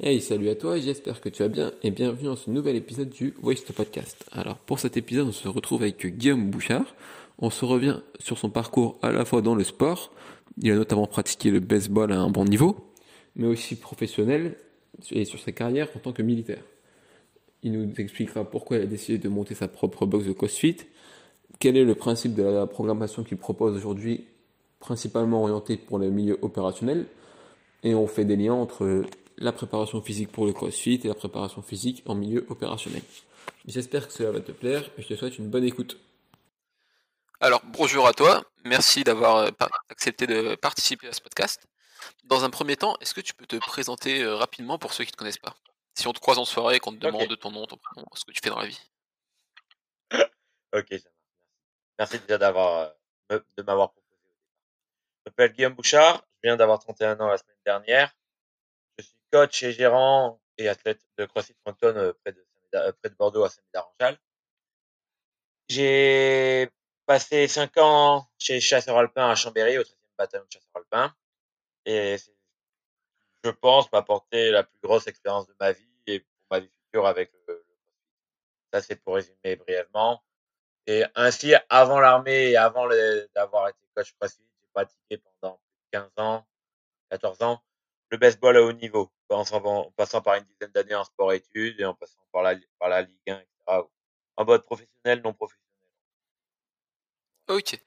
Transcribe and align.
Hey, 0.00 0.20
salut 0.20 0.48
à 0.48 0.54
toi, 0.54 0.78
j'espère 0.78 1.20
que 1.20 1.28
tu 1.28 1.42
vas 1.42 1.48
bien 1.48 1.72
et 1.82 1.90
bienvenue 1.90 2.26
dans 2.26 2.36
ce 2.36 2.50
nouvel 2.50 2.76
épisode 2.76 3.08
du 3.08 3.34
Waste 3.42 3.72
Podcast. 3.72 4.24
Alors 4.30 4.56
pour 4.58 4.78
cet 4.78 4.96
épisode, 4.96 5.26
on 5.26 5.32
se 5.32 5.48
retrouve 5.48 5.82
avec 5.82 6.06
Guillaume 6.06 6.50
Bouchard. 6.50 6.94
On 7.40 7.50
se 7.50 7.64
revient 7.64 7.98
sur 8.20 8.38
son 8.38 8.48
parcours 8.48 8.96
à 9.02 9.10
la 9.10 9.24
fois 9.24 9.42
dans 9.42 9.56
le 9.56 9.64
sport, 9.64 10.12
il 10.62 10.70
a 10.70 10.76
notamment 10.76 11.08
pratiqué 11.08 11.50
le 11.50 11.58
baseball 11.58 12.12
à 12.12 12.20
un 12.20 12.30
bon 12.30 12.44
niveau, 12.44 12.76
mais 13.34 13.48
aussi 13.48 13.74
professionnel 13.74 14.56
et 15.10 15.24
sur 15.24 15.40
sa 15.40 15.50
carrière 15.50 15.88
en 15.96 15.98
tant 15.98 16.12
que 16.12 16.22
militaire. 16.22 16.62
Il 17.64 17.72
nous 17.72 17.92
expliquera 17.98 18.44
pourquoi 18.44 18.76
il 18.76 18.84
a 18.84 18.86
décidé 18.86 19.18
de 19.18 19.28
monter 19.28 19.56
sa 19.56 19.66
propre 19.66 20.06
box 20.06 20.26
de 20.26 20.32
CrossFit, 20.32 20.76
quel 21.58 21.76
est 21.76 21.84
le 21.84 21.96
principe 21.96 22.36
de 22.36 22.44
la 22.44 22.68
programmation 22.68 23.24
qu'il 23.24 23.38
propose 23.38 23.76
aujourd'hui, 23.76 24.26
principalement 24.78 25.42
orienté 25.42 25.76
pour 25.76 25.98
le 25.98 26.08
milieu 26.08 26.38
opérationnel, 26.40 27.06
et 27.82 27.96
on 27.96 28.06
fait 28.06 28.24
des 28.24 28.36
liens 28.36 28.54
entre 28.54 29.02
la 29.40 29.52
préparation 29.52 30.02
physique 30.02 30.32
pour 30.32 30.46
le 30.46 30.52
CrossFit 30.52 31.00
et 31.04 31.08
la 31.08 31.14
préparation 31.14 31.62
physique 31.62 32.02
en 32.06 32.14
milieu 32.14 32.46
opérationnel. 32.48 33.02
J'espère 33.66 34.06
que 34.06 34.12
cela 34.12 34.30
va 34.30 34.40
te 34.40 34.52
plaire 34.52 34.90
et 34.96 35.02
je 35.02 35.08
te 35.08 35.14
souhaite 35.14 35.38
une 35.38 35.48
bonne 35.48 35.64
écoute. 35.64 35.98
Alors, 37.40 37.62
bonjour 37.66 38.06
à 38.06 38.12
toi. 38.12 38.42
Merci 38.64 39.04
d'avoir 39.04 39.36
euh, 39.36 39.50
accepté 39.90 40.26
de 40.26 40.56
participer 40.56 41.08
à 41.08 41.12
ce 41.12 41.20
podcast. 41.20 41.66
Dans 42.24 42.44
un 42.44 42.50
premier 42.50 42.76
temps, 42.76 42.96
est-ce 43.00 43.14
que 43.14 43.20
tu 43.20 43.34
peux 43.34 43.46
te 43.46 43.56
présenter 43.56 44.22
euh, 44.22 44.34
rapidement 44.34 44.78
pour 44.78 44.92
ceux 44.92 45.04
qui 45.04 45.10
ne 45.10 45.12
te 45.12 45.18
connaissent 45.18 45.38
pas? 45.38 45.54
Si 45.94 46.06
on 46.06 46.12
te 46.12 46.20
croise 46.20 46.38
en 46.38 46.44
soirée, 46.44 46.80
qu'on 46.80 46.92
te 46.92 46.98
demande 46.98 47.28
de 47.28 47.34
ton 47.34 47.50
nom, 47.50 47.66
ton 47.66 47.76
prénom, 47.76 48.06
ce 48.14 48.24
que 48.24 48.32
tu 48.32 48.40
fais 48.42 48.50
dans 48.50 48.60
la 48.60 48.66
vie. 48.66 48.80
ok, 50.12 50.86
ça 50.90 50.90
marche. 50.90 51.04
Merci 51.98 52.18
déjà 52.20 52.38
d'avoir, 52.38 52.92
euh, 53.32 53.40
de 53.56 53.62
m'avoir 53.62 53.92
proposé. 53.92 54.16
Je 55.26 55.30
m'appelle 55.30 55.52
Guillaume 55.52 55.74
Bouchard. 55.74 56.24
Je 56.42 56.48
viens 56.48 56.56
d'avoir 56.56 56.78
31 56.78 57.20
ans 57.20 57.28
la 57.28 57.38
semaine 57.38 57.56
dernière 57.64 58.12
coach 59.30 59.62
et 59.62 59.72
gérant 59.72 60.40
et 60.56 60.68
athlète 60.68 61.00
de 61.18 61.26
CrossFit 61.26 61.56
Moncton 61.66 61.94
euh, 61.96 62.12
près 62.24 62.32
de, 62.32 62.46
euh, 62.74 62.92
près 63.00 63.10
de 63.10 63.14
Bordeaux 63.14 63.44
à 63.44 63.50
Saint-Médard-en-Jalles. 63.50 64.18
J'ai 65.68 66.70
passé 67.06 67.46
cinq 67.46 67.76
ans 67.76 68.26
chez 68.38 68.60
Chasseur 68.60 68.96
Alpin 68.96 69.30
à 69.30 69.34
Chambéry, 69.34 69.78
au 69.78 69.82
13e 69.82 69.94
bataillon 70.16 70.44
de 70.44 70.52
Chasseurs 70.52 70.70
Alpin. 70.74 71.14
Et 71.84 72.16
je 73.44 73.50
pense 73.50 73.90
m'apporter 73.92 74.50
la 74.50 74.64
plus 74.64 74.78
grosse 74.82 75.06
expérience 75.06 75.46
de 75.46 75.54
ma 75.60 75.72
vie 75.72 75.86
et 76.06 76.20
pour 76.20 76.28
ma 76.50 76.60
vie 76.60 76.70
future 76.84 77.06
avec 77.06 77.32
le, 77.46 77.54
CrossFit. 77.54 77.94
Ça, 78.72 78.82
c'est 78.82 78.96
pour 78.96 79.14
résumer 79.14 79.56
brièvement. 79.56 80.22
Et 80.86 81.04
ainsi, 81.14 81.54
avant 81.68 82.00
l'armée 82.00 82.50
et 82.50 82.56
avant 82.56 82.88
d'avoir 83.34 83.68
été 83.68 83.78
coach 83.94 84.14
CrossFit, 84.18 84.42
j'ai 84.60 84.68
pratiqué 84.72 85.22
pendant 85.40 85.60
15 85.92 86.10
ans, 86.16 86.46
14 87.10 87.42
ans, 87.42 87.62
le 88.10 88.16
baseball 88.16 88.56
à 88.56 88.62
haut 88.62 88.72
niveau 88.72 89.10
en 89.30 89.90
passant 89.96 90.22
par 90.22 90.36
une 90.36 90.44
dizaine 90.44 90.72
d'années 90.72 90.94
en 90.94 91.04
sport-études 91.04 91.80
et 91.80 91.84
en 91.84 91.94
passant 91.94 92.18
par 92.32 92.42
la, 92.42 92.54
par 92.78 92.88
la 92.88 93.02
Ligue 93.02 93.18
1, 93.28 93.34
etc. 93.34 93.82
En 94.36 94.44
mode 94.44 94.64
professionnel, 94.64 95.20
non 95.22 95.34
professionnel. 95.34 95.64
Ok. 97.48 97.78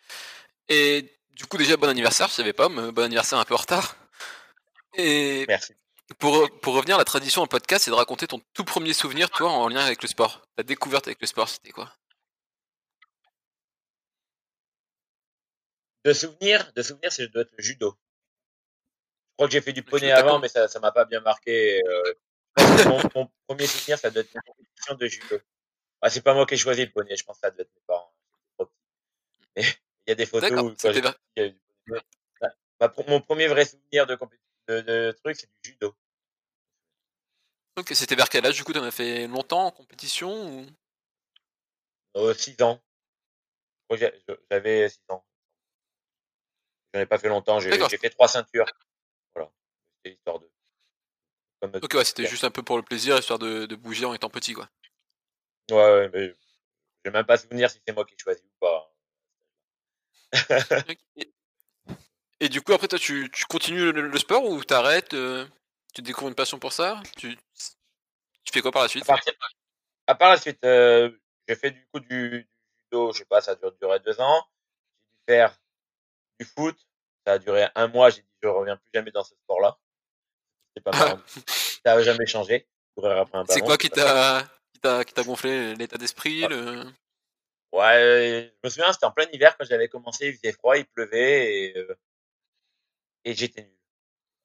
Et 0.69 1.17
du 1.31 1.45
coup, 1.45 1.57
déjà, 1.57 1.77
bon 1.77 1.89
anniversaire, 1.89 2.27
je 2.27 2.33
savais 2.33 2.53
pas, 2.53 2.69
mais 2.69 2.91
bon 2.91 3.03
anniversaire 3.03 3.39
un 3.39 3.45
peu 3.45 3.53
en 3.53 3.57
retard. 3.57 3.95
Et 4.95 5.45
Merci. 5.47 5.73
Pour, 6.19 6.49
pour 6.59 6.75
revenir 6.75 6.95
à 6.95 6.97
la 6.99 7.05
tradition 7.05 7.41
en 7.41 7.47
podcast, 7.47 7.85
c'est 7.85 7.91
de 7.91 7.95
raconter 7.95 8.27
ton 8.27 8.41
tout 8.53 8.65
premier 8.65 8.93
souvenir, 8.93 9.29
toi, 9.29 9.49
en 9.49 9.69
lien 9.69 9.79
avec 9.79 10.01
le 10.01 10.09
sport. 10.09 10.41
Ta 10.57 10.63
découverte 10.63 11.07
avec 11.07 11.21
le 11.21 11.27
sport, 11.27 11.47
c'était 11.47 11.71
quoi? 11.71 11.93
De 16.03 16.13
souvenir, 16.13 16.71
de 16.73 16.81
souvenir, 16.81 17.11
c'est 17.11 17.27
doit 17.27 17.43
être 17.43 17.53
le 17.57 17.63
judo 17.63 17.97
crois 19.41 19.47
que 19.47 19.53
j'ai 19.53 19.61
fait 19.61 19.73
du 19.73 19.81
poney 19.81 20.11
avant, 20.11 20.37
mais 20.37 20.49
ça, 20.49 20.67
m'a 20.79 20.91
pas 20.91 21.05
bien 21.05 21.19
marqué. 21.19 21.81
Euh, 21.83 22.13
mon, 23.15 23.27
premier 23.47 23.65
souvenir, 23.65 23.97
ça 23.97 24.11
doit 24.11 24.21
être 24.21 24.35
une 24.35 24.41
compétition 24.41 24.93
de 24.93 25.07
judo. 25.07 25.39
Ah, 25.99 26.11
c'est 26.11 26.21
pas 26.21 26.35
moi 26.35 26.45
qui 26.45 26.53
ai 26.53 26.57
choisi 26.57 26.85
le 26.85 26.91
poney, 26.91 27.15
je 27.15 27.23
pense 27.23 27.37
que 27.37 27.47
ça 27.47 27.51
doit 27.51 27.61
être 27.61 27.73
mes 27.73 27.81
parents. 27.87 28.13
Mais 29.55 29.63
il 29.63 30.09
y 30.09 30.11
a 30.11 30.15
des 30.15 30.27
photos 30.27 30.51
où 30.51 30.75
quand 32.79 33.07
mon 33.07 33.21
premier 33.21 33.47
vrai 33.47 33.65
souvenir 33.65 34.05
de, 34.05 34.17
de, 34.67 34.81
de 34.81 35.17
truc, 35.23 35.35
c'est 35.35 35.49
du 35.63 35.71
judo. 35.71 35.95
Ok, 37.77 37.91
c'était 37.93 38.15
vers 38.15 38.29
quel 38.29 38.45
âge 38.45 38.55
du 38.55 38.63
coup? 38.63 38.73
T'en 38.73 38.83
as 38.83 38.91
fait 38.91 39.27
longtemps 39.27 39.65
en 39.65 39.71
compétition 39.71 40.59
ou? 42.15 42.33
6 42.33 42.57
euh, 42.59 42.63
ans. 42.63 42.79
J'avais 44.51 44.89
6 44.89 44.99
ans. 45.09 45.25
J'en 46.93 47.01
ai 47.01 47.05
pas 47.07 47.17
fait 47.17 47.29
longtemps, 47.29 47.59
j'ai 47.59 47.97
fait 47.97 48.09
trois 48.09 48.27
ceintures 48.27 48.65
histoire 50.09 50.39
de. 50.39 50.49
Ok, 51.63 51.93
ouais, 51.93 52.03
c'était 52.03 52.25
juste 52.25 52.43
un 52.43 52.49
peu 52.49 52.63
pour 52.63 52.77
le 52.77 52.83
plaisir, 52.83 53.17
histoire 53.17 53.37
de, 53.37 53.67
de, 53.67 53.75
bouger 53.75 54.05
en 54.05 54.13
étant 54.15 54.29
petit, 54.29 54.53
quoi. 54.53 54.67
Ouais, 55.69 55.77
ouais, 55.77 56.09
mais 56.11 56.35
j'ai 57.05 57.11
même 57.11 57.25
pas 57.25 57.37
souvenir 57.37 57.69
si 57.69 57.79
c'est 57.85 57.93
moi 57.93 58.03
qui 58.03 58.15
ai 58.15 58.17
choisi 58.17 58.41
ou 58.43 58.59
pas. 58.59 58.91
et, 62.39 62.49
du 62.49 62.61
coup, 62.61 62.73
après, 62.73 62.87
toi, 62.87 62.97
tu, 62.97 63.29
tu 63.31 63.45
continues 63.45 63.91
le, 63.91 64.17
sport 64.17 64.43
ou 64.43 64.63
t'arrêtes 64.63 65.13
euh, 65.13 65.45
Tu 65.93 66.01
découvres 66.01 66.29
une 66.29 66.35
passion 66.35 66.57
pour 66.57 66.73
ça? 66.73 67.01
Tu, 67.15 67.37
tu 68.43 68.51
fais 68.51 68.61
quoi 68.61 68.71
par 68.71 68.81
la 68.81 68.87
suite? 68.87 69.05
À 70.07 70.15
part, 70.15 70.31
la 70.31 70.37
suite, 70.37 70.63
euh, 70.65 71.11
j'ai 71.47 71.55
fait 71.55 71.71
du 71.71 71.85
coup 71.93 71.99
du, 71.99 72.49
judo, 72.79 73.13
je 73.13 73.19
sais 73.19 73.25
pas, 73.25 73.41
ça 73.41 73.51
a 73.51 73.55
duré 73.55 73.99
deux 73.99 74.19
ans. 74.19 74.43
J'ai 75.03 75.09
dû 75.11 75.21
faire 75.27 75.57
du 76.39 76.45
foot, 76.45 76.77
ça 77.25 77.33
a 77.33 77.39
duré 77.39 77.67
un 77.75 77.87
mois, 77.87 78.09
j'ai 78.09 78.21
dit 78.21 78.27
je 78.41 78.47
reviens 78.47 78.77
plus 78.77 78.89
jamais 78.93 79.11
dans 79.11 79.23
ce 79.23 79.35
sport-là. 79.35 79.77
C'est 80.75 80.83
pas 80.83 80.91
marrant. 80.91 81.19
ça 81.83 81.95
n'a 81.95 82.03
jamais 82.03 82.25
changé. 82.25 82.67
C'est 83.49 83.61
quoi 83.61 83.77
qui 83.77 83.89
t'a 83.89 84.43
qui 85.05 85.13
t'a 85.13 85.23
gonflé 85.23 85.75
l'état 85.75 85.97
d'esprit 85.97 86.41
le... 86.47 86.83
Ouais, 87.71 88.51
je 88.51 88.67
me 88.67 88.69
souviens, 88.69 88.91
c'était 88.91 89.05
en 89.05 89.11
plein 89.11 89.27
hiver 89.31 89.55
quand 89.57 89.65
j'avais 89.65 89.87
commencé, 89.87 90.27
il 90.27 90.35
faisait 90.35 90.51
froid, 90.51 90.77
il 90.77 90.85
pleuvait 90.85 91.53
et, 91.53 91.77
euh, 91.77 91.97
et 93.23 93.33
j'étais 93.33 93.61
nul. 93.61 93.71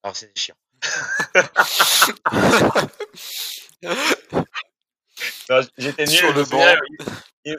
Alors 0.03 0.15
c'était 0.15 0.39
chiant. 0.39 0.55
j'étais 5.77 6.05
nul. 6.05 6.15
Sur 6.15 6.33
le 6.33 6.45
banc. 6.45 6.63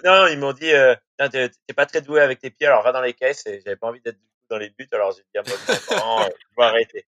non, 0.05 0.27
ils 0.29 0.39
m'ont 0.39 0.55
dit, 0.55 0.73
euh, 0.73 0.95
t'es 1.19 1.51
pas 1.77 1.85
très 1.85 2.01
doué 2.01 2.23
avec 2.23 2.39
tes 2.39 2.49
pieds, 2.51 2.67
alors 2.67 2.83
va 2.83 2.93
dans 2.93 3.03
les 3.03 3.13
caisses. 3.13 3.45
Et 3.47 3.61
j'avais 3.63 3.77
pas 3.77 3.89
envie 3.89 4.01
d'être 4.01 4.19
dans 4.49 4.57
les 4.57 4.71
buts, 4.71 4.89
alors 4.93 5.13
j'ai 5.13 5.23
dit 5.23 5.39
à 5.39 5.43
mon 5.43 5.53
enfant, 5.75 6.25
je 6.25 6.57
vais 6.57 6.65
arrêter. 6.65 7.07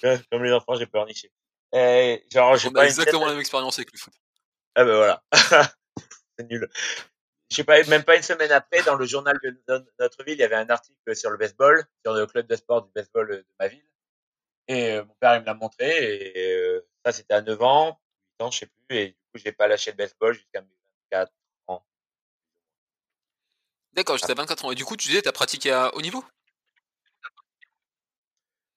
Comme 0.00 0.44
les 0.44 0.52
enfants, 0.52 0.74
j'ai 0.74 0.86
peur 0.86 1.06
nicher. 1.06 1.30
Et, 1.72 2.24
genre, 2.32 2.56
j'ai 2.56 2.70
pas 2.70 2.86
exactement 2.86 3.24
la 3.26 3.32
même 3.32 3.40
expérience 3.40 3.78
avec 3.78 3.92
le 3.92 3.98
foot. 3.98 4.14
Ah 4.74 4.84
ben 4.84 4.96
voilà. 4.96 5.22
c'est 6.38 6.48
nul. 6.48 6.68
Je 7.50 7.62
pas, 7.62 7.82
même 7.84 8.04
pas 8.04 8.16
une 8.16 8.22
semaine 8.22 8.50
après, 8.50 8.82
dans 8.82 8.94
le 8.94 9.04
journal 9.04 9.38
de 9.42 9.84
notre 9.98 10.24
ville, 10.24 10.34
il 10.34 10.40
y 10.40 10.44
avait 10.44 10.56
un 10.56 10.68
article 10.70 11.14
sur 11.14 11.30
le 11.30 11.36
baseball, 11.36 11.84
sur 12.04 12.14
le 12.14 12.26
club 12.26 12.46
de 12.46 12.56
sport 12.56 12.82
du 12.82 12.90
baseball 12.94 13.28
de 13.28 13.46
ma 13.60 13.68
ville. 13.68 13.84
Et 14.68 14.92
euh, 14.92 15.04
mon 15.04 15.14
père, 15.20 15.36
il 15.36 15.40
me 15.40 15.46
l'a 15.46 15.54
montré. 15.54 16.32
Et 16.34 16.56
euh, 16.56 16.86
ça, 17.04 17.12
c'était 17.12 17.34
à 17.34 17.42
9 17.42 17.60
ans, 17.62 18.00
8 18.40 18.44
ans, 18.44 18.50
je 18.50 18.58
sais 18.60 18.66
plus. 18.66 18.96
Et 18.96 19.06
du 19.08 19.12
coup, 19.12 19.38
j'ai 19.44 19.52
pas 19.52 19.68
lâché 19.68 19.90
le 19.90 19.98
baseball 19.98 20.32
jusqu'à 20.32 20.62
mes 20.62 20.68
24 21.12 21.32
ans. 21.66 21.84
D'accord, 23.92 24.16
jusqu'à 24.16 24.34
24 24.34 24.64
ans. 24.64 24.72
Et 24.72 24.74
du 24.74 24.86
coup, 24.86 24.96
tu 24.96 25.08
disais, 25.08 25.20
tu 25.20 25.28
as 25.28 25.32
pratiqué 25.32 25.72
à 25.72 25.94
haut 25.94 26.00
niveau? 26.00 26.24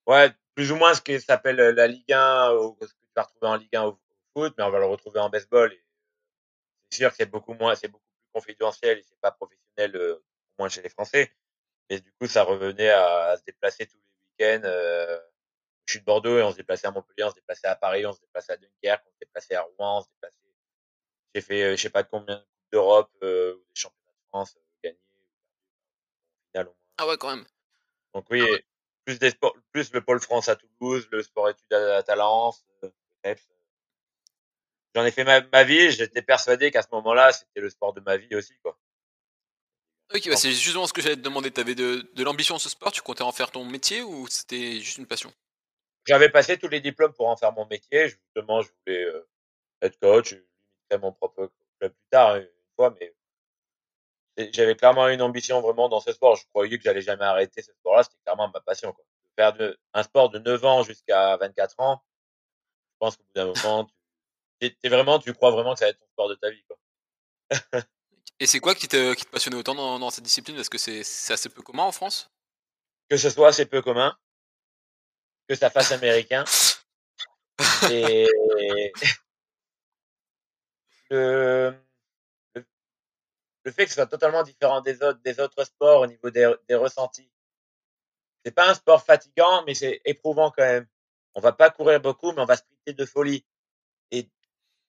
Ouais, 0.05 0.31
plus 0.55 0.71
ou 0.71 0.77
moins 0.77 0.93
ce 0.93 1.01
qui 1.01 1.19
s'appelle 1.19 1.59
euh, 1.59 1.73
la 1.73 1.88
Ligue 1.88 2.11
1, 2.11 2.53
ou 2.53 2.77
ce 2.81 2.88
que 2.88 2.93
tu 2.93 3.11
vas 3.16 3.23
retrouver 3.23 3.47
en 3.47 3.55
Ligue 3.55 3.75
1 3.75 3.83
au 3.83 3.99
foot, 4.33 4.53
mais 4.57 4.63
on 4.63 4.71
va 4.71 4.79
le 4.79 4.85
retrouver 4.85 5.19
en 5.19 5.29
baseball. 5.29 5.73
Et 5.73 5.83
c'est 6.89 6.97
sûr 6.97 7.09
que 7.09 7.17
c'est 7.17 7.25
beaucoup 7.25 7.53
moins, 7.53 7.75
c'est 7.75 7.89
beaucoup 7.89 8.03
plus 8.03 8.41
confidentiel 8.41 8.97
et 8.97 9.03
c'est 9.03 9.19
pas 9.19 9.31
professionnel, 9.31 9.95
euh, 9.95 10.15
au 10.15 10.23
moins 10.59 10.69
chez 10.69 10.81
les 10.81 10.89
Français. 10.89 11.31
Et 11.89 11.99
du 11.99 12.11
coup, 12.13 12.27
ça 12.27 12.44
revenait 12.44 12.89
à, 12.89 13.35
se 13.38 13.44
déplacer 13.44 13.85
tous 13.85 13.97
les 13.97 14.45
week-ends. 14.45 14.65
Euh, 14.65 15.19
je 15.85 15.94
suis 15.94 15.99
de 15.99 16.05
Bordeaux 16.05 16.39
et 16.39 16.41
on 16.41 16.51
se 16.51 16.55
déplaçait 16.55 16.88
à 16.88 16.91
Montpellier, 16.91 17.25
on 17.25 17.29
se 17.29 17.35
déplaçait 17.35 17.67
à 17.67 17.75
Paris, 17.75 18.05
on 18.05 18.13
se 18.13 18.21
déplaçait 18.21 18.53
à 18.53 18.57
Dunkerque, 18.57 19.03
on 19.06 19.12
se 19.12 19.18
déplaçait 19.19 19.56
à 19.56 19.62
Rouen, 19.62 20.00
on 20.00 20.01
se 20.01 20.07
déplaçait. 20.09 20.35
J'ai 21.35 21.41
fait, 21.41 21.77
je 21.77 21.81
sais 21.81 21.89
pas 21.89 22.03
combien 22.03 22.38
de 22.38 22.41
coupes 22.41 22.71
d'Europe 22.71 23.12
euh, 23.21 23.56
ou 23.56 23.59
des 23.59 23.81
championnats 23.81 24.13
de 24.13 24.27
France 24.30 24.57
euh, 24.57 24.62
gagnés. 24.83 26.71
Ah 26.97 27.06
ouais, 27.07 27.18
quand 27.18 27.35
même. 27.35 27.45
Donc 28.13 28.25
oui, 28.30 28.41
plus 29.06 29.19
des 29.19 29.30
sports, 29.30 29.56
plus 29.72 29.94
le 29.94 30.02
pôle 30.02 30.19
France 30.19 30.50
à 30.50 30.56
Toulouse, 30.56 31.07
le 31.12 31.24
sport 31.24 31.50
études 31.50 31.74
à, 31.74 32.04
Talence, 32.04 32.66
euh, 32.84 33.36
J'en 34.96 35.04
ai 35.04 35.12
fait 35.12 35.25
ma, 35.25 35.42
ma 35.42 35.63
vie, 35.63 35.92
j'étais 35.92 36.22
persuadé 36.22 36.72
qu'à 36.72 36.81
ce 36.81 36.88
moment-là, 36.94 37.31
c'était 37.34 37.60
le 37.60 37.69
sport 37.69 37.94
de 37.94 38.00
ma 38.00 38.18
vie 38.18 38.34
aussi, 38.36 38.57
quoi. 38.62 38.78
Ok, 40.13 40.30
bah 40.30 40.36
c'est 40.38 40.52
justement 40.52 40.86
ce 40.86 40.94
que 40.94 41.02
j'allais 41.02 41.16
te 41.16 41.22
demander. 41.22 41.52
Tu 41.52 41.60
avais 41.60 41.75
de, 41.75 42.07
de 42.13 42.24
l'ambition 42.24 42.60
ce 42.60 42.69
sport, 42.69 42.92
tu 42.92 43.02
comptais 43.02 43.24
en 43.24 43.31
faire 43.31 43.52
ton 43.52 43.66
métier 43.66 44.04
ou 44.04 44.28
c'était 44.28 44.80
juste 44.80 45.00
une 45.00 45.07
passion? 45.07 45.34
J'avais 46.06 46.30
passé 46.30 46.57
tous 46.57 46.69
les 46.69 46.80
diplômes 46.80 47.13
pour 47.13 47.28
en 47.28 47.36
faire 47.36 47.52
mon 47.52 47.66
métier. 47.66 48.10
Justement, 48.10 48.62
je 48.62 48.69
voulais 48.69 49.04
euh, 49.04 49.28
être 49.81 50.00
coach, 50.00 50.36
je 50.92 50.98
mon 50.98 51.12
propre 51.12 51.52
club 51.80 51.92
plus 51.92 52.10
tard, 52.12 52.36
une 52.36 52.48
fois, 52.75 52.96
mais 53.00 53.16
j'avais 54.37 54.75
clairement 54.75 55.07
une 55.09 55.21
ambition 55.21 55.61
vraiment 55.61 55.89
dans 55.89 55.99
ce 55.99 56.11
sport. 56.11 56.35
Je 56.35 56.45
croyais 56.49 56.77
que 56.77 56.83
j'allais 56.83 57.01
jamais 57.01 57.25
arrêter 57.25 57.61
ce 57.61 57.71
sport-là. 57.73 58.03
C'était 58.03 58.17
clairement 58.23 58.49
ma 58.53 58.61
passion. 58.61 58.91
Quoi. 58.91 59.05
Faire 59.35 59.53
de, 59.53 59.77
un 59.93 60.03
sport 60.03 60.29
de 60.29 60.39
9 60.39 60.65
ans 60.65 60.83
jusqu'à 60.83 61.37
24 61.37 61.75
ans, 61.79 62.01
pense 62.99 63.17
qu'au 63.17 63.23
bout 63.23 63.31
d'un 63.35 63.45
moment, 63.45 63.89
tu 64.59 64.75
es 64.83 64.89
vraiment, 64.89 65.19
tu 65.19 65.33
crois 65.33 65.51
vraiment 65.51 65.73
que 65.73 65.79
ça 65.79 65.85
va 65.85 65.89
être 65.89 65.99
ton 65.99 66.07
sport 66.07 66.29
de 66.29 66.35
ta 66.35 66.49
vie. 66.49 66.63
Quoi. 66.63 66.77
Et 68.39 68.47
c'est 68.47 68.59
quoi 68.59 68.75
qui 68.75 68.87
te, 68.87 69.13
qui 69.13 69.25
te 69.25 69.29
passionnait 69.29 69.57
autant 69.57 69.75
dans, 69.75 69.99
dans 69.99 70.09
cette 70.09 70.23
discipline? 70.23 70.55
Parce 70.55 70.69
que 70.69 70.77
c'est 70.77 71.01
assez 71.31 71.49
peu 71.49 71.61
commun 71.61 71.83
en 71.83 71.91
France. 71.91 72.29
Que 73.09 73.17
ce 73.17 73.29
soit 73.29 73.49
assez 73.49 73.65
peu 73.65 73.81
commun, 73.81 74.17
que 75.47 75.55
ça 75.55 75.69
fasse 75.69 75.91
américain. 75.91 76.43
Et 77.91 78.27
le, 81.09 81.73
le 83.65 83.71
fait 83.71 83.85
que 83.85 83.89
ce 83.89 83.95
soit 83.95 84.06
totalement 84.06 84.44
différent 84.44 84.81
des 84.81 85.01
autres, 85.01 85.19
des 85.23 85.39
autres 85.39 85.63
sports 85.63 86.01
au 86.01 86.07
niveau 86.07 86.29
des, 86.29 86.53
des 86.69 86.75
ressentis. 86.75 87.29
C'est 88.45 88.51
pas 88.51 88.69
un 88.69 88.75
sport 88.75 89.03
fatigant, 89.03 89.63
mais 89.65 89.73
c'est 89.73 90.01
éprouvant 90.06 90.51
quand 90.51 90.63
même. 90.63 90.88
On 91.33 91.41
va 91.41 91.51
pas 91.51 91.71
courir 91.71 92.00
beaucoup, 92.00 92.31
mais 92.31 92.41
on 92.41 92.45
va 92.45 92.57
sprinter 92.57 92.94
de 92.94 93.06
folie. 93.06 93.44
Et 94.12 94.29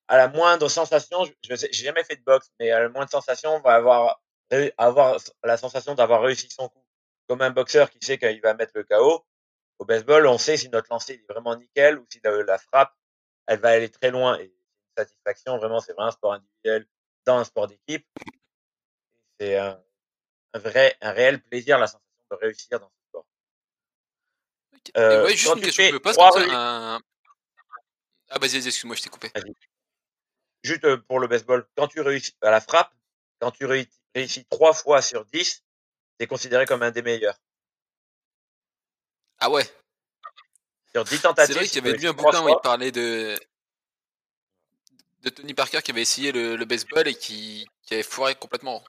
à 0.08 0.19
la 0.19 0.28
moindre 0.28 0.69
sensation, 0.69 1.25
je 1.25 1.55
j'ai 1.55 1.73
jamais 1.73 2.05
fait 2.05 2.17
de 2.17 2.23
boxe, 2.23 2.52
mais 2.61 2.70
à 2.70 2.81
la 2.81 2.88
moindre 2.90 3.11
sensation, 3.11 3.56
on 3.56 3.61
va 3.61 3.75
avoir, 3.75 4.23
avoir 4.76 5.17
la 5.43 5.56
sensation 5.56 5.94
d'avoir 5.94 6.20
réussi 6.20 6.50
son 6.50 6.69
coup. 6.69 6.84
Comme 7.29 7.40
un 7.40 7.50
boxeur 7.50 7.88
qui 7.88 7.99
sait 8.02 8.19
qu'il 8.19 8.40
va 8.43 8.55
mettre 8.55 8.72
le 8.75 8.84
KO. 8.84 9.25
Au 9.79 9.84
baseball, 9.87 10.26
on 10.26 10.38
sait 10.38 10.58
si 10.58 10.69
notre 10.69 10.88
lancer 10.90 11.14
est 11.14 11.32
vraiment 11.32 11.56
nickel 11.56 11.99
ou 11.99 12.06
si 12.11 12.20
la, 12.22 12.31
la 12.43 12.58
frappe, 12.58 12.94
elle 13.46 13.58
va 13.58 13.70
aller 13.70 13.88
très 13.88 14.11
loin. 14.11 14.38
Et 14.38 14.44
une 14.44 14.52
satisfaction, 14.96 15.56
vraiment, 15.56 15.81
c'est 15.81 15.93
vraiment 15.94 16.08
un 16.08 16.12
sport 16.12 16.34
individuel 16.34 16.87
dans 17.25 17.38
un 17.38 17.44
sport 17.44 17.67
d'équipe. 17.67 18.06
C'est 19.38 19.56
un, 19.56 19.83
un, 20.55 20.59
vrai, 20.59 20.97
un 21.00 21.12
réel 21.12 21.43
plaisir, 21.43 21.79
la 21.79 21.87
sensation 21.87 22.09
de 22.31 22.37
réussir 22.37 22.81
dans 22.81 22.88
ce 22.88 23.09
sport. 23.09 23.27
Euh, 24.97 25.25
ouais, 25.25 25.37
juste 25.37 25.55
une 25.55 25.61
question 25.61 25.85
que 25.85 25.88
je 25.88 25.94
me 25.94 26.00
pose 26.00 26.17
comme 26.17 26.33
ça, 26.33 26.94
un... 26.97 27.00
Ah, 28.29 28.38
vas-y, 28.38 28.56
excuse-moi, 28.56 28.97
je 28.97 29.03
t'ai 29.03 29.11
coupé. 29.11 29.31
Juste 30.62 30.85
euh, 30.85 30.97
pour 30.97 31.21
le 31.21 31.29
baseball, 31.29 31.67
quand 31.77 31.88
tu 31.88 32.00
réussis 32.00 32.35
à 32.43 32.50
la 32.50 32.61
frappe, 32.61 32.93
quand 33.41 33.53
tu 33.53 33.67
réussis 33.67 34.44
trois 34.50 34.73
fois 34.73 35.03
sur 35.03 35.25
10, 35.27 35.65
c'est 36.19 36.27
considéré 36.27 36.67
comme 36.67 36.82
un 36.82 36.91
des 36.91 37.03
meilleurs. 37.03 37.39
Ah 39.39 39.50
ouais 39.50 39.65
Sur 40.93 41.05
10 41.05 41.21
tentatives. 41.21 41.55
C'est 41.55 41.61
vrai 41.61 41.69
qu'il 41.69 41.85
y 41.85 41.89
avait 41.89 41.99
lu 41.99 42.09
un 42.09 42.15
bouquin 42.15 42.43
où 42.43 42.49
il 42.49 42.56
parlait 42.62 42.91
de 42.91 43.39
de 45.27 45.31
Tony 45.31 45.55
Parker 45.55 45.82
qui 45.82 45.91
avait 45.91 46.03
essayé 46.03 46.31
le, 46.31 46.56
le 46.56 46.65
baseball 46.65 47.09
et 47.09 47.15
qui, 47.15 47.67
qui, 47.82 47.94
avait 47.94 48.05
foiré 48.05 48.37
complètement. 48.37 48.82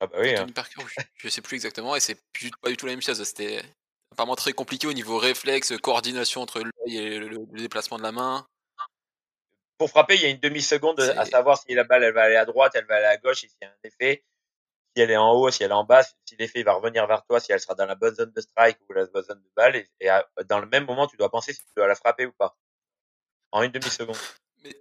Ah 0.00 0.06
bah 0.06 0.16
oui. 0.20 0.34
Hein. 0.36 0.46
Parker, 0.54 0.82
je, 1.16 1.28
sais 1.28 1.40
plus 1.40 1.56
exactement, 1.56 1.96
et 1.96 2.00
c'est 2.00 2.16
pas 2.62 2.68
du 2.68 2.76
tout 2.76 2.86
la 2.86 2.92
même 2.92 3.02
chose. 3.02 3.22
C'était 3.22 3.62
apparemment 4.10 4.36
très 4.36 4.52
compliqué 4.52 4.86
au 4.86 4.92
niveau 4.92 5.18
réflexe, 5.18 5.76
coordination 5.78 6.42
entre 6.42 6.60
l'œil 6.60 6.96
et 6.96 7.18
le, 7.18 7.28
le, 7.28 7.60
déplacement 7.60 7.98
de 7.98 8.02
la 8.02 8.12
main. 8.12 8.46
Pour 9.78 9.90
frapper, 9.90 10.14
il 10.14 10.22
y 10.22 10.26
a 10.26 10.28
une 10.28 10.38
demi-seconde 10.38 11.00
à 11.00 11.24
savoir 11.24 11.58
si 11.58 11.74
la 11.74 11.84
balle 11.84 12.04
elle 12.04 12.14
va 12.14 12.22
aller 12.22 12.36
à 12.36 12.44
droite, 12.44 12.72
elle 12.74 12.86
va 12.86 12.96
aller 12.96 13.06
à 13.06 13.16
gauche, 13.16 13.44
et 13.44 13.48
s'il 13.48 13.58
y 13.62 13.64
a 13.64 13.68
un 13.68 13.88
effet, 13.88 14.24
si 14.94 15.02
elle 15.02 15.10
est 15.10 15.16
en 15.16 15.32
haut, 15.32 15.50
si 15.50 15.64
elle 15.64 15.70
est 15.70 15.74
en 15.74 15.84
bas, 15.84 16.02
si 16.02 16.36
l'effet 16.38 16.62
va 16.62 16.74
revenir 16.74 17.06
vers 17.06 17.24
toi, 17.24 17.40
si 17.40 17.50
elle 17.50 17.60
sera 17.60 17.74
dans 17.74 17.86
la 17.86 17.96
bonne 17.96 18.14
zone 18.14 18.30
de 18.30 18.40
strike 18.40 18.78
ou 18.88 18.92
la 18.92 19.06
bonne 19.06 19.24
zone 19.24 19.42
de 19.42 19.50
balle, 19.56 19.76
et, 19.76 19.88
et 20.00 20.08
à, 20.08 20.26
dans 20.48 20.60
le 20.60 20.66
même 20.66 20.84
moment, 20.84 21.06
tu 21.08 21.16
dois 21.16 21.30
penser 21.30 21.52
si 21.52 21.60
tu 21.60 21.72
dois 21.76 21.88
la 21.88 21.96
frapper 21.96 22.26
ou 22.26 22.32
pas. 22.32 22.56
En 23.50 23.62
une 23.62 23.72
demi-seconde. 23.72 24.16
Mais, 24.62 24.74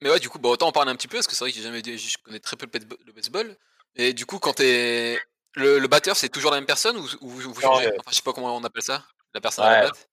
mais 0.00 0.10
ouais, 0.10 0.20
du 0.20 0.28
coup, 0.28 0.38
bah, 0.38 0.50
autant 0.50 0.68
en 0.68 0.72
parler 0.72 0.90
un 0.90 0.96
petit 0.96 1.08
peu, 1.08 1.16
parce 1.16 1.26
que 1.26 1.34
c'est 1.34 1.44
vrai 1.44 1.50
que 1.50 1.56
j'ai 1.56 1.62
jamais 1.62 1.82
dit, 1.82 1.96
je 1.96 2.18
connais 2.22 2.38
très 2.38 2.56
peu 2.56 2.68
le 3.06 3.12
baseball. 3.12 3.56
Et 3.96 4.12
du 4.12 4.26
coup, 4.26 4.38
quand 4.38 4.54
t'es. 4.54 5.20
Le, 5.56 5.78
le 5.78 5.86
batteur, 5.86 6.16
c'est 6.16 6.28
toujours 6.28 6.50
la 6.50 6.56
même 6.56 6.66
personne 6.66 6.96
ou, 6.96 7.06
ou 7.20 7.28
vous 7.28 7.60
changez? 7.60 7.88
Enfin, 8.00 8.10
je 8.10 8.16
sais 8.16 8.22
pas 8.22 8.32
comment 8.32 8.56
on 8.56 8.64
appelle 8.64 8.82
ça. 8.82 9.04
La 9.34 9.40
personne 9.40 9.64
à 9.64 9.82
la 9.82 9.86
batte 9.86 10.08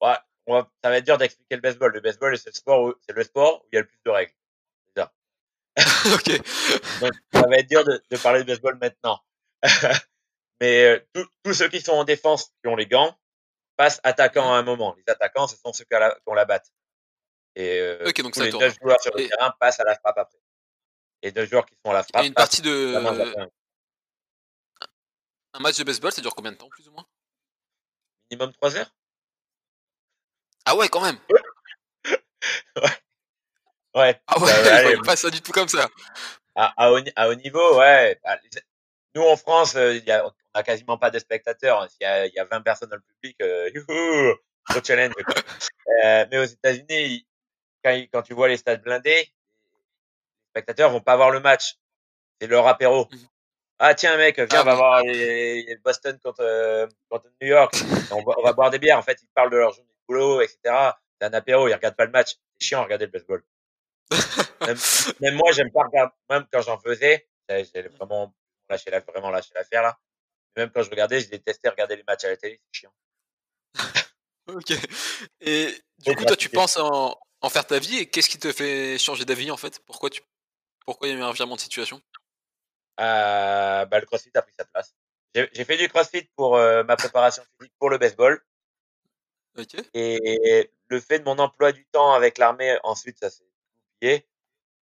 Ouais, 0.00 0.16
va, 0.48 0.68
ça 0.82 0.90
va 0.90 0.96
être 0.98 1.04
dur 1.04 1.16
d'expliquer 1.16 1.54
le 1.56 1.60
baseball. 1.60 1.92
Le 1.92 2.00
baseball, 2.00 2.36
c'est 2.36 2.50
le 2.50 2.54
sport 2.54 2.82
où, 2.82 2.94
c'est 3.06 3.14
le 3.14 3.22
sport 3.22 3.62
où 3.62 3.68
il 3.72 3.76
y 3.76 3.78
a 3.78 3.82
le 3.82 3.86
plus 3.86 4.00
de 4.04 4.10
règles. 4.10 4.32
Ok. 6.12 6.28
Donc, 7.00 7.12
ça 7.32 7.42
va 7.42 7.56
être 7.56 7.68
dur 7.68 7.84
de, 7.84 8.02
de 8.10 8.16
parler 8.16 8.40
de 8.40 8.44
baseball 8.44 8.76
maintenant. 8.80 9.20
Mais 10.60 10.84
euh, 10.84 11.22
tous 11.44 11.54
ceux 11.54 11.68
qui 11.68 11.80
sont 11.80 11.92
en 11.92 12.04
défense, 12.04 12.52
qui 12.62 12.68
ont 12.68 12.76
les 12.76 12.86
gants, 12.86 13.16
passent 13.76 14.00
attaquants 14.02 14.52
à 14.52 14.56
un 14.58 14.62
moment. 14.62 14.94
Les 14.96 15.10
attaquants, 15.10 15.46
ce 15.46 15.56
sont 15.56 15.72
ceux 15.72 15.84
qui, 15.84 15.92
la, 15.92 16.10
qui 16.10 16.20
ont 16.26 16.34
la 16.34 16.44
batte. 16.44 16.66
Et 17.54 17.78
euh, 17.80 18.08
okay, 18.08 18.22
donc 18.22 18.34
tous 18.34 18.40
ça 18.40 18.46
les 18.46 18.50
tourne. 18.50 18.70
joueurs 18.82 19.00
sur 19.00 19.14
le 19.16 19.22
Et... 19.22 19.28
terrain 19.28 19.54
passent 19.58 19.80
à 19.80 19.84
la 19.84 19.94
frappe 19.94 20.18
après. 20.18 20.38
Les 21.22 21.32
deux 21.32 21.46
joueurs 21.46 21.66
qui 21.66 21.74
sont 21.84 21.90
à 21.90 21.94
la 21.94 22.02
frappe. 22.02 22.24
Et 22.24 22.28
une 22.28 22.34
partie 22.34 22.62
de. 22.62 22.96
Un 25.52 25.58
match 25.60 25.76
de 25.78 25.84
baseball, 25.84 26.12
ça 26.12 26.22
dure 26.22 26.34
combien 26.34 26.52
de 26.52 26.56
temps, 26.56 26.68
plus 26.68 26.88
ou 26.88 26.92
moins? 26.92 27.06
Minimum 28.30 28.52
3 28.52 28.76
heures. 28.76 28.94
Ah 30.64 30.76
ouais, 30.76 30.88
quand 30.88 31.00
même. 31.00 31.18
ouais. 31.30 32.90
Ouais. 33.94 34.20
Ah 34.28 34.38
ouais, 34.38 34.52
bah, 34.62 34.76
allez, 34.76 34.96
pas 34.98 35.16
ça 35.16 35.30
du 35.30 35.40
tout 35.40 35.50
comme 35.52 35.68
ça. 35.68 35.88
À, 36.54 36.72
à, 36.76 36.92
haut, 36.92 37.00
à 37.16 37.28
haut 37.28 37.34
niveau, 37.34 37.78
ouais. 37.78 38.18
Bah, 38.22 38.38
nous, 39.14 39.22
en 39.22 39.36
France, 39.36 39.74
euh, 39.74 39.96
y 39.96 40.10
a, 40.12 40.26
on 40.26 40.32
a 40.54 40.62
quasiment 40.62 40.96
pas 40.96 41.10
de 41.10 41.18
spectateurs. 41.18 41.88
Il 42.00 42.04
y 42.04 42.06
a, 42.06 42.26
y 42.26 42.38
a 42.38 42.44
20 42.44 42.60
personnes 42.60 42.88
dans 42.88 42.96
le 42.96 43.02
public. 43.02 43.36
Euh, 43.42 43.70
youhou, 43.74 44.36
challenge. 44.84 45.14
Euh, 46.04 46.24
mais 46.30 46.38
aux 46.38 46.44
États-Unis, 46.44 47.26
quand, 47.84 48.00
quand 48.12 48.22
tu 48.22 48.32
vois 48.32 48.46
les 48.48 48.56
stades 48.56 48.80
blindés, 48.80 49.28
spectateurs 50.50 50.90
vont 50.90 51.00
pas 51.00 51.16
voir 51.16 51.30
le 51.30 51.40
match. 51.40 51.76
C'est 52.40 52.46
leur 52.48 52.66
apéro. 52.66 53.08
Mhm. 53.10 53.18
Ah 53.82 53.94
tiens 53.94 54.16
mec, 54.18 54.36
viens, 54.36 54.46
Ah, 54.52 54.60
on 54.60 54.64
va 54.64 54.74
voir 54.74 55.02
les, 55.02 55.62
les 55.62 55.76
Boston 55.76 56.18
contre, 56.22 56.42
euh, 56.42 56.86
contre 57.08 57.26
New 57.40 57.48
York. 57.48 57.74
On 58.10 58.22
va, 58.22 58.34
on 58.38 58.42
va 58.42 58.52
boire 58.52 58.70
des 58.70 58.78
bières. 58.78 58.98
En 58.98 59.02
fait, 59.02 59.18
ils 59.22 59.28
parlent 59.34 59.50
de 59.50 59.56
leur 59.56 59.72
journée 59.72 59.88
de 59.88 60.04
boulot, 60.06 60.42
etc. 60.42 60.58
C'est 61.18 61.26
un 61.26 61.32
apéro, 61.32 61.66
ils 61.68 61.74
regardent 61.74 61.96
pas 61.96 62.04
le 62.04 62.10
match. 62.10 62.34
C'est 62.58 62.66
chiant 62.68 62.82
regarder 62.82 63.06
le 63.06 63.10
baseball. 63.12 63.42
même, 64.66 64.76
même 65.20 65.34
moi, 65.34 65.52
j'aime 65.52 65.70
pas 65.72 65.84
regarder. 65.84 66.12
Même 66.28 66.46
quand 66.52 66.62
j'en 66.62 66.78
faisais, 66.78 67.26
j'ai 67.48 67.82
vraiment 67.88 68.34
lâché 68.68 68.90
la, 68.90 69.00
vraiment 69.00 69.30
lâché 69.30 69.50
l'affaire 69.54 69.82
là. 69.82 69.98
Même 70.56 70.70
quand 70.70 70.82
je 70.82 70.90
regardais, 70.90 71.20
je 71.20 71.28
détestais 71.30 71.68
regarder 71.70 71.96
les 71.96 72.04
matchs 72.06 72.24
à 72.24 72.28
la 72.28 72.36
télé, 72.36 72.60
c'est 72.64 72.80
chiant. 72.80 72.92
ok. 74.48 74.72
Et 75.40 75.74
du 75.98 76.14
coup, 76.16 76.24
toi, 76.24 76.36
tu 76.36 76.48
penses 76.48 76.76
en, 76.76 77.16
en 77.40 77.48
faire 77.48 77.66
ta 77.66 77.78
vie 77.78 77.98
et 77.98 78.06
qu'est-ce 78.06 78.28
qui 78.28 78.38
te 78.38 78.52
fait 78.52 78.98
changer 78.98 79.24
d'avis 79.24 79.50
en 79.50 79.56
fait? 79.56 79.80
Pourquoi 79.86 80.10
tu 80.10 80.20
pourquoi 80.84 81.08
il 81.08 81.12
y 81.12 81.14
a 81.14 81.18
eu 81.18 81.22
un 81.22 81.32
virement 81.32 81.56
de 81.56 81.60
situation? 81.60 82.00
Euh, 83.00 83.84
bah, 83.86 84.00
Le 84.00 84.06
CrossFit 84.06 84.30
a 84.34 84.42
pris 84.42 84.52
sa 84.58 84.64
place. 84.64 84.94
J'ai 85.34 85.64
fait 85.64 85.76
du 85.76 85.88
CrossFit 85.88 86.28
pour 86.36 86.56
euh, 86.56 86.82
ma 86.84 86.96
préparation 86.96 87.42
physique 87.58 87.72
pour 87.78 87.90
le 87.90 87.98
baseball. 87.98 88.42
Ok. 89.56 89.76
Et 89.94 90.70
le 90.88 91.00
fait 91.00 91.20
de 91.20 91.24
mon 91.24 91.38
emploi 91.38 91.72
du 91.72 91.86
temps 91.86 92.12
avec 92.12 92.38
l'armée, 92.38 92.78
ensuite, 92.82 93.18
ça 93.18 93.30
s'est 93.30 93.44
oublié, 94.00 94.26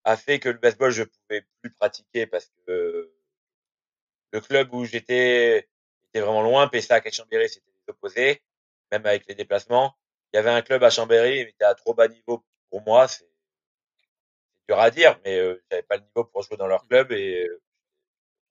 a 0.05 0.17
fait 0.17 0.38
que 0.40 0.49
le 0.49 0.59
baseball, 0.59 0.90
je 0.90 1.05
pouvais 1.05 1.47
plus 1.61 1.71
pratiquer 1.73 2.26
parce 2.26 2.50
que 2.67 3.12
le 4.33 4.40
club 4.40 4.73
où 4.73 4.85
j'étais 4.85 5.69
était 6.09 6.21
vraiment 6.21 6.43
loin. 6.43 6.69
Pessac 6.69 7.07
et 7.07 7.12
Chambéry, 7.12 7.49
c'était 7.49 7.71
les 7.71 7.93
opposés, 7.93 8.43
même 8.90 9.05
avec 9.07 9.26
les 9.26 9.35
déplacements. 9.35 9.97
Il 10.33 10.37
y 10.37 10.38
avait 10.38 10.50
un 10.50 10.62
club 10.62 10.83
à 10.83 10.90
Chambéry, 10.90 11.31
mais 11.31 11.40
il 11.43 11.49
était 11.49 11.64
à 11.64 11.75
trop 11.75 11.95
bas 11.95 12.09
niveau 12.09 12.45
pour 12.71 12.83
moi. 12.83 13.09
C'est 13.09 13.27
dur 14.68 14.78
à 14.78 14.90
dire, 14.90 15.18
mais 15.25 15.38
euh, 15.38 15.62
j'avais 15.70 15.82
pas 15.82 15.96
le 15.96 16.02
niveau 16.02 16.25
pour 16.25 16.42
jouer 16.42 16.56
dans 16.56 16.66
leur 16.66 16.87
club 16.87 17.12
et 17.12 17.48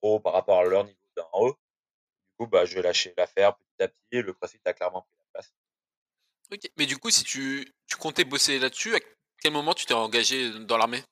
trop 0.01 0.19
par 0.19 0.33
rapport 0.33 0.59
à 0.59 0.63
leur 0.65 0.83
niveau 0.83 0.97
d'en 1.15 1.29
haut. 1.33 1.51
Du 1.51 2.37
coup, 2.37 2.47
bah, 2.47 2.65
je 2.65 2.79
lâchais 2.79 3.13
l'affaire 3.17 3.55
petit 3.55 3.83
à 3.83 3.87
petit. 3.87 4.21
Le 4.21 4.33
CrossFit 4.33 4.59
a 4.65 4.73
clairement 4.73 5.01
pris 5.01 5.17
la 5.19 5.25
place. 5.33 5.53
Ok. 6.51 6.71
Mais 6.77 6.85
du 6.85 6.97
coup, 6.97 7.09
si 7.09 7.23
tu, 7.23 7.71
tu 7.87 7.97
comptais 7.97 8.23
bosser 8.23 8.59
là-dessus, 8.59 8.95
à 8.95 8.99
quel 9.41 9.53
moment 9.53 9.73
tu 9.73 9.85
t'es 9.85 9.93
engagé 9.93 10.59
dans 10.61 10.77
l'armée? 10.77 11.03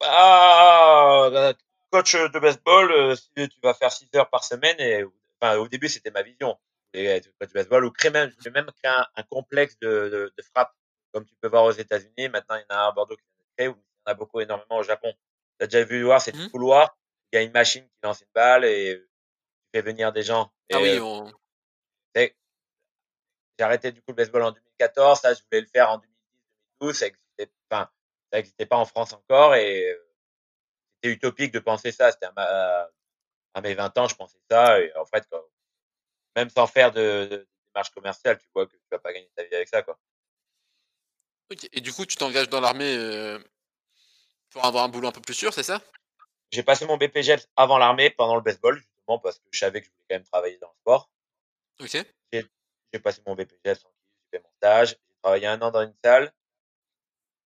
Ah, 0.00 1.54
coach 1.90 2.14
de 2.14 2.38
baseball, 2.38 3.16
tu 3.36 3.48
vas 3.62 3.74
faire 3.74 3.92
6 3.92 4.08
heures 4.16 4.28
par 4.28 4.44
semaine, 4.44 4.76
et 4.80 5.04
enfin, 5.40 5.56
au 5.56 5.68
début, 5.68 5.88
c'était 5.88 6.10
ma 6.10 6.22
vision. 6.22 6.58
Et 6.92 7.20
coach 7.40 7.48
de 7.48 7.54
baseball, 7.54 7.84
ou 7.84 7.90
créer 7.90 8.10
même, 8.10 8.30
je 8.30 8.36
voulais 8.36 8.62
même 8.62 8.70
créer 8.82 8.92
un, 8.92 9.06
un 9.16 9.22
complexe 9.22 9.78
de, 9.80 9.88
de, 9.88 10.32
de, 10.36 10.42
frappe, 10.42 10.74
comme 11.14 11.24
tu 11.24 11.34
peux 11.40 11.48
voir 11.48 11.64
aux 11.64 11.70
États-Unis. 11.70 12.28
Maintenant, 12.28 12.56
il 12.56 12.66
y 12.68 12.74
en 12.74 12.76
a 12.76 12.80
un 12.80 12.88
à 12.88 12.92
Bordeaux 12.92 13.16
qui 13.16 13.22
est 13.22 13.56
créé, 13.56 13.68
ou 13.68 13.76
il 13.76 14.08
y 14.08 14.10
en 14.10 14.12
a 14.12 14.14
beaucoup 14.14 14.40
énormément 14.40 14.78
au 14.78 14.82
Japon. 14.82 15.14
Tu 15.58 15.64
as 15.64 15.68
déjà 15.68 15.84
vu 15.84 16.02
voir, 16.02 16.20
c'est 16.20 16.34
Mmh. 16.34 16.46
mmh. 16.46 16.50
couloir. 16.50 16.98
Il 17.32 17.36
y 17.36 17.38
a 17.38 17.42
une 17.42 17.52
machine 17.52 17.84
qui 17.84 17.98
lance 18.02 18.20
une 18.20 18.26
balle 18.34 18.64
et 18.64 18.98
tu 18.98 19.06
fais 19.72 19.82
venir 19.82 20.12
des 20.12 20.24
gens. 20.24 20.52
Et, 20.68 20.74
Ah 20.74 20.80
oui, 20.80 20.96
euh, 20.96 21.02
on... 21.02 21.32
j'ai 22.16 22.34
arrêté 23.60 23.92
du 23.92 24.00
coup 24.00 24.10
le 24.10 24.14
baseball 24.14 24.42
en 24.42 24.50
2014. 24.50 25.20
Ça, 25.20 25.32
je 25.34 25.40
voulais 25.42 25.60
le 25.60 25.68
faire 25.68 25.90
en 25.90 25.98
2010, 25.98 26.14
2012. 26.80 26.98
Ça 26.98 27.06
existait, 27.06 27.50
enfin, 27.70 27.88
pas 28.68 28.76
en 28.76 28.84
France 28.84 29.12
encore 29.12 29.54
et 29.54 29.92
euh, 29.92 30.10
c'était 30.96 31.14
utopique 31.14 31.52
de 31.52 31.60
penser 31.60 31.92
ça. 31.92 32.10
C'était 32.10 32.26
à, 32.26 32.32
ma, 32.32 32.88
à 33.54 33.60
mes 33.60 33.74
20 33.74 33.98
ans, 33.98 34.08
je 34.08 34.16
pensais 34.16 34.38
ça. 34.50 34.80
Et 34.80 34.92
en 34.96 35.06
fait, 35.06 35.24
quand, 35.30 35.42
même 36.34 36.50
sans 36.50 36.66
faire 36.66 36.90
de, 36.90 37.26
de, 37.30 37.36
de 37.36 37.48
démarche 37.72 37.90
commerciale, 37.90 38.38
tu 38.38 38.48
vois 38.52 38.66
que 38.66 38.72
tu 38.72 38.82
vas 38.90 38.98
pas 38.98 39.12
gagner 39.12 39.30
ta 39.36 39.44
vie 39.44 39.54
avec 39.54 39.68
ça, 39.68 39.82
quoi. 39.82 39.96
Ok. 41.50 41.68
Et 41.72 41.80
du 41.80 41.92
coup, 41.92 42.06
tu 42.06 42.16
t'engages 42.16 42.48
dans 42.48 42.60
l'armée 42.60 42.96
euh, 42.96 43.38
pour 44.50 44.64
avoir 44.64 44.84
un 44.84 44.88
boulot 44.88 45.08
un 45.08 45.12
peu 45.12 45.20
plus 45.20 45.34
sûr, 45.34 45.52
c'est 45.52 45.62
ça? 45.62 45.80
J'ai 46.50 46.62
passé 46.62 46.86
mon 46.86 46.96
BPGEPS 46.96 47.48
avant 47.56 47.78
l'armée, 47.78 48.10
pendant 48.10 48.36
le 48.36 48.42
baseball, 48.42 48.76
justement 48.76 49.18
parce 49.18 49.38
que 49.38 49.44
je 49.50 49.58
savais 49.58 49.80
que 49.80 49.86
je 49.86 49.90
voulais 49.90 50.04
quand 50.08 50.16
même 50.16 50.24
travailler 50.24 50.58
dans 50.58 50.68
le 50.68 50.76
sport. 50.80 51.10
Ok. 51.80 52.06
J'ai 52.32 53.00
passé 53.00 53.20
mon 53.26 53.34
BPGEPS, 53.34 53.80
j'ai 53.82 54.38
fait 54.38 54.42
mon 54.42 54.50
stage. 54.56 54.90
J'ai 54.90 55.16
travaillé 55.20 55.46
un 55.48 55.60
an 55.62 55.72
dans 55.72 55.82
une 55.82 55.94
salle. 56.04 56.32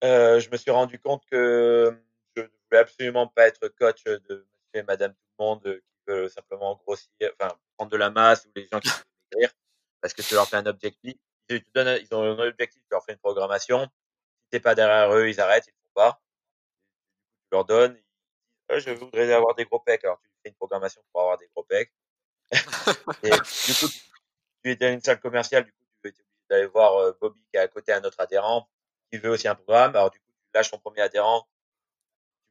Euh, 0.03 0.39
je 0.39 0.49
me 0.49 0.57
suis 0.57 0.71
rendu 0.71 0.99
compte 0.99 1.25
que 1.25 1.97
je 2.35 2.43
ne 2.43 2.47
voulais 2.47 2.81
absolument 2.81 3.27
pas 3.27 3.47
être 3.47 3.67
coach 3.69 4.03
de 4.03 4.19
monsieur 4.19 4.45
et 4.75 4.83
madame 4.83 5.11
tout 5.11 5.19
le 5.39 5.45
monde 5.45 5.61
euh, 5.65 5.79
qui 5.79 5.97
veut 6.07 6.29
simplement 6.29 6.75
grossir, 6.75 7.09
enfin, 7.39 7.57
prendre 7.75 7.91
de 7.91 7.97
la 7.97 8.11
masse 8.11 8.45
ou 8.45 8.51
les 8.55 8.67
gens 8.71 8.79
qui 8.79 8.89
veulent 8.89 9.03
maigrir 9.33 9.49
parce 10.01 10.13
que 10.13 10.21
tu 10.21 10.35
leur 10.35 10.47
fais 10.47 10.57
un 10.57 10.65
objectif. 10.67 11.15
Ils, 11.49 11.63
te 11.63 11.71
donnent, 11.73 11.99
ils 12.01 12.15
ont 12.15 12.21
un 12.23 12.47
objectif, 12.47 12.81
tu 12.81 12.87
leur 12.91 13.03
fais 13.03 13.13
une 13.13 13.19
programmation. 13.19 13.83
Si 13.85 14.49
t'es 14.51 14.59
pas 14.59 14.75
derrière 14.75 15.11
eux, 15.13 15.29
ils 15.29 15.41
arrêtent, 15.41 15.65
ils 15.67 15.71
ne 15.71 15.75
font 15.75 15.93
pas. 15.95 16.21
Tu 17.43 17.55
leur 17.55 17.65
donnes, 17.65 17.97
ils 18.69 18.75
disent, 18.75 18.85
je 18.85 18.91
voudrais 18.91 19.31
avoir 19.33 19.55
des 19.55 19.65
gros 19.65 19.79
pecs. 19.79 20.03
Alors 20.03 20.19
tu 20.21 20.29
fais 20.43 20.49
une 20.49 20.55
programmation 20.55 21.01
pour 21.11 21.21
avoir 21.21 21.37
des 21.37 21.47
gros 21.47 21.63
pecs. 21.63 21.91
et 23.23 23.29
du 23.29 23.73
coup, 23.75 23.87
tu 24.63 24.71
étais 24.71 24.87
dans 24.87 24.93
une 24.93 25.01
salle 25.01 25.19
commerciale, 25.19 25.65
du 25.65 25.71
coup, 25.71 25.77
tu 26.03 26.09
étais 26.09 26.21
obligé 26.21 26.45
d'aller 26.49 26.65
voir 26.67 26.95
euh, 26.97 27.17
Bobby 27.19 27.43
qui 27.51 27.57
est 27.57 27.59
à 27.59 27.67
côté 27.67 27.93
un 27.93 28.03
autre 28.03 28.19
adhérent 28.19 28.69
qui 29.11 29.17
veut 29.17 29.29
aussi 29.29 29.47
un 29.47 29.55
programme. 29.55 29.95
Alors 29.95 30.11
du 30.11 30.19
coup, 30.19 30.27
tu 30.27 30.49
lâches 30.53 30.71
ton 30.71 30.79
premier 30.79 31.01
adhérent, 31.01 31.47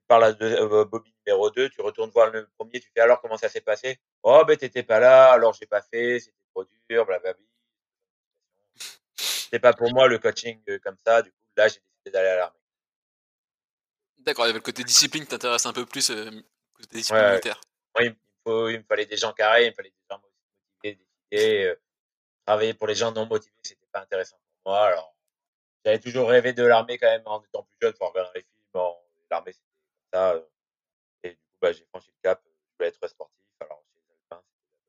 tu 0.01 0.07
parles 0.09 0.25
à 0.25 0.37
euh, 0.43 0.85
Bobby 0.85 1.15
numéro 1.27 1.51
2, 1.51 1.69
tu 1.71 1.81
retournes 1.83 2.11
voir 2.11 2.31
le 2.31 2.49
premier, 2.59 2.81
tu 2.81 2.91
fais 2.95 3.01
alors 3.01 3.21
comment 3.21 3.37
ça 3.37 3.49
s'est 3.49 3.61
passé? 3.61 4.01
Oh 4.23 4.45
ben 4.47 4.57
t'étais 4.57 4.83
pas 4.83 4.99
là, 4.99 5.33
alors 5.33 5.53
j'ai 5.55 5.67
pas 5.67 5.83
fait, 5.83 6.21
c'était 6.21 6.37
trop 6.53 6.65
dur, 6.89 7.07
blablabla. 7.07 7.45
C'est 9.51 9.59
pas 9.59 9.73
pour 9.73 9.93
moi 9.93 10.09
le 10.09 10.19
coaching 10.19 10.63
euh, 10.69 10.79
comme 10.81 10.97
ça. 11.05 11.23
Du 11.23 11.31
coup, 11.31 11.37
là, 11.57 11.69
j'ai 11.69 11.81
décidé 11.81 12.11
d'aller 12.11 12.29
à 12.29 12.37
l'armée. 12.37 12.59
D'accord, 14.19 14.45
il 14.45 14.49
y 14.49 14.51
avait 14.51 14.59
le 14.59 14.65
côté 14.65 14.85
discipline 14.85 15.25
qui 15.25 15.31
t'intéresse 15.31 15.65
un 15.65 15.73
peu 15.73 15.87
plus, 15.87 16.11
euh, 16.11 16.31
côté 16.75 16.99
discipline 16.99 17.31
militaire. 17.31 17.61
Moi, 17.95 18.05
il, 18.05 18.17
faut, 18.45 18.69
il 18.69 18.79
me 18.79 18.85
fallait 18.85 19.07
des 19.07 19.17
gens 19.17 19.33
carrés, 19.33 19.67
il 19.67 19.71
me 19.71 19.75
fallait 19.75 19.91
des 19.91 19.97
gens 20.11 20.21
motivés, 20.21 20.99
décidés. 21.31 21.65
Euh, 21.65 21.81
travailler 22.45 22.75
pour 22.75 22.87
les 22.87 22.95
gens 22.95 23.13
non 23.13 23.27
motivés, 23.27 23.55
c'était 23.63 23.87
pas 23.93 24.01
intéressant 24.01 24.39
pour 24.63 24.73
moi. 24.73 24.87
Alors, 24.87 25.15
j'avais 25.85 25.99
toujours 25.99 26.29
rêvé 26.29 26.53
de 26.53 26.63
l'armée 26.63 26.99
quand 26.99 27.07
même 27.07 27.23
en 27.27 27.43
étant 27.43 27.63
plus 27.63 27.77
jeune 27.81 27.95
pour 27.95 28.09
regarder 28.09 28.31
les 28.37 28.43
films. 28.43 28.55
L'armée, 29.31 29.53
c'était 29.53 29.67
comme 30.11 30.21
ça. 30.21 30.33
Euh, 30.33 30.43
et 31.23 31.31
du 31.31 31.37
coup, 31.37 31.43
bah, 31.61 31.73
j'ai 31.73 31.85
franchi 31.87 32.09
le 32.09 32.21
cap. 32.23 32.43
Je 32.45 32.51
voulais 32.79 32.89
être 32.89 33.09
sportif. 33.09 33.37
Alors, 33.61 33.83
chez 33.93 34.01
les 34.01 34.13
Alpins, 34.13 34.43
c'était 34.43 34.65
la 34.65 34.77
bonne 34.77 34.85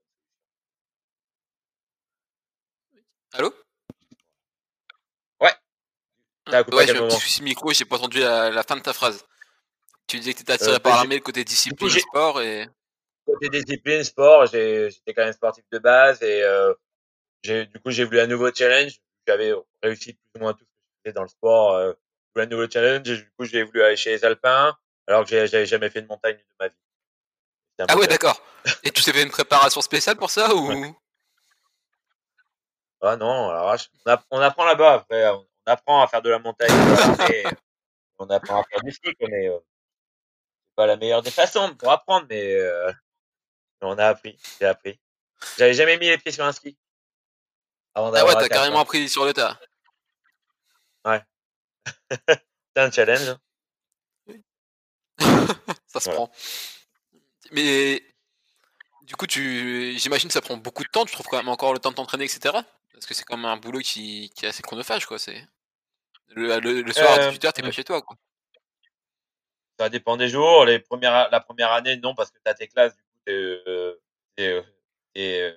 solution. 2.92 3.06
Allô? 3.34 3.54
T'as 6.50 6.64
coupé 6.64 6.78
ouais, 6.78 6.88
j'ai 6.88 6.98
un 6.98 7.08
petit 7.08 7.20
souci 7.20 7.44
micro, 7.44 7.72
j'ai 7.72 7.86
pas 7.86 7.98
entendu 7.98 8.20
la, 8.20 8.64
fin 8.64 8.76
de 8.76 8.82
ta 8.82 8.94
phrase. 8.94 9.26
Tu 10.08 10.18
disais 10.18 10.34
que 10.34 10.38
tu 10.38 10.44
étais 10.44 10.54
attiré 10.54 10.76
euh, 10.76 10.80
par 10.80 10.96
l'armée, 10.96 11.16
le 11.16 11.22
côté 11.22 11.44
discipline, 11.44 11.90
sport 11.90 12.42
et. 12.42 12.68
Côté 13.26 13.50
discipline, 13.50 14.04
sport, 14.04 14.48
j'étais 14.48 15.14
quand 15.14 15.24
même 15.24 15.34
sportif 15.34 15.64
de 15.72 15.78
base 15.78 16.24
et 16.24 16.42
euh, 16.42 16.74
du 17.44 17.80
coup 17.84 17.92
j'ai 17.92 18.04
voulu 18.04 18.20
un 18.20 18.28
nouveau 18.28 18.52
challenge. 18.54 18.94
J'avais 19.28 19.54
réussi 19.84 20.14
plus 20.14 20.40
ou 20.40 20.40
moins 20.40 20.54
tout 20.54 20.64
ce 20.64 20.66
que 20.66 20.70
je 20.96 21.10
faisais 21.10 21.14
dans 21.14 21.22
le 21.22 21.28
sport. 21.28 21.74
Euh, 21.76 21.94
un 22.36 22.46
nouveau 22.46 22.70
challenge 22.70 23.10
et 23.10 23.18
du 23.18 23.32
coup 23.38 23.46
j'ai 23.46 23.64
voulu 23.64 23.84
aller 23.84 23.98
chez 23.98 24.12
les 24.12 24.24
Alpins 24.24 24.74
alors 25.08 25.26
que 25.26 25.46
j'avais 25.46 25.66
jamais 25.66 25.90
fait 25.90 26.02
de 26.02 26.08
montagne 26.08 26.38
de 26.38 26.44
ma 26.60 26.68
vie. 26.68 26.76
Ah 27.88 27.98
ouais, 27.98 28.08
d'accord. 28.08 28.42
Et 28.84 28.92
tu 28.92 29.04
t'es 29.04 29.14
fait 29.14 29.24
une 29.24 29.30
préparation 29.30 29.82
spéciale 29.82 30.18
pour 30.18 30.30
ça 30.30 30.54
ou 30.54 30.96
Ah 33.02 33.16
non, 33.16 33.50
alors 33.50 33.76
on, 34.32 34.40
apprend 34.40 34.66
là-bas 34.66 34.94
après. 34.94 35.30
On 35.30 35.48
apprend 35.70 36.02
à 36.02 36.08
faire 36.08 36.22
de 36.22 36.30
la 36.30 36.40
montagne, 36.40 36.72
on 38.20 38.30
apprend 38.30 38.62
à 38.62 38.64
faire 38.64 38.82
du 38.84 38.92
ski, 38.92 39.16
mais 39.22 39.48
euh, 39.48 39.60
c'est 39.60 40.76
pas 40.76 40.86
la 40.86 40.98
meilleure 40.98 41.22
des 41.22 41.32
façons 41.32 41.76
pour 41.76 41.92
apprendre, 41.92 42.26
mais 42.30 42.56
euh, 42.56 42.92
on 43.82 43.98
a 43.98 44.08
appris, 44.08 44.38
j'ai 44.60 44.66
appris. 44.66 45.00
J'avais 45.58 45.74
jamais 45.74 45.98
mis 45.98 46.08
les 46.08 46.18
pieds 46.18 46.32
sur 46.32 46.44
un 46.46 46.52
ski. 46.52 46.78
Avant 47.96 48.14
ah 48.14 48.26
ouais, 48.26 48.34
t'as 48.34 48.50
carrément 48.50 48.82
appris 48.82 49.08
sur 49.10 49.26
le 49.26 49.34
tas. 49.34 49.58
Ouais. 51.06 51.22
c'est 52.28 52.82
un 52.82 52.92
challenge. 52.92 53.36
ça 55.88 56.00
se 56.00 56.10
prend. 56.10 56.32
Mais 57.52 58.04
du 59.04 59.16
coup, 59.16 59.26
tu, 59.28 59.98
j'imagine 59.98 60.28
que 60.28 60.34
ça 60.34 60.42
prend 60.42 60.58
beaucoup 60.58 60.84
de 60.84 60.90
temps. 60.90 61.06
Tu 61.06 61.14
trouves 61.14 61.26
quand 61.26 61.38
même 61.38 61.50
encore 61.50 61.74
le 61.74 61.80
temps 61.80 61.90
de 61.90 61.96
t'entraîner, 61.96 62.26
etc. 62.26 62.56
Parce 62.94 63.06
que 63.06 63.14
c'est 63.14 63.24
quand 63.24 63.38
même 63.38 63.46
un 63.46 63.58
boulot 63.58 63.80
qui, 63.80 64.30
qui 64.36 64.46
est 64.46 64.50
assez 64.50 64.62
chronophage, 64.62 65.06
quoi. 65.06 65.18
C'est 65.18 65.48
le, 66.36 66.92
soir 66.92 67.14
à 67.14 67.32
18h, 67.32 67.48
euh, 67.48 67.52
t'es 67.52 67.62
pas 67.62 67.72
chez 67.72 67.84
toi, 67.84 68.02
quoi. 68.02 68.18
Ça 69.80 69.90
dépend 69.90 70.18
des 70.18 70.28
jours. 70.28 70.66
Les 70.66 70.80
premières, 70.80 71.30
la 71.30 71.40
première 71.40 71.72
année, 71.72 71.98
non, 71.98 72.14
parce 72.14 72.32
que 72.32 72.38
t'as 72.44 72.54
tes 72.54 72.68
classes, 72.68 72.96
du 72.96 73.02
coup, 73.02 73.20
t'es, 73.26 73.32
euh, 73.32 73.96
euh, 74.40 74.62
euh, 75.18 75.54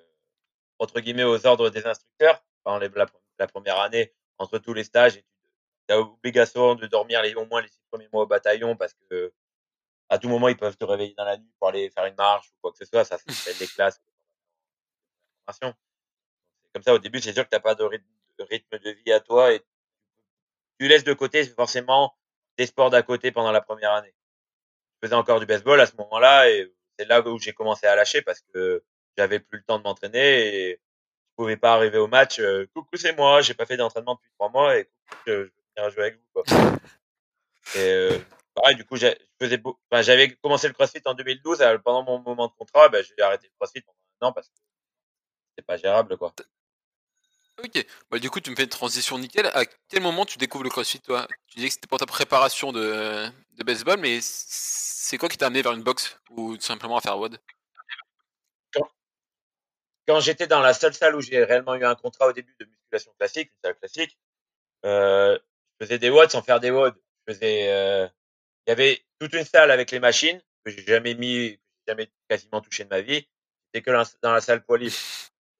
entre 0.79 1.01
guillemets 1.01 1.25
aux 1.25 1.45
ordres 1.47 1.71
des 1.71 1.85
instructeurs. 1.87 2.43
Enfin, 2.65 2.79
la, 2.79 3.07
la, 3.39 3.47
première 3.49 3.81
année, 3.81 4.13
entre 4.39 4.59
tous 4.59 4.75
les 4.75 4.85
stages, 4.85 5.15
tu 5.15 5.95
as 5.95 5.99
obligation 5.99 6.77
de 6.77 6.87
dormir 6.87 7.23
les, 7.23 7.35
au 7.35 7.47
moins 7.47 7.63
les 7.63 7.69
six 7.69 7.81
premiers 7.91 8.09
mois 8.13 8.23
au 8.23 8.27
bataillon 8.27 8.77
parce 8.77 8.95
que 9.11 9.33
à 10.09 10.19
tout 10.19 10.29
moment, 10.29 10.49
ils 10.49 10.57
peuvent 10.57 10.77
te 10.77 10.85
réveiller 10.85 11.15
dans 11.17 11.25
la 11.25 11.39
nuit 11.39 11.51
pour 11.59 11.69
aller 11.69 11.91
faire 11.91 12.05
une 12.05 12.15
marche 12.15 12.49
ou 12.51 12.55
quoi 12.61 12.71
que 12.71 12.79
ce 12.79 12.85
soit. 12.85 13.05
Ça, 13.05 13.19
c'est 13.29 13.59
des 13.59 13.67
classes 13.67 14.01
comme 16.73 16.83
ça, 16.83 16.95
au 16.95 16.99
début, 16.99 17.21
c'est 17.21 17.33
sûr 17.33 17.45
que 17.45 17.51
tu 17.51 17.57
n'as 17.57 17.61
pas 17.61 17.75
de 17.75 17.85
rythme, 17.85 18.79
de 18.79 18.91
vie 18.91 19.13
à 19.13 19.21
toi 19.21 19.53
et 19.53 19.63
tu 20.79 20.89
laisses 20.89 21.05
de 21.05 21.13
côté 21.13 21.45
forcément 21.45 22.15
des 22.59 22.67
sports 22.67 22.91
d'à 22.91 23.03
côté 23.03 23.33
pendant 23.33 23.53
la 23.53 23.61
première 23.61 23.93
année. 23.93 24.15
Je 25.01 25.07
faisais 25.07 25.17
encore 25.17 25.41
du 25.41 25.47
baseball 25.47 25.81
à 25.81 25.87
ce 25.87 25.97
moment-là 25.97 26.51
et 26.51 26.73
c'est 26.99 27.07
là 27.07 27.21
où 27.27 27.39
j'ai 27.39 27.53
commencé 27.53 27.87
à 27.87 27.97
lâcher 27.97 28.23
parce 28.23 28.41
que 28.53 28.85
j'avais 29.17 29.41
plus 29.41 29.59
le 29.59 29.65
temps 29.65 29.79
de 29.79 29.85
m'entraîner 29.85 30.71
et 30.71 30.73
je 30.73 31.35
pouvais 31.37 31.57
pas 31.57 31.75
arriver 31.75 31.99
au 31.99 32.09
match. 32.09 32.39
Euh, 32.41 32.67
coucou, 32.75 32.97
c'est 32.97 33.17
moi, 33.17 33.43
j'ai 33.43 33.55
pas 33.55 33.67
fait 33.67 33.77
d'entraînement 33.77 34.15
depuis 34.15 34.31
trois 34.39 34.51
mois 34.51 34.79
et 34.79 34.85
coucou, 34.85 35.23
je, 35.27 35.33
veux 35.33 35.53
venir 35.77 35.91
jouer 35.91 36.03
avec 36.03 36.17
vous. 36.17 36.43
Quoi. 36.43 36.45
Euh, 37.77 38.19
du 38.77 38.85
coup, 38.85 38.97
je 38.97 39.07
j'avais 40.03 40.35
commencé 40.37 40.69
le 40.69 40.75
CrossFit 40.75 41.03
en 41.07 41.15
2012. 41.15 41.65
pendant 41.85 42.03
mon 42.03 42.19
moment 42.21 42.49
de 42.49 42.53
contrat, 42.53 42.89
ben, 42.89 43.03
j'ai 43.05 43.23
arrêté 43.23 43.47
le 43.47 43.53
CrossFit 43.59 43.81
pendant 43.81 43.99
un 44.21 44.29
an 44.29 44.33
parce 44.33 44.49
que 44.49 44.55
c'était 45.51 45.67
pas 45.67 45.77
gérable, 45.77 46.17
quoi. 46.17 46.35
Ok, 47.65 47.87
bah, 48.11 48.19
du 48.19 48.29
coup, 48.29 48.41
tu 48.41 48.51
me 48.51 48.57
fais 48.57 48.65
une 48.65 48.69
transition 48.69 49.19
nickel. 49.19 49.47
À 49.47 49.65
quel 49.89 50.03
moment 50.03 50.27
tu 50.27 50.37
découvres 50.37 50.65
le 50.65 50.71
CrossFit, 50.71 51.01
toi? 51.01 51.29
Tu 51.47 51.57
disais 51.57 51.69
que 51.69 51.75
c'était 51.75 51.87
pour 51.87 51.99
ta 51.99 52.07
préparation 52.07 52.73
de, 52.73 53.31
baseball, 53.65 54.01
mais 54.01 54.19
c'est 54.21 55.17
quoi 55.19 55.29
qui 55.29 55.39
t'a 55.39 55.47
amené 55.47 55.63
vers 55.63 55.73
une 55.73 55.83
boxe 55.83 56.19
ou 56.31 56.57
tout 56.57 56.63
simplement 56.63 56.97
à 56.97 57.01
faire 57.01 57.19
WOD? 57.19 57.39
Quand, 60.09 60.19
j'étais 60.19 60.49
dans 60.49 60.61
la 60.61 60.75
seule 60.75 60.95
salle 60.95 61.15
où 61.15 61.21
j'ai 61.21 61.45
réellement 61.45 61.77
eu 61.77 61.85
un 61.85 61.95
contrat 61.95 62.27
au 62.27 62.33
début 62.33 62.55
de 62.59 62.65
musculation 62.65 63.13
classique, 63.17 63.51
une 63.51 63.69
salle 63.69 63.79
classique, 63.79 64.19
euh, 64.85 65.39
je 65.79 65.87
faisais 65.87 65.99
des 65.99 66.11
WOD 66.11 66.31
sans 66.31 66.43
faire 66.43 66.59
des 66.59 66.73
WOD. 66.73 66.97
Euh, 67.31 68.09
il 68.67 68.71
y 68.71 68.73
avait 68.73 69.05
toute 69.21 69.33
une 69.35 69.45
salle 69.45 69.71
avec 69.71 69.93
les 69.93 70.01
machines 70.01 70.43
que 70.65 70.73
j'ai 70.73 70.85
jamais 70.85 71.15
mis, 71.15 71.61
jamais 71.87 72.11
quasiment 72.29 72.61
touché 72.61 72.83
de 72.83 72.89
ma 72.89 73.01
vie. 73.01 73.29
C'était 73.67 73.83
que 73.83 74.21
dans 74.23 74.33
la 74.33 74.41
salle 74.41 74.65
poids 74.65 74.79
libre. 74.79 74.97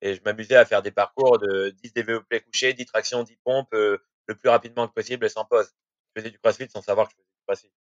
Et 0.03 0.15
je 0.15 0.21
m'amusais 0.25 0.57
à 0.57 0.65
faire 0.65 0.83
des 0.83 0.91
parcours 0.91 1.39
de 1.39 1.71
10 1.71 1.93
développés 1.93 2.41
couchés, 2.41 2.75
10 2.75 2.87
tractions, 2.87 3.23
10 3.23 3.37
pompes, 3.45 3.73
euh, 3.73 3.99
le 4.27 4.35
plus 4.35 4.49
rapidement 4.49 4.87
que 4.89 4.93
possible 4.93 5.25
et 5.25 5.29
sans 5.29 5.45
pause. 5.45 5.73
Je 6.15 6.21
faisais 6.21 6.31
du 6.31 6.39
crossfit 6.39 6.69
sans 6.69 6.83
savoir 6.83 7.09
que 7.09 7.15
je 7.15 7.17
faisais 7.17 7.31
du 7.31 7.43
crossfit. 7.47 7.73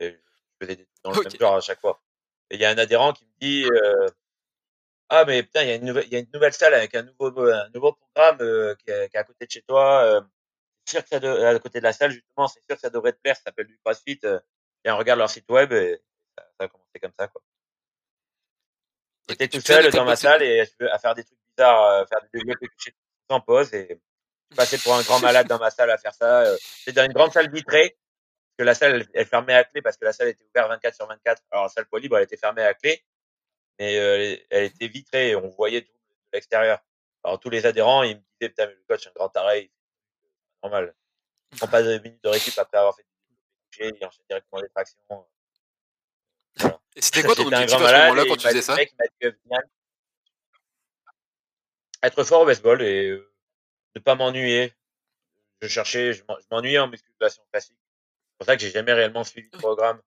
Et 0.00 0.10
je 0.10 0.66
faisais 0.66 0.76
des 0.76 0.88
dans 1.04 1.12
le 1.12 1.22
même 1.22 1.40
genre 1.40 1.56
à 1.56 1.60
chaque 1.60 1.80
fois. 1.80 2.02
Et 2.50 2.56
il 2.56 2.60
y 2.60 2.64
a 2.64 2.70
un 2.70 2.78
adhérent 2.78 3.12
qui 3.12 3.24
me 3.24 3.32
dit, 3.40 3.64
euh, 3.64 4.08
ah, 5.14 5.26
mais 5.26 5.42
putain, 5.42 5.62
il 5.62 5.68
y 5.68 5.72
a 5.72 5.74
une 5.74 5.84
nouvelle, 5.84 6.06
il 6.06 6.12
y 6.12 6.16
a 6.16 6.20
une 6.20 6.30
nouvelle 6.32 6.54
salle 6.54 6.72
avec 6.72 6.94
un 6.94 7.02
nouveau, 7.02 7.46
un 7.50 7.68
nouveau 7.74 7.92
programme 7.92 8.38
euh, 8.40 8.74
qui, 8.76 8.90
est, 8.90 9.10
qui, 9.10 9.16
est, 9.16 9.20
à 9.20 9.24
côté 9.24 9.44
de 9.44 9.50
chez 9.50 9.60
toi. 9.60 10.02
Euh, 10.04 10.20
c'est 10.86 10.96
sûr 10.96 11.02
que 11.02 11.08
ça 11.10 11.20
de, 11.20 11.28
à 11.28 11.58
côté 11.58 11.80
de 11.80 11.84
la 11.84 11.92
salle, 11.92 12.12
justement, 12.12 12.48
c'est 12.48 12.60
sûr 12.66 12.76
que 12.76 12.80
ça 12.80 12.88
devrait 12.88 13.12
te 13.12 13.20
plaire. 13.20 13.36
Ça 13.36 13.42
s'appelle 13.42 13.66
du 13.66 13.78
CrossFit. 13.84 14.18
Euh, 14.24 14.40
et 14.84 14.90
on 14.90 14.96
regarde 14.96 15.18
leur 15.18 15.28
site 15.28 15.50
web 15.50 15.70
et 15.72 16.02
ça, 16.36 16.44
ça 16.58 16.64
a 16.64 16.68
commencé 16.68 16.98
comme 16.98 17.12
ça, 17.18 17.28
quoi. 17.28 17.42
J'étais 19.28 19.48
tout 19.48 19.60
seul 19.60 19.90
dans 19.92 20.06
ma 20.06 20.16
salle 20.16 20.42
et 20.42 20.64
à 20.90 20.98
faire 20.98 21.14
des 21.14 21.24
trucs 21.24 21.38
bizarres, 21.56 21.84
euh, 21.84 22.04
faire 22.06 22.20
des 22.32 22.40
développés 22.40 22.66
couchés 22.68 22.94
sans 23.30 23.40
pause 23.40 23.72
et 23.74 24.00
je 24.50 24.56
passais 24.56 24.78
pour 24.78 24.94
un 24.94 25.02
grand 25.02 25.20
malade 25.20 25.46
dans 25.46 25.58
ma 25.58 25.70
salle 25.70 25.90
à 25.90 25.98
faire 25.98 26.14
ça. 26.14 26.42
Euh. 26.42 26.56
C'était 26.60 26.92
dans 26.92 27.04
une 27.04 27.12
grande 27.12 27.32
salle 27.32 27.50
vitrée 27.50 27.96
parce 28.56 28.56
que 28.58 28.64
la 28.64 28.74
salle 28.74 29.06
elle, 29.14 29.26
fermait 29.26 29.54
à 29.54 29.64
clé 29.64 29.80
parce 29.80 29.96
que 29.96 30.04
la 30.04 30.12
salle 30.12 30.28
était 30.28 30.44
ouverte 30.44 30.68
24 30.68 30.94
sur 30.94 31.06
24. 31.06 31.42
Alors 31.50 31.64
la 31.64 31.68
salle 31.70 31.86
poids 31.86 32.00
libre 32.00 32.18
elle 32.18 32.24
était 32.24 32.36
fermée 32.36 32.62
à 32.62 32.74
clé, 32.74 33.02
mais 33.78 33.96
euh, 33.98 34.36
elle 34.50 34.64
était 34.64 34.88
vitrée 34.88 35.30
et 35.30 35.36
on 35.36 35.48
voyait 35.48 35.82
tout 35.82 35.92
de 35.92 36.36
l'extérieur. 36.36 36.80
Alors 37.24 37.40
tous 37.40 37.50
les 37.50 37.64
adhérents 37.64 38.02
ils 38.02 38.16
me 38.16 38.22
disaient 38.40 38.50
putain 38.50 38.66
mais 38.66 38.74
le 38.74 38.84
coach 38.88 39.06
est 39.06 39.10
un 39.10 39.12
grand 39.14 39.28
taré, 39.30 39.70
normal. 40.62 40.94
Il 41.52 41.58
prend 41.58 41.68
pas 41.68 41.82
de 41.82 41.98
minutes 41.98 42.22
de 42.22 42.28
récup 42.28 42.58
après 42.58 42.78
avoir 42.78 42.94
fait 42.94 43.02
des 43.02 43.08
développés 43.08 43.90
couchés, 43.90 43.98
il 44.00 44.06
enchaîne 44.06 44.24
directement 44.28 44.60
les 44.60 44.68
tractions. 44.68 45.26
Et 46.94 47.00
c'était 47.00 47.22
quoi 47.22 47.34
ton 47.36 47.46
objectif 47.46 47.74
à 47.74 47.78
ce 47.78 47.82
moment-là 47.82 48.24
quand 48.26 48.36
tu 48.36 48.48
faisais 48.48 48.62
ça? 48.62 48.76
Être 52.02 52.24
fort 52.24 52.42
au 52.42 52.46
baseball 52.46 52.82
et 52.82 53.10
euh, 53.10 53.32
ne 53.94 54.00
pas 54.00 54.14
m'ennuyer. 54.14 54.72
Je 55.60 55.68
cherchais, 55.68 56.12
je 56.12 56.22
m'ennuyais 56.50 56.78
en 56.78 56.88
musculation 56.88 57.42
classique. 57.52 57.76
C'est 57.76 58.38
pour 58.38 58.46
ça 58.46 58.56
que 58.56 58.62
j'ai 58.62 58.70
jamais 58.70 58.92
réellement 58.92 59.24
suivi 59.24 59.48
le 59.52 59.58
programme. 59.58 60.00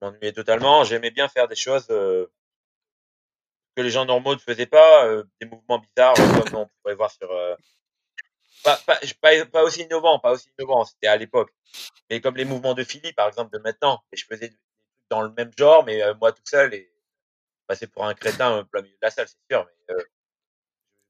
Je 0.00 0.06
m'ennuyais 0.06 0.32
totalement. 0.32 0.84
J'aimais 0.84 1.10
bien 1.10 1.28
faire 1.28 1.48
des 1.48 1.56
choses 1.56 1.86
euh, 1.90 2.26
que 3.76 3.82
les 3.82 3.90
gens 3.90 4.04
normaux 4.04 4.34
ne 4.34 4.40
faisaient 4.40 4.66
pas, 4.66 5.06
euh, 5.06 5.24
des 5.40 5.48
mouvements 5.48 5.78
bizarres 5.80 6.14
comme 6.14 6.54
on 6.54 6.70
pourrait 6.82 6.94
voir 6.94 7.10
sur 7.10 7.28
pas, 8.64 8.76
pas, 8.86 8.98
pas, 9.20 9.44
pas 9.46 9.62
aussi 9.62 9.82
innovant, 9.82 10.18
pas 10.18 10.32
aussi 10.32 10.50
innovant, 10.58 10.84
c'était 10.84 11.06
à 11.06 11.16
l'époque. 11.16 11.50
Mais 12.10 12.20
comme 12.20 12.36
les 12.36 12.44
mouvements 12.44 12.74
de 12.74 12.84
Philly, 12.84 13.12
par 13.12 13.28
exemple, 13.28 13.56
de 13.56 13.62
maintenant, 13.62 14.02
et 14.12 14.16
je 14.16 14.24
faisais 14.26 14.48
des 14.48 14.54
trucs 14.54 15.10
dans 15.10 15.22
le 15.22 15.30
même 15.30 15.50
genre, 15.56 15.84
mais 15.84 16.02
euh, 16.02 16.14
moi 16.14 16.32
tout 16.32 16.42
seul, 16.44 16.74
et 16.74 16.90
passer 17.66 17.86
pour 17.86 18.04
un 18.04 18.14
crétin 18.14 18.58
au 18.58 18.64
plein 18.64 18.82
milieu 18.82 18.94
de 18.94 19.00
la 19.02 19.10
salle, 19.10 19.28
c'est 19.28 19.54
sûr. 19.54 19.66
Mais 19.66 19.94
euh, 19.94 20.04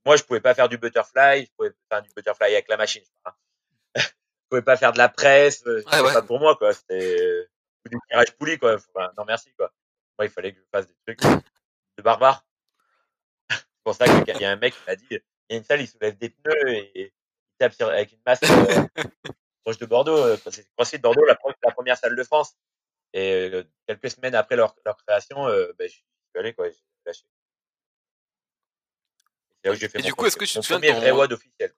moi, 0.09 0.17
je 0.17 0.23
pouvais 0.25 0.41
pas 0.41 0.55
faire 0.55 0.69
du 0.71 0.79
butterfly, 0.79 1.45
je 1.45 1.51
pouvais 1.57 1.71
faire 1.91 2.01
du 2.03 2.09
butterfly 2.17 2.53
avec 2.55 2.67
la 2.69 2.77
machine. 2.79 3.03
Je, 3.05 3.31
je 4.03 4.09
pouvais 4.49 4.63
pas 4.63 4.77
faire 4.79 4.93
de 4.93 4.99
la 4.99 5.09
presse, 5.11 5.63
euh, 5.67 5.83
Ah 5.87 6.03
ouais. 6.03 6.13
pas 6.15 6.23
pour 6.23 6.39
moi, 6.41 6.57
quoi. 6.57 6.73
C'était 6.73 7.47
du 7.91 7.99
tirage 8.09 8.33
poulie, 8.39 8.59
quoi. 8.59 8.77
Enfin, 8.77 9.13
non, 9.19 9.25
merci, 9.27 9.53
quoi. 9.53 9.71
Moi, 10.19 10.25
il 10.27 10.31
fallait 10.31 10.53
que 10.55 10.61
je 10.61 10.67
fasse 10.73 10.87
des 10.87 10.95
trucs 11.07 11.21
de 11.99 12.03
barbare. 12.03 12.43
c'est 13.51 13.59
pour 13.85 13.95
ça 13.95 14.07
qu'il 14.07 14.41
y 14.41 14.45
a 14.45 14.51
un 14.51 14.57
mec 14.57 14.73
qui 14.75 14.81
m'a 14.87 14.97
dit, 14.97 15.07
il 15.11 15.21
y 15.51 15.55
a 15.55 15.57
une 15.59 15.65
salle, 15.65 15.81
il 15.83 15.89
soulève 15.89 16.17
des 16.17 16.31
pneus 16.31 16.69
et, 16.71 17.01
et 17.01 17.03
il 17.07 17.57
tape 17.59 17.75
sur, 17.75 17.89
avec 17.89 18.13
une 18.13 18.21
masse 18.27 18.41
euh, 18.45 18.85
proche 19.63 19.79
de 19.79 19.87
Bordeaux. 19.87 20.17
euh, 20.17 20.37
C'est 20.51 20.67
CrossFit 20.77 20.99
Bordeaux, 20.99 21.25
la, 21.27 21.35
pre- 21.35 21.55
la 21.63 21.73
première 21.73 21.99
salle 21.99 22.17
de 22.17 22.23
France. 22.25 22.55
Et 23.13 23.51
euh, 23.53 23.65
quelques 23.87 24.11
semaines 24.11 24.35
après 24.35 24.57
leur, 24.57 24.75
leur 24.87 24.97
création, 24.97 25.47
euh, 25.49 25.73
ben, 25.79 25.87
je 25.89 25.93
suis 25.95 26.05
allé, 26.37 26.55
quoi. 26.55 26.69
J'ai 26.71 26.77
lâché. 27.07 27.25
Là 29.69 29.73
où 29.75 29.77
j'ai 29.77 29.89
fait 29.89 29.99
Et 29.99 30.03
mon 30.03 30.09
du 30.09 30.15
coup, 30.15 30.27
est-ce 30.27 30.37
que 30.37 30.45
tu 30.45 30.55
te 30.55 30.61
souviens 30.63 30.81
de 30.81 30.87
premier 30.87 31.01
vrai 31.01 31.11
ton- 31.11 31.17
WOD 31.19 31.33
officiel. 31.35 31.73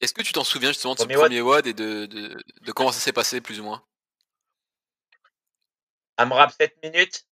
Est-ce 0.00 0.14
que 0.14 0.22
tu 0.22 0.32
t'en 0.32 0.44
souviens 0.44 0.70
justement 0.70 0.94
de 0.94 0.98
ce 1.00 1.04
Premier 1.04 1.16
premier 1.16 1.40
WOD 1.42 1.66
et 1.66 1.74
de, 1.74 2.06
de, 2.06 2.36
de 2.62 2.72
comment 2.72 2.92
ça 2.92 3.00
s'est 3.00 3.12
passé 3.12 3.40
plus 3.40 3.60
ou 3.60 3.64
moins? 3.64 3.84
AMRAP 6.16 6.52
7 6.52 6.82
minutes, 6.82 7.26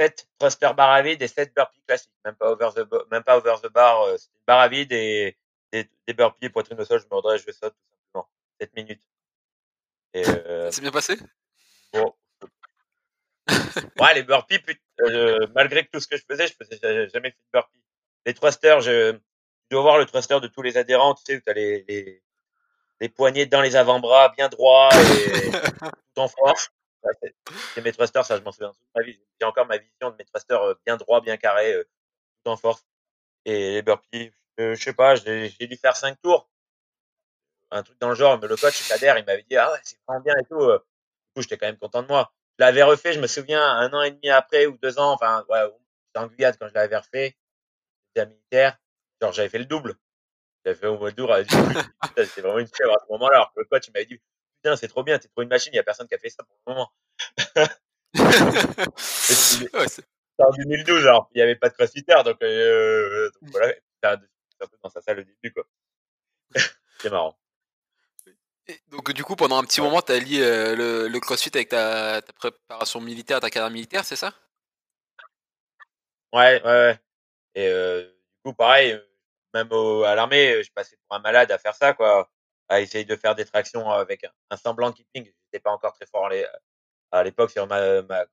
7 0.00 0.28
thruster 0.38 0.70
bar 0.76 0.90
à 0.90 1.02
vide 1.02 1.22
et 1.22 1.28
7 1.28 1.54
burpees 1.54 1.82
classiques. 1.86 2.10
Même 2.24 2.34
pas 2.34 2.50
over 2.50 2.70
the, 2.74 2.80
bo- 2.80 3.04
même 3.10 3.22
pas 3.22 3.36
over 3.38 3.56
the 3.62 3.68
bar. 3.68 4.02
euh, 4.02 4.16
C'était 4.16 4.34
une 4.48 4.54
à 4.54 4.68
vide 4.68 4.92
et 4.92 5.36
des, 5.72 5.88
des 6.08 6.14
burpees, 6.14 6.48
poitrine 6.50 6.80
au 6.80 6.84
sol, 6.84 7.00
je 7.00 7.06
me 7.06 7.14
redresse, 7.14 7.42
je 7.46 7.52
saute, 7.52 7.74
tout 7.74 7.96
simplement. 8.12 8.28
7 8.60 8.74
minutes. 8.74 9.02
Et 10.14 10.22
euh, 10.26 10.64
Ça 10.70 10.72
s'est 10.76 10.80
bien 10.82 10.90
passé? 10.90 11.18
bon. 11.92 12.14
Ouais, 14.00 14.14
les 14.14 14.22
burpees, 14.24 14.58
put- 14.58 14.82
euh, 15.02 15.46
malgré 15.54 15.84
que 15.86 15.90
tout 15.92 16.00
ce 16.00 16.08
que 16.08 16.16
je 16.16 16.24
faisais, 16.28 16.48
je 16.48 16.54
faisais 16.54 16.78
jamais 17.10 17.30
fait 17.30 17.36
de 17.36 17.50
burpees. 17.52 17.75
Les 18.26 18.34
thrusters, 18.34 18.80
je, 18.82 19.12
tu 19.12 19.20
dois 19.70 19.82
voir 19.82 19.98
le 19.98 20.04
thruster 20.06 20.40
de 20.40 20.48
tous 20.48 20.62
les 20.62 20.76
adhérents, 20.76 21.14
tu 21.14 21.22
sais, 21.24 21.36
où 21.36 21.40
t'as 21.40 21.54
les, 21.54 21.84
les, 21.88 22.22
les 23.00 23.08
poignets 23.08 23.46
dans 23.46 23.62
les 23.62 23.76
avant-bras, 23.76 24.30
bien 24.36 24.48
droits 24.48 24.90
et 24.94 25.50
tout 26.14 26.20
en 26.22 26.28
force. 26.28 26.70
C'est- 27.22 27.82
mes 27.82 27.92
thrusters, 27.92 28.24
ça, 28.26 28.36
je 28.36 28.42
m'en 28.42 28.52
souviens 28.52 28.70
toute 28.70 28.88
ma 28.96 29.02
vie. 29.02 29.20
J'ai 29.40 29.46
encore 29.46 29.66
ma 29.66 29.78
vision 29.78 30.10
de 30.10 30.16
mes 30.16 30.24
thrusters 30.24 30.62
euh, 30.62 30.74
bien 30.86 30.96
droits, 30.96 31.20
bien 31.20 31.36
carrés, 31.36 31.74
euh, 31.74 31.84
tout 32.44 32.50
en 32.52 32.56
force. 32.56 32.84
Et 33.46 33.74
les 33.74 33.82
burpees, 33.82 34.32
euh, 34.60 34.74
je 34.76 34.82
sais 34.82 34.94
pas, 34.94 35.16
j'ai 35.16 35.50
dû 35.68 35.76
faire 35.76 35.96
cinq 35.96 36.20
tours. 36.22 36.50
Un 37.70 37.82
truc 37.82 37.98
dans 38.00 38.08
le 38.08 38.14
genre, 38.14 38.38
mais 38.40 38.48
le 38.48 38.56
coach, 38.56 38.88
Kader, 38.88 39.14
il 39.18 39.24
m'avait 39.24 39.42
dit, 39.48 39.56
ah 39.56 39.72
ouais, 39.72 39.78
c'est 39.82 39.98
vraiment 40.06 40.22
bien 40.22 40.34
et 40.36 40.44
tout. 40.44 40.58
Du 40.58 40.78
coup, 41.34 41.42
j'étais 41.42 41.58
quand 41.58 41.66
même 41.66 41.78
content 41.78 42.02
de 42.02 42.08
moi. 42.08 42.32
Je 42.58 42.64
l'avais 42.64 42.82
refait, 42.82 43.12
je 43.12 43.20
me 43.20 43.26
souviens, 43.26 43.62
un 43.62 43.92
an 43.92 44.02
et 44.02 44.12
demi 44.12 44.30
après 44.30 44.66
ou 44.66 44.78
deux 44.78 44.98
ans, 44.98 45.12
enfin, 45.12 45.44
ouais, 45.48 45.64
en 46.16 46.26
Guyane 46.28 46.56
quand 46.60 46.68
je 46.68 46.74
l'avais 46.74 46.96
refait. 46.96 47.36
Militaire. 48.24 48.78
Genre, 49.20 49.32
j'avais 49.32 49.48
fait 49.48 49.58
le 49.58 49.66
double. 49.66 49.96
J'avais 50.64 50.78
fait 50.78 50.86
au 50.86 50.98
mois 50.98 51.10
d'août. 51.10 51.28
coup, 51.28 51.56
putain, 52.08 52.24
C'était 52.24 52.40
vraiment 52.40 52.58
une 52.58 52.66
chèvre 52.66 52.92
à 52.92 53.04
ce 53.06 53.12
moment-là. 53.12 53.36
Alors 53.36 53.52
que 53.54 53.60
le 53.60 53.66
coach, 53.66 53.90
m'avait 53.92 54.06
dit, 54.06 54.20
putain, 54.62 54.76
c'est 54.76 54.88
trop 54.88 55.02
bien, 55.04 55.18
t'es 55.18 55.28
trop 55.28 55.42
une 55.42 55.48
machine, 55.48 55.72
il 55.72 55.76
y 55.76 55.80
a 55.80 55.84
personne 55.84 56.08
qui 56.08 56.14
a 56.14 56.18
fait 56.18 56.30
ça 56.30 56.42
pour 56.42 56.56
le 56.66 56.72
moment. 56.74 56.92
c'est- 58.98 60.04
en 60.38 60.50
2012, 60.50 61.06
alors, 61.06 61.28
il 61.34 61.38
n'y 61.38 61.42
avait 61.42 61.56
pas 61.56 61.68
de 61.70 61.74
crossfitter, 61.74 62.14
donc, 62.24 62.42
euh, 62.42 63.30
donc 63.40 63.50
voilà, 63.50 63.72
c'était 63.72 64.06
un 64.08 64.66
peu 64.66 64.76
dans 64.82 64.90
sa 64.90 65.00
salle 65.00 65.20
au 65.20 65.22
début, 65.22 65.52
quoi. 65.52 65.64
c'est 66.98 67.10
marrant. 67.10 67.38
Et 68.68 68.80
donc 68.88 69.12
du 69.12 69.22
coup, 69.22 69.36
pendant 69.36 69.58
un 69.58 69.62
petit 69.64 69.80
Ouais. 69.80 69.86
moment, 69.86 70.02
tu 70.02 70.12
as 70.12 70.18
lié 70.18 70.42
euh, 70.42 70.74
le, 70.74 71.08
le 71.08 71.20
CrossFit 71.20 71.50
avec 71.54 71.68
ta, 71.68 72.20
ta 72.20 72.32
préparation 72.32 73.00
militaire, 73.00 73.38
ta 73.40 73.48
carrière 73.48 73.70
militaire, 73.70 74.04
c'est 74.04 74.16
ça? 74.16 74.34
Ouais, 76.32 76.60
ouais, 76.64 76.70
ouais. 76.70 77.00
Et 77.54 77.68
euh, 77.68 78.10
coup, 78.50 78.54
pareil, 78.54 78.92
euh, 78.92 79.00
même 79.54 79.68
à 80.04 80.14
l'armée, 80.14 80.54
euh, 80.56 80.62
je 80.62 80.70
passais 80.72 80.96
pour 81.08 81.16
un 81.16 81.20
malade 81.20 81.50
à 81.52 81.58
faire 81.58 81.74
ça, 81.74 81.94
quoi, 81.94 82.30
à 82.68 82.80
essayer 82.80 83.04
de 83.04 83.16
faire 83.16 83.34
des 83.34 83.44
tractions 83.44 83.90
avec 83.90 84.24
un, 84.50 84.56
semblant 84.56 84.90
de 84.90 84.96
keeping. 84.96 85.24
J'étais 85.44 85.60
pas 85.62 85.72
encore 85.72 85.94
très 85.94 86.06
fort 86.06 86.26
à 86.26 86.30
l'é- 86.30 86.46
à 87.12 87.22
l'époque 87.24 87.50
sur 87.50 87.66
ma, 87.66 88.02
ma, 88.02 88.26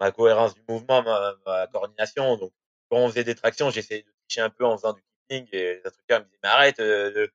ma 0.00 0.12
cohérence 0.12 0.54
du 0.54 0.62
mouvement, 0.68 1.02
ma, 1.02 1.66
coordination. 1.68 2.36
Donc, 2.36 2.52
quand 2.90 2.98
on 2.98 3.08
faisait 3.08 3.24
des 3.24 3.34
tractions, 3.34 3.70
j'essayais 3.70 4.02
de 4.02 4.12
tricher 4.28 4.42
un 4.42 4.50
peu 4.50 4.64
en 4.64 4.76
faisant 4.76 4.92
du 4.92 5.02
keeping 5.28 5.48
et 5.52 5.74
les 5.76 5.82
instructeurs 5.84 6.20
me 6.20 6.24
disaient, 6.26 6.38
mais 6.42 6.48
arrête, 6.48 6.80
euh, 6.80 7.28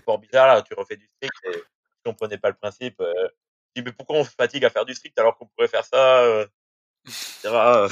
sport 0.00 0.18
bizarre 0.18 0.48
là, 0.48 0.62
tu 0.62 0.74
refais 0.74 0.96
du 0.96 1.06
strict 1.06 1.34
et 1.44 1.52
je 1.52 2.10
comprenais 2.10 2.38
pas 2.38 2.48
le 2.48 2.56
principe. 2.56 3.00
Euh, 3.00 3.12
je 3.74 3.82
dis, 3.82 3.84
mais 3.86 3.92
pourquoi 3.92 4.16
on 4.18 4.24
se 4.24 4.30
fatigue 4.30 4.64
à 4.64 4.70
faire 4.70 4.84
du 4.84 4.94
strict 4.94 5.18
alors 5.18 5.36
qu'on 5.36 5.46
pourrait 5.46 5.68
faire 5.68 5.84
ça, 5.84 6.22
euh, 6.22 6.46
etc. 7.06 7.88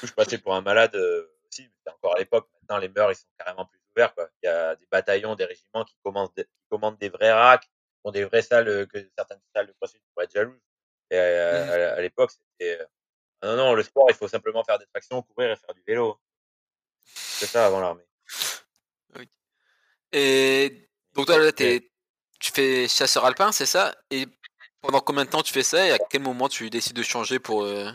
Coup, 0.00 0.06
je 0.06 0.12
passais 0.12 0.38
pour 0.38 0.54
un 0.54 0.62
malade 0.62 0.94
euh, 0.94 1.30
aussi, 1.46 1.70
mais 1.84 1.92
encore 1.92 2.16
à 2.16 2.18
l'époque. 2.18 2.48
Maintenant, 2.54 2.78
les 2.78 2.88
mœurs, 2.88 3.12
ils 3.12 3.16
sont 3.16 3.28
carrément 3.38 3.66
plus 3.66 3.78
ouverts. 3.94 4.14
Quoi. 4.14 4.30
Il 4.42 4.46
y 4.46 4.48
a 4.48 4.74
des 4.76 4.86
bataillons, 4.90 5.34
des 5.34 5.44
régiments 5.44 5.84
qui 5.84 5.94
commandent 6.02 6.32
des, 6.34 6.44
qui 6.44 6.66
commandent 6.70 6.98
des 6.98 7.10
vrais 7.10 7.32
racks, 7.32 7.64
qui 7.64 7.70
ont 8.04 8.10
des 8.10 8.24
vraies 8.24 8.42
salles 8.42 8.68
euh, 8.68 8.86
que 8.86 8.98
certaines 9.16 9.40
salles 9.54 9.66
de 9.66 9.72
CrossFit 9.72 10.00
pourraient 10.14 10.24
être 10.24 10.32
jalouses. 10.32 10.58
Et 11.10 11.16
euh, 11.18 11.64
Mhm. 11.64 11.70
à, 11.70 11.96
à 11.96 12.00
l'époque, 12.00 12.30
c'était... 12.30 12.78
non, 13.42 13.56
non, 13.56 13.74
le 13.74 13.82
sport, 13.82 14.06
il 14.08 14.14
faut 14.14 14.28
simplement 14.28 14.64
faire 14.64 14.78
des 14.78 14.86
tractions, 14.86 15.20
courir 15.22 15.50
et 15.50 15.56
faire 15.56 15.74
du 15.74 15.82
vélo. 15.86 16.18
C'est 17.04 17.46
ça 17.46 17.66
avant 17.66 17.80
l'armée. 17.80 18.04
Et 20.12 20.88
donc 21.12 21.26
toi, 21.26 21.38
là, 21.38 21.52
t'es- 21.52 21.90
tu 22.40 22.52
fais 22.52 22.88
chasseur 22.88 23.24
alpin, 23.24 23.52
c'est 23.52 23.66
ça? 23.66 23.94
Et 24.10 24.26
pendant 24.80 25.00
combien 25.00 25.24
de 25.24 25.30
temps 25.30 25.42
tu 25.42 25.52
fais 25.52 25.62
ça? 25.62 25.86
Et 25.86 25.92
à 25.92 25.98
quel 25.98 26.22
moment 26.22 26.48
tu 26.48 26.68
décides 26.70 26.96
de 26.96 27.02
changer 27.02 27.38
pour 27.38 27.64
euh, 27.64 27.90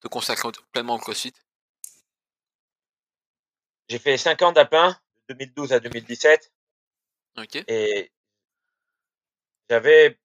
te 0.00 0.08
consacrer 0.08 0.48
pleinement 0.72 0.94
au 0.94 0.98
CrossFit? 0.98 1.34
J'ai 3.88 3.98
fait 3.98 4.16
5 4.16 4.42
ans 4.42 4.52
d'alpin, 4.52 4.96
de 5.28 5.34
2012 5.34 5.72
à 5.72 5.80
2017, 5.80 6.52
Ok. 7.38 7.56
et 7.68 8.12
j'avais, 9.70 10.18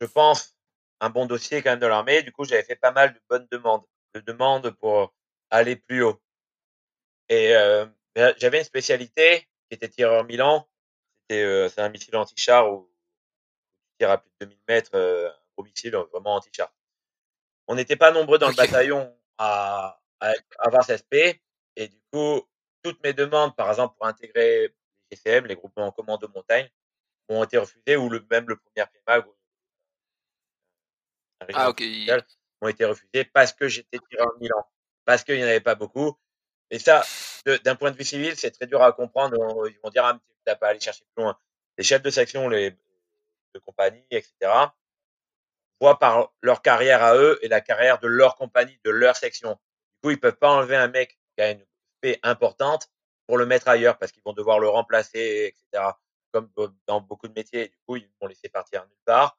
je 0.00 0.06
pense, 0.06 0.56
un 1.00 1.10
bon 1.10 1.26
dossier 1.26 1.62
quand 1.62 1.70
même 1.70 1.78
de 1.80 1.86
l'armée. 1.86 2.22
Du 2.22 2.32
coup, 2.32 2.44
j'avais 2.44 2.62
fait 2.64 2.76
pas 2.76 2.92
mal 2.92 3.12
de 3.14 3.20
bonnes 3.28 3.46
demandes, 3.50 3.84
de 4.14 4.20
demandes 4.20 4.70
pour 4.70 5.14
aller 5.50 5.76
plus 5.76 6.02
haut. 6.02 6.20
Et 7.28 7.54
euh, 7.54 7.86
ben, 8.14 8.34
j'avais 8.38 8.58
une 8.58 8.64
spécialité 8.64 9.40
qui 9.68 9.74
était 9.74 9.88
tireur 9.88 10.24
Milan. 10.24 10.68
C'était 11.22 11.42
euh, 11.42 11.68
c'est 11.68 11.80
un 11.80 11.88
missile 11.88 12.16
anti-char 12.16 12.72
où 12.72 12.88
tu 13.90 13.98
tires 13.98 14.10
à 14.10 14.18
plus 14.18 14.30
de 14.40 14.46
2000 14.46 14.58
mètres, 14.68 14.90
euh, 14.94 15.28
un 15.28 15.34
gros 15.56 15.64
missile 15.64 15.94
euh, 15.94 16.04
vraiment 16.04 16.36
anti-char. 16.36 16.72
On 17.66 17.74
n'était 17.74 17.96
pas 17.96 18.12
nombreux 18.12 18.38
dans 18.38 18.48
le 18.48 18.54
bataillon 18.54 19.16
à, 19.38 20.00
à 20.20 20.32
avoir 20.58 20.84
cette 20.84 21.02
SP. 21.02 21.42
Et 21.74 21.88
du 21.88 22.00
coup, 22.12 22.42
toutes 22.86 23.02
mes 23.02 23.12
demandes, 23.12 23.56
par 23.56 23.68
exemple, 23.68 23.96
pour 23.96 24.06
intégrer 24.06 24.68
les 25.10 25.16
GCM, 25.16 25.46
les 25.46 25.56
groupements 25.56 25.88
en 25.88 25.92
commando 25.92 26.28
montagne, 26.28 26.68
ont 27.28 27.42
été 27.42 27.58
refusées 27.58 27.96
ou 27.96 28.08
le, 28.08 28.24
même 28.30 28.48
le 28.48 28.56
premier 28.56 28.86
un 31.40 31.46
régiment 31.46 31.74
Ah 32.08 32.16
ont 32.62 32.68
été 32.68 32.84
refusées 32.84 33.24
parce 33.24 33.52
que 33.52 33.66
j'étais 33.68 33.98
tireur 34.08 34.32
Milan, 34.40 34.64
parce 35.04 35.24
qu'il 35.24 35.36
n'y 35.36 35.42
en 35.42 35.48
avait 35.48 35.60
pas 35.60 35.74
beaucoup. 35.74 36.16
Et 36.70 36.78
ça, 36.78 37.04
de- 37.44 37.56
d'un 37.58 37.74
point 37.74 37.90
de 37.90 37.96
vue 37.96 38.04
civil, 38.04 38.36
c'est 38.36 38.50
très 38.52 38.66
dur 38.66 38.82
à 38.82 38.92
comprendre. 38.92 39.36
Ils 39.68 39.78
vont 39.82 39.90
dire, 39.90 40.04
ah, 40.04 40.14
tu 40.14 40.34
n'as 40.46 40.56
pas 40.56 40.68
à 40.68 40.70
aller 40.70 40.80
chercher 40.80 41.04
plus 41.14 41.22
loin. 41.24 41.38
Les 41.76 41.84
chefs 41.84 42.02
de 42.02 42.10
section, 42.10 42.48
les 42.48 42.70
de 42.70 43.58
compagnie, 43.60 44.06
etc., 44.10 44.52
voient 45.80 45.98
par 45.98 46.32
leur 46.40 46.62
carrière 46.62 47.02
à 47.02 47.16
eux 47.16 47.38
et 47.42 47.48
la 47.48 47.60
carrière 47.60 47.98
de 47.98 48.06
leur 48.06 48.36
compagnie, 48.36 48.78
de 48.84 48.90
leur 48.90 49.16
section. 49.16 49.50
Du 49.52 50.00
coup, 50.02 50.10
ils 50.10 50.20
peuvent 50.20 50.36
pas 50.36 50.50
enlever 50.50 50.76
un 50.76 50.88
mec 50.88 51.18
qui 51.36 51.42
a 51.42 51.50
une 51.50 51.66
paix 52.06 52.20
importante 52.22 52.88
pour 53.26 53.36
le 53.36 53.46
mettre 53.46 53.66
ailleurs 53.66 53.98
parce 53.98 54.12
qu'ils 54.12 54.22
vont 54.22 54.32
devoir 54.32 54.60
le 54.60 54.68
remplacer, 54.68 55.54
etc. 55.72 55.90
Comme 56.32 56.50
dans 56.86 57.00
beaucoup 57.00 57.26
de 57.26 57.32
métiers. 57.32 57.68
Du 57.68 57.78
coup, 57.86 57.96
ils 57.96 58.08
vont 58.20 58.28
laisser 58.28 58.48
partir 58.48 58.86
nulle 58.86 58.98
part. 59.04 59.38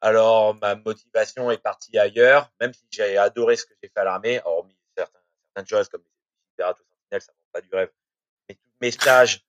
Alors, 0.00 0.54
ma 0.56 0.76
motivation 0.76 1.50
est 1.50 1.58
partie 1.58 1.98
ailleurs, 1.98 2.52
même 2.60 2.72
si 2.72 2.86
j'ai 2.90 3.16
adoré 3.16 3.56
ce 3.56 3.64
que 3.64 3.74
j'ai 3.82 3.88
fait 3.88 4.00
à 4.00 4.04
l'armée, 4.04 4.40
hormis 4.44 4.76
certains, 4.96 5.18
certaines 5.46 5.68
choses 5.68 5.88
comme 5.88 6.02
les 6.58 6.64
ou 6.64 6.68
sentinelles, 6.68 7.22
ça 7.22 7.32
ne 7.32 7.52
pas 7.52 7.60
du 7.62 7.74
rêve. 7.74 7.90
Mais 8.48 8.54
tous 8.54 8.70
mes 8.80 8.90
stages, 8.90 9.44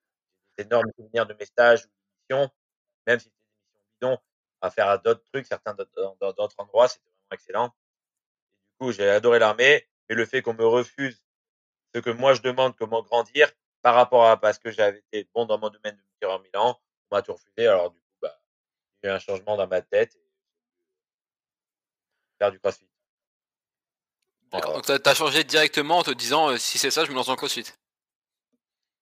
j'ai 0.57 0.63
d'énormes 0.63 0.89
souvenirs 0.97 1.25
de 1.27 1.33
mes 1.33 1.45
stages 1.45 1.85
ou 1.85 1.89
missions, 2.21 2.49
même 3.05 3.19
si 3.19 3.25
c'était 3.25 3.35
des 3.37 3.59
missions 3.59 3.83
bidons, 3.99 4.17
à 4.61 4.71
faire 4.71 4.87
à 4.87 4.97
d'autres 4.97 5.23
trucs, 5.31 5.45
certains 5.45 5.73
d'autres 5.73 6.55
endroits, 6.57 6.87
c'était 6.87 7.11
vraiment 7.11 7.33
excellent. 7.33 7.75
Et 8.55 8.63
du 8.63 8.77
coup, 8.79 8.91
j'ai 8.93 9.09
adoré 9.09 9.39
l'armée, 9.39 9.85
mais 10.09 10.15
le 10.15 10.25
fait 10.25 10.41
qu'on 10.41 10.53
me 10.53 10.65
refuse 10.65 11.21
ce 11.97 12.01
que 12.01 12.09
moi 12.11 12.33
je 12.33 12.41
demande, 12.41 12.75
comment 12.75 13.01
grandir, 13.01 13.51
par 13.81 13.95
rapport 13.95 14.25
à 14.25 14.39
parce 14.39 14.59
que 14.59 14.71
j'avais 14.71 14.99
été 15.11 15.27
bon 15.33 15.45
dans 15.45 15.57
mon 15.57 15.69
domaine 15.69 15.95
de 15.95 16.03
tireur 16.19 16.39
Milan, 16.41 16.79
on 17.09 17.15
m'a 17.15 17.21
tout 17.21 17.33
refusé. 17.33 17.67
Alors 17.67 17.91
du 17.91 17.99
coup, 17.99 18.05
bah, 18.21 18.39
il 19.01 19.07
y 19.07 19.09
a 19.09 19.13
eu 19.13 19.15
un 19.15 19.19
changement 19.19 19.57
dans 19.57 19.67
ma 19.67 19.81
tête. 19.81 20.15
Et 20.15 20.21
faire 22.37 22.51
du 22.51 22.59
crossfit. 22.59 22.87
D'accord. 24.51 24.73
Donc 24.75 24.85
t'as- 24.85 24.99
t'as 24.99 25.15
changé 25.15 25.43
directement 25.43 25.97
en 25.97 26.03
te 26.03 26.11
disant 26.11 26.51
euh, 26.51 26.57
si 26.57 26.77
c'est 26.77 26.91
ça, 26.91 27.03
je 27.03 27.09
me 27.09 27.15
lance 27.15 27.29
le 27.29 27.35
CrossFit? 27.35 27.65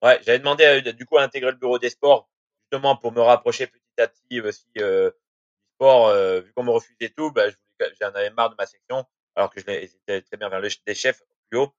Ouais, 0.02 0.20
j'avais 0.24 0.40
demandé 0.40 0.64
à, 0.64 0.82
du 0.82 1.06
coup 1.06 1.18
à 1.18 1.24
intégrer 1.24 1.52
le 1.52 1.58
bureau 1.58 1.80
des 1.80 1.90
sports, 1.90 2.30
justement 2.64 2.96
pour 2.96 3.12
me 3.12 3.22
rapprocher 3.22 3.68
petit 3.68 3.82
à 4.02 4.08
petit 4.08 4.42
aussi 4.42 4.66
euh, 4.78 5.10
du 5.12 5.18
sport. 5.76 6.08
euh, 6.08 6.42
vu 6.42 6.54
qu'on 6.54 6.64
me 6.64 6.72
refusait 6.72 7.10
tout, 7.10 7.32
bah, 7.32 7.50
je 7.50 7.56
voulais- 7.80 7.94
j'en 8.00 8.08
avais 8.10 8.30
marre 8.30 8.52
de 8.52 8.56
ma 8.58 8.66
section, 8.66 9.06
alors 9.36 9.50
que 9.50 9.60
je 9.60 9.66
l'ai- 9.66 9.88
j'étais 9.88 10.22
très 10.22 10.38
bien 10.38 10.50
vers 10.50 10.62
le, 10.62 10.70
des 10.86 10.96
chefs 10.96 11.22
plus 11.50 11.60
haut. 11.60 11.74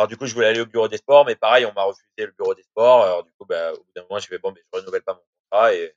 Alors 0.00 0.08
du 0.08 0.16
coup, 0.16 0.24
je 0.24 0.32
voulais 0.32 0.46
aller 0.46 0.60
au 0.60 0.66
bureau 0.66 0.88
des 0.88 0.96
sports, 0.96 1.26
mais 1.26 1.36
pareil, 1.36 1.66
on 1.66 1.74
m'a 1.74 1.82
refusé 1.82 2.06
le 2.16 2.32
bureau 2.32 2.54
des 2.54 2.62
sports. 2.62 3.02
Alors 3.02 3.22
du 3.22 3.30
coup, 3.32 3.44
bah, 3.44 3.74
au 3.74 3.76
bout 3.76 3.92
d'un 3.94 4.00
moment, 4.04 4.18
je 4.18 4.28
fais 4.28 4.38
bon, 4.38 4.50
mais 4.50 4.62
je 4.72 4.78
renouvelle 4.78 5.02
pas 5.02 5.12
mon 5.12 5.20
contrat 5.50 5.74
et 5.74 5.94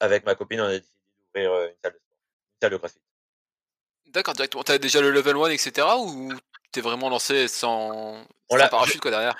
avec 0.00 0.24
ma 0.24 0.34
copine, 0.34 0.62
on 0.62 0.64
a 0.64 0.78
décidé 0.78 0.88
d'ouvrir 1.34 1.52
euh, 1.52 1.66
une 1.66 1.74
salle 1.82 1.92
de 1.92 1.98
sport, 1.98 2.16
une 2.16 2.60
salle 2.62 2.70
de 2.70 2.76
CrossFit. 2.78 3.00
D'accord, 4.06 4.32
directement. 4.32 4.62
T'as 4.62 4.78
déjà 4.78 5.02
le 5.02 5.10
level 5.10 5.36
1, 5.36 5.50
etc. 5.50 5.86
ou 5.98 6.32
t'es 6.72 6.80
vraiment 6.80 7.10
lancé 7.10 7.48
sans, 7.48 8.24
On 8.48 8.58
sans 8.58 8.68
parachute 8.68 9.02
quoi 9.02 9.10
derrière? 9.10 9.36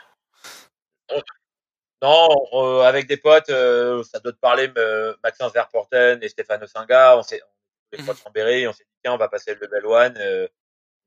Non, 2.03 2.29
euh, 2.53 2.83
avec 2.83 3.07
des 3.07 3.17
potes, 3.17 3.49
euh, 3.49 4.03
ça 4.03 4.21
doit 4.21 4.33
te 4.33 4.39
parler 4.39 4.71
Maxence 5.25 5.55
Verporten 5.55 6.23
et 6.23 6.29
Stéphane 6.29 6.67
Singa. 6.67 7.17
On 7.17 7.23
s'est, 7.23 7.41
on 7.91 7.97
est 7.97 8.05
potes 8.05 8.19
Chambéry, 8.23 8.69
on 8.69 8.75
s'est 8.75 8.85
dit 8.85 8.99
tiens, 9.03 9.15
on 9.15 9.17
va 9.17 9.31
passer 9.31 9.55
le 9.55 9.67
level 9.67 10.15
1. 10.15 10.17
Euh, 10.21 10.49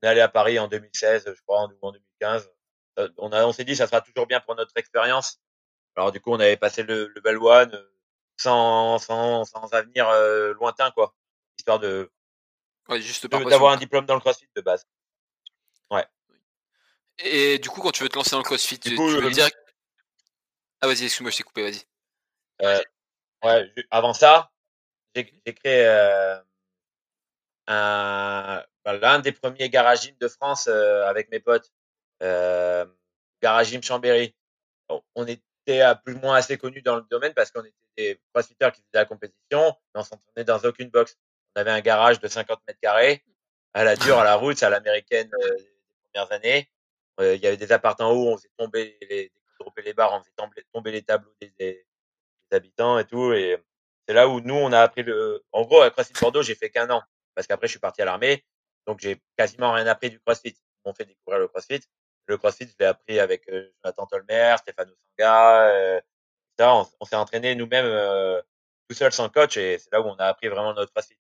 on 0.01 0.07
est 0.07 0.09
allé 0.09 0.21
à 0.21 0.27
Paris 0.29 0.59
en 0.59 0.67
2016, 0.67 1.25
je 1.27 1.41
crois, 1.43 1.61
en, 1.61 1.71
en 1.81 1.91
2015. 1.91 2.49
Euh, 2.99 3.09
on 3.17 3.31
a, 3.31 3.45
on 3.45 3.53
s'est 3.53 3.63
dit 3.63 3.75
ça 3.75 3.87
sera 3.87 4.01
toujours 4.01 4.27
bien 4.27 4.39
pour 4.39 4.55
notre 4.55 4.75
expérience. 4.77 5.39
Alors 5.95 6.11
du 6.11 6.19
coup, 6.19 6.31
on 6.31 6.39
avait 6.39 6.57
passé 6.57 6.83
le 6.83 7.07
level 7.15 7.37
1 7.37 7.73
euh, 7.73 7.89
sans, 8.37 8.97
sans, 8.99 9.45
sans 9.45 9.73
avenir 9.73 10.07
euh, 10.09 10.53
lointain, 10.53 10.91
quoi, 10.91 11.13
histoire 11.57 11.79
de, 11.79 12.11
Ouais, 12.89 13.01
juste 13.01 13.27
d'avoir 13.27 13.73
un 13.73 13.77
diplôme 13.77 14.07
dans 14.07 14.15
le 14.15 14.19
CrossFit 14.19 14.49
de 14.55 14.61
base. 14.61 14.85
Et 17.21 17.59
du 17.59 17.69
coup, 17.69 17.81
quand 17.81 17.91
tu 17.91 18.03
veux 18.03 18.09
te 18.09 18.15
lancer 18.15 18.31
dans 18.31 18.37
le 18.37 18.43
crossfit, 18.43 18.79
Du 18.79 18.91
tu, 18.91 18.95
coup, 18.95 19.07
veux 19.07 19.25
euh, 19.25 19.29
direct. 19.29 19.57
Ah, 20.81 20.87
vas-y, 20.87 21.03
excuse-moi, 21.03 21.31
je 21.31 21.37
t'ai 21.37 21.43
coupé, 21.43 21.63
vas-y. 21.63 21.81
Euh, 22.61 22.81
ouais, 23.43 23.73
avant 23.91 24.13
ça, 24.13 24.51
j'ai 25.13 25.29
j'ai 25.45 25.53
créé 25.53 25.85
euh, 25.85 26.39
un, 27.69 28.63
bah, 28.83 28.97
l'un 28.97 29.19
des 29.19 29.31
premiers 29.31 29.69
garage 29.69 30.01
gym 30.01 30.15
de 30.19 30.27
France 30.27 30.67
euh, 30.67 31.05
avec 31.05 31.29
mes 31.31 31.39
potes. 31.39 31.71
Euh, 32.23 32.85
garage 33.41 33.67
gym 33.67 33.81
Chambéry. 33.81 34.35
On, 34.89 35.01
on 35.15 35.27
était 35.27 35.81
à 35.81 35.95
plus 35.95 36.15
ou 36.15 36.19
moins 36.19 36.35
assez 36.35 36.57
connus 36.57 36.81
dans 36.81 36.95
le 36.95 37.03
domaine 37.09 37.33
parce 37.33 37.51
qu'on 37.51 37.63
était 37.63 37.75
des 37.95 38.19
crossfitters 38.33 38.71
qui 38.73 38.81
faisaient 38.81 39.03
la 39.03 39.05
compétition, 39.05 39.75
mais 39.93 40.01
on 40.01 40.03
s'entraînait 40.03 40.43
dans 40.43 40.57
aucune 40.59 40.89
box. 40.89 41.15
On 41.55 41.61
avait 41.61 41.71
un 41.71 41.81
garage 41.81 42.19
de 42.19 42.27
50 42.27 42.59
mètres 42.67 42.79
carrés, 42.81 43.23
à 43.73 43.83
la 43.83 43.95
dure, 43.95 44.17
à 44.17 44.23
la 44.23 44.35
route, 44.35 44.61
à 44.63 44.69
l'américaine 44.69 45.29
euh, 45.43 45.55
des 45.57 45.69
premières 46.11 46.31
années. 46.31 46.69
Euh, 47.21 47.35
Il 47.35 47.41
y 47.41 47.47
avait 47.47 47.57
des 47.57 47.71
appartements 47.71 48.11
en 48.11 48.15
on 48.15 48.37
faisait 48.37 48.49
tomber 48.57 48.97
les, 49.01 49.31
les 49.85 49.93
barres, 49.93 50.13
on 50.13 50.19
faisait 50.21 50.65
tomber, 50.71 50.91
les 50.91 51.03
tableaux 51.03 51.33
des, 51.39 51.53
des, 51.59 51.85
des 52.49 52.57
habitants 52.57 52.97
et 52.97 53.05
tout. 53.05 53.33
Et 53.33 53.61
c'est 54.07 54.13
là 54.13 54.27
où 54.27 54.39
nous, 54.41 54.55
on 54.55 54.71
a 54.71 54.79
appris 54.79 55.03
le. 55.03 55.43
En 55.51 55.63
gros, 55.65 55.81
à 55.81 55.91
CrossFit 55.91 56.13
Bordeaux, 56.19 56.41
j'ai 56.41 56.55
fait 56.55 56.71
qu'un 56.71 56.89
an 56.89 57.03
parce 57.39 57.47
qu'après, 57.47 57.67
je 57.67 57.71
suis 57.71 57.79
parti 57.79 58.01
à 58.01 58.05
l'armée. 58.05 58.43
Donc, 58.85 58.99
j'ai 58.99 59.21
quasiment 59.37 59.71
rien 59.71 59.87
appris 59.87 60.09
du 60.09 60.19
CrossFit. 60.19 60.49
Ils 60.49 60.81
m'ont 60.85 60.93
fait 60.93 61.05
découvrir 61.05 61.39
le 61.39 61.47
CrossFit. 61.47 61.79
Le 62.25 62.37
CrossFit, 62.37 62.67
je 62.67 62.73
l'ai 62.77 62.85
appris 62.85 63.17
avec 63.17 63.47
euh, 63.47 63.71
Jonathan 63.81 64.07
Tolmer, 64.07 64.55
Stéphane 64.57 64.91
Sanga. 65.17 65.69
Euh, 65.69 66.01
ça, 66.57 66.75
on, 66.75 66.85
on 66.99 67.05
s'est 67.05 67.15
entraîné 67.15 67.55
nous-mêmes 67.55 67.85
euh, 67.85 68.41
tout 68.89 68.95
seul 68.97 69.13
sans 69.13 69.29
coach 69.29 69.55
et 69.55 69.77
c'est 69.77 69.89
là 69.93 70.01
où 70.01 70.07
on 70.07 70.15
a 70.15 70.25
appris 70.25 70.49
vraiment 70.49 70.73
notre 70.73 70.91
CrossFit. 70.91 71.15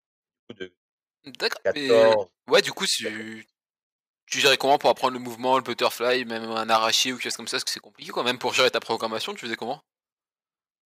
D'accord. 1.25 1.59
Mais 1.75 1.89
14. 1.89 2.27
ouais, 2.47 2.61
du 2.61 2.71
coup, 2.71 2.85
tu, 2.85 3.45
gérais 4.27 4.55
comment 4.55 4.77
pour 4.77 4.89
apprendre 4.89 5.15
le 5.15 5.19
mouvement, 5.19 5.57
le 5.57 5.63
butterfly, 5.63 6.23
même 6.23 6.43
un 6.43 6.69
arraché 6.69 7.11
ou 7.11 7.17
quelque 7.17 7.25
chose 7.25 7.35
comme 7.35 7.49
ça, 7.49 7.57
parce 7.57 7.65
que 7.65 7.71
c'est 7.71 7.81
compliqué 7.81 8.11
quoi. 8.13 8.23
Même 8.23 8.39
pour 8.39 8.53
gérer 8.53 8.71
ta 8.71 8.79
programmation, 8.79 9.33
tu 9.33 9.41
faisais 9.41 9.57
comment? 9.57 9.83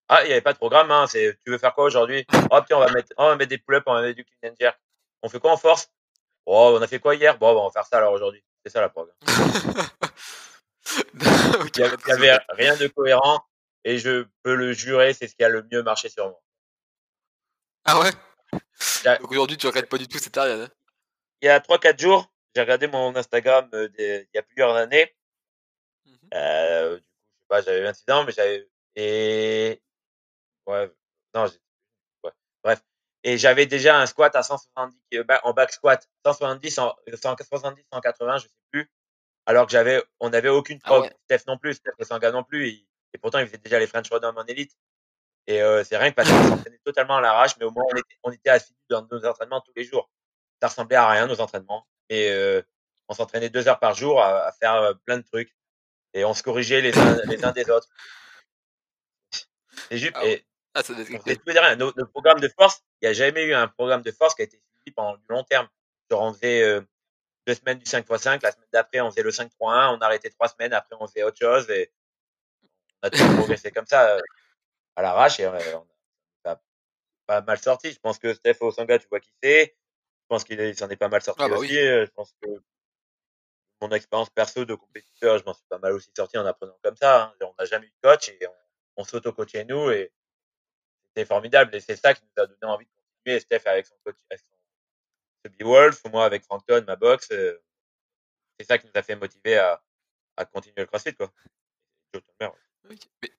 Ah, 0.08 0.24
il 0.24 0.28
n'y 0.28 0.32
avait 0.32 0.42
pas 0.42 0.54
de 0.54 0.58
programme. 0.58 0.90
Hein. 0.90 1.06
C'est, 1.06 1.38
tu 1.46 1.52
veux 1.52 1.60
faire 1.60 1.76
quoi 1.76 1.84
aujourd'hui? 1.84 2.26
Oh, 2.52 2.60
tiens, 2.66 2.78
on 2.78 2.80
va 2.80 2.92
mettre, 2.92 3.14
oh, 3.18 3.24
on 3.24 3.28
va 3.28 3.36
mettre 3.36 3.50
des 3.50 3.60
pull-ups, 3.60 3.84
on 3.86 3.94
va 3.94 4.02
mettre 4.02 4.16
du 4.16 4.26
clean 4.26 4.52
and 4.52 4.56
jerk. 4.60 4.80
On 5.22 5.30
fait 5.30 5.40
quoi 5.40 5.52
en 5.52 5.58
force? 5.58 5.92
Oh, 6.46 6.76
on 6.78 6.82
a 6.82 6.88
fait 6.88 7.00
quoi 7.00 7.16
hier? 7.16 7.38
Bon, 7.38 7.54
bah, 7.54 7.60
on 7.62 7.66
va 7.68 7.72
faire 7.72 7.86
ça 7.86 7.98
alors 7.98 8.14
aujourd'hui. 8.14 8.44
C'est 8.66 8.72
ça 8.72 8.82
la. 8.82 8.88
Ok, 8.88 9.08
Il 11.76 11.82
y 11.82 11.84
a- 11.84 11.90
pas 11.90 11.96
de 11.96 12.02
il 12.02 12.04
y 12.08 12.12
soucis, 12.12 12.12
avait 12.12 12.40
rien 12.50 12.76
de 12.78 12.88
cohérent 12.88 13.44
et 13.84 13.98
je 13.98 14.26
peux 14.44 14.56
le 14.56 14.74
jurer, 14.74 15.14
c'est 15.14 15.28
ce 15.28 15.36
qui 15.36 15.44
a 15.44 15.50
le 15.50 15.64
mieux 15.72 15.84
marché 15.84 16.10
sur 16.10 16.28
moi. 16.30 16.42
Ah 17.86 18.00
ouais? 18.00 18.12
Donc 19.20 19.32
aujourd'hui, 19.32 19.58
tu 19.58 19.68
regrettes 19.68 19.90
pas 19.90 19.98
du 19.98 20.08
tout 20.08 20.18
cette 20.18 20.34
période. 20.34 20.62
hein? 20.62 20.70
Il 21.42 21.46
y 21.46 21.50
a 21.50 21.60
3-4 21.60 22.00
jours, 22.00 22.32
j'ai 22.56 22.62
regardé 22.62 22.88
mon 22.88 23.16
Instagram 23.16 23.70
euh, 23.74 23.88
des- 23.90 24.28
il 24.34 24.38
y 24.38 24.40
a 24.40 24.44
plusieurs 24.44 24.76
années. 24.76 25.14
Mhm. 26.06 26.18
Euh, 26.34 26.96
du 26.96 27.02
coup, 27.02 27.06
je 27.06 27.42
sais 27.42 27.48
pas, 27.48 27.62
j'avais 27.62 27.84
26 27.84 28.12
ans, 28.12 28.24
mais 28.26 28.32
j'avais 28.34 28.68
et 28.96 29.82
ouais, 30.68 30.88
non, 31.36 31.42
bref. 31.44 31.54
Et 33.24 33.38
j'avais 33.38 33.66
déjà 33.66 33.98
un 34.00 34.06
squat 34.06 34.34
à 34.36 34.44
170 34.44 34.98
ki- 35.12 35.24
ba- 35.24 35.42
en 35.44 35.54
back 35.54 35.72
squat, 35.74 36.08
170, 36.26 36.78
en, 36.80 36.96
170, 37.22 37.84
180, 37.92 38.38
je 38.38 38.44
sais 38.48 38.50
plus. 38.72 38.90
Alors 39.46 39.66
que 39.66 39.72
j'avais, 39.72 40.02
on 40.20 40.30
n'avait 40.30 40.50
aucune 40.50 40.80
Ah 40.84 40.88
prog. 40.88 41.04
ouais. 41.04 41.16
Steph 41.26 41.44
non 41.48 41.58
plus, 41.58 41.74
Steph 41.76 41.92
Sanga 42.02 42.32
non 42.32 42.44
plus. 42.44 42.68
et 42.68 43.18
pourtant, 43.22 43.40
il 43.40 43.48
faisait 43.48 43.58
déjà 43.58 43.80
les 43.80 43.88
French 43.88 44.10
Rodham 44.10 44.38
en 44.38 44.46
élite. 44.46 44.72
Et 45.48 45.62
euh, 45.64 45.84
c'est 45.84 45.98
rien 45.98 46.12
que 46.12 46.16
parce 46.16 46.30
qu'on 46.30 46.48
s'entraînait 46.50 46.80
totalement 46.86 47.18
à 47.18 47.22
l'arrache, 47.22 47.58
mais 47.58 47.66
au 47.66 47.72
moins 47.72 47.84
on 47.92 47.96
était, 47.98 48.16
on 48.24 48.32
était 48.32 48.50
assidus 48.52 48.78
dans 48.90 49.06
nos 49.12 49.26
entraînements 49.26 49.62
tous 49.62 49.74
les 49.76 49.84
jours. 49.84 50.10
Ça 50.62 50.68
ressemblait 50.68 50.96
à 50.98 51.10
rien 51.10 51.26
nos 51.26 51.42
entraînements. 51.42 51.88
Et 52.10 52.30
euh, 52.32 52.62
on 53.08 53.14
s'entraînait 53.16 53.50
deux 53.50 53.68
heures 53.68 53.80
par 53.80 53.96
jour 53.96 54.22
à, 54.22 54.46
à 54.46 54.52
faire 54.52 54.76
euh, 54.76 54.94
plein 55.06 55.18
de 55.18 55.24
trucs. 55.24 55.54
Et 56.14 56.24
on 56.24 56.34
se 56.36 56.44
corrigeait 56.44 56.82
les 56.82 56.96
uns, 56.98 57.18
les 57.26 57.44
uns 57.44 57.52
des 57.52 57.70
autres. 57.70 57.88
C'est 59.90 59.98
juste, 59.98 60.14
Ah 60.16 60.26
et 60.26 60.46
Ah, 60.80 60.84
ça 60.84 60.94
rien. 61.62 61.76
Nos, 61.76 61.92
nos 61.96 62.06
programmes 62.08 62.40
de 62.40 62.48
force, 62.50 62.82
il 63.02 63.06
n'y 63.06 63.10
a 63.10 63.14
jamais 63.14 63.44
eu 63.46 63.54
un 63.54 63.68
programme 63.68 64.02
de 64.02 64.12
force 64.12 64.36
qui 64.36 64.42
a 64.42 64.46
été 64.46 64.58
suivi 64.58 64.92
pendant 64.96 65.16
du 65.18 65.24
long 65.30 65.44
terme. 65.44 65.68
Genre, 66.10 66.22
on 66.22 66.34
faisait 66.34 66.64
euh, 66.64 66.82
deux 67.48 67.54
semaines 67.56 67.78
du 67.80 67.86
5x5, 67.86 68.40
la 68.44 68.52
semaine 68.52 68.68
d'après, 68.74 69.02
on 69.02 69.12
faisait 69.12 69.24
le 69.24 69.32
5x1, 69.32 69.50
on 69.96 70.00
arrêtait 70.02 70.30
trois 70.30 70.48
semaines, 70.48 70.74
après, 70.74 70.96
on 71.00 71.08
faisait 71.08 71.24
autre 71.24 71.38
chose. 71.38 71.70
Et 71.70 71.92
on 73.02 73.08
a 73.08 73.10
toujours 73.10 73.28
progressé 73.38 73.72
comme 73.72 73.86
ça, 73.88 74.16
euh, 74.16 74.22
à 74.96 75.02
l'arrache. 75.02 75.40
Et 75.40 75.48
on 75.48 75.54
a 76.46 76.60
pas 77.28 77.42
mal 77.42 77.60
sorti. 77.60 77.92
Je 77.92 78.00
pense 78.00 78.18
que 78.18 78.34
Steph 78.34 78.58
Osanga, 78.62 78.98
tu 78.98 79.08
vois 79.08 79.20
qui 79.20 79.32
c'est. 79.44 79.76
Je 80.24 80.28
pense 80.36 80.44
qu'il 80.44 80.76
s'en 80.78 80.90
est 80.90 80.96
pas 80.96 81.10
mal 81.10 81.22
sorti 81.22 81.42
Ah 81.44 81.50
bah 81.50 81.58
aussi. 81.58 81.72
oui. 81.72 81.78
Euh, 81.78 82.06
Je 82.06 82.12
pense 82.12 82.34
que 82.42 82.48
mon 83.82 83.90
expérience 83.92 84.30
perso 84.30 84.66
de 84.66 84.76
compétiteur, 84.76 85.38
je 85.38 85.44
m'en 85.46 85.54
suis 85.54 85.66
pas 85.70 85.78
mal 85.78 85.94
aussi 85.94 86.12
sorti 86.16 86.38
en 86.38 86.46
apprenant 86.46 86.78
comme 86.84 86.98
ça. 86.98 87.24
hein. 87.26 87.34
On 87.42 87.54
n'a 87.58 87.66
jamais 87.66 87.86
eu 87.88 87.90
de 87.92 88.08
coach 88.10 88.30
et 88.30 88.48
on, 88.48 88.54
on 88.98 89.04
s'auto-coachait 89.04 89.64
nous 89.66 89.90
et 89.92 90.12
c'était 91.20 91.28
formidable. 91.28 91.76
Et 91.76 91.80
c'est 91.80 91.96
ça 91.96 92.14
qui 92.14 92.22
nous 92.24 92.44
a 92.44 92.48
donné 92.48 92.60
envie 92.64 92.86
de 92.86 92.92
continuer. 92.92 93.40
Steph 93.40 93.62
avec 93.70 93.86
son 93.86 93.96
coach, 94.06 94.16
avec 94.30 94.40
son, 94.42 94.56
ce 95.46 95.52
B-Wolf, 95.52 96.02
moi 96.06 96.26
avec 96.26 96.44
Frankton, 96.44 96.84
ma 96.88 96.96
boxe, 96.96 97.30
euh, 97.32 97.62
c'est 98.60 98.66
ça 98.66 98.78
qui 98.78 98.88
nous 98.88 98.94
a 98.96 99.04
fait 99.04 99.16
motiver 99.16 99.58
à, 99.58 99.82
à 100.38 100.46
continuer 100.46 100.76
le 100.78 100.86
CrossFit, 100.86 101.16
quoi. 101.16 101.32
Mais... 102.40 103.32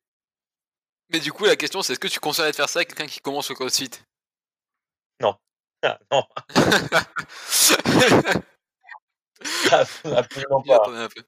mais 1.09 1.19
du 1.21 1.33
coup, 1.33 1.45
la 1.47 1.57
question, 1.57 1.83
c'est 1.83 1.95
est-ce 1.95 2.01
que 2.01 2.09
tu 2.09 2.21
conseillerais 2.21 2.51
de 2.53 2.57
faire 2.57 2.69
ça 2.69 2.81
à 2.81 2.85
quelqu'un 2.85 3.07
qui 3.07 3.21
commence 3.21 3.49
le 3.49 3.55
crossfit? 3.55 3.91
Ah, 9.73 9.85
non, 10.05 10.17
absolument 10.17 10.63
Je 10.63 10.69
pas. 10.69 10.75
l'attendais 10.75 10.99
un 10.99 11.09
peu. 11.09 11.23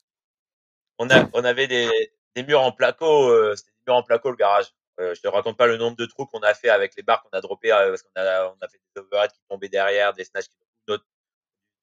on, 0.98 1.08
a, 1.10 1.28
on 1.32 1.44
avait 1.44 1.66
des, 1.66 2.12
des 2.34 2.42
murs 2.42 2.60
en 2.60 2.72
placo, 2.72 3.30
euh, 3.30 3.56
c'était 3.56 3.70
des 3.72 3.82
murs 3.86 3.96
en 3.96 4.02
placo 4.02 4.30
le 4.30 4.36
garage. 4.36 4.66
Euh, 5.00 5.14
je 5.14 5.20
te 5.22 5.28
raconte 5.28 5.56
pas 5.56 5.66
le 5.66 5.76
nombre 5.78 5.96
de 5.96 6.06
trous 6.06 6.26
qu'on 6.26 6.40
a 6.42 6.54
fait 6.54 6.68
avec 6.68 6.94
les 6.96 7.02
barres 7.02 7.22
qu'on 7.22 7.30
a 7.36 7.40
droppées 7.40 7.72
euh, 7.72 7.88
parce 7.90 8.02
qu'on 8.02 8.10
a, 8.16 8.46
on 8.48 8.58
a 8.60 8.68
fait 8.68 8.78
des 8.94 9.00
overheads 9.00 9.32
qui 9.32 9.40
tombaient 9.48 9.68
derrière, 9.68 10.12
des 10.12 10.24
snatchs 10.24 10.48
qui 10.48 10.56
notre 10.88 11.06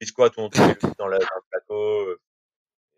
du 0.02 0.08
squat 0.08 0.34
où 0.38 0.42
on 0.42 0.50
tombait 0.50 0.76
dans, 1.00 1.08
le- 1.08 1.20
dans 1.20 1.26
le 1.36 1.42
placo. 1.52 1.76
euh. 2.10 2.20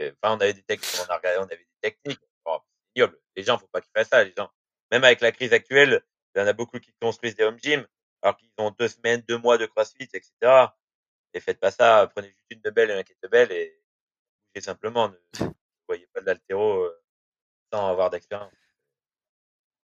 Enfin, 0.02 0.36
on 0.38 0.40
avait 0.42 0.54
des 0.54 0.64
techniques, 0.64 0.92
on 1.08 1.12
a 1.12 1.18
regardé, 1.18 1.40
on 1.40 1.44
avait 1.44 1.58
des 1.58 1.68
techniques. 1.92 2.20
Oh, 2.46 2.58
c'est 2.64 3.00
ignoble. 3.02 3.20
Les 3.36 3.44
gens, 3.44 3.58
faut 3.58 3.68
pas 3.68 3.82
qu'ils 3.82 3.92
fassent 3.96 4.10
ça, 4.10 4.24
les 4.24 4.34
gens. 4.38 4.50
Même 4.92 5.04
avec 5.04 5.22
la 5.22 5.32
crise 5.32 5.54
actuelle, 5.54 6.04
il 6.36 6.40
y 6.40 6.44
en 6.44 6.48
a 6.48 6.54
beaucoup 6.54 6.80
qui 6.80 6.94
construisent 7.02 7.36
des 7.36 7.44
home 7.44 7.60
gyms 7.60 7.88
alors 8.24 8.38
qu'ils 8.38 8.52
ont 8.58 8.72
deux 8.72 8.88
semaines, 8.88 9.22
deux 9.28 9.38
mois 9.38 9.58
de 9.58 9.66
crossfit, 9.68 10.10
etc. 10.14 10.76
Et 11.34 11.40
faites 11.40 11.60
pas 11.60 11.72
ça, 11.72 12.08
prenez 12.16 12.30
juste 12.30 12.46
une 12.52 12.62
de 12.62 12.70
belle 12.72 12.90
et 12.92 12.94
un 12.94 13.04
kettlebell 13.04 13.52
et 13.52 13.82
bougez 14.56 14.64
simplement. 14.66 15.10
Ne 15.10 15.16
voyez 15.88 16.08
pas 16.14 16.22
de 16.22 16.26
l'altéro 16.28 16.84
euh, 16.84 17.04
sans 17.74 17.90
avoir 17.90 18.10
d'expérience. 18.10 18.52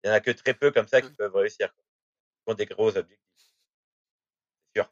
Il 0.04 0.08
y 0.08 0.10
en 0.10 0.14
a 0.14 0.20
que 0.20 0.30
très 0.30 0.52
peu 0.54 0.70
comme 0.70 0.86
ça 0.86 1.00
qui 1.00 1.08
Mm. 1.08 1.16
peuvent 1.16 1.34
réussir. 1.34 1.72
Qui 1.74 2.52
ont 2.52 2.54
des 2.54 2.66
gros 2.66 2.94
objectifs. 2.96 3.18
C'est 4.74 4.80
sûr. 4.82 4.90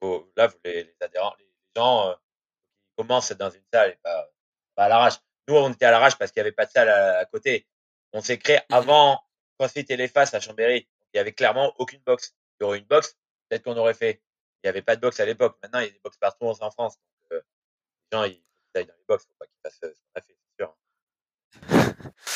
Faut, 0.00 0.32
là, 0.36 0.46
vous, 0.46 0.56
les, 0.64 0.84
les 0.84 0.96
adhérents, 1.00 1.34
les, 1.38 1.48
gens 1.76 2.10
euh, 2.10 2.14
qui 2.14 2.94
commencent 2.96 3.32
dans 3.32 3.50
une 3.50 3.64
salle 3.72 3.90
et 3.90 3.96
pas, 3.96 4.30
pas 4.76 4.84
à 4.84 4.88
l'arrache. 4.88 5.14
Nous, 5.48 5.56
on 5.56 5.70
était 5.72 5.86
à 5.86 5.90
l'arrache 5.90 6.16
parce 6.16 6.30
qu'il 6.30 6.40
n'y 6.42 6.46
avait 6.48 6.54
pas 6.54 6.66
de 6.66 6.70
salle 6.70 6.88
à, 6.88 7.18
à 7.18 7.24
côté. 7.26 7.66
On 8.12 8.20
s'est 8.20 8.38
créé 8.38 8.58
Mhm. 8.70 8.76
avant 8.76 9.20
CrossFit 9.58 9.84
et 9.88 9.96
les 9.96 10.08
faces 10.08 10.32
à 10.34 10.40
Chambéry. 10.40 10.88
Il 11.12 11.16
y 11.16 11.20
avait 11.20 11.32
clairement 11.32 11.74
aucune 11.78 12.00
box. 12.02 12.34
Il 12.60 12.64
y 12.64 12.66
aurait 12.66 12.78
une 12.78 12.84
box, 12.86 13.16
peut-être 13.48 13.64
qu'on 13.64 13.76
aurait 13.76 13.94
fait. 13.94 14.22
Il 14.62 14.66
n'y 14.66 14.68
avait 14.70 14.82
pas 14.82 14.94
de 14.94 15.00
box 15.00 15.18
à 15.18 15.24
l'époque. 15.26 15.58
Maintenant, 15.62 15.80
il 15.80 15.86
y 15.86 15.88
a 15.88 15.92
des 15.92 15.98
box 16.04 16.16
partout 16.18 16.44
en 16.46 16.70
France. 16.70 16.96
Donc, 16.98 17.32
euh, 17.32 17.42
les 18.12 18.16
gens, 18.18 18.24
ils, 18.24 18.32
ils 18.34 18.78
aillent 18.78 18.86
dans 18.86 18.94
les 18.96 19.04
box. 19.08 19.24
Faut 19.24 19.34
pas 19.38 19.46
qu'ils 19.46 19.58
fassent 19.64 19.80
euh, 19.82 19.92
ce 19.92 20.00
qu'on 20.00 20.20
a 20.20 20.22
fait, 20.22 20.36
c'est 20.38 20.64
sûr. 20.64 20.76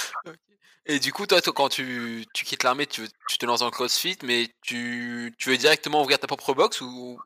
Et 0.89 1.01
du 1.01 1.13
coup, 1.13 1.27
toi, 1.27 1.41
toi, 1.41 1.53
quand 1.53 1.69
tu, 1.69 2.25
tu 2.33 2.45
quittes 2.45 2.63
l'armée, 2.63 2.87
tu, 2.87 3.09
te 3.09 3.47
lances 3.47 3.61
dans 3.61 3.67
le 3.67 3.73
CrossFit, 3.73 4.19
mais 4.23 4.49
tu, 4.63 5.35
tu 5.37 5.51
veux 5.51 5.57
directement 5.57 6.01
ouvrir 6.01 6.19
ta 6.19 6.29
propre 6.29 6.55
box 6.55 6.81
ou 6.81 7.21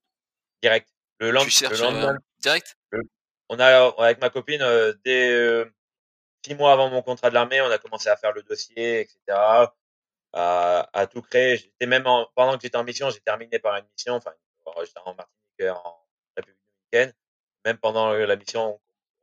Direct. 0.63 0.89
Le, 1.19 1.31
lend- 1.31 1.41
tu 1.41 1.47
le 1.47 1.51
cherches 1.51 1.81
euh, 1.83 2.13
direct? 2.39 2.77
On 3.51 3.59
a, 3.59 3.89
avec 3.99 4.21
ma 4.21 4.31
copine, 4.31 4.63
euh, 4.63 4.95
dès 5.05 5.31
euh, 5.31 5.67
six 6.45 6.55
mois 6.55 6.73
avant 6.73 6.89
mon 6.89 7.03
contrat 7.03 7.29
de 7.29 7.35
l'armée, 7.35 7.61
on 7.61 7.71
a 7.71 7.79
commencé 7.79 8.09
à 8.09 8.17
faire 8.17 8.33
le 8.33 8.43
dossier, 8.43 9.01
etc. 9.01 9.71
À, 10.33 10.89
à 10.93 11.07
tout 11.07 11.21
créer. 11.21 11.59
J'étais 11.59 11.87
même 11.87 12.07
en, 12.07 12.29
pendant 12.35 12.57
que 12.57 12.63
j'étais 12.63 12.77
en 12.77 12.85
mission, 12.85 13.11
j'ai 13.11 13.21
terminé 13.21 13.59
par 13.59 13.77
une 13.77 13.87
mission. 13.93 14.15
Enfin, 14.15 14.33
j'étais 14.85 15.01
en 15.05 15.15
Martinique, 15.15 15.77
en 15.85 16.07
République 16.37 16.61
dominicaine. 16.65 17.15
Même 17.67 17.77
pendant 17.77 18.13
la 18.13 18.37
mission, 18.37 18.81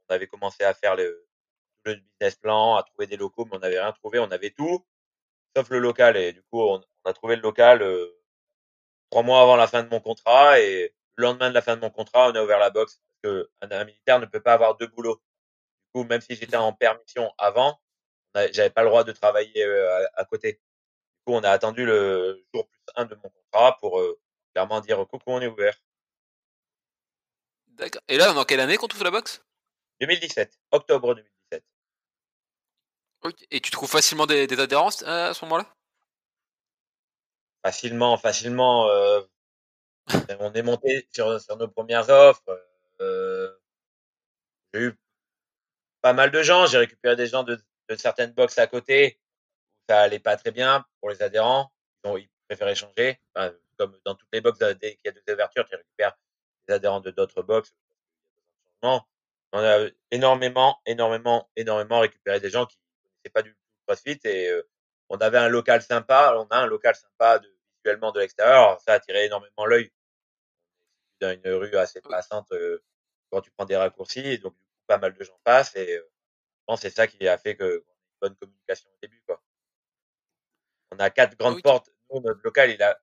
on 0.10 0.14
avait 0.14 0.28
commencé 0.28 0.64
à 0.64 0.76
faire 0.76 0.96
le, 0.96 1.27
le 1.96 2.02
business 2.02 2.36
plan, 2.36 2.76
à 2.76 2.84
trouver 2.84 3.08
des 3.08 3.18
locaux, 3.18 3.46
mais 3.46 3.58
on 3.58 3.60
n'avait 3.60 3.80
rien 3.80 3.92
trouvé. 3.94 4.20
On 4.20 4.32
avait 4.32 4.52
tout, 4.52 4.86
sauf 5.56 5.70
le 5.70 5.80
local. 5.80 6.18
Et 6.18 6.34
du 6.34 6.42
coup, 6.44 6.62
on, 6.62 6.82
on 7.06 7.10
a 7.10 7.14
trouvé 7.14 7.36
le 7.36 7.42
local 7.42 7.82
euh, 7.82 8.08
trois 9.10 9.24
mois 9.24 9.42
avant 9.42 9.56
la 9.56 9.68
fin 9.68 9.84
de 9.84 9.90
mon 9.90 10.00
contrat. 10.00 10.60
Et 10.60 10.94
le 11.16 11.24
lendemain 11.24 11.50
de 11.50 11.54
la 11.54 11.62
fin 11.62 11.76
de 11.76 11.82
mon 11.82 11.90
contrat, 11.90 12.30
on 12.30 12.36
a 12.36 12.44
ouvert 12.44 12.60
la 12.60 12.70
box 12.70 13.00
parce 13.22 13.34
que 13.36 13.50
un, 13.62 13.72
un 13.72 13.86
militaire 13.86 14.20
ne 14.20 14.26
peut 14.26 14.42
pas 14.42 14.54
avoir 14.54 14.76
deux 14.78 14.88
boulots. 14.88 15.16
Du 15.16 16.02
coup, 16.02 16.08
même 16.08 16.22
si 16.22 16.36
j'étais 16.36 16.58
en 16.58 16.74
permission 16.74 17.34
avant, 17.38 17.80
j'avais 18.52 18.70
pas 18.70 18.84
le 18.84 18.90
droit 18.90 19.04
de 19.04 19.12
travailler 19.12 19.64
euh, 19.64 20.06
à, 20.16 20.22
à 20.22 20.26
côté. 20.26 20.54
Du 20.54 21.24
coup, 21.26 21.34
on 21.34 21.44
a 21.44 21.50
attendu 21.50 21.86
le 21.86 22.46
jour 22.54 22.68
plus 22.68 22.80
un 22.96 23.06
de 23.06 23.16
mon 23.16 23.30
contrat 23.30 23.78
pour 23.80 24.00
euh, 24.00 24.20
clairement 24.54 24.82
dire 24.82 24.98
coucou, 25.08 25.24
on 25.28 25.42
est 25.42 25.48
ouvert. 25.48 25.76
D'accord. 27.68 28.02
Et 28.08 28.18
là, 28.18 28.34
dans 28.34 28.44
quelle 28.44 28.60
année 28.60 28.78
qu'on 28.78 28.88
trouve 28.88 29.04
la 29.04 29.12
box? 29.12 29.44
2017, 30.02 30.60
octobre 30.72 31.16
2017. 31.16 31.37
Et 33.52 33.60
tu 33.62 33.72
trouves 33.72 33.90
facilement 33.90 34.26
des, 34.26 34.48
des 34.48 34.60
adhérences 34.60 35.04
euh, 35.04 35.30
à 35.30 35.34
ce 35.34 35.44
moment-là? 35.46 35.66
Facilement, 37.64 38.18
facilement, 38.18 38.88
euh, 38.88 39.22
on 40.40 40.54
est 40.54 40.62
monté 40.62 41.08
sur, 41.12 41.40
nos 41.58 41.68
premières 41.68 42.10
offres. 42.10 42.44
Euh, 43.02 43.52
j'ai 44.74 44.82
eu 44.82 45.00
pas 46.02 46.14
mal 46.14 46.32
de 46.32 46.42
gens. 46.44 46.66
J'ai 46.66 46.78
récupéré 46.78 47.16
des 47.16 47.28
gens 47.28 47.44
de, 47.44 47.60
certaines 47.98 48.32
box 48.32 48.58
à 48.58 48.68
côté 48.68 49.20
ça 49.90 50.02
allait 50.02 50.20
pas 50.20 50.36
très 50.36 50.52
bien 50.52 50.86
pour 51.00 51.10
les 51.10 51.22
adhérents. 51.22 51.72
Ils, 52.04 52.30
préféraient 52.48 52.76
changer. 52.76 53.20
Comme 53.78 53.98
dans 54.06 54.16
toutes 54.16 54.30
les 54.34 54.42
box, 54.42 54.60
dès 54.60 54.96
qu'il 54.96 55.06
y 55.06 55.10
a 55.10 55.12
des 55.12 55.34
ouvertures, 55.34 55.66
tu 55.68 55.76
récupères 55.76 56.18
des 56.68 56.74
adhérents 56.76 57.02
de 57.02 57.12
d'autres 57.12 57.42
box. 57.42 57.74
Non, 58.84 59.02
on 59.52 59.60
a 59.60 59.88
énormément, 60.12 60.80
énormément, 60.86 61.50
énormément 61.56 62.00
récupéré 62.00 62.40
des 62.40 62.50
gens 62.50 62.66
qui 62.66 62.78
connaissaient 63.28 63.30
pas 63.30 63.42
du 63.42 63.54
tout 63.54 63.60
CrossFit 63.88 64.20
et 64.24 64.50
euh, 64.50 64.68
on 65.10 65.18
avait 65.18 65.38
un 65.38 65.48
local 65.50 65.82
sympa. 65.82 66.36
On 66.38 66.48
a 66.48 66.58
un 66.58 66.66
local 66.66 66.96
sympa 66.96 67.40
de, 67.40 67.50
visuellement 67.78 68.12
de 68.12 68.20
l'extérieur. 68.20 68.80
Ça 68.82 68.94
a 68.94 68.96
attiré 68.96 69.26
énormément 69.26 69.66
l'œil 69.66 69.92
dans 71.22 71.32
une 71.32 71.54
rue 71.54 71.76
assez 71.76 72.02
passante 72.02 72.52
euh, 72.52 72.84
quand 73.32 73.42
tu 73.42 73.52
prends 73.52 73.66
des 73.66 73.78
raccourcis. 73.78 74.20
Et 74.20 74.38
donc, 74.38 74.54
du 74.54 74.60
coup, 74.60 74.84
pas 74.88 74.98
mal 74.98 75.14
de 75.14 75.24
gens 75.24 75.40
passent 75.44 75.76
et 75.76 75.98
euh, 75.98 76.02
je 76.02 76.64
pense 76.66 76.82
c'est 76.82 76.90
ça 76.90 77.08
qui 77.08 77.28
a 77.28 77.38
fait 77.38 77.56
que 77.56 77.86
bonne 78.22 78.36
communication 78.36 78.90
au 78.90 78.98
début. 79.02 79.22
Quoi. 79.26 79.42
On 80.92 81.00
a 81.00 81.10
quatre 81.10 81.38
grandes 81.38 81.56
Oui. 81.56 81.62
portes. 81.62 81.90
Nous, 82.12 82.22
notre 82.22 82.42
local, 82.44 82.72
il 82.72 82.82
a, 82.82 83.00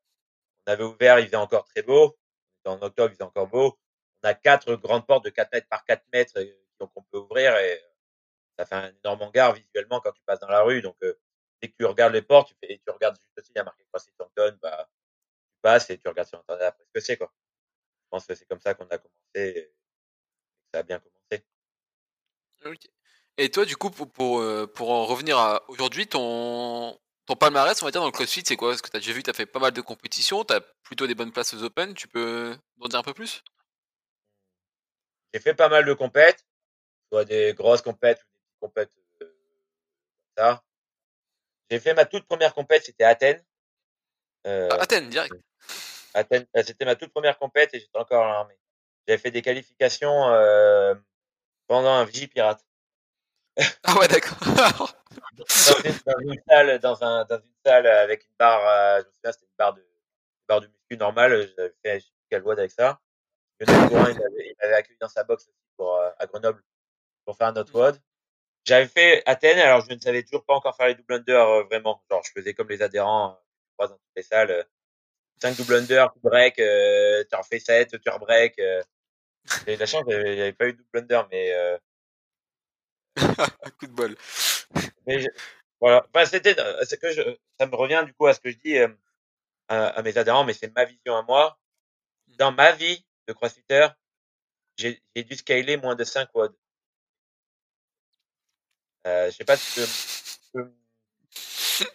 on 0.67 0.73
avait 0.73 0.85
ouvert, 0.85 1.19
il 1.19 1.27
faisait 1.27 1.37
encore 1.37 1.65
très 1.65 1.83
beau. 1.83 2.17
En 2.65 2.81
octobre, 2.81 3.11
il 3.11 3.15
faisait 3.15 3.25
encore 3.25 3.49
beau. 3.49 3.79
On 4.23 4.29
a 4.29 4.35
quatre 4.35 4.75
grandes 4.77 5.07
portes 5.07 5.25
de 5.27 5.31
4 5.31 5.53
mètres 5.53 5.69
par 5.69 5.85
4 5.85 6.03
mètres 6.13 6.41
donc 6.81 6.91
on 6.97 7.03
peut 7.03 7.19
ouvrir 7.19 7.57
et 7.57 7.81
ça 8.59 8.67
fait 8.67 8.75
un 8.75 8.93
énorme 9.05 9.23
hangar 9.23 9.55
visuellement 9.55 10.01
quand 10.01 10.13
tu 10.13 10.23
passes 10.25 10.41
dans 10.41 10.49
la 10.49 10.63
rue. 10.63 10.83
Donc, 10.83 10.97
euh, 11.03 11.15
dès 11.61 11.69
que 11.69 11.75
tu 11.77 11.85
regardes 11.85 12.13
les 12.13 12.23
portes, 12.23 12.49
tu, 12.49 12.55
fais, 12.61 12.75
et 12.75 12.79
tu 12.79 12.91
regardes 12.91 13.17
juste 13.17 13.39
aussi, 13.39 13.51
il 13.55 13.59
y 13.59 13.61
a 13.61 13.65
marqué 13.65 13.85
CrossFit 13.93 14.13
Hampton, 14.19 14.59
bah, 14.63 14.89
tu 14.89 15.61
passes 15.63 15.91
et 15.91 15.99
tu 15.99 16.09
regardes 16.09 16.29
sur 16.29 16.39
Internet 16.39 16.69
après 16.69 16.85
ce 16.85 16.91
que 16.93 17.01
c'est. 17.01 17.17
Quoi. 17.17 17.33
Je 18.05 18.09
pense 18.11 18.27
que 18.27 18.35
c'est 18.35 18.47
comme 18.47 18.61
ça 18.61 18.75
qu'on 18.75 18.87
a 18.87 18.99
commencé 18.99 19.13
et 19.35 19.75
ça 20.73 20.81
a 20.81 20.83
bien 20.83 21.01
commencé. 21.01 21.45
Et 23.37 23.51
toi, 23.51 23.65
du 23.65 23.77
coup, 23.77 23.91
pour, 23.91 24.11
pour, 24.11 24.41
euh, 24.41 24.67
pour 24.67 24.91
en 24.91 25.05
revenir 25.05 25.39
à 25.39 25.69
aujourd'hui, 25.69 26.07
ton, 26.07 26.99
ton 27.27 27.37
palmarès, 27.37 27.81
on 27.83 27.85
va 27.85 27.91
dire, 27.91 28.01
dans 28.01 28.07
le 28.07 28.13
CrossFit, 28.13 28.45
c'est 28.47 28.57
quoi? 28.57 28.71
Parce 28.71 28.83
que 28.83 28.91
tu 28.91 28.97
as 28.97 29.01
déjà 29.01 29.13
vu, 29.13 29.23
tu 29.23 29.31
as 29.31 29.35
fait 29.35 29.47
pas 29.47 29.59
mal 29.59 29.73
de 29.73 29.81
compétitions, 29.81 30.45
tu 30.45 30.55
as 30.55 30.61
plutôt 30.83 31.07
des 31.07 31.15
bonnes 31.15 31.33
places 31.33 31.55
aux 31.55 31.63
Open, 31.63 31.95
tu 31.95 32.07
peux 32.09 32.57
en 32.81 32.89
dire 32.89 32.99
un 32.99 33.03
peu 33.03 33.15
plus? 33.15 33.43
J'ai 35.33 35.41
fait 35.41 35.55
pas 35.55 35.69
mal 35.69 35.85
de 35.85 35.93
compètes, 35.95 36.47
soit 37.11 37.25
des 37.25 37.55
grosses 37.55 37.83
compètes 37.83 38.25
ou 38.33 38.34
euh, 39.23 39.27
ça. 40.37 40.63
J'ai 41.71 41.81
fait 41.81 41.95
ma 41.95 42.05
toute 42.05 42.25
première 42.27 42.55
compète, 42.55 42.85
c'était 42.85 43.05
Athènes. 43.05 43.43
Euh, 44.47 44.69
Ah, 44.71 44.83
Athènes, 44.83 45.09
direct. 45.09 45.35
Athènes, 46.15 46.47
euh, 46.57 46.63
c'était 46.65 46.85
ma 46.85 46.95
toute 46.95 47.11
première 47.11 47.39
compète 47.39 47.75
et 47.75 47.81
j'étais 47.81 47.99
encore 47.99 48.25
à 48.25 48.29
l'armée. 48.29 48.59
J'avais 49.07 49.19
fait 49.19 49.31
des 49.31 49.43
qualifications 49.43 50.29
euh, 50.31 50.95
pendant 51.67 51.91
un 51.91 52.05
Vigie 52.05 52.29
pirate. 52.29 52.65
Ah 53.85 53.99
ouais, 53.99 54.09
d'accord. 54.09 54.39
Dans 55.37 55.79
une, 55.85 55.99
dans 56.07 56.19
une 56.21 56.41
salle, 56.49 56.79
dans, 56.81 57.03
un, 57.05 57.25
dans 57.25 57.39
une 57.39 57.55
salle 57.65 57.87
avec 57.87 58.25
une 58.25 58.35
barre, 58.39 58.67
euh, 58.67 59.01
je 59.03 59.07
me 59.07 59.13
souviens, 59.13 59.33
c'était 59.33 59.47
une 59.47 59.57
barre 59.57 59.75
de, 59.75 59.81
une 59.81 60.47
barre 60.49 60.61
de 60.61 60.67
muscu 60.67 60.97
normale. 60.97 61.53
J'avais 61.57 61.75
fait, 61.85 62.01
je 62.01 62.07
sais 62.31 62.37
avec 62.37 62.71
ça. 62.71 63.01
Lionel 63.61 63.89
Gourin, 63.89 64.11
il 64.11 64.19
m'avait, 64.19 64.49
il 64.49 64.55
m'avait 64.61 64.75
accueilli 64.75 64.99
dans 65.01 65.09
sa 65.09 65.23
box 65.25 65.49
pour, 65.77 65.97
à 66.01 66.27
Grenoble 66.27 66.63
pour 67.25 67.37
faire 67.37 67.49
un 67.49 67.57
autre 67.57 67.73
WOD. 67.75 68.01
J'avais 68.65 68.87
fait 68.89 69.23
Athènes, 69.27 69.59
alors 69.59 69.83
je 69.89 69.95
ne 69.95 70.01
savais 70.01 70.23
toujours 70.23 70.45
pas 70.45 70.55
encore 70.55 70.77
faire 70.77 70.87
les 70.89 70.95
double 70.95 71.15
under 71.15 71.41
euh, 71.49 71.63
vraiment. 71.65 72.03
Genre, 72.11 72.23
je 72.25 72.31
faisais 72.33 72.55
comme 72.55 72.69
les 72.69 72.83
adhérents, 72.83 73.33
euh, 73.33 73.35
je 73.69 73.73
croise 73.75 73.91
dans 73.91 73.97
toutes 73.97 74.17
les 74.17 74.23
salles. 74.23 74.51
euh, 74.51 74.63
5 75.43 75.57
double 75.57 75.75
under, 75.75 76.13
tu 76.15 76.21
break, 76.23 76.59
euh, 76.61 77.25
tu 77.31 77.37
en 77.37 77.43
fais 77.43 77.61
7, 77.61 77.91
tu 78.01 78.11
break. 78.21 78.59
Euh. 78.61 78.83
J'ai 79.67 79.75
eu 79.75 79.77
de 79.77 79.81
la 79.81 79.87
chance, 79.87 80.05
avait 80.09 80.53
pas 80.55 80.69
eu 80.69 80.73
de 80.75 80.79
double 80.79 80.99
under, 81.01 81.29
mais, 81.33 81.55
euh, 81.55 81.79
coup 83.79 83.87
de 83.87 83.93
bol. 83.93 84.17
mais 85.07 85.21
je- 85.21 85.29
voilà. 85.81 86.07
Enfin, 86.15 86.25
c'était, 86.27 86.59
euh, 86.59 86.85
c'est 86.87 87.01
que 87.01 87.13
je, 87.13 87.23
ça 87.61 87.67
me 87.67 87.77
revient 87.77 88.03
du 88.07 88.15
coup 88.15 88.27
à 88.27 88.35
ce 88.35 88.41
que 88.41 88.51
je 88.51 88.59
dis 88.59 88.79
euh, 88.79 88.89
à, 89.69 89.89
à 89.89 90.03
mes 90.03 90.19
adhérents, 90.19 90.45
mais 90.45 90.55
c'est 90.55 90.75
ma 90.77 90.85
vision 90.85 91.17
à 91.17 91.23
moi. 91.23 91.59
Dans 92.39 92.53
ma 92.53 92.73
vie 92.73 93.05
de 93.29 93.33
crossfitter, 93.35 93.89
j'ai 94.79 95.01
dû 95.17 95.37
scaler 95.37 95.77
moins 95.79 95.97
de 95.97 96.05
5 96.05 96.29
WOD. 96.35 96.55
Euh, 99.07 99.31
je 99.31 99.37
sais 99.37 99.45
pas 99.45 99.57
si 99.57 99.81
je- 99.81 100.61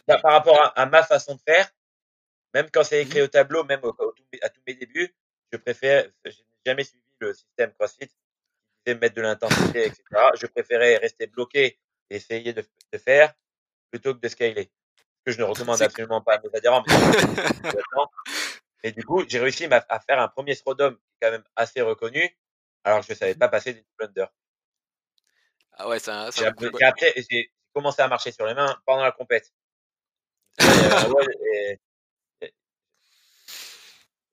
bah, 0.08 0.20
par 0.20 0.34
rapport 0.34 0.60
à, 0.62 0.68
à 0.82 0.86
ma 0.86 1.04
façon 1.04 1.36
de 1.36 1.42
faire, 1.42 1.70
même 2.54 2.70
quand 2.72 2.84
c'est 2.84 3.02
écrit 3.04 3.22
au 3.22 3.28
tableau, 3.28 3.64
même 3.64 3.82
au, 3.84 3.90
au 3.90 4.12
tout- 4.12 4.24
à 4.42 4.50
tous 4.50 4.62
mes 4.68 4.76
débuts, 4.76 5.14
je 5.52 5.58
préfère, 5.58 6.10
je 6.26 6.30
n'ai 6.32 6.36
jamais 6.66 6.84
suivi 6.84 7.04
le 7.20 7.34
système 7.34 7.74
CrossFit 7.74 8.10
mettre 8.96 9.16
de 9.16 9.22
l'intensité, 9.22 9.86
etc. 9.86 10.32
Je 10.40 10.48
préférais 10.48 10.98
rester 10.98 11.28
bloqué 11.28 11.80
et 12.10 12.16
essayer 12.16 12.54
de, 12.54 12.64
de 12.94 12.98
faire 12.98 13.34
plutôt 13.92 14.14
que 14.14 14.20
de 14.20 14.28
scaler. 14.28 14.72
Que 15.26 15.32
je 15.32 15.40
ne 15.40 15.44
recommande 15.46 15.82
absolument 15.82 16.22
pas 16.22 16.36
à 16.36 16.42
mes 16.42 16.50
adhérents, 16.56 16.84
mais 18.84 18.92
du 18.94 19.04
coup, 19.04 19.24
j'ai 19.28 19.40
réussi 19.40 19.66
à 19.90 20.00
faire 20.00 20.20
un 20.20 20.28
premier 20.28 20.54
est 20.54 20.64
quand 21.22 21.32
même 21.32 21.44
assez 21.56 21.82
reconnu, 21.82 22.38
alors 22.84 23.02
que 23.02 23.08
je 23.08 23.14
ne 23.14 23.18
savais 23.18 23.36
pas 23.36 23.50
passer 23.50 23.74
des 23.74 23.82
double 23.82 24.10
under. 24.12 24.30
Ah 25.82 25.88
ouais, 25.88 25.98
c'est 26.00 26.12
un, 26.12 26.30
c'est 26.30 26.44
J'ai 27.30 27.52
commencé 27.74 28.02
à 28.02 28.08
marcher 28.10 28.32
sur 28.34 28.46
les 28.46 28.54
mains 28.54 28.78
pendant 28.86 29.04
la 29.04 29.12
compète. 29.14 29.52
Et, 31.54 31.80
et- 32.42 32.54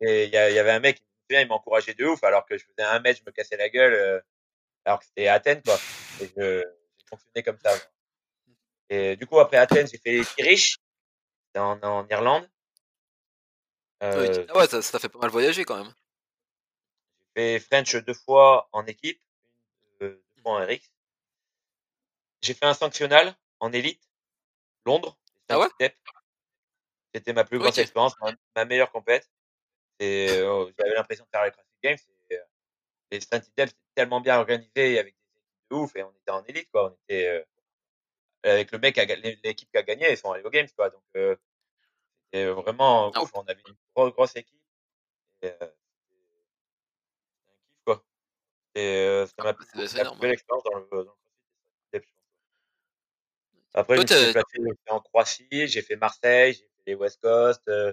et 0.01 0.25
il 0.25 0.31
y, 0.31 0.37
avait 0.37 0.73
un 0.73 0.81
mec, 0.81 1.03
souviens, 1.23 1.41
il 1.41 1.49
m'encourageait 1.49 1.95
de 1.95 2.05
ouf, 2.05 2.23
alors 2.25 2.45
que 2.45 2.59
je 2.59 2.65
faisais 2.65 2.83
un 2.87 2.99
mètre, 3.01 3.21
je 3.21 3.25
me 3.25 3.33
cassais 3.33 3.57
la 3.57 3.69
gueule, 3.71 3.95
euh, 3.95 4.21
alors 4.85 4.99
que 4.99 5.07
c'était 5.07 5.29
Athènes, 5.29 5.63
quoi. 5.63 5.79
Et 6.21 6.27
je, 6.37 6.61
j'ai 6.61 7.07
fonctionné 7.09 7.43
comme 7.43 7.59
ça. 7.65 7.73
Et 8.91 9.17
du 9.17 9.27
coup, 9.27 9.39
après 9.39 9.57
Athènes, 9.57 9.87
j'ai 9.89 9.99
fait 9.99 10.13
les 10.13 10.25
Irish, 10.39 10.77
en, 11.57 11.81
en 11.83 12.07
Irlande. 12.09 12.49
Euh, 14.03 14.45
Ah 14.49 14.59
ouais, 14.59 14.67
ça, 14.67 14.83
ça 14.83 14.99
fait 14.99 15.09
pas 15.09 15.19
mal 15.21 15.31
voyager 15.31 15.65
quand 15.65 15.83
même. 15.83 15.95
J'ai 17.37 17.59
fait 17.59 17.67
French 17.67 17.97
deux 18.05 18.15
fois 18.15 18.69
en 18.73 18.85
équipe, 18.87 19.21
euh, 20.03 20.21
deux 20.37 20.43
fois 20.43 20.61
en 20.61 20.67
RX. 20.67 20.91
J'ai 22.47 22.55
fait 22.55 22.67
un 22.67 22.75
sanctionnal 22.75 23.35
en 23.59 23.73
élite, 23.73 24.09
Londres. 24.85 25.19
Ah 25.49 25.59
ouais? 25.59 25.67
C'était 27.13 27.33
ma 27.33 27.43
plus 27.43 27.59
grosse 27.59 27.73
Ok. 27.73 27.79
expérience, 27.79 28.15
ma, 28.21 28.31
ma 28.55 28.65
meilleure 28.65 28.93
compète. 28.93 29.29
Et 29.99 30.29
euh, 30.31 30.71
j'avais 30.79 30.95
l'impression 30.95 31.25
de 31.25 31.31
faire 31.31 31.45
les 31.45 31.51
CrossFit 31.51 31.79
Games. 31.83 31.99
Et, 32.31 32.37
euh, 32.37 32.45
les 33.11 33.19
Depth 33.19 33.45
c'était 33.47 33.67
tellement 33.97 34.21
bien 34.21 34.39
organisé 34.39 35.01
avec 35.01 35.17
des 35.17 35.41
équipes 35.41 35.71
de 35.71 35.77
ouf 35.77 35.97
et 35.97 36.05
on 36.05 36.13
était 36.13 36.31
en 36.31 36.45
élite 36.45 36.71
quoi. 36.71 36.93
On 36.93 36.95
était 37.03 37.29
euh, 37.29 37.43
avec 38.45 38.71
le 38.71 38.79
mec, 38.79 38.97
l'équipe 39.43 39.69
qui 39.69 39.79
a 39.79 39.83
gagné, 39.83 40.13
ils 40.13 40.17
sont 40.17 40.31
allés 40.31 40.45
aux 40.45 40.51
Games 40.51 40.69
quoi. 40.77 40.91
Donc 40.91 41.03
euh, 41.17 41.35
c'était 42.27 42.47
vraiment 42.47 43.11
Ah 43.13 43.23
ouf. 43.23 43.31
On 43.35 43.43
avait 43.43 43.63
une 43.67 43.75
grosse 43.97 44.13
grosse 44.13 44.37
équipe. 44.37 44.63
Et, 45.43 45.49
c'était 45.49 45.65
un 45.65 47.57
kiff 47.57 47.81
quoi. 47.85 48.05
Et 48.77 49.25
c'était 49.27 49.43
Ah, 49.43 49.45
ma 49.45 49.55
plus, 49.55 49.67
plus 49.67 50.21
belle 50.21 50.31
expérience 50.31 50.63
dans 50.63 50.79
le, 50.79 50.87
dans 50.91 50.99
le 50.99 51.26
Je. 53.77 53.81
Après, 53.81 53.97
je 53.97 54.03
Toi, 54.03 54.03
me 54.03 54.07
suis 54.09 54.33
t'as- 54.33 54.41
déplacé 54.43 54.59
aussi 54.71 54.81
en 54.91 55.01
Croatie, 55.01 55.69
j'ai 55.69 55.83
fait 55.83 55.97
Marseille, 55.97 56.55
j'ai 56.55 56.61
fait 56.65 56.83
les 56.87 56.95
West 56.95 57.21
Coast, 57.21 57.63
euh, 57.69 57.93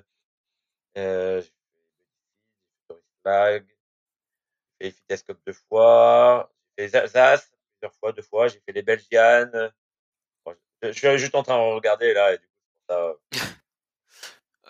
euh, 0.97 1.41
j'ai 1.41 1.47
fait 1.47 1.53
Tourist 2.87 3.05
Flag, 3.23 3.65
j'ai 4.79 4.87
fait 4.91 4.95
Vitesse 4.95 5.23
Cup 5.23 5.39
deux 5.45 5.53
fois, 5.69 6.51
j'ai 6.77 6.87
fait 6.87 7.07
Zas 7.07 7.47
plusieurs 7.79 7.95
fois, 7.99 8.11
deux 8.13 8.21
fois, 8.21 8.47
j'ai 8.47 8.59
fait 8.65 8.71
les 8.71 8.81
Belgianes. 8.81 9.71
Bon, 10.45 10.55
je, 10.81 10.91
je 10.91 10.97
suis 10.97 11.17
juste 11.17 11.35
en 11.35 11.43
train 11.43 11.57
de 11.57 11.73
regarder 11.75 12.13
là, 12.13 12.33
et 12.33 12.37
du 12.37 12.47
coup, 12.47 12.53
ça. 12.89 13.13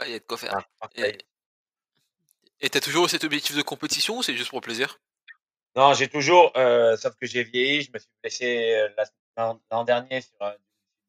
Il 0.06 0.12
y 0.12 0.16
a 0.16 0.20
de 0.20 0.24
quoi 0.26 0.38
faire. 0.38 0.58
ah. 0.82 0.90
Et 2.60 2.70
t'as 2.70 2.80
toujours 2.80 3.10
cet 3.10 3.24
objectif 3.24 3.56
de 3.56 3.62
compétition 3.62 4.18
ou 4.18 4.24
c'est 4.24 4.36
juste 4.36 4.50
pour 4.50 4.62
plaisir? 4.62 5.00
Non, 5.76 5.94
j'ai 5.94 6.08
toujours, 6.08 6.52
euh, 6.58 6.96
sauf 6.98 7.16
que 7.16 7.26
j'ai 7.26 7.44
vieilli, 7.44 7.82
je 7.84 7.92
me 7.92 8.00
suis 8.00 8.10
blessé 8.22 8.88
la- 8.98 9.06
l'an 9.38 9.62
l'an 9.72 9.84
dernier 9.84 10.22
sur 10.22 10.36
un, 10.42 10.56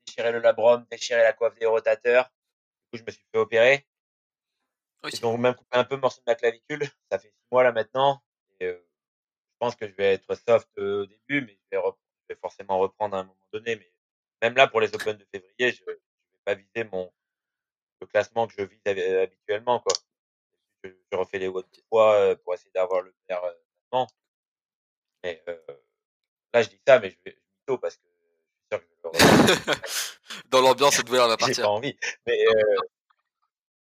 déchiré 0.07 0.33
le 0.33 0.41
labrum, 0.41 0.87
déchiré 0.91 1.23
la 1.23 1.33
coiffe 1.33 1.55
des 1.57 1.67
rotateurs. 1.67 2.25
Du 2.25 2.91
coup, 2.91 2.97
je 2.99 3.03
me 3.05 3.11
suis 3.11 3.25
fait 3.33 3.39
opérer. 3.39 3.87
Oui. 5.03 5.11
Ils 5.13 5.27
ont 5.27 5.37
même 5.37 5.55
coupé 5.55 5.77
un 5.77 5.85
peu 5.85 5.97
morceau 5.97 6.21
de 6.21 6.25
ma 6.27 6.35
clavicule. 6.35 6.87
Ça 7.11 7.19
fait 7.19 7.29
six 7.29 7.47
mois 7.51 7.63
là 7.63 7.73
maintenant. 7.73 8.23
Et, 8.61 8.67
euh, 8.67 8.79
je 9.53 9.57
pense 9.59 9.77
que 9.77 9.87
je 9.87 9.93
vais 9.93 10.15
être 10.15 10.35
soft 10.35 10.69
euh, 10.79 11.03
au 11.03 11.07
début, 11.07 11.43
mais 11.43 11.59
je 11.63 11.77
vais, 11.77 11.83
rep- 11.83 11.97
je 12.29 12.35
vais 12.35 12.41
forcément 12.41 12.79
reprendre 12.79 13.17
à 13.17 13.21
un 13.21 13.25
moment 13.25 13.49
donné. 13.53 13.77
Mais 13.77 13.93
même 14.43 14.57
là, 14.57 14.67
pour 14.67 14.81
les 14.81 14.95
Open 14.95 15.17
de 15.17 15.25
février, 15.33 15.73
je 15.73 15.83
ne 15.83 15.87
vais 15.93 16.01
pas 16.45 16.55
viser 16.55 16.85
mon, 16.91 17.13
le 18.01 18.07
classement 18.07 18.47
que 18.47 18.55
je 18.59 18.63
vise 18.65 18.81
hab- 18.87 19.23
habituellement. 19.23 19.81
Quoi. 19.81 19.93
Je, 20.83 20.91
je 21.11 21.17
refais 21.17 21.39
les 21.39 21.49
deux 21.49 21.65
fois 21.89 22.15
euh, 22.15 22.37
pour 22.37 22.55
essayer 22.55 22.71
d'avoir 22.75 23.03
le 23.03 23.15
meilleur 23.29 23.43
classement. 23.43 24.07
Mais 25.23 25.43
là, 26.53 26.63
je 26.63 26.69
dis 26.69 26.81
ça, 26.87 26.99
mais 26.99 27.11
je 27.11 27.17
vais 27.25 27.33
je 27.33 27.41
mytho 27.61 27.79
parce 27.79 27.97
que 27.97 28.07
Dans 30.51 30.61
l'ambiance, 30.61 30.97
cette 30.97 31.09
valeur 31.09 31.29
va 31.29 31.35
J'ai 31.35 31.39
pas 31.39 31.47
partir. 31.47 31.71
envie. 31.71 31.97
Mais 32.27 32.45
euh, 32.47 32.77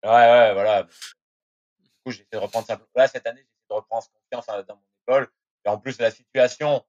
ouais, 0.05 0.11
ouais, 0.11 0.53
voilà. 0.55 0.83
Du 0.85 1.91
coup, 2.05 2.11
j'essaie 2.11 2.29
de 2.33 2.39
reprendre 2.39 2.67
ça. 2.67 2.81
Là, 2.95 3.09
cette 3.09 3.27
année, 3.27 3.41
j'essaie 3.41 3.67
de 3.71 3.75
reprendre 3.75 4.07
confiance 4.13 4.49
hein, 4.49 4.65
dans 4.69 4.77
mon 4.77 4.83
école. 5.07 5.31
Et 5.65 5.69
en 5.69 5.79
plus, 5.79 5.99
la 5.99 6.11
situation 6.11 6.85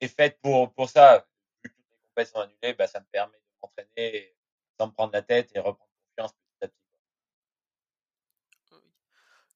est 0.00 0.08
faite 0.08 0.38
pour, 0.42 0.72
pour 0.74 0.88
ça. 0.88 1.26
Vu 1.62 1.70
que 1.70 1.76
toutes 1.76 1.86
les 1.86 1.98
compétitions 2.08 2.40
sont 2.40 2.44
annulées, 2.44 2.74
bah, 2.74 2.86
ça 2.86 3.00
me 3.00 3.06
permet 3.12 3.36
de 3.36 3.42
m'entraîner 3.62 4.34
sans 4.78 4.86
me 4.88 4.92
prendre 4.92 5.12
la 5.12 5.22
tête 5.22 5.50
et 5.54 5.58
reprendre 5.58 5.90
confiance 6.16 6.32
petit 6.32 6.64
à 6.64 6.68
petit. 6.68 6.76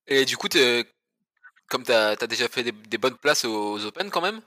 Et 0.07 0.25
du 0.25 0.37
coup, 0.37 0.49
comme 1.69 1.83
tu 1.83 1.93
as, 1.93 2.17
déjà 2.17 2.49
fait 2.49 2.63
des, 2.63 2.73
des 2.73 2.99
bonnes 2.99 3.19
places 3.19 3.45
aux 3.45 3.85
Open 3.85 4.11
quand 4.11 4.21
même, 4.21 4.41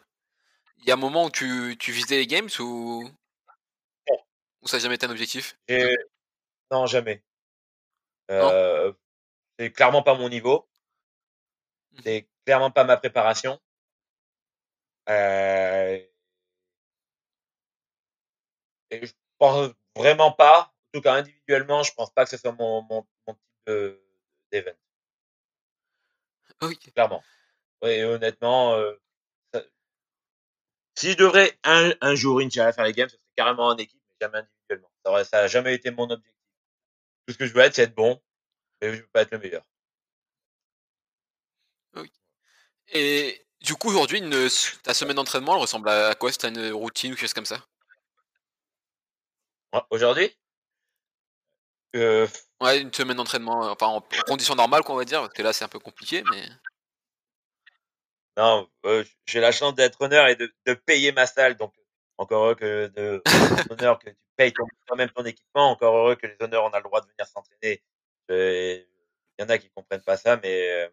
il 0.78 0.88
y 0.88 0.92
a 0.92 0.94
un 0.94 0.98
moment 0.98 1.26
où 1.26 1.30
tu, 1.30 1.76
tu 1.78 1.92
visais 1.92 2.18
les 2.18 2.28
Games 2.28 2.50
ou, 2.60 3.10
ou 4.62 4.68
ça 4.68 4.78
n'a 4.78 4.84
jamais 4.84 4.96
été 4.96 5.06
un 5.06 5.12
objectif? 5.12 5.58
Non, 6.72 6.86
jamais. 6.86 7.24
Euh, 8.32 8.94
c'est 9.58 9.72
clairement 9.72 10.04
pas 10.04 10.16
mon 10.16 10.30
niveau. 10.30 10.70
Mhm. 11.94 12.02
C'est 12.04 12.30
clairement 12.46 12.72
pas 12.72 12.84
ma 12.84 12.98
préparation. 12.98 13.60
Euh, 15.10 16.00
et 18.92 19.06
je 19.06 19.14
pense 19.40 19.72
vraiment 19.96 20.32
pas, 20.32 20.72
en 20.88 20.98
tout 20.98 21.02
cas 21.02 21.16
individuellement, 21.16 21.82
je 21.82 21.94
pense 21.94 22.12
pas 22.12 22.26
que 22.26 22.30
ce 22.30 22.38
soit 22.38 22.52
mon, 22.52 22.84
mon, 22.84 23.08
mon 23.28 23.34
type 23.34 23.98
d'event, 24.52 24.72
Oui. 26.62 26.78
clairement. 26.78 27.24
Oui, 27.82 27.90
et 27.92 28.04
honnêtement, 28.04 28.74
euh, 28.76 28.94
ça- 29.54 29.64
si 30.96 31.12
je 31.14 31.18
devrais 31.18 31.58
un, 31.64 31.92
un 32.02 32.14
jour, 32.16 32.40
Inch'Allah, 32.42 32.74
faire 32.74 32.86
les 32.86 32.94
games, 32.94 33.10
ce 33.10 33.16
serait 33.16 33.24
carrément 33.36 33.68
en 33.68 33.78
équipe, 33.78 33.99
jamais 34.22 34.40
individuellement. 34.40 34.92
Ça, 35.06 35.24
ça 35.26 35.40
a 35.40 35.48
jamais 35.48 35.74
été 35.74 35.92
mon 35.92 36.10
objectif. 36.10 36.34
Tout 37.26 37.34
ce 37.34 37.38
que 37.38 37.46
je 37.46 37.54
veux 37.54 37.62
être, 37.62 37.76
c'est 37.76 37.84
être 37.84 37.96
bon, 37.96 38.22
mais 38.82 38.96
je 38.96 39.02
veux 39.02 39.08
pas 39.08 39.22
être 39.22 39.32
le 39.32 39.40
meilleur. 39.40 39.64
Et 42.92 43.46
du 43.62 43.76
coup, 43.76 43.90
aujourd'hui, 43.90 44.20
une- 44.20 44.50
ta 44.84 44.94
semaine 44.94 45.16
d'entraînement, 45.16 45.56
elle 45.56 45.62
ressemble 45.62 45.90
à 45.90 46.16
quoi? 46.16 46.32
T'as 46.32 46.50
une 46.50 46.72
routine 46.72 47.12
ou 47.12 47.16
quelque 47.16 47.22
chose 47.22 47.34
comme 47.34 47.46
ça? 47.46 47.64
Ouais, 49.74 49.82
Aujourd'hui, 49.92 50.36
euh, 51.96 52.28
Ouais, 52.62 52.82
une 52.82 52.94
semaine 52.94 53.18
d'entraînement, 53.18 53.62
enfin 53.72 53.88
en, 53.88 54.02
conditions 54.28 54.56
normales, 54.56 54.84
quoi, 54.84 54.96
on 54.96 54.98
va 54.98 55.06
dire, 55.06 55.22
parce 55.22 55.34
que 55.34 55.42
là, 55.42 55.54
c'est 55.54 55.64
un 55.64 55.70
peu 55.70 55.80
compliqué, 55.80 56.24
mais. 56.30 56.44
non, 58.38 58.70
euh, 58.86 59.04
j'ai 59.26 59.40
la 59.40 59.52
chance 59.52 59.76
d'être 59.76 60.02
honneur 60.02 60.28
et 60.28 60.36
de, 60.36 60.54
de 60.66 60.74
payer 60.74 61.12
ma 61.12 61.26
salle, 61.26 61.56
donc 61.56 61.74
encore 62.20 62.44
heureux 62.44 62.56
que 62.56 62.88
de 62.88 63.22
honneur 63.72 63.98
que 64.00 64.10
tu 64.10 64.16
payes 64.36 64.54
toi-même 64.88 65.10
ton 65.10 65.24
équipement, 65.26 65.72
encore 65.72 65.96
heureux 65.96 66.16
que 66.16 66.28
les 66.28 66.36
honneurs 66.42 66.66
on 66.66 66.70
a 66.72 66.78
le 66.78 66.84
droit 66.84 67.02
de 67.02 67.08
venir 67.08 67.26
s'entraîner. 67.28 67.82
Il 68.30 68.86
y 69.40 69.44
en 69.44 69.50
a 69.50 69.58
qui 69.58 69.70
comprennent 69.72 70.04
pas 70.04 70.18
ça, 70.18 70.38
mais 70.38 70.70
euh, 70.70 70.90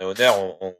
les 0.00 0.06
honneurs, 0.06 0.38
on, 0.38 0.58
on- 0.60 0.76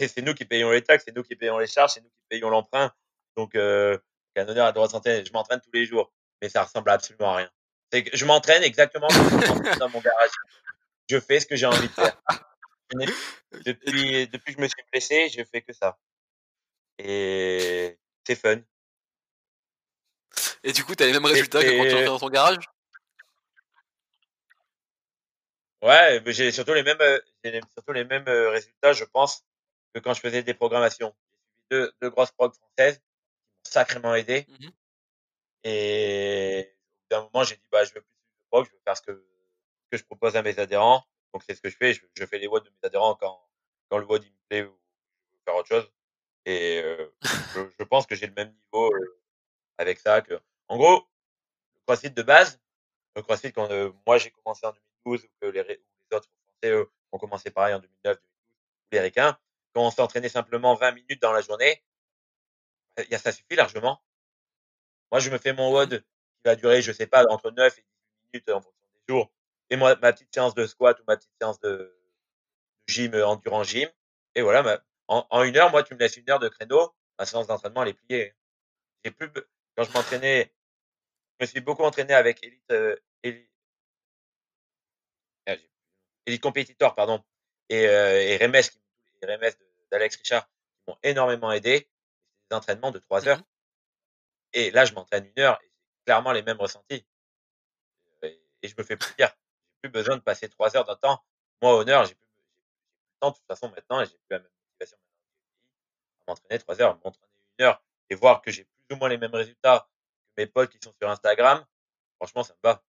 c'est 0.00 0.08
c'est 0.08 0.22
nous 0.22 0.34
qui 0.34 0.44
payons 0.44 0.70
les 0.70 0.82
taxes, 0.82 1.04
c'est 1.06 1.14
nous 1.14 1.22
qui 1.22 1.36
payons 1.36 1.58
les 1.58 1.66
charges, 1.66 1.92
c'est 1.92 2.00
nous 2.00 2.08
qui 2.10 2.22
payons 2.28 2.50
l'emprunt. 2.50 2.92
Donc, 3.36 3.54
euh, 3.54 3.98
un 4.36 4.48
honneur 4.48 4.64
a 4.66 4.68
le 4.68 4.74
droit 4.74 4.86
de 4.86 4.92
s'entraîner. 4.92 5.24
Je 5.24 5.32
m'entraîne 5.32 5.60
tous 5.60 5.70
les 5.72 5.86
jours, 5.86 6.12
mais 6.42 6.48
ça 6.48 6.62
ressemble 6.64 6.90
à 6.90 6.94
absolument 6.94 7.32
à 7.32 7.36
rien. 7.36 7.50
C'est 7.92 8.04
que 8.04 8.16
je 8.16 8.24
m'entraîne 8.24 8.62
exactement 8.62 9.08
comme 9.08 9.28
je 9.40 9.46
m'entraîne 9.46 9.78
dans 9.78 9.88
mon 9.90 10.00
garage. 10.00 10.30
Je 11.08 11.20
fais 11.20 11.40
ce 11.40 11.46
que 11.46 11.56
j'ai 11.56 11.66
envie 11.66 11.88
de 11.88 11.92
faire. 11.92 12.20
Depuis, 13.64 14.28
depuis 14.28 14.54
que 14.54 14.58
je 14.58 14.62
me 14.62 14.68
suis 14.68 14.82
blessé, 14.92 15.28
je 15.28 15.42
fais 15.44 15.62
que 15.62 15.72
ça. 15.72 15.98
Et 16.98 17.98
fun. 18.34 18.60
Et 20.62 20.72
du 20.72 20.84
coup, 20.84 20.94
t'as 20.94 21.06
les 21.06 21.12
mêmes 21.12 21.24
résultats 21.24 21.62
que 21.62 21.68
quand 21.68 21.84
tu 21.84 21.94
rentrais 21.94 22.04
dans 22.06 22.18
ton 22.18 22.28
garage? 22.28 22.64
Ouais, 25.82 26.20
mais 26.20 26.32
j'ai 26.32 26.50
surtout 26.50 26.74
les 26.74 26.82
mêmes, 26.82 27.00
euh, 27.00 27.20
surtout 27.72 27.92
les 27.92 28.04
mêmes 28.04 28.26
euh, 28.28 28.50
résultats, 28.50 28.92
je 28.92 29.04
pense, 29.04 29.44
que 29.94 30.00
quand 30.00 30.14
je 30.14 30.20
faisais 30.20 30.42
des 30.42 30.54
programmations. 30.54 31.14
J'ai 31.70 31.78
suivi 31.78 31.92
deux, 32.00 32.10
grosses 32.10 32.32
prog 32.32 32.52
françaises 32.54 32.96
qui 32.96 33.04
m'ont 33.04 33.70
sacrément 33.70 34.14
aidé. 34.14 34.46
Mhm. 34.48 34.70
Et 35.64 36.68
au 36.68 36.74
bout 36.74 37.06
d'un 37.10 37.22
moment, 37.32 37.44
j'ai 37.44 37.56
dit, 37.56 37.68
bah, 37.70 37.84
je 37.84 37.92
veux 37.94 38.00
plus 38.00 38.10
de 38.10 38.48
prog, 38.50 38.66
je 38.66 38.72
veux 38.72 38.80
faire 38.84 38.96
ce 38.96 39.02
que, 39.02 39.12
ce 39.12 39.88
que 39.90 39.96
je 39.98 40.04
propose 40.04 40.36
à 40.36 40.42
mes 40.42 40.58
adhérents. 40.58 41.04
Donc, 41.32 41.44
c'est 41.46 41.54
ce 41.54 41.60
que 41.60 41.68
je 41.68 41.76
fais. 41.76 41.92
Je, 41.92 42.00
je 42.14 42.26
fais 42.26 42.38
les 42.38 42.46
WOD 42.46 42.64
de 42.64 42.70
mes 42.70 42.86
adhérents 42.86 43.14
quand, 43.14 43.48
quand 43.88 43.98
le 43.98 44.06
WOD 44.06 44.24
me 44.24 44.30
plaît 44.48 44.62
ou 44.62 44.76
je 45.32 45.36
veux 45.36 45.42
faire 45.44 45.54
autre 45.54 45.68
chose. 45.68 45.90
Et 46.46 46.82
euh, 46.84 47.08
je, 47.54 47.60
je 47.78 47.84
pense 47.84 48.06
que 48.06 48.16
j'ai 48.16 48.28
le 48.28 48.34
même 48.34 48.52
niveau 48.54 48.92
euh, 48.94 49.20
avec 49.78 49.98
ça. 50.00 50.22
Que, 50.22 50.40
en 50.68 50.78
gros, 50.78 51.06
le 51.76 51.82
CrossFit 51.86 52.10
de 52.12 52.22
base, 52.22 52.60
le 53.16 53.22
CrossFit 53.22 53.52
quand 53.52 53.70
euh, 53.72 53.92
moi 54.06 54.18
j'ai 54.18 54.30
commencé 54.32 54.66
en 54.66 54.72
2012 54.72 55.24
ou 55.24 55.28
que 55.40 55.46
les, 55.48 55.64
les 55.64 56.16
autres 56.16 56.28
français 56.62 56.88
ont 57.12 57.18
commencé 57.18 57.50
pareil 57.50 57.74
en 57.74 57.80
2009, 57.80 58.16
2012, 58.18 58.32
ou 58.92 58.96
les 58.96 59.00
Ricains, 59.00 59.38
quand 59.74 59.86
on 59.86 59.92
s'entraînait 59.92 60.30
simplement 60.30 60.74
20 60.76 60.92
minutes 60.92 61.22
dans 61.22 61.32
la 61.32 61.42
journée, 61.42 61.82
euh, 62.98 63.04
y 63.10 63.14
a, 63.14 63.18
ça 63.18 63.32
suffit 63.32 63.56
largement. 63.56 64.00
Moi, 65.12 65.20
je 65.20 65.30
me 65.30 65.38
fais 65.38 65.52
mon 65.52 65.70
WOD 65.72 66.00
qui 66.00 66.42
va 66.44 66.56
durer, 66.56 66.82
je 66.82 66.92
sais 66.92 67.06
pas, 67.06 67.24
entre 67.30 67.50
9 67.50 67.76
et 67.78 67.82
18 67.82 68.28
minutes 68.32 68.48
en 68.50 68.60
fonction 68.60 68.86
des 68.94 69.12
jours, 69.14 69.30
et 69.70 69.76
moi, 69.76 69.96
ma 69.96 70.12
petite 70.12 70.32
séance 70.32 70.54
de 70.54 70.66
squat 70.66 70.98
ou 71.00 71.04
ma 71.06 71.16
petite 71.16 71.32
séance 71.40 71.60
de, 71.60 71.68
de 71.68 71.96
gym, 72.88 73.14
euh, 73.14 73.26
endurant 73.26 73.64
gym, 73.64 73.88
et 74.34 74.42
voilà, 74.42 74.62
ma- 74.62 74.80
en, 75.08 75.26
en 75.30 75.42
une 75.44 75.56
heure, 75.56 75.70
moi, 75.70 75.82
tu 75.82 75.94
me 75.94 75.98
laisses 76.00 76.16
une 76.16 76.28
heure 76.30 76.38
de 76.38 76.48
créneau, 76.48 76.94
ma 77.18 77.26
séance 77.26 77.46
d'entraînement, 77.46 77.82
elle 77.82 77.90
est 77.90 77.94
pliée. 77.94 78.34
J'ai 79.04 79.10
plus, 79.12 79.30
quand 79.76 79.84
je 79.84 79.92
m'entraînais, 79.92 80.52
je 81.40 81.46
me 81.46 81.48
suis 81.48 81.60
beaucoup 81.60 81.84
entraîné 81.84 82.14
avec 82.14 82.42
Elite, 82.44 82.64
euh, 82.72 82.96
Elite, 83.22 83.50
j'ai- 85.46 85.70
Elite 86.26 86.42
Competitor, 86.42 86.94
pardon, 86.94 87.24
et, 87.68 87.86
euh, 87.88 88.22
et 88.22 88.36
Remes, 88.38 88.62
qui- 88.62 88.80
et 89.22 89.26
Remes 89.26 89.52
d'Alex 89.90 90.16
Richard, 90.16 90.46
qui 90.48 90.52
m'ont 90.88 90.98
énormément 91.02 91.52
aidé. 91.52 91.88
C'est 92.42 92.50
des 92.50 92.56
entraînements 92.56 92.90
de 92.92 92.98
trois 92.98 93.28
heures. 93.28 93.38
Mhm. 93.38 93.44
Et 94.54 94.70
là, 94.72 94.84
je 94.84 94.92
m'entraîne 94.94 95.26
une 95.36 95.42
heure 95.42 95.58
et 95.62 95.66
j'ai 95.66 96.04
clairement 96.04 96.32
les 96.32 96.42
mêmes 96.42 96.58
ressentis. 96.60 97.06
Et, 98.22 98.40
et 98.62 98.68
je 98.68 98.74
me 98.76 98.82
fais 98.84 98.96
plaisir. 98.96 99.28
J'ai 99.28 99.88
plus 99.88 99.90
besoin 99.90 100.16
de 100.16 100.22
passer 100.22 100.48
trois 100.48 100.76
heures 100.76 100.84
de 100.84 100.94
temps. 100.94 101.22
Moi, 101.62 101.74
honneur, 101.76 102.04
j'ai 102.04 102.14
plus, 102.14 102.26
j'ai 102.26 102.42
plus 102.42 103.14
le 103.14 103.20
temps 103.20 103.30
de 103.30 103.36
toute 103.36 103.46
façon 103.46 103.70
maintenant 103.70 104.00
et 104.00 104.06
j'ai 104.06 104.12
plus 104.12 104.26
la 104.30 104.38
même 104.40 104.50
motivation 104.70 104.98
maintenant 104.98 105.14
que 105.16 105.24
j'ai 105.28 105.34
vieilli 106.04 106.15
à 106.15 106.15
m'entraîner 106.28 106.58
trois 106.58 106.80
heures. 106.80 106.98
M'entraîner 107.04 107.32
une 107.58 107.64
heure 107.66 107.82
et 108.10 108.14
voir 108.14 108.40
que 108.42 108.50
j'ai 108.50 108.64
plus 108.64 108.94
ou 108.94 108.98
moins 108.98 109.08
les 109.08 109.18
mêmes 109.18 109.34
résultats 109.34 109.88
que 110.36 110.42
mes 110.42 110.46
potes 110.46 110.70
qui 110.70 110.78
sont 110.82 110.94
sur 111.00 111.08
Instagram, 111.10 111.64
franchement, 112.16 112.42
ça 112.42 112.54
me 112.54 112.68
va. 112.68 112.82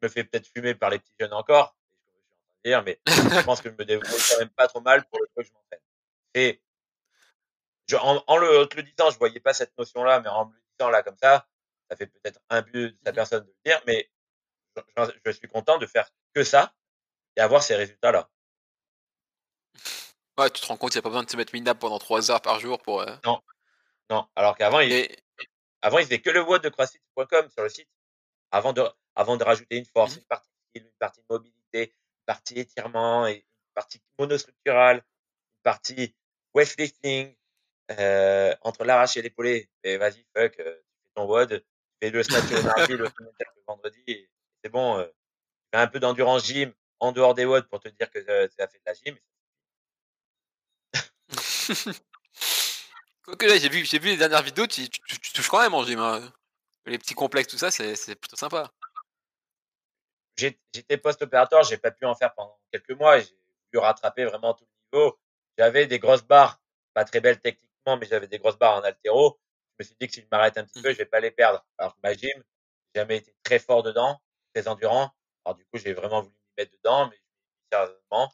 Je 0.00 0.06
me 0.08 0.12
fais 0.12 0.24
peut-être 0.24 0.46
fumer 0.48 0.74
par 0.74 0.90
les 0.90 0.98
petits 0.98 1.14
jeunes 1.18 1.32
encore, 1.32 1.76
je 2.64 2.70
suis 2.70 2.74
en 2.74 2.82
train 2.82 2.82
de 2.82 2.84
dire, 2.84 2.84
mais 2.84 3.00
je 3.40 3.44
pense 3.44 3.60
que 3.60 3.70
je 3.70 3.74
me 3.74 3.84
débrouille 3.84 4.20
quand 4.30 4.38
même 4.38 4.50
pas 4.50 4.68
trop 4.68 4.80
mal 4.80 5.04
pour 5.06 5.20
le 5.20 5.26
peu 5.34 5.42
que 5.42 5.48
je 5.48 5.52
m'entraîne. 5.52 5.80
Et 6.34 6.62
je, 7.88 7.96
en, 7.96 8.22
en 8.26 8.36
le, 8.38 8.62
en 8.62 8.66
te 8.66 8.76
le 8.76 8.82
disant, 8.82 9.10
je 9.10 9.18
voyais 9.18 9.40
pas 9.40 9.52
cette 9.54 9.76
notion-là, 9.78 10.20
mais 10.20 10.28
en 10.28 10.46
me 10.46 10.54
le 10.54 10.62
disant 10.78 10.90
là 10.90 11.02
comme 11.02 11.16
ça, 11.18 11.46
ça 11.90 11.96
fait 11.96 12.06
peut-être 12.06 12.40
un 12.48 12.62
but 12.62 12.90
de 12.92 12.96
sa 13.04 13.10
Mhm. 13.10 13.14
personne 13.14 13.44
de 13.44 13.48
le 13.48 13.70
dire, 13.70 13.80
mais 13.86 14.10
je, 14.76 14.82
je- 15.04 15.10
je 15.26 15.30
suis 15.32 15.48
content 15.48 15.78
de 15.78 15.86
faire 15.86 16.10
que 16.34 16.42
ça 16.44 16.72
et 17.36 17.40
avoir 17.40 17.62
ces 17.62 17.74
résultats-là. 17.76 18.28
Ouais, 20.38 20.50
tu 20.50 20.60
te 20.62 20.66
rends 20.66 20.76
compte, 20.76 20.94
il 20.94 20.96
n'y 20.96 21.00
a 21.00 21.02
pas 21.02 21.08
besoin 21.10 21.22
de 21.24 21.30
se 21.30 21.36
mettre 21.36 21.54
minable 21.54 21.78
pendant 21.78 21.98
3 21.98 22.30
heures 22.30 22.40
par 22.40 22.58
jour 22.58 22.80
pour. 22.80 23.02
euh, 23.02 23.16
Non, 24.10 24.26
alors 24.36 24.56
qu'avant, 24.56 24.80
il, 24.80 24.92
Et, 24.92 25.16
avant, 25.82 25.98
ils 25.98 26.04
faisaient 26.04 26.20
que 26.20 26.30
le 26.30 26.40
WOD 26.42 26.62
de 26.62 26.68
CrossFit.com 26.68 27.48
sur 27.50 27.62
le 27.62 27.68
site. 27.68 27.88
Avant 28.50 28.72
de, 28.72 28.82
avant 29.14 29.36
de 29.36 29.44
rajouter 29.44 29.76
une 29.78 29.86
force, 29.86 30.16
Mmh 30.16 30.18
une 30.20 30.24
partie 30.24 30.48
une 30.74 30.90
partie 30.98 31.20
mobilité, 31.28 31.82
une 31.92 32.24
partie 32.24 32.58
étirement, 32.58 33.26
et 33.26 33.34
une 33.34 33.42
partie 33.74 34.00
monostructurale, 34.18 34.96
une 34.96 35.62
partie 35.62 36.14
weightlifting, 36.54 37.34
euh, 37.90 38.54
entre 38.62 38.84
l'arraché 38.84 39.20
et 39.20 39.22
l'épaulé. 39.22 39.68
Et 39.82 39.98
vas-y, 39.98 40.24
fuck, 40.34 40.58
euh, 40.60 40.76
tu 40.76 41.02
fais 41.02 41.10
ton 41.14 41.24
WOD, 41.26 41.60
tu 41.60 41.66
fais 42.00 42.10
le 42.10 42.22
snatch 42.22 42.50
le 42.50 42.62
mardi, 42.62 42.92
le 42.96 43.08
vendredi, 43.66 44.02
et 44.06 44.30
c'est 44.64 44.70
bon. 44.70 44.98
Euh, 44.98 45.04
tu 45.06 45.12
fais 45.74 45.78
un 45.82 45.86
peu 45.88 46.00
d'endurance 46.00 46.44
gym 46.46 46.72
en 47.00 47.12
dehors 47.12 47.34
des 47.34 47.44
WOD 47.44 47.68
pour 47.68 47.80
te 47.80 47.88
dire 47.88 48.10
que 48.10 48.18
euh, 48.28 48.48
tu 48.48 48.62
as 48.62 48.68
fait 48.68 48.78
de 48.78 48.82
la 48.86 48.94
gym. 48.94 49.18
Quoique 53.22 53.46
là, 53.46 53.58
j'ai 53.58 53.68
vu, 53.68 53.84
j'ai 53.84 53.98
vu 53.98 54.08
les 54.10 54.16
dernières 54.16 54.42
vidéos, 54.42 54.66
tu, 54.66 54.88
tu, 54.88 55.00
tu- 55.06 55.20
tu 55.20 55.32
touches 55.32 55.48
quand 55.48 55.60
même 55.60 55.74
en 55.74 55.84
gym. 55.84 55.98
hein. 56.00 56.32
Les 56.86 56.98
petits 56.98 57.14
complexes, 57.14 57.48
tout 57.50 57.58
ça, 57.58 57.70
c'est 57.70 57.94
c'est 57.96 58.16
plutôt 58.16 58.36
sympa. 58.36 58.72
J'ai- 60.36 60.58
J'étais 60.74 60.96
post-opérateur, 60.98 61.62
j'ai 61.64 61.78
pas 61.78 61.90
pu 61.90 62.04
en 62.06 62.14
faire 62.14 62.34
pendant 62.34 62.58
quelques 62.72 62.90
mois. 62.92 63.18
J'ai 63.20 63.30
dû 63.72 63.78
rattraper 63.78 64.24
vraiment 64.24 64.54
tout 64.54 64.64
le 64.92 64.98
niveau. 64.98 65.18
J'avais 65.58 65.86
des 65.86 65.98
grosses 65.98 66.22
barres, 66.24 66.60
pas 66.94 67.04
très 67.04 67.20
belles 67.20 67.40
techniquement, 67.40 67.96
mais 67.98 68.06
j'avais 68.06 68.26
des 68.28 68.38
grosses 68.38 68.58
barres 68.58 68.76
en 68.78 68.82
altéro. 68.82 69.38
Je 69.78 69.84
me 69.84 69.86
suis 69.86 69.96
dit 70.00 70.06
que 70.08 70.14
si 70.14 70.20
je 70.22 70.26
m'arrête 70.30 70.56
un 70.58 70.64
petit 70.64 70.78
Mhm. 70.78 70.82
peu, 70.84 70.92
je 70.92 70.98
vais 70.98 71.06
pas 71.06 71.20
les 71.20 71.30
perdre. 71.30 71.64
Alors 71.78 71.94
que 71.94 72.00
ma 72.02 72.14
gym, 72.14 72.30
j'ai 72.94 73.00
jamais 73.00 73.18
été 73.18 73.34
très 73.42 73.58
fort 73.58 73.82
dedans, 73.82 74.20
très 74.54 74.68
endurant. 74.68 75.10
Alors 75.44 75.56
du 75.56 75.64
coup, 75.66 75.78
j'ai 75.78 75.92
vraiment 75.92 76.22
voulu 76.22 76.34
m'y 76.34 76.62
mettre 76.62 76.72
dedans, 76.76 77.08
mais 77.08 77.20
sérieusement, 77.72 78.32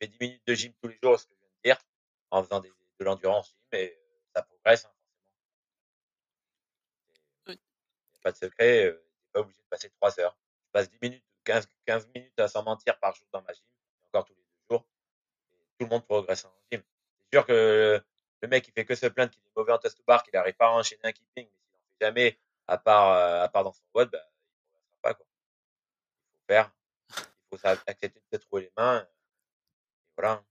je 0.00 0.06
fais 0.06 0.12
10 0.12 0.18
minutes 0.20 0.42
de 0.46 0.54
gym 0.54 0.72
tous 0.82 0.88
les 0.88 0.98
jours, 1.02 1.18
ce 1.18 1.26
que 1.26 1.34
je 1.34 1.40
viens 1.40 1.48
de 1.48 1.62
dire, 1.80 1.86
en 2.32 2.42
faisant 2.42 2.60
des, 2.60 2.72
de 2.98 3.04
l'endurance 3.04 3.50
gym, 3.50 3.78
et 3.78 3.92
euh, 3.92 4.20
ça 4.34 4.42
progresse. 4.42 4.86
Hein, 4.86 4.92
forcément. 7.44 7.46
Oui. 7.48 7.60
Pas 8.22 8.32
de 8.32 8.36
secret, 8.36 8.86
euh, 8.86 9.06
pas 9.32 9.40
obligé 9.40 9.60
de 9.60 9.68
passer 9.68 9.90
3 9.90 10.18
heures. 10.18 10.36
Je 10.66 10.70
passe 10.72 10.90
10 10.90 10.98
minutes, 11.00 11.24
15, 11.44 11.68
15 11.86 12.08
minutes 12.14 12.40
à 12.40 12.48
s'en 12.48 12.64
mentir 12.64 12.98
par 12.98 13.14
jour 13.14 13.28
dans 13.32 13.42
ma 13.42 13.52
gym, 13.52 13.64
encore 14.08 14.24
tous 14.24 14.34
les 14.34 14.42
deux 14.42 14.74
jours. 14.76 14.86
Et 15.52 15.64
tout 15.78 15.84
le 15.84 15.86
monde 15.88 16.06
progresse 16.06 16.46
en 16.46 16.54
gym. 16.70 16.82
C'est 17.18 17.36
sûr 17.36 17.46
que 17.46 18.02
le 18.40 18.48
mec, 18.48 18.66
il 18.66 18.72
fait 18.72 18.86
que 18.86 18.94
se 18.94 19.06
plaindre 19.06 19.30
qu'il 19.30 19.42
est 19.42 19.52
mauvais 19.54 19.72
en 19.72 19.78
test 19.78 20.02
bar, 20.06 20.22
qu'il 20.22 20.32
n'arrive 20.32 20.54
pas 20.54 20.68
à 20.68 20.70
enchaîner 20.70 21.04
un 21.04 21.12
keeping, 21.12 21.46
mais 21.52 21.60
s'il 21.60 21.76
en 21.76 21.80
fait 21.80 22.06
jamais, 22.06 22.38
à 22.66 22.78
part, 22.78 23.12
euh, 23.12 23.44
à 23.44 23.48
part 23.48 23.64
dans 23.64 23.72
son 23.72 23.84
WOD, 23.94 24.10
bah, 24.10 24.18
il 24.18 24.64
ne 24.64 24.70
progressera 24.70 24.96
pas, 25.02 25.14
quoi. 25.14 25.26
Il 25.28 26.38
faut 26.38 26.46
faire. 26.48 26.72
Il 27.52 27.58
faut 27.58 27.66
accepter 27.66 28.08
de 28.08 28.38
se 28.38 28.40
trouver 28.40 28.62
les 28.62 28.72
mains. 28.76 29.02
Et 29.02 30.12
voilà. 30.16 30.42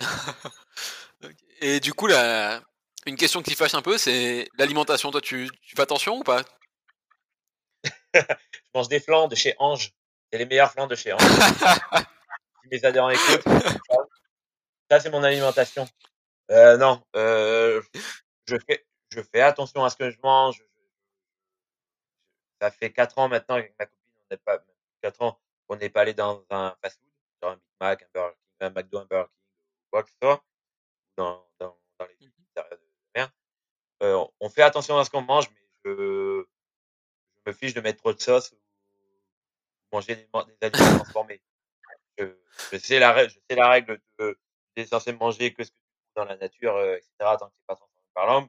Et 1.60 1.80
du 1.80 1.92
coup, 1.92 2.06
là, 2.06 2.60
une 3.06 3.16
question 3.16 3.42
qui 3.42 3.54
fâche 3.54 3.74
un 3.74 3.82
peu, 3.82 3.98
c'est 3.98 4.48
l'alimentation. 4.58 5.10
Toi, 5.10 5.20
tu, 5.20 5.48
tu 5.62 5.74
fais 5.74 5.82
attention 5.82 6.18
ou 6.18 6.22
pas? 6.22 6.42
Je 8.14 8.20
mange 8.74 8.88
des 8.88 9.00
flancs 9.00 9.28
de 9.28 9.34
chez 9.34 9.54
Ange. 9.58 9.92
C'est 10.30 10.38
les 10.38 10.46
meilleurs 10.46 10.72
flancs 10.72 10.86
de 10.86 10.94
chez 10.94 11.12
Ange. 11.12 11.22
si 11.22 12.68
mes 12.70 12.84
adhérents 12.84 13.10
écoutent, 13.10 13.44
ça, 14.90 15.00
c'est 15.00 15.10
mon 15.10 15.22
alimentation. 15.22 15.86
Euh, 16.50 16.76
non, 16.78 17.02
euh, 17.14 17.82
je 18.46 18.56
fais, 18.66 18.86
je 19.10 19.20
fais 19.20 19.42
attention 19.42 19.84
à 19.84 19.90
ce 19.90 19.96
que 19.96 20.10
je 20.10 20.18
mange. 20.22 20.62
Ça 22.60 22.70
fait 22.70 22.90
quatre 22.90 23.18
ans 23.18 23.28
maintenant 23.28 23.56
avec 23.56 23.74
ma 23.78 23.86
copine, 23.86 24.14
on 24.18 24.34
n'est 24.34 24.38
pas, 24.38 24.64
quatre 25.02 25.22
ans, 25.22 25.38
on 25.68 25.76
n'est 25.76 25.90
pas 25.90 26.00
allé 26.02 26.14
dans 26.14 26.44
un 26.50 26.74
fast-food, 26.82 27.10
genre 27.42 27.52
un 27.52 27.56
Big 27.56 27.70
Mac, 27.80 28.02
un 28.02 28.06
Burger 28.14 28.34
King, 28.34 28.66
un 28.66 28.70
McDo, 28.70 28.98
un 28.98 29.04
Burger 29.04 29.28
King, 29.28 29.47
quoi 29.90 30.02
que 30.02 30.10
ce 30.10 30.16
soit, 30.22 30.42
dans, 31.16 31.44
dans, 31.58 31.76
dans 31.98 32.06
les 32.06 32.14
pizzerias 32.14 32.70
de 32.76 32.80
merde. 33.14 33.30
Euh, 34.02 34.26
on- 34.40 34.50
fait 34.50 34.62
attention 34.62 34.98
à 34.98 35.04
ce 35.04 35.10
qu'on 35.10 35.22
mange, 35.22 35.50
mais 35.50 35.60
je, 35.84 36.44
je 37.36 37.50
me 37.50 37.52
fiche 37.54 37.74
de 37.74 37.80
mettre 37.80 37.98
trop 37.98 38.12
de 38.12 38.20
sauce 38.20 38.52
ou 38.52 38.56
manger 39.92 40.16
des, 40.16 40.28
des 40.60 40.66
aliments 40.66 40.96
transformés. 40.98 41.40
Je, 42.18 42.26
je 42.72 42.78
sais 42.78 42.98
la 42.98 43.12
règle, 43.12 43.30
je 43.32 43.38
sais 43.50 43.56
la 43.56 43.68
règle 43.70 44.00
de, 44.18 44.38
tu 44.76 44.82
es 44.82 44.86
censé 44.86 45.12
manger 45.12 45.54
que 45.54 45.64
ce 45.64 45.70
que 45.70 45.76
tu 45.76 45.82
trouves 46.14 46.24
dans 46.26 46.30
la 46.30 46.36
nature, 46.36 46.76
euh, 46.76 46.96
etc., 46.96 47.36
tant 47.38 47.48
que 47.48 47.54
c'est 47.56 47.66
pas 47.66 47.76
transformé 47.76 48.06
par 48.14 48.26
l'homme. 48.26 48.48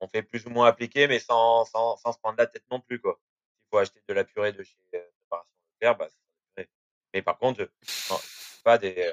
On 0.00 0.08
fait 0.08 0.22
plus 0.22 0.46
ou 0.46 0.50
moins 0.50 0.66
appliquer, 0.68 1.08
mais 1.08 1.18
sans, 1.20 1.64
sans, 1.66 1.96
sans 1.96 2.12
se 2.12 2.18
prendre 2.18 2.38
la 2.38 2.46
tête 2.46 2.64
non 2.70 2.80
plus, 2.80 3.00
quoi. 3.00 3.18
S'il 3.60 3.68
faut 3.70 3.78
acheter 3.78 4.00
de 4.08 4.14
la 4.14 4.24
purée 4.24 4.52
de 4.52 4.62
chez 4.62 4.76
euh, 4.94 5.00
Préparation 5.28 5.98
bah, 5.98 6.08
c'est 6.10 6.62
de 6.62 6.62
la 6.62 6.64
purée. 6.64 6.70
Mais 7.14 7.22
par 7.22 7.38
contre, 7.38 7.60
je 7.60 7.66
fais 7.86 8.62
pas 8.64 8.78
des, 8.78 8.94
euh, 8.98 9.12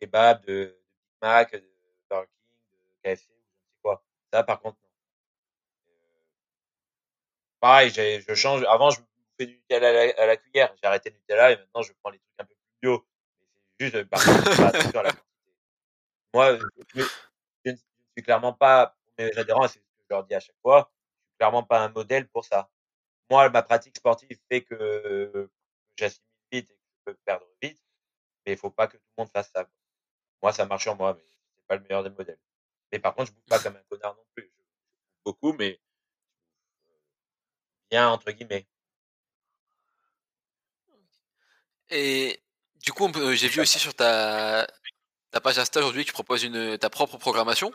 kebab, 0.00 0.44
de, 0.46 0.52
de 0.52 0.78
Mac, 1.22 1.52
de 1.52 1.58
Burger 2.10 2.28
King, 2.70 2.80
de 2.82 2.90
KFC, 3.02 3.28
ou 3.30 3.34
je 3.34 3.40
ne 3.40 3.44
sais 3.68 3.78
quoi. 3.82 4.04
Ça, 4.32 4.42
par 4.44 4.60
contre, 4.60 4.78
non. 4.82 4.90
Euh, 5.88 5.92
pareil, 7.60 7.90
je 7.90 8.34
change. 8.34 8.64
Avant, 8.64 8.90
je 8.90 9.00
fais 9.38 9.46
du 9.46 9.54
Nutella 9.54 9.88
à 9.88 9.92
la, 9.92 10.22
à 10.22 10.26
la 10.26 10.36
cuillère. 10.36 10.74
J'ai 10.80 10.86
arrêté 10.86 11.10
le 11.10 11.16
Nutella 11.16 11.52
et 11.52 11.56
maintenant, 11.56 11.82
je 11.82 11.92
prends 12.02 12.10
les 12.10 12.18
trucs 12.18 12.34
un 12.38 12.44
peu 12.44 12.54
plus 12.54 12.78
bio. 12.82 13.06
C'est 13.80 13.86
juste, 13.86 13.96
euh, 13.96 14.04
par 14.06 14.24
contre, 14.24 14.60
à 14.98 15.02
la 15.04 15.12
quantité. 15.12 15.30
Moi, 16.34 16.58
je, 16.58 16.64
je- 16.94 17.02
je 17.64 17.70
ne 17.72 17.76
suis 17.76 18.22
clairement 18.24 18.52
pas, 18.52 18.96
pour 19.16 19.24
mes 19.26 19.36
adhérents, 19.38 19.68
c'est 19.68 19.80
ce 19.80 19.84
que 19.84 20.02
je 20.02 20.06
leur 20.14 20.24
dis 20.24 20.34
à 20.34 20.40
chaque 20.40 20.56
fois, 20.62 20.90
je 20.92 21.30
suis 21.30 21.36
clairement 21.38 21.62
pas 21.64 21.80
un 21.84 21.88
modèle 21.90 22.28
pour 22.28 22.44
ça. 22.44 22.70
Moi, 23.30 23.50
ma 23.50 23.62
pratique 23.62 23.96
sportive 23.96 24.38
fait 24.50 24.62
que 24.64 25.50
j'assimile 25.96 26.24
vite 26.52 26.70
et 26.70 26.74
que 26.74 26.80
je 27.08 27.12
peux 27.12 27.18
perdre 27.26 27.46
vite, 27.62 27.80
mais 28.46 28.52
il 28.54 28.58
faut 28.58 28.70
pas 28.70 28.88
que 28.88 28.96
tout 28.98 29.04
le 29.18 29.22
monde 29.24 29.32
fasse 29.32 29.50
ça. 29.54 29.68
Moi, 30.42 30.52
ça 30.52 30.66
marche 30.66 30.82
sur 30.82 30.96
moi, 30.96 31.14
mais 31.14 31.24
c'est 31.26 31.66
pas 31.66 31.76
le 31.76 31.82
meilleur 31.82 32.02
des 32.02 32.10
modèles. 32.10 32.38
Mais 32.92 32.98
par 32.98 33.14
contre, 33.14 33.28
je 33.30 33.32
bouffe 33.32 33.46
pas 33.46 33.58
comme 33.58 33.76
un 33.76 33.82
connard 33.88 34.14
non 34.16 34.24
plus. 34.34 34.44
Je 34.44 34.50
bouffe 34.64 35.24
beaucoup, 35.24 35.52
mais 35.52 35.80
bien 37.90 38.08
entre 38.08 38.30
guillemets. 38.30 38.66
Et 41.90 42.42
du 42.76 42.92
coup, 42.92 43.10
j'ai 43.34 43.48
vu 43.48 43.60
aussi 43.60 43.78
sur 43.78 43.94
ta, 43.94 44.66
ta 45.30 45.40
page 45.40 45.58
Insta 45.58 45.80
aujourd'hui 45.80 46.04
que 46.04 46.08
tu 46.08 46.12
proposes 46.14 46.44
une, 46.44 46.78
ta 46.78 46.88
propre 46.88 47.18
programmation. 47.18 47.72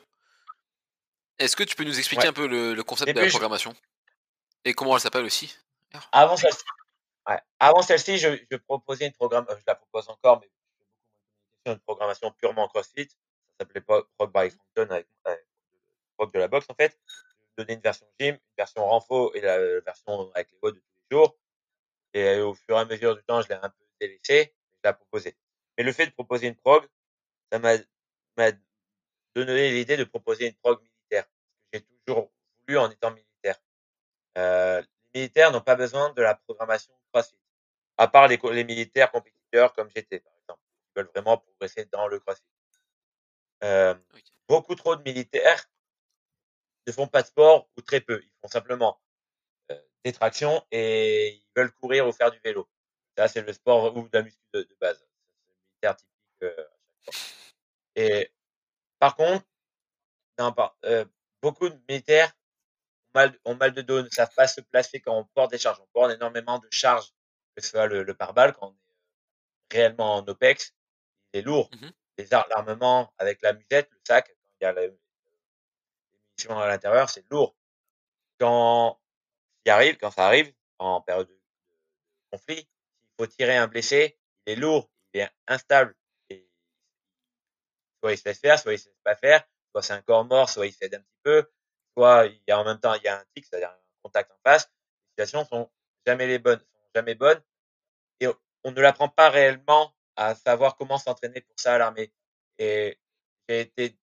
Est-ce 1.37 1.55
que 1.55 1.63
tu 1.63 1.75
peux 1.75 1.83
nous 1.83 1.97
expliquer 1.99 2.23
Ouais. 2.23 2.29
un 2.29 2.33
peu 2.33 2.47
le, 2.47 2.73
le 2.73 2.83
concept 2.83 3.13
de 3.13 3.19
la 3.19 3.25
je- 3.27 3.31
programmation? 3.31 3.75
Et 4.63 4.73
comment 4.73 4.95
elle 4.95 5.01
s'appelle 5.01 5.25
aussi 5.25 5.53
Avant 6.13 6.37
celle-ci, 6.37 6.63
ouais. 7.27 7.39
Avant 7.59 7.81
celle-ci, 7.81 8.17
je, 8.17 8.37
je 8.49 8.57
proposais 8.57 9.05
une 9.05 9.13
programme, 9.13 9.45
euh, 9.49 9.57
je 9.59 9.63
la 9.67 9.75
propose 9.75 10.07
encore, 10.09 10.39
mais 10.39 10.47
je 10.47 10.53
fais 10.53 10.85
beaucoup 10.85 10.93
moins 10.95 11.11
de 11.11 11.19
communication, 11.19 11.54
une 11.73 11.79
programmation 11.79 12.31
purement 12.31 12.67
CrossFit. 12.67 13.07
Ça 13.07 13.17
s'appelait 13.59 13.81
Prog 13.81 14.07
by 14.19 14.49
Frampton 14.49 14.93
avec, 14.93 15.07
avec 15.23 15.45
Prog 16.17 16.33
de 16.33 16.39
la 16.39 16.47
boxe, 16.47 16.65
en 16.69 16.75
fait. 16.75 16.99
Donnais 17.57 17.75
une 17.75 17.81
version 17.81 18.05
gym, 18.19 18.35
une 18.35 18.55
version 18.57 18.85
renfo 18.85 19.33
et 19.33 19.41
la 19.41 19.79
version 19.81 20.31
avec 20.33 20.51
les 20.51 20.57
voix 20.59 20.71
de 20.71 20.77
tous 20.77 20.83
les 21.09 21.17
jours. 21.17 21.37
Et 22.13 22.23
euh, 22.23 22.47
au 22.47 22.53
fur 22.53 22.75
et 22.75 22.79
à 22.79 22.85
mesure 22.85 23.15
du 23.15 23.23
temps, 23.23 23.41
je 23.41 23.49
l'ai 23.49 23.55
un 23.55 23.69
peu 23.69 23.85
délaissé, 23.99 24.53
je 24.83 24.89
l'ai 24.89 24.93
proposé. 24.93 25.37
Mais 25.77 25.83
le 25.83 25.91
fait 25.91 26.05
de 26.07 26.11
proposer 26.11 26.47
une 26.47 26.55
prog, 26.55 26.85
ça 27.51 27.59
m'a 27.59 28.51
donné 29.35 29.71
l'idée 29.71 29.97
de 29.97 30.03
proposer 30.03 30.47
une 30.47 30.55
prog 30.55 30.81
militaire. 30.81 31.25
J'ai 31.71 31.81
toujours 32.05 32.31
voulu 32.61 32.77
en 32.77 32.89
étant 32.89 33.11
militaire. 33.11 33.59
Euh, 34.37 34.81
les 35.13 35.21
militaires 35.21 35.51
n'ont 35.51 35.61
pas 35.61 35.75
besoin 35.75 36.11
de 36.13 36.21
la 36.21 36.35
programmation 36.35 36.93
CrossFit. 37.11 37.37
À 37.97 38.07
part 38.07 38.27
les, 38.27 38.37
militaires 38.63 39.11
compétiteurs 39.11 39.73
comme 39.73 39.89
j'étais, 39.89 40.21
veulent 40.95 41.09
vraiment 41.13 41.37
progresser 41.37 41.85
dans 41.85 42.07
le 42.07 42.19
CrossFit. 42.19 42.43
Euh, 43.63 43.95
beaucoup 44.47 44.75
trop 44.75 44.95
de 44.95 45.01
militaires 45.03 45.65
ne 46.87 46.91
font 46.91 47.07
pas 47.07 47.21
de 47.21 47.27
sport 47.27 47.69
ou 47.77 47.81
très 47.81 48.01
peu. 48.01 48.21
Ils 48.23 48.31
font 48.41 48.47
simplement 48.47 49.01
euh, 49.71 49.81
des 50.03 50.11
tractions 50.11 50.65
et 50.71 51.35
ils 51.35 51.47
veulent 51.55 51.71
courir 51.71 52.07
ou 52.07 52.11
faire 52.11 52.31
du 52.31 52.39
vélo. 52.43 52.69
Ça, 53.17 53.27
c'est 53.27 53.41
le 53.41 53.53
sport 53.53 53.95
ou 53.95 54.07
de 54.07 54.17
la 54.17 54.23
muscu 54.23 54.39
de, 54.53 54.61
de 54.61 54.75
base. 54.79 54.99
C'est 54.99 55.05
le 55.07 55.63
militaire 55.71 55.95
typique 55.95 56.43
euh, 56.43 56.63
à 56.63 57.01
chaque 57.01 57.15
fois. 57.15 57.25
Et 57.95 58.31
par 58.99 59.15
contre, 59.15 59.45
non, 60.37 60.51
pas, 60.51 60.77
beaucoup 61.41 61.69
de 61.69 61.79
militaires 61.87 62.33
ont 63.13 63.19
mal, 63.19 63.39
ont 63.45 63.55
mal 63.55 63.73
de 63.73 63.81
dos, 63.81 64.01
ne 64.01 64.09
savent 64.09 64.33
pas 64.35 64.47
se 64.47 64.61
placer 64.61 64.99
quand 64.99 65.17
on 65.17 65.23
porte 65.23 65.51
des 65.51 65.57
charges. 65.57 65.79
On 65.79 65.87
porte 65.87 66.11
énormément 66.11 66.59
de 66.59 66.67
charges, 66.71 67.13
que 67.55 67.63
ce 67.63 67.69
soit 67.69 67.87
le, 67.87 68.03
le 68.03 68.13
pare-balles, 68.13 68.53
quand 68.53 68.67
on 68.67 68.73
est 68.73 69.77
réellement 69.77 70.15
en 70.15 70.27
OPEX, 70.27 70.74
est 71.37 71.41
lourd. 71.41 71.69
Mhm. 71.73 71.91
Les 72.17 72.33
ar- 72.33 72.47
l'armement 72.49 73.13
avec 73.17 73.41
la 73.41 73.53
musette, 73.53 73.89
le 73.91 73.99
sac, 74.07 74.27
quand 74.27 74.33
il 74.61 74.63
y 74.63 74.67
a 74.67 74.73
les 74.73 74.93
munitions 76.37 76.59
à 76.59 76.67
l'intérieur, 76.67 77.09
c'est 77.09 77.25
lourd. 77.29 77.55
Quand 78.39 78.99
il 79.65 79.71
arrive, 79.71 79.97
quand 79.97 80.11
ça 80.11 80.27
arrive, 80.27 80.53
en 80.79 81.01
période 81.01 81.27
de, 81.27 81.39
conflit, 82.31 82.57
s'il 82.57 82.67
faut 83.19 83.27
tirer 83.27 83.55
un 83.57 83.67
blessé, 83.67 84.17
il 84.45 84.53
est 84.53 84.55
lourd, 84.55 84.89
il 85.13 85.21
est 85.21 85.31
instable. 85.47 85.95
Et 86.29 86.49
soit 88.01 88.13
il 88.13 88.17
se 88.17 88.25
laisse 88.29 88.39
faire, 88.39 88.59
soit 88.59 88.73
il 88.73 88.79
se 88.79 88.89
laisse 88.89 89.01
pas 89.03 89.15
faire, 89.15 89.43
soit 89.71 89.81
c'est 89.81 89.93
un 89.93 90.01
corps 90.01 90.25
mort, 90.25 90.49
soit 90.49 90.67
il 90.67 90.73
cède 90.73 90.95
un 90.95 90.99
petit 90.99 91.19
peu, 91.23 91.49
soit 91.97 92.27
il 92.27 92.41
y 92.47 92.51
a 92.51 92.59
en 92.59 92.65
même 92.65 92.79
temps 92.79 92.93
il 92.93 93.03
y 93.03 93.07
a 93.07 93.19
un 93.19 93.25
tic, 93.33 93.45
c'est-à-dire 93.45 93.69
un 93.69 93.79
contact 94.03 94.31
en 94.31 94.37
face. 94.43 94.69
Les 95.17 95.25
situations 95.25 95.45
sont 95.45 95.71
jamais 96.05 96.27
les 96.27 96.39
bonnes, 96.39 96.59
sont 96.59 96.89
jamais 96.95 97.15
bonnes, 97.15 97.41
et 98.19 98.27
on- 98.27 98.37
on 98.65 98.71
ne 98.71 98.81
l'apprend 98.81 99.09
pas 99.09 99.29
réellement 99.29 99.94
à 100.15 100.35
savoir 100.35 100.75
comment 100.75 100.97
s'entraîner 100.97 101.41
pour 101.41 101.59
ça 101.59 101.75
à 101.75 101.77
l'armée. 101.77 102.11
Et 102.57 102.97
j'ai 103.47 103.61
été 103.61 103.97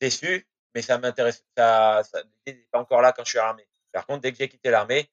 déçu, 0.00 0.46
mais 0.74 0.82
ça 0.82 0.98
m'intéresse, 0.98 1.44
ça, 1.56 2.02
ça 2.04 2.22
n'est 2.46 2.54
pas 2.70 2.80
encore 2.80 3.02
là 3.02 3.12
quand 3.12 3.24
je 3.24 3.30
suis 3.30 3.38
armé. 3.38 3.68
Par 3.92 4.06
contre, 4.06 4.22
dès 4.22 4.32
que 4.32 4.38
j'ai 4.38 4.48
quitté 4.48 4.70
l'armée, 4.70 5.10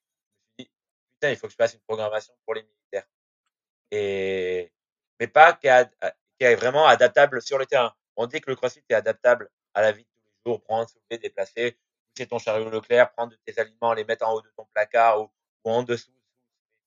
je 0.58 0.64
me 0.64 0.66
suis 0.66 0.66
dit, 0.66 0.72
putain, 1.14 1.30
il 1.32 1.38
faut 1.38 1.48
que 1.48 1.52
je 1.52 1.58
fasse 1.58 1.74
une 1.74 1.82
programmation 1.82 2.34
pour 2.46 2.56
les 2.56 2.64
militaires. 2.64 3.08
Et, 3.92 4.72
mais 5.20 5.28
pas 5.28 5.54
qui 5.54 5.68
est, 5.68 6.56
vraiment 6.56 6.86
adaptable 6.86 7.42
sur 7.42 7.58
le 7.58 7.66
terrain. 7.66 7.94
On 8.16 8.28
dit 8.28 8.42
que 8.42 8.50
le 8.50 8.56
crossfit 8.56 8.84
est 8.90 8.94
adaptable 8.94 9.50
à 9.74 9.82
la 9.82 9.92
vie 9.92 10.04
de 10.04 10.10
tous 10.10 10.50
les 10.50 10.52
jours, 10.52 10.62
prendre, 10.64 10.90
soulever, 10.90 11.18
déplacer, 11.18 11.78
pousser 12.14 12.28
ton 12.28 12.40
chariot 12.40 12.70
Leclerc, 12.70 13.14
prendre 13.14 13.34
tes 13.46 13.60
aliments, 13.60 13.94
les 13.94 14.04
mettre 14.04 14.28
en 14.28 14.34
haut 14.34 14.42
de 14.42 14.50
ton 14.56 14.66
placard 14.74 15.22
ou, 15.22 15.32
ou 15.64 15.72
en 15.72 15.84
dessous, 15.84 16.12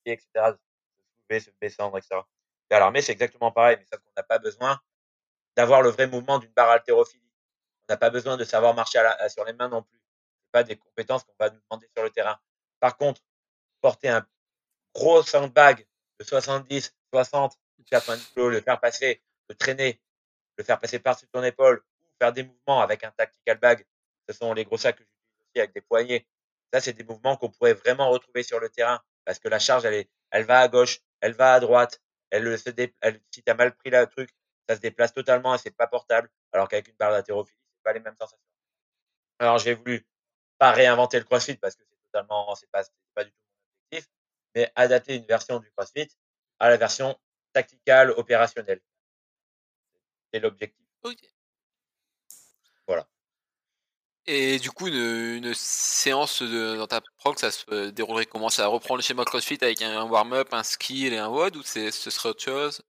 etc. 0.04 0.26
Se 0.34 0.40
soulever, 0.40 1.40
se 1.40 1.50
descendre, 1.60 1.98
etc. 1.98 2.20
À 2.70 2.78
l'armée, 2.78 3.00
c'est 3.02 3.12
exactement 3.12 3.50
pareil, 3.50 3.76
mais 3.78 3.86
sauf 3.90 4.00
qu'on 4.00 4.12
n'a 4.16 4.22
pas 4.22 4.38
besoin 4.38 4.80
d'avoir 5.56 5.82
le 5.82 5.88
vrai 5.88 6.06
mouvement 6.06 6.38
d'une 6.38 6.52
barre 6.52 6.70
haltérophilie. 6.70 7.32
On 7.88 7.92
n'a 7.92 7.96
pas 7.96 8.10
besoin 8.10 8.36
de 8.36 8.44
savoir 8.44 8.74
marcher 8.74 9.02
sur 9.28 9.44
les 9.44 9.54
mains 9.54 9.68
non 9.68 9.82
plus. 9.82 9.98
C'est 9.98 10.52
pas 10.52 10.62
des 10.62 10.76
compétences 10.76 11.24
qu'on 11.24 11.34
va 11.38 11.50
nous 11.50 11.60
demander 11.68 11.88
sur 11.94 12.04
le 12.04 12.10
terrain. 12.10 12.38
Par 12.80 12.96
contre, 12.96 13.22
porter 13.80 14.08
un 14.08 14.26
gros 14.94 15.22
sandbag 15.22 15.86
de 16.18 16.24
70, 16.24 16.94
60, 17.12 17.58
90 17.86 18.34
kg, 18.34 18.48
le 18.50 18.60
faire 18.60 18.80
passer, 18.80 19.22
le 19.48 19.54
traîner, 19.54 20.00
le 20.56 20.64
faire 20.64 20.78
passer 20.78 20.98
par-dessus 20.98 21.28
ton 21.28 21.42
épaule, 21.42 21.82
faire 22.20 22.32
des 22.32 22.42
mouvements 22.42 22.80
avec 22.82 23.04
un 23.04 23.10
tactical 23.12 23.58
bag. 23.58 23.86
Ce 24.28 24.34
sont 24.34 24.52
les 24.52 24.64
gros 24.64 24.76
sacs 24.76 24.96
que 24.96 25.04
j'utilise 25.04 25.40
aussi 25.40 25.60
avec 25.60 25.74
des 25.74 25.80
poignets. 25.80 26.26
Ça, 26.72 26.80
c'est 26.80 26.92
des 26.92 27.04
mouvements 27.04 27.36
qu'on 27.36 27.48
pourrait 27.48 27.74
vraiment 27.74 28.10
retrouver 28.10 28.42
sur 28.42 28.60
le 28.60 28.68
terrain 28.68 29.00
parce 29.24 29.38
que 29.38 29.48
la 29.48 29.58
charge, 29.58 29.84
elle, 29.86 29.94
est, 29.94 30.10
elle 30.30 30.44
va 30.44 30.60
à 30.60 30.68
gauche, 30.68 31.00
elle 31.20 31.32
va 31.32 31.54
à 31.54 31.60
droite, 31.60 32.00
elle 32.30 32.58
se 32.58 32.70
dé, 32.70 32.94
elle, 33.00 33.20
si 33.30 33.42
tu 33.42 33.50
as 33.50 33.54
mal 33.54 33.74
pris 33.74 33.90
le 33.90 34.06
truc, 34.06 34.30
ça 34.68 34.76
se 34.76 34.80
déplace 34.80 35.12
totalement 35.12 35.54
et 35.54 35.58
c'est 35.58 35.70
pas 35.70 35.86
portable. 35.86 36.30
Alors 36.52 36.68
qu'avec 36.68 36.88
une 36.88 36.96
barre 36.96 37.12
d'haltérophilie, 37.12 37.58
c'est 37.74 37.82
pas 37.82 37.92
les 37.92 38.00
mêmes 38.00 38.16
sensations. 38.20 38.38
Alors, 39.38 39.58
j'ai 39.58 39.74
voulu 39.74 40.06
pas 40.58 40.72
réinventer 40.72 41.18
le 41.18 41.24
CrossFit 41.24 41.56
parce 41.56 41.76
que 41.76 41.84
c'est 41.84 41.96
totalement, 42.12 42.54
c'est 42.54 42.70
pas, 42.70 42.82
pas 43.14 43.24
du 43.24 43.30
tout 43.30 43.36
mon 43.46 43.94
objectif, 43.94 44.10
mais 44.54 44.72
adapter 44.74 45.16
une 45.16 45.26
version 45.26 45.58
du 45.58 45.70
CrossFit 45.70 46.08
à 46.58 46.68
la 46.68 46.76
version 46.76 47.18
tacticale 47.52 48.10
opérationnelle. 48.10 48.80
C'est 50.32 50.40
l'objectif. 50.40 50.84
Voilà. 52.86 53.08
Et 54.30 54.58
du 54.58 54.70
coup, 54.70 54.88
une, 54.88 55.42
une 55.42 55.54
séance 55.54 56.42
de, 56.42 56.76
dans 56.76 56.86
ta 56.86 57.00
prog, 57.16 57.38
ça 57.38 57.50
se 57.50 57.88
déroulerait 57.88 58.26
comment? 58.26 58.50
Ça 58.50 58.66
reprendre 58.66 58.98
le 58.98 59.02
schéma 59.02 59.24
CrossFit 59.24 59.56
avec 59.62 59.80
un 59.80 60.04
warm-up, 60.04 60.52
un 60.52 60.62
skill 60.62 61.14
et 61.14 61.16
un 61.16 61.28
WOD 61.28 61.56
ou 61.56 61.62
ce 61.62 61.90
serait 61.90 62.28
autre 62.28 62.42
chose? 62.42 62.82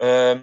Euh, 0.00 0.40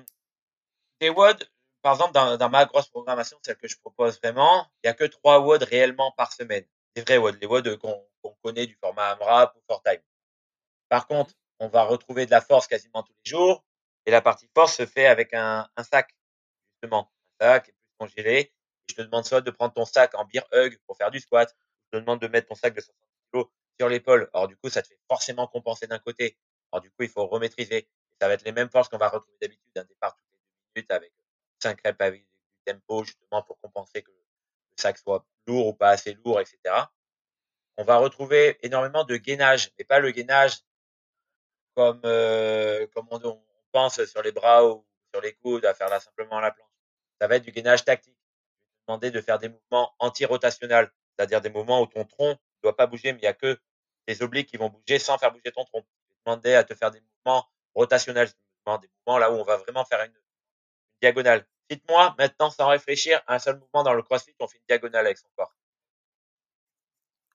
Des 1.00 1.10
WOD, 1.10 1.50
par 1.82 1.94
exemple, 1.94 2.14
dans, 2.14 2.38
dans, 2.38 2.50
ma 2.50 2.66
grosse 2.66 2.90
programmation, 2.90 3.40
celle 3.44 3.58
que 3.58 3.68
je 3.68 3.76
propose 3.80 4.20
vraiment, 4.22 4.68
il 4.84 4.88
n'y 4.88 4.92
a 4.92 4.94
que 4.94 5.06
trois 5.06 5.40
WOD 5.40 5.64
réellement 5.64 6.12
par 6.12 6.32
semaine. 6.32 6.64
Des 6.96 7.02
vrais 7.02 7.18
WOD, 7.18 7.40
les 7.42 7.48
WOD 7.48 7.78
qu'on 7.78 8.06
connaît 8.44 8.68
du 8.68 8.78
format 8.80 9.14
AMRAP 9.14 9.56
ou 9.56 9.62
ForTime. 9.68 10.02
Par 10.90 11.08
contre, 11.08 11.34
on 11.60 11.70
va 11.70 11.86
retrouver 11.86 12.28
de 12.28 12.32
la 12.32 12.42
force 12.42 12.68
quasiment 12.68 13.02
tous 13.02 13.16
les 13.26 13.32
jours. 13.32 13.64
Et 14.06 14.12
la 14.12 14.22
partie 14.22 14.48
force 14.54 14.76
se 14.76 14.86
fait 14.86 15.08
avec 15.08 15.34
un, 15.34 15.68
un 15.76 15.84
sac, 15.84 16.16
justement. 16.76 17.12
Un 17.40 17.46
sac 17.46 17.66
plus 17.66 17.96
congélé. 17.98 18.54
Je 18.92 18.96
te 18.96 19.02
demande 19.02 19.26
soit 19.26 19.42
de 19.42 19.52
prendre 19.52 19.74
ton 19.74 19.86
sac 19.86 20.14
en 20.16 20.26
beer 20.26 20.44
hug 20.54 20.78
pour 20.86 20.98
faire 20.98 21.12
du 21.12 21.20
squat. 21.20 21.56
Je 21.86 21.98
te 21.98 22.02
demande 22.02 22.22
de 22.22 22.28
mettre 22.28 22.48
ton 22.48 22.56
sac 22.56 22.74
de 22.74 22.82
60 22.82 22.96
kg 23.34 23.44
sur 23.80 23.90
l'épaule. 23.90 24.30
Alors, 24.34 24.48
du 24.48 24.56
coup, 24.58 24.70
ça 24.70 24.82
te 24.82 24.88
fait 24.88 25.00
forcément 25.08 25.48
compenser 25.48 25.88
d'un 25.88 26.00
côté. 26.00 26.38
Alors, 26.72 26.82
du 26.82 26.90
coup, 26.92 27.04
il 27.04 27.10
faut 27.10 27.26
remaîtriser. 27.26 27.88
ça 28.20 28.28
va 28.28 28.36
être 28.36 28.44
les 28.46 28.52
mêmes 28.52 28.70
forces 28.70 28.90
qu'on 28.90 28.98
va 28.98 29.10
retrouver 29.10 29.38
d'habitude, 29.42 29.78
un 29.78 29.84
départ 29.84 30.16
toutes 30.16 30.28
les 30.32 30.38
deux 30.38 30.76
minutes 30.76 30.92
avec 30.92 31.14
5 31.62 31.80
reps 31.84 32.02
avec 32.02 32.22
du 32.22 32.28
tempo, 32.66 33.04
justement, 33.04 33.42
pour 33.44 33.60
compenser 33.60 34.04
que 34.04 34.12
le 34.12 34.18
sac 34.78 34.98
soit 34.98 35.26
lourd 35.48 35.68
ou 35.68 35.74
pas 35.74 35.90
assez 35.90 36.14
lourd, 36.14 36.40
etc. 36.40 36.60
On 37.78 37.84
va 37.84 37.98
retrouver 37.98 38.58
énormément 38.62 39.04
de 39.04 39.18
gainage, 39.18 39.72
mais 39.78 39.86
pas 39.86 40.00
le 40.00 40.12
gainage 40.12 40.60
comme, 41.76 42.02
euh, 42.06 42.86
comme 42.94 43.08
on, 43.12 43.20
on, 43.24 43.42
pense 43.72 44.04
sur 44.04 44.22
les 44.22 44.34
bras 44.34 44.66
ou 44.68 44.86
sur 45.14 45.22
les 45.22 45.34
coudes 45.34 45.66
à 45.66 45.74
faire 45.74 45.88
là 45.88 46.00
simplement 46.02 46.38
à 46.38 46.42
la 46.42 46.52
planche. 46.52 46.68
Ça 47.22 47.28
va 47.28 47.38
être 47.38 47.44
du 47.44 47.52
gainage 47.52 47.86
tactique. 47.86 48.21
Demander 48.88 49.12
de 49.12 49.22
faire 49.22 49.40
des 49.40 49.50
mouvements 49.50 49.94
anti-rotationnels, 50.00 50.92
c'est-à-dire 51.16 51.42
des 51.42 51.50
mouvements 51.50 51.82
où 51.82 51.86
ton 51.86 52.06
tronc 52.06 52.32
ne 52.32 52.62
doit 52.64 52.76
pas 52.76 52.88
bouger, 52.88 53.14
mais 53.14 53.20
il 53.20 53.24
n'y 53.24 53.28
a 53.28 53.34
que 53.34 53.60
tes 54.06 54.22
obliques 54.22 54.50
qui 54.50 54.58
vont 54.58 54.70
bouger 54.70 55.00
sans 55.00 55.18
faire 55.18 55.32
bouger 55.32 55.52
ton 55.52 55.64
tronc. 55.66 55.86
Je 56.10 56.14
vais 56.14 56.20
demander 56.26 56.54
à 56.56 56.64
te 56.64 56.74
faire 56.74 56.92
des 56.92 57.02
mouvements 57.02 57.48
rotationnels, 57.76 58.30
des 58.66 58.90
mouvements 59.06 59.18
là 59.18 59.32
où 59.32 59.36
on 59.36 59.44
va 59.44 59.58
vraiment 59.58 59.86
faire 59.86 60.02
une, 60.02 60.12
une 60.12 60.22
diagonale. 61.02 61.46
Dites-moi 61.70 62.16
maintenant, 62.18 62.50
sans 62.50 62.68
réfléchir, 62.68 63.22
un 63.28 63.40
seul 63.40 63.58
mouvement 63.58 63.84
dans 63.84 63.94
le 63.94 64.04
crossfit, 64.04 64.36
on 64.40 64.48
fait 64.48 64.58
une 64.58 64.66
diagonale 64.68 65.06
avec 65.06 65.18
son 65.18 65.28
corps. 65.38 65.54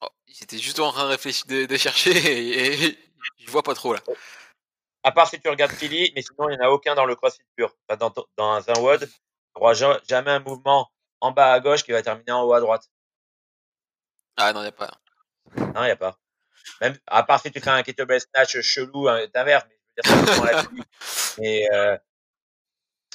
Oh, 0.02 0.08
J'étais 0.26 0.58
juste 0.58 0.78
en 0.78 0.92
train 0.92 1.04
de 1.04 1.10
réfléchir, 1.10 1.46
de, 1.46 1.64
de 1.64 1.76
chercher 1.76 2.10
et, 2.16 2.90
et, 2.90 2.98
je 3.38 3.50
vois 3.50 3.62
pas 3.62 3.74
trop 3.74 3.94
là. 3.94 4.00
À 5.02 5.12
part 5.12 5.28
si 5.28 5.40
tu 5.40 5.48
regardes 5.48 5.72
Philly, 5.72 6.12
mais 6.14 6.22
sinon 6.22 6.48
il 6.50 6.56
n'y 6.58 6.62
en 6.62 6.66
a 6.66 6.70
aucun 6.70 6.94
dans 6.94 7.06
le 7.06 7.14
CrossFit 7.14 7.44
pur. 7.54 7.74
Dans, 7.88 8.12
dans 8.36 8.70
un 8.70 8.80
WOD, 8.80 9.08
tu 9.08 9.14
n'auras 9.56 10.00
jamais 10.06 10.32
un 10.32 10.40
mouvement 10.40 10.90
en 11.20 11.30
bas 11.32 11.52
à 11.52 11.60
gauche 11.60 11.82
qui 11.82 11.92
va 11.92 12.02
terminer 12.02 12.32
en 12.32 12.42
haut 12.42 12.52
à 12.52 12.60
droite. 12.60 12.88
Ah 14.36 14.52
non, 14.52 14.60
il 14.60 14.64
n'y 14.64 14.68
a 14.68 14.72
pas. 14.72 14.90
Non, 15.56 15.82
il 15.82 15.86
n'y 15.86 15.90
a 15.90 15.96
pas. 15.96 16.18
Même, 16.80 16.98
à 17.06 17.22
part 17.22 17.40
si 17.40 17.50
tu 17.50 17.60
fais 17.60 17.70
un 17.70 17.82
kettlebell 17.82 18.20
snatch 18.20 18.60
chelou 18.60 19.06
d'inverse, 19.32 19.64
mais 19.68 20.02
je 20.04 20.12
veux 20.12 20.24
dire, 20.24 20.44
la 20.44 20.62
Mais 21.38 21.66
euh, 21.72 21.96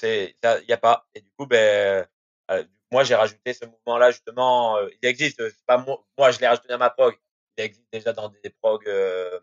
il 0.04 0.66
n'y 0.68 0.74
a 0.74 0.78
pas. 0.78 1.08
Et 1.14 1.22
du 1.22 1.32
coup, 1.38 1.46
ben, 1.46 2.08
euh, 2.52 2.64
moi 2.92 3.04
j'ai 3.04 3.16
rajouté 3.16 3.54
ce 3.54 3.66
mouvement-là 3.66 4.12
justement. 4.12 4.78
Euh, 4.78 4.90
il 5.02 5.08
existe, 5.08 5.42
pas 5.66 5.78
moi, 5.78 6.04
moi 6.18 6.32
je 6.32 6.40
l'ai 6.40 6.48
rajouté 6.48 6.68
dans 6.70 6.78
ma 6.78 6.90
prog. 6.90 7.18
Il 7.58 7.64
existe 7.64 7.88
déjà 7.92 8.14
dans 8.14 8.30
des 8.30 8.50
progs 8.62 8.88
euh, 8.88 9.40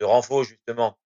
de 0.00 0.04
renfort 0.04 0.44
justement. 0.44 0.98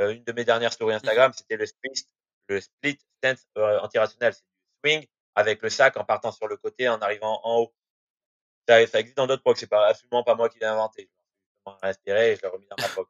Euh, 0.00 0.10
une 0.10 0.24
de 0.24 0.32
mes 0.32 0.44
dernières 0.44 0.72
stories 0.72 0.94
Instagram, 0.94 1.32
c'était 1.34 1.56
le 1.56 1.66
split, 1.66 2.06
le 2.48 2.60
split 2.60 2.98
stance 3.18 3.46
euh, 3.58 3.80
antirationnel. 3.80 4.34
C'est 4.34 4.42
du 4.42 4.94
swing 4.94 5.06
avec 5.34 5.62
le 5.62 5.70
sac 5.70 5.96
en 5.96 6.04
partant 6.04 6.32
sur 6.32 6.48
le 6.48 6.56
côté, 6.56 6.88
en 6.88 7.00
arrivant 7.00 7.40
en 7.44 7.60
haut. 7.60 7.74
Ça, 8.68 8.86
ça 8.86 9.00
existe 9.00 9.16
dans 9.16 9.26
d'autres 9.26 9.42
procs. 9.42 9.58
C'est 9.58 9.66
pas 9.66 9.88
absolument 9.88 10.22
pas 10.22 10.34
moi 10.34 10.48
qui 10.48 10.58
l'ai 10.58 10.66
inventé. 10.66 11.10
Je 11.66 11.70
m'en 11.70 11.78
inspiré 11.82 12.32
et 12.32 12.36
je 12.36 12.42
l'ai 12.42 12.48
remis 12.48 12.66
dans 12.66 12.76
ma 12.82 12.88
prog. 12.88 13.06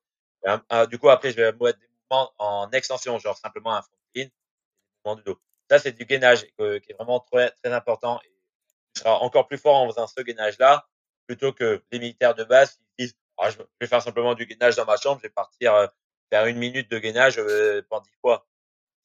Euh, 0.73 0.87
du 0.87 0.99
coup, 0.99 1.09
après, 1.09 1.31
je 1.31 1.37
vais 1.37 1.53
mettre 1.53 1.79
des 1.79 1.89
mouvements 1.89 2.33
en 2.39 2.70
extension, 2.70 3.18
genre 3.18 3.37
simplement 3.37 3.75
un 3.75 3.83
front 3.83 3.97
clean, 4.14 4.25
des 4.25 4.33
mouvements 5.05 5.16
du 5.16 5.23
dos. 5.23 5.41
Ça, 5.70 5.79
c'est 5.79 5.93
du 5.93 6.05
gainage 6.05 6.43
qui 6.43 6.62
est 6.62 6.95
vraiment 6.95 7.20
très, 7.20 7.51
très 7.62 7.73
important. 7.73 8.20
Et 8.25 8.33
tu 8.95 9.07
encore 9.07 9.49
plus 9.49 9.59
fort 9.59 9.77
en 9.77 9.89
faisant 9.89 10.07
ce 10.07 10.20
gainage-là 10.20 10.87
plutôt 11.27 11.53
que 11.53 11.83
les 11.91 11.99
militaires 11.99 12.35
de 12.35 12.45
base 12.45 12.75
qui 12.75 12.85
disent 12.99 13.16
ah, 13.39 13.51
je 13.51 13.59
vais 13.81 13.87
faire 13.87 14.03
simplement 14.03 14.35
du 14.35 14.47
gainage 14.47 14.77
dans 14.77 14.85
ma 14.85 14.97
chambre, 14.97 15.18
je 15.23 15.29
vais 15.29 15.33
partir 15.33 15.75
euh, 15.75 15.87
faire 16.31 16.47
une 16.47 16.59
minute 16.59 16.91
de 16.91 16.99
gainage 16.99 17.39
euh, 17.39 17.83
pendant 17.89 18.03
dix 18.03 18.16
fois. 18.20 18.47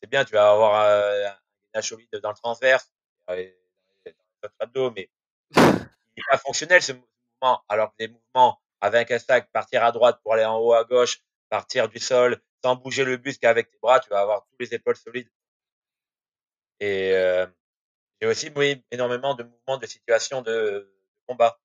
C'est 0.02 0.10
bien, 0.10 0.26
tu 0.26 0.34
vas 0.34 0.52
avoir 0.52 0.82
euh, 0.82 1.28
un 1.28 1.38
gainage 1.74 1.90
solide 1.90 2.10
dans 2.22 2.30
le 2.30 2.36
transverse, 2.36 2.92
dans 3.28 4.50
abdos, 4.60 4.92
mais 4.92 5.10
il 5.56 5.62
n'est 5.62 6.24
pas 6.30 6.38
fonctionnel 6.38 6.82
ce 6.82 6.94
mouvement. 6.94 7.64
Alors 7.68 7.92
que 7.92 7.96
les 8.00 8.08
mouvements 8.08 8.60
avec 8.82 9.12
un 9.12 9.20
sac, 9.20 9.50
partir 9.52 9.84
à 9.84 9.92
droite 9.92 10.20
pour 10.22 10.34
aller 10.34 10.46
en 10.46 10.58
haut 10.58 10.74
à 10.74 10.84
gauche, 10.84 11.22
partir 11.50 11.90
du 11.90 12.00
sol, 12.00 12.40
sans 12.64 12.76
bouger 12.76 13.04
le 13.04 13.18
buste 13.18 13.42
qu'avec 13.42 13.70
tes 13.70 13.78
bras, 13.80 14.00
tu 14.00 14.10
vas 14.10 14.22
avoir 14.22 14.46
tous 14.46 14.56
les 14.60 14.74
épaules 14.74 14.96
solides. 14.96 15.30
Et 16.80 17.14
euh, 17.14 17.48
j'ai 18.22 18.28
aussi 18.28 18.52
oui, 18.56 18.84
énormément 18.92 19.34
de 19.36 19.44
mouvements 19.44 19.78
de 19.78 19.86
situation 19.86 20.42
de, 20.42 20.94
combat. 21.28 21.60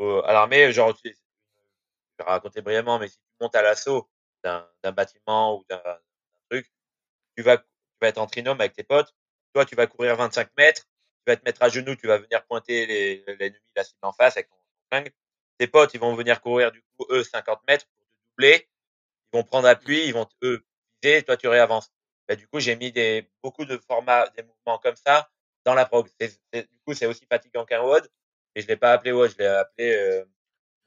à 0.00 0.32
l'armée, 0.32 0.72
genre, 0.72 0.96
je 1.04 1.10
vais 1.10 2.24
raconter 2.24 2.62
brièvement, 2.62 2.98
mais 2.98 3.08
si 3.08 3.16
tu 3.16 3.24
montes 3.40 3.54
à 3.54 3.62
l'assaut 3.62 4.08
d'un 4.42 4.92
bâtiment 4.92 5.58
ou 5.58 5.64
d'un 5.68 5.82
truc, 6.50 6.70
tu 7.36 7.42
vas, 7.42 7.58
tu 7.58 7.64
être 8.02 8.18
en 8.18 8.26
trinôme 8.26 8.60
avec 8.60 8.74
tes 8.74 8.84
potes. 8.84 9.14
Toi, 9.52 9.64
tu 9.64 9.74
vas 9.74 9.86
courir 9.86 10.16
25 10.16 10.50
mètres, 10.56 10.82
tu 10.82 10.95
vas 11.26 11.36
te 11.36 11.44
mettre 11.44 11.62
à 11.62 11.68
genoux, 11.68 11.96
tu 11.96 12.06
vas 12.06 12.18
venir 12.18 12.44
pointer 12.46 12.86
l'ennemi, 13.38 13.58
la 13.74 13.84
cible 13.84 13.98
en 14.02 14.12
face 14.12 14.36
avec 14.36 14.48
ton 14.48 14.56
flingue. 14.90 15.12
Tes 15.58 15.66
potes, 15.66 15.94
ils 15.94 16.00
vont 16.00 16.14
venir 16.14 16.40
courir 16.40 16.72
du 16.72 16.82
coup, 16.96 17.06
eux, 17.10 17.24
50 17.24 17.60
mètres 17.66 17.86
pour 17.86 17.98
te 17.98 18.28
doubler. 18.28 18.68
Ils 19.32 19.36
vont 19.38 19.44
prendre 19.44 19.68
appui, 19.68 20.06
ils 20.06 20.12
vont, 20.12 20.28
eux, 20.42 20.64
viser, 21.02 21.22
toi, 21.22 21.36
tu 21.36 21.48
réavances. 21.48 21.90
Bah, 22.28 22.36
du 22.36 22.46
coup, 22.48 22.60
j'ai 22.60 22.76
mis 22.76 22.92
des, 22.92 23.28
beaucoup 23.42 23.64
de 23.64 23.76
formats, 23.78 24.28
des 24.30 24.42
mouvements 24.42 24.78
comme 24.78 24.96
ça 24.96 25.30
dans 25.64 25.74
la 25.74 25.86
prog. 25.86 26.08
du 26.20 26.80
coup, 26.84 26.94
c'est 26.94 27.06
aussi 27.06 27.26
fatigant 27.26 27.64
qu'un 27.64 27.82
WOD, 27.82 28.08
et 28.54 28.62
je 28.62 28.66
l'ai 28.66 28.76
pas 28.76 28.92
appelé 28.92 29.12
WOD, 29.12 29.30
je 29.32 29.38
l'ai 29.38 29.46
appelé 29.46 29.94
euh, 29.94 30.24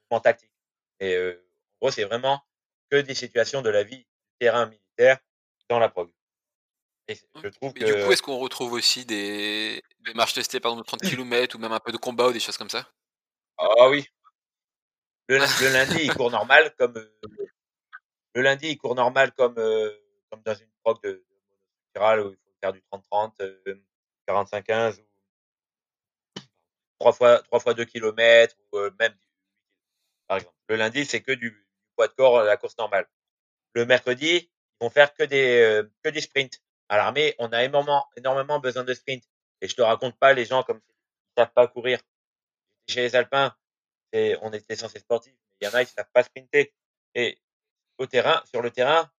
mouvement 0.09 0.21
tactique. 0.21 0.51
Et 0.99 1.15
euh, 1.15 1.45
en 1.75 1.85
gros, 1.85 1.91
c'est 1.91 2.05
vraiment 2.05 2.41
que 2.89 2.97
des 2.97 3.15
situations 3.15 3.61
de 3.61 3.69
la 3.69 3.83
vie 3.83 3.97
du 3.97 4.05
terrain 4.39 4.65
militaire 4.65 5.19
dans 5.69 5.79
la 5.79 5.89
prog. 5.89 6.11
Et 7.09 7.15
je 7.15 7.49
trouve 7.49 7.73
que... 7.73 7.83
Du 7.83 8.05
coup, 8.05 8.11
est-ce 8.11 8.21
qu'on 8.21 8.37
retrouve 8.37 8.73
aussi 8.73 9.03
des, 9.03 9.81
des 10.05 10.13
marches 10.13 10.35
testées, 10.35 10.59
par 10.59 10.71
exemple, 10.71 10.85
de 10.85 10.97
30 10.97 11.01
km 11.01 11.55
ou 11.55 11.59
même 11.59 11.71
un 11.71 11.79
peu 11.79 11.91
de 11.91 11.97
combat 11.97 12.27
ou 12.27 12.31
des 12.31 12.39
choses 12.39 12.57
comme 12.57 12.69
ça? 12.69 12.87
Ah 13.57 13.89
oui. 13.89 14.07
Le, 15.27 15.37
le 15.37 15.73
lundi, 15.73 15.97
il 16.03 16.13
court 16.13 16.31
normal 16.31 16.73
comme 16.77 16.97
euh, 16.97 17.19
le 18.35 18.41
lundi, 18.41 18.69
il 18.69 18.77
court 18.77 18.95
normal 18.95 19.31
comme 19.33 19.57
euh, 19.57 19.91
comme 20.29 20.41
dans 20.43 20.53
une 20.53 20.69
prog 20.83 21.01
de, 21.03 21.25
de 21.95 22.21
où 22.21 22.31
il 22.31 22.37
faut 22.37 22.53
faire 22.61 22.73
du 22.73 22.81
30-30, 23.11 23.33
euh, 23.41 23.75
45-15 24.27 24.99
ou 24.99 25.05
trois 26.99 27.11
fois, 27.11 27.41
trois 27.43 27.59
fois 27.59 27.73
2 27.73 27.85
km 27.85 28.55
ou 28.71 28.77
euh, 28.77 28.91
même 28.99 29.15
par 30.27 30.37
exemple. 30.37 30.55
Le 30.69 30.75
lundi, 30.75 31.05
c'est 31.05 31.21
que 31.21 31.31
du, 31.31 31.67
poids 31.95 32.07
de 32.07 32.13
corps, 32.13 32.43
la 32.43 32.55
course 32.55 32.77
normale. 32.77 33.07
Le 33.73 33.85
mercredi, 33.85 34.49
ils 34.79 34.83
vont 34.83 34.89
faire 34.91 35.13
que 35.13 35.23
des, 35.23 35.81
que 36.03 36.09
des 36.09 36.21
sprints. 36.21 36.61
À 36.89 36.97
l'armée, 36.97 37.35
on 37.39 37.47
a 37.51 37.63
énormément, 37.63 38.07
énormément 38.17 38.59
besoin 38.59 38.83
de 38.83 38.93
sprints. 38.93 39.23
Et 39.61 39.67
je 39.67 39.75
te 39.75 39.81
raconte 39.81 40.17
pas 40.17 40.33
les 40.33 40.45
gens 40.45 40.63
comme 40.63 40.81
ils 40.83 41.41
savent 41.41 41.53
pas 41.53 41.67
courir. 41.67 41.99
Chez 42.87 43.01
les 43.01 43.15
Alpins, 43.15 43.55
on 44.13 44.51
était 44.51 44.75
censé 44.75 44.99
sportifs, 44.99 45.33
mais 45.33 45.55
il 45.61 45.65
y 45.65 45.67
en 45.67 45.75
a, 45.75 45.81
ils 45.83 45.87
savent 45.87 46.09
pas 46.13 46.23
sprinter. 46.23 46.73
Et 47.13 47.39
au 47.97 48.07
terrain, 48.07 48.41
sur 48.45 48.61
le 48.61 48.71
terrain, 48.71 49.11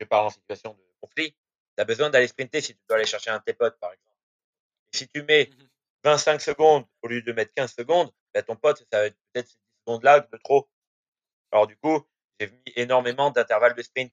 je 0.00 0.06
parle 0.06 0.26
en 0.26 0.30
situation 0.30 0.74
de 0.74 0.82
conflit, 1.00 1.32
tu 1.32 1.82
as 1.82 1.84
besoin 1.84 2.10
d'aller 2.10 2.28
sprinter 2.28 2.60
si 2.60 2.74
tu 2.74 2.80
dois 2.88 2.96
aller 2.98 3.06
chercher 3.06 3.30
un 3.30 3.38
de 3.38 3.44
tes 3.44 3.54
potes, 3.54 3.78
par 3.80 3.92
exemple. 3.92 4.16
Et 4.92 4.96
si 4.98 5.08
tu 5.08 5.22
mets 5.22 5.50
25 6.04 6.36
mmh 6.36 6.40
secondes 6.40 6.86
au 7.02 7.08
lieu 7.08 7.22
de 7.22 7.32
mettre 7.32 7.52
15 7.54 7.74
secondes, 7.74 8.12
bah, 8.34 8.42
ton 8.42 8.56
pote, 8.56 8.78
ça 8.92 9.00
va 9.00 9.06
être 9.06 9.16
peut-être 9.32 9.48
10 9.48 9.58
secondes 9.86 10.04
là 10.04 10.20
de 10.20 10.36
trop. 10.38 10.68
Alors 11.50 11.66
du 11.66 11.76
coup, 11.76 12.06
j'ai 12.38 12.48
mis 12.48 12.72
énormément 12.76 13.30
d'intervalles 13.30 13.74
de 13.74 13.82
sprint, 13.82 14.12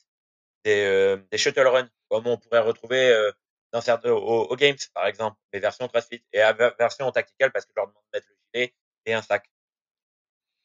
des, 0.66 0.84
euh, 0.86 1.18
des 1.32 1.38
shuttle 1.38 1.68
runs, 1.68 1.90
comme 2.10 2.28
on 2.28 2.38
pourrait 2.38 2.60
retrouver 2.60 3.10
euh, 3.10 3.32
dans 3.72 3.82
certains, 3.82 4.12
au, 4.12 4.56
Games, 4.56 4.78
par 4.94 5.08
exemple, 5.08 5.38
les 5.54 5.60
versions 5.60 5.88
CrossFit, 5.88 6.24
et 6.34 6.40
la 6.40 6.54
version 6.54 7.10
tactical 7.12 7.52
parce 7.52 7.66
que 7.66 7.72
je 7.76 7.80
leur 7.80 7.88
demande 7.88 8.04
de 8.14 8.18
mettre 8.18 8.28
le 8.30 8.36
gilet 8.54 8.76
et 9.06 9.14
un 9.14 9.22
sac. 9.22 9.50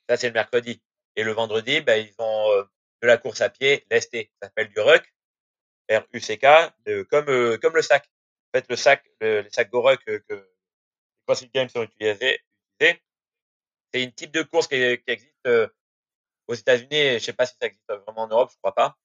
Ça, 0.09 0.17
c'est 0.17 0.29
le 0.29 0.35
mercredi. 0.35 0.83
Et 1.17 1.23
le 1.23 1.33
vendredi, 1.33 1.81
bah, 1.81 1.99
ils 1.99 2.15
ont 2.19 2.51
euh, 2.53 2.65
de 3.03 3.07
la 3.07 3.17
course 3.19 3.41
à 3.41 3.51
pied, 3.51 3.87
l'ST, 3.91 4.31
ça 4.41 4.49
s'appelle 4.49 4.69
du 4.69 4.81
ruck, 4.81 5.05
R-U-C-K, 5.91 6.47
comme, 7.11 7.29
euh, 7.29 7.59
comme 7.59 7.75
le 7.75 7.83
sac. 7.83 8.09
En 8.53 8.59
fait, 8.59 8.67
le 8.69 8.77
sac, 8.77 9.05
le, 9.21 9.43
les 9.43 9.51
sacs 9.51 9.71
Goruck 9.71 10.05
que, 10.05 10.19
que 10.29 10.35
les 10.35 10.45
CrossFit 11.27 11.51
Games 11.53 11.69
ont 11.75 11.83
utilisé, 11.83 12.41
c'est 13.93 14.03
une 14.03 14.13
type 14.13 14.33
de 14.33 14.43
course 14.43 14.69
qui, 14.69 14.77
qui 14.77 15.11
existe 15.11 15.47
euh, 15.47 15.69
aux 16.47 16.55
États-Unis. 16.55 17.15
Je 17.15 17.19
sais 17.19 17.33
pas 17.33 17.47
si 17.47 17.55
ça 17.61 17.67
existe 17.67 17.89
vraiment 17.89 18.23
en 18.23 18.29
Europe, 18.29 18.51
je 18.53 18.59
crois 18.59 18.75
pas. 18.75 18.97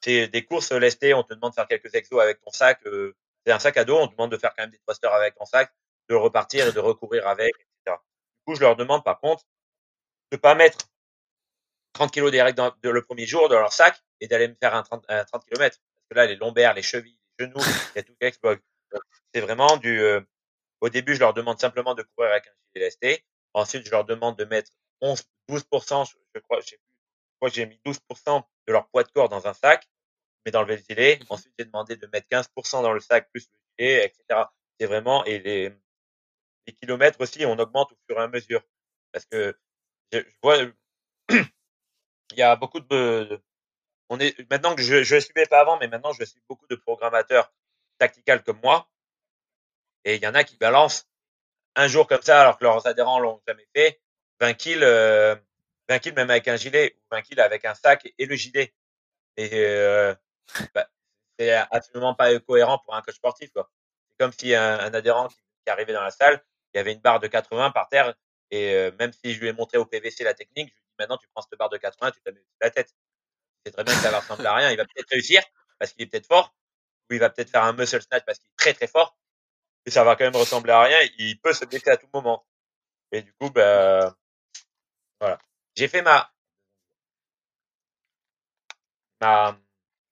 C'est 0.00 0.28
des 0.28 0.44
courses 0.44 0.72
lesté, 0.72 1.14
on 1.14 1.22
te 1.22 1.34
demande 1.34 1.50
de 1.50 1.54
faire 1.54 1.66
quelques 1.66 1.94
exos 1.94 2.20
avec 2.20 2.40
ton 2.40 2.50
sac. 2.50 2.80
Euh, 2.86 3.16
c'est 3.44 3.52
un 3.52 3.58
sac 3.58 3.76
à 3.76 3.84
dos, 3.84 3.98
on 3.98 4.06
te 4.06 4.12
demande 4.12 4.30
de 4.30 4.36
faire 4.36 4.54
quand 4.56 4.62
même 4.62 4.70
des 4.70 4.78
thrusters 4.78 5.12
avec 5.12 5.34
ton 5.34 5.44
sac, 5.44 5.72
de 6.08 6.14
repartir 6.14 6.68
et 6.68 6.72
de 6.72 6.78
recourir 6.78 7.26
avec, 7.26 7.54
etc. 7.54 7.96
Du 7.96 8.44
coup, 8.44 8.54
je 8.54 8.60
leur 8.60 8.76
demande 8.76 9.04
par 9.04 9.20
contre 9.20 9.44
de 10.30 10.36
pas 10.36 10.54
mettre 10.54 10.78
30 11.94 12.12
kilos 12.12 12.30
direct 12.30 12.56
dans, 12.56 12.72
de, 12.82 12.90
le 12.90 13.02
premier 13.02 13.26
jour 13.26 13.48
dans 13.48 13.58
leur 13.58 13.72
sac 13.72 14.00
et 14.20 14.28
d'aller 14.28 14.48
me 14.48 14.54
faire 14.54 14.74
un 14.74 14.82
30, 14.82 15.04
un 15.08 15.24
30 15.24 15.44
km 15.46 15.76
que 16.08 16.14
là, 16.14 16.26
les 16.26 16.36
lombaires, 16.36 16.74
les 16.74 16.82
chevilles, 16.82 17.18
les 17.38 17.46
genoux, 17.46 17.60
il 17.60 17.96
y 17.96 17.98
a 17.98 18.02
tout 18.02 18.14
qui 18.20 18.26
explose. 18.26 18.58
C'est 19.34 19.40
vraiment 19.40 19.76
du. 19.76 20.00
Euh, 20.00 20.20
au 20.80 20.88
début, 20.88 21.14
je 21.14 21.20
leur 21.20 21.34
demande 21.34 21.60
simplement 21.60 21.94
de 21.94 22.02
courir 22.02 22.30
avec 22.30 22.46
un 22.46 22.52
gilet 22.74 22.90
ST. 22.90 23.24
Ensuite, 23.52 23.84
je 23.84 23.90
leur 23.90 24.04
demande 24.04 24.38
de 24.38 24.44
mettre 24.44 24.70
11, 25.00 25.22
12%, 25.48 26.10
je 26.34 26.40
crois, 26.40 26.60
je 26.60 26.66
sais 26.66 26.76
plus, 26.76 26.84
je 27.32 27.36
crois 27.36 27.48
que 27.50 27.54
j'ai 27.54 27.66
mis 27.66 27.80
12% 27.84 28.42
de 28.68 28.72
leur 28.72 28.88
poids 28.88 29.02
de 29.02 29.10
corps 29.10 29.28
dans 29.28 29.48
un 29.48 29.54
sac, 29.54 29.88
mais 30.44 30.52
dans 30.52 30.62
le 30.62 30.76
gilet. 30.76 31.18
Mmh 31.18 31.26
Ensuite, 31.30 31.54
j'ai 31.58 31.64
demandé 31.64 31.96
de 31.96 32.06
mettre 32.12 32.28
15% 32.28 32.82
dans 32.82 32.92
le 32.92 33.00
sac 33.00 33.28
plus 33.32 33.48
le 33.52 33.58
gilet, 33.78 34.04
etc. 34.04 34.44
C'est 34.78 34.86
vraiment, 34.86 35.24
et 35.24 35.40
les, 35.40 35.72
les 36.66 36.72
kilomètres 36.74 37.20
aussi, 37.20 37.44
on 37.46 37.58
augmente 37.58 37.90
au 37.92 37.96
fur 38.06 38.20
et 38.20 38.22
à 38.22 38.28
mesure. 38.28 38.62
Parce 39.10 39.24
que 39.24 39.58
je, 40.12 40.20
je 40.20 40.36
vois, 40.42 40.58
il 41.30 42.36
y 42.36 42.42
a 42.42 42.54
beaucoup 42.56 42.80
de, 42.80 43.40
on 44.10 44.20
est 44.20 44.38
maintenant 44.50 44.74
que 44.74 44.82
je 44.82 45.02
je 45.02 45.16
le 45.16 45.20
suivais 45.20 45.46
pas 45.46 45.60
avant, 45.60 45.78
mais 45.78 45.88
maintenant 45.88 46.12
je 46.12 46.24
suis 46.24 46.40
beaucoup 46.48 46.66
de 46.66 46.76
programmateurs 46.76 47.52
tactical 47.98 48.42
comme 48.42 48.60
moi. 48.62 48.88
Et 50.04 50.16
il 50.16 50.22
y 50.22 50.26
en 50.26 50.34
a 50.34 50.44
qui 50.44 50.56
balancent 50.56 51.08
un 51.74 51.88
jour 51.88 52.06
comme 52.06 52.22
ça, 52.22 52.40
alors 52.40 52.58
que 52.58 52.64
leurs 52.64 52.86
adhérents 52.86 53.18
l'ont 53.18 53.40
jamais 53.46 53.66
fait, 53.74 54.00
20 54.40 54.54
kills, 54.54 54.82
euh, 54.82 55.36
20 55.88 55.98
kills 56.00 56.12
même 56.12 56.30
avec 56.30 56.48
un 56.48 56.56
gilet, 56.56 56.96
ou 56.96 57.14
20 57.14 57.22
kills 57.22 57.40
avec 57.40 57.64
un 57.64 57.74
sac 57.74 58.06
et 58.18 58.26
le 58.26 58.36
gilet. 58.36 58.74
Et 59.36 59.50
euh, 59.54 60.14
bah, 60.74 60.88
c'est 61.38 61.52
absolument 61.52 62.14
pas 62.14 62.38
cohérent 62.40 62.78
pour 62.78 62.94
un 62.94 63.02
coach 63.02 63.16
sportif. 63.16 63.50
C'est 63.54 64.18
comme 64.18 64.32
si 64.32 64.54
un, 64.54 64.92
adhérent 64.92 65.28
qui, 65.28 65.36
arrivait 65.70 65.92
dans 65.92 66.02
la 66.02 66.10
salle, 66.10 66.42
il 66.74 66.78
y 66.78 66.80
avait 66.80 66.94
une 66.94 67.00
barre 67.00 67.20
de 67.20 67.26
80 67.26 67.72
par 67.72 67.88
terre, 67.88 68.14
et 68.50 68.72
euh, 68.74 68.90
même 68.98 69.12
si 69.12 69.34
je 69.34 69.40
lui 69.40 69.48
ai 69.48 69.52
montré 69.52 69.76
au 69.76 69.84
PVC 69.84 70.24
la 70.24 70.32
technique, 70.32 70.68
je 70.68 70.74
lui 70.74 70.80
dis 70.80 70.94
maintenant 70.98 71.18
tu 71.18 71.28
prends 71.28 71.42
cette 71.42 71.58
barre 71.58 71.68
de 71.68 71.76
80, 71.76 72.12
tu 72.12 72.20
te 72.22 72.30
mets 72.30 72.42
la 72.62 72.70
tête 72.70 72.94
c'est 73.64 73.72
très 73.72 73.84
bien 73.84 73.94
que 73.94 74.00
ça 74.00 74.10
va 74.10 74.20
ressembler 74.20 74.46
à 74.46 74.54
rien. 74.54 74.70
Il 74.70 74.76
va 74.76 74.84
peut-être 74.84 75.10
réussir 75.10 75.42
parce 75.78 75.92
qu'il 75.92 76.02
est 76.02 76.06
peut-être 76.06 76.26
fort, 76.26 76.54
ou 77.10 77.14
il 77.14 77.20
va 77.20 77.30
peut-être 77.30 77.50
faire 77.50 77.64
un 77.64 77.72
muscle 77.72 78.00
snatch 78.00 78.24
parce 78.24 78.38
qu'il 78.38 78.48
est 78.48 78.56
très 78.56 78.74
très 78.74 78.86
fort, 78.86 79.16
et 79.86 79.90
ça 79.90 80.04
va 80.04 80.16
quand 80.16 80.24
même 80.24 80.36
ressembler 80.36 80.72
à 80.72 80.82
rien. 80.82 80.98
Il 81.18 81.38
peut 81.40 81.52
se 81.52 81.64
blesser 81.64 81.90
à 81.90 81.96
tout 81.96 82.08
moment. 82.12 82.46
Et 83.12 83.22
du 83.22 83.32
coup, 83.34 83.50
ben, 83.50 84.14
voilà. 85.20 85.38
J'ai 85.78 85.86
fait 85.86 86.02
ma, 86.02 86.28
ma, 89.20 89.56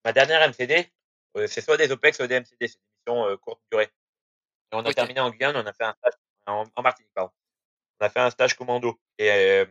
ma 0.04 0.12
dernière 0.12 0.48
MCD. 0.48 0.88
Euh, 1.36 1.48
c'est 1.48 1.60
soit 1.60 1.76
des 1.76 1.90
OPEX, 1.90 2.18
soit 2.18 2.28
des 2.28 2.38
MCD. 2.38 2.68
C'est 2.68 2.78
des 2.78 2.84
missions 3.08 3.26
euh, 3.26 3.36
courte 3.36 3.60
durée. 3.72 3.90
Et 4.70 4.76
on 4.76 4.84
a 4.84 4.94
terminé 4.94 5.18
en 5.18 5.30
Guyane, 5.30 5.56
on 5.56 5.66
a 5.66 5.72
fait 5.72 5.82
un 5.82 5.94
stage 5.94 6.12
en, 6.46 6.82
Martinique, 6.82 7.10
pardon. 7.12 7.32
On 7.98 8.06
a 8.06 8.10
fait 8.10 8.20
un 8.20 8.30
stage 8.30 8.54
commando. 8.54 8.96
Et 9.18 9.28
euh, 9.28 9.66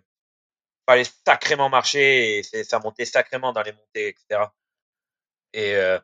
fallait 0.85 1.05
sacrément 1.25 1.69
marcher 1.69 2.39
et 2.39 2.43
ça 2.43 2.79
montait 2.79 3.05
sacrément 3.05 3.53
dans 3.53 3.61
les 3.61 3.71
montées, 3.71 4.09
etc. 4.09 4.51
Et 5.53 5.75
euh, 5.75 5.97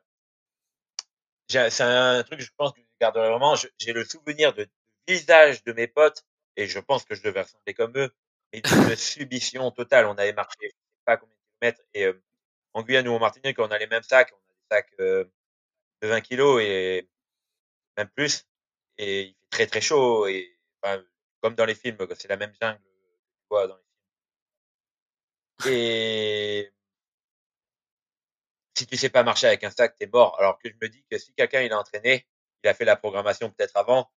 c'est 1.49 1.81
un 1.81 2.23
truc 2.23 2.39
que 2.39 2.45
je 2.45 2.51
pense 2.55 2.71
que 2.71 2.79
je 2.79 2.85
garderai 3.01 3.29
vraiment. 3.29 3.55
J'ai 3.77 3.91
le 3.91 4.05
souvenir 4.05 4.53
de, 4.53 4.69
visage 5.05 5.65
de 5.65 5.73
mes 5.73 5.87
potes 5.87 6.23
et 6.55 6.67
je 6.67 6.79
pense 6.79 7.03
que 7.03 7.13
je 7.13 7.23
devais 7.23 7.41
ressembler 7.41 7.73
comme 7.73 7.97
eux, 7.97 8.09
mais 8.53 8.59
une 8.59 8.95
subition 8.95 9.71
totale. 9.71 10.05
On 10.05 10.15
avait 10.15 10.33
marché, 10.33 10.57
je 10.61 10.67
sais 10.67 11.03
pas 11.05 11.17
combien 11.17 11.35
de 11.35 11.41
kilomètres 11.59 11.81
et 11.93 12.05
euh, 12.05 12.21
en 12.73 12.83
Guyane 12.83 13.07
ou 13.07 13.13
en 13.13 13.19
Martinique, 13.19 13.59
on 13.59 13.71
a 13.71 13.77
les 13.77 13.87
mêmes 13.87 14.03
sacs, 14.03 14.31
on 14.33 14.37
a 14.37 14.53
des 14.53 14.75
sacs 14.75 14.93
euh, 14.99 15.25
de 16.01 16.07
20 16.07 16.21
kilos 16.21 16.61
et 16.61 17.09
même 17.97 18.09
plus. 18.09 18.45
Et 18.97 19.23
il 19.23 19.35
fait 19.35 19.49
très 19.49 19.67
très 19.67 19.81
chaud 19.81 20.27
et 20.27 20.57
enfin, 20.81 21.03
comme 21.41 21.55
dans 21.55 21.65
les 21.65 21.75
films, 21.75 21.97
c'est 22.17 22.29
la 22.29 22.37
même 22.37 22.53
jungle 22.61 22.79
vois 23.49 23.67
dans 23.67 23.75
les 23.75 23.83
et 25.67 26.71
si 28.75 28.87
tu 28.87 28.97
sais 28.97 29.09
pas 29.09 29.23
marcher 29.23 29.47
avec 29.47 29.63
un 29.63 29.69
sac, 29.69 29.95
t'es 29.95 30.07
mort. 30.07 30.39
Alors 30.39 30.57
que 30.57 30.69
je 30.69 30.75
me 30.81 30.89
dis 30.89 31.03
que 31.09 31.17
si 31.19 31.33
quelqu'un 31.33 31.61
il 31.61 31.71
a 31.71 31.79
entraîné, 31.79 32.27
il 32.63 32.69
a 32.69 32.73
fait 32.73 32.85
la 32.85 32.95
programmation 32.95 33.51
peut-être 33.51 33.77
avant, 33.77 34.09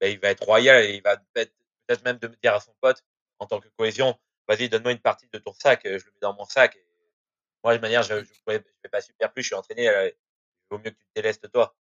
ben, 0.00 0.12
il 0.12 0.20
va 0.20 0.28
être 0.30 0.44
royal 0.44 0.84
et 0.84 0.94
il 0.94 1.02
va 1.02 1.16
peut-être 1.34 2.04
même 2.04 2.18
de 2.18 2.28
dire 2.42 2.54
à 2.54 2.60
son 2.60 2.72
pote 2.80 3.02
en 3.42 3.46
tant 3.46 3.60
que 3.60 3.68
cohésion, 3.76 4.18
vas-y 4.48 4.68
donne-moi 4.68 4.92
une 4.92 5.00
partie 5.00 5.26
de 5.32 5.38
ton 5.38 5.52
sac, 5.52 5.80
je 5.84 5.90
le 5.90 6.12
mets 6.12 6.20
dans 6.20 6.34
mon 6.34 6.44
sac. 6.44 6.76
Et 6.76 6.86
moi 7.64 7.76
de 7.76 7.80
manière, 7.80 8.02
je, 8.02 8.24
je 8.24 8.40
vais 8.46 8.64
pas 8.90 9.00
super 9.00 9.32
plus, 9.32 9.42
je 9.42 9.48
suis 9.48 9.54
entraîné, 9.56 9.88
euh, 9.88 10.08
il 10.08 10.14
vaut 10.70 10.78
mieux 10.78 10.90
que 10.90 10.98
tu 10.98 11.04
te 11.06 11.12
délestes 11.16 11.50
toi. 11.50 11.74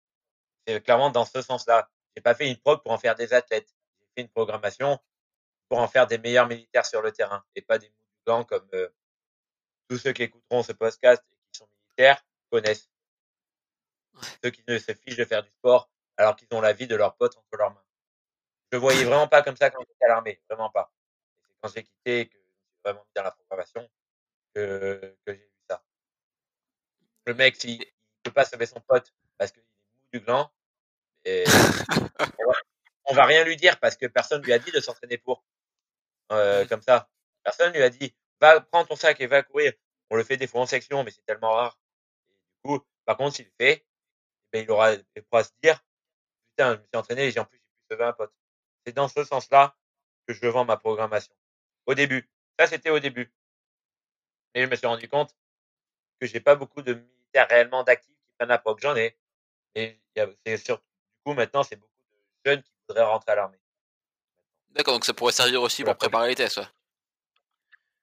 C'est 0.67 0.81
clairement 0.83 1.11
dans 1.11 1.25
ce 1.25 1.43
sens-là. 1.43 1.91
J'ai 2.17 2.23
pas 2.23 2.35
fait 2.35 2.49
une 2.49 2.57
prog 2.57 2.83
pour 2.83 2.93
en 2.93 2.99
faire 2.99 3.15
des 3.15 3.33
athlètes. 3.33 3.75
J'ai 4.01 4.07
fait 4.15 4.23
une 4.23 4.29
programmation 4.29 4.99
pour 5.69 5.79
en 5.79 5.89
faire 5.89 6.07
des 6.07 6.19
meilleurs 6.19 6.49
militaires 6.49 6.87
sur 6.87 7.03
le 7.03 7.13
terrain 7.13 7.45
et 7.55 7.63
pas 7.63 7.79
des 7.79 7.93
mouvements 8.27 8.45
comme 8.45 8.69
euh, 8.75 8.89
tous 9.89 9.99
ceux 9.99 10.13
qui 10.13 10.23
écouteront 10.23 10.63
ce 10.63 10.73
podcast 10.73 11.23
et 11.31 11.37
qui 11.37 11.59
sont 11.59 11.69
militaires 11.83 12.25
connaissent. 12.51 12.91
Ceux 14.43 14.51
qui 14.51 14.65
ne 14.67 14.79
se 14.79 14.93
fichent 14.93 15.17
de 15.17 15.25
faire 15.25 15.43
du 15.43 15.51
sport 15.51 15.91
alors 16.17 16.37
qu'ils 16.37 16.49
ont 16.53 16.61
la 16.61 16.73
vie 16.73 16.87
de 16.87 16.97
leurs 16.97 17.17
potes 17.17 17.37
entre 17.37 17.57
leurs 17.57 17.71
mains. 17.71 17.85
Je 18.73 18.79
voyais 18.79 19.05
vraiment 19.05 19.29
pas 19.29 19.43
comme 19.43 19.57
ça 19.57 19.71
quand 19.71 19.81
j'étais 19.81 20.05
à 20.05 20.09
l'armée, 20.09 20.41
vraiment 20.49 20.71
pas. 20.71 20.93
Quand 21.61 21.69
j'ai 21.75 21.85
quitté 21.85 22.29
que 22.29 22.35
je 22.35 22.39
me 22.39 22.45
suis 22.45 22.81
vraiment 22.85 23.05
mis 23.05 23.13
dans 23.15 23.23
la 23.23 23.31
programmation 23.33 23.89
que, 24.55 25.17
que 25.27 25.33
j'ai 25.33 25.45
vu 25.45 25.63
ça. 25.69 25.83
Le 27.27 27.35
mec, 27.35 27.57
s'il 27.57 27.79
ne 27.79 27.85
peut 28.23 28.33
pas 28.33 28.45
sauver 28.45 28.67
son 28.67 28.81
pote 28.81 29.13
parce 29.39 29.53
qu'il 29.53 29.63
est 29.63 29.65
mou 29.65 30.09
du 30.13 30.21
gland, 30.21 30.51
et 31.25 31.45
on, 33.05 33.15
va, 33.15 33.25
rien 33.25 33.45
lui 33.45 33.57
dire 33.57 33.79
parce 33.79 33.97
que 33.97 34.07
personne 34.07 34.43
lui 34.43 34.53
a 34.53 34.59
dit 34.59 34.71
de 34.71 34.81
s'entraîner 34.81 35.19
pour. 35.19 35.45
Euh, 36.33 36.65
comme 36.67 36.83
ça. 36.83 37.09
Personne 37.43 37.73
lui 37.73 37.83
a 37.83 37.91
dit, 37.91 38.15
va 38.41 38.61
prendre 38.61 38.89
ton 38.89 38.97
sac 38.97 39.21
et 39.21 39.27
va 39.27 39.43
courir. 39.43 39.73
On 40.11 40.17
le 40.17 40.25
fait 40.25 40.37
des 40.37 40.47
fois 40.47 40.61
en 40.61 40.67
section, 40.67 41.03
mais 41.05 41.11
c'est 41.11 41.25
tellement 41.27 41.53
rare. 41.53 41.79
Et 42.31 42.35
du 42.35 42.79
coup, 42.79 42.87
par 43.05 43.17
contre, 43.17 43.37
s'il 43.37 43.47
le 43.47 43.53
fait, 43.59 43.85
ben, 44.53 44.65
il 44.65 44.71
aura, 44.71 44.93
il 44.93 45.23
pourra 45.25 45.45
se 45.45 45.51
dire, 45.63 45.83
putain, 46.51 46.75
je 46.75 46.81
me 46.81 46.85
suis 46.85 46.97
entraîné 46.97 47.29
et 47.29 47.39
en 47.39 47.45
plus, 47.45 47.59
j'ai 47.59 47.65
pu 47.65 47.95
sauver 47.95 48.05
un 48.05 48.13
pote. 48.13 48.33
C'est 48.87 48.93
dans 48.93 49.09
ce 49.09 49.25
sens-là 49.25 49.77
que 50.27 50.35
je 50.35 50.47
vends 50.47 50.65
ma 50.65 50.77
programmation. 50.77 51.35
Au 51.91 51.95
début. 51.95 52.31
Ça, 52.57 52.69
c'était 52.69 52.91
au 52.91 53.01
début. 53.01 53.33
Et 54.55 54.63
je 54.63 54.69
me 54.69 54.77
suis 54.77 54.87
rendu 54.87 55.09
compte 55.09 55.35
que 56.21 56.27
j'ai 56.29 56.39
pas 56.39 56.55
beaucoup 56.55 56.83
de 56.83 56.95
militaires 56.95 57.49
réellement 57.49 57.83
d'actifs 57.83 58.15
qui 58.15 58.33
prennent 58.39 58.49
la 58.49 58.59
prog. 58.59 58.79
J'en 58.81 58.95
ai. 58.95 59.19
Et 59.75 59.99
c'est 60.47 60.57
surtout, 60.59 60.85
du 60.85 61.23
coup, 61.25 61.33
maintenant, 61.33 61.65
c'est 61.65 61.75
beaucoup 61.75 61.91
de 62.45 62.51
jeunes 62.51 62.63
qui 62.63 62.71
voudraient 62.87 63.03
rentrer 63.03 63.33
à 63.33 63.35
l'armée. 63.35 63.59
D'accord, 64.69 64.95
donc 64.95 65.05
ça 65.05 65.15
pourrait 65.15 65.33
servir 65.33 65.63
aussi 65.63 65.83
pour 65.83 65.97
préparer 65.97 66.29
les 66.29 66.37
tests, 66.37 66.61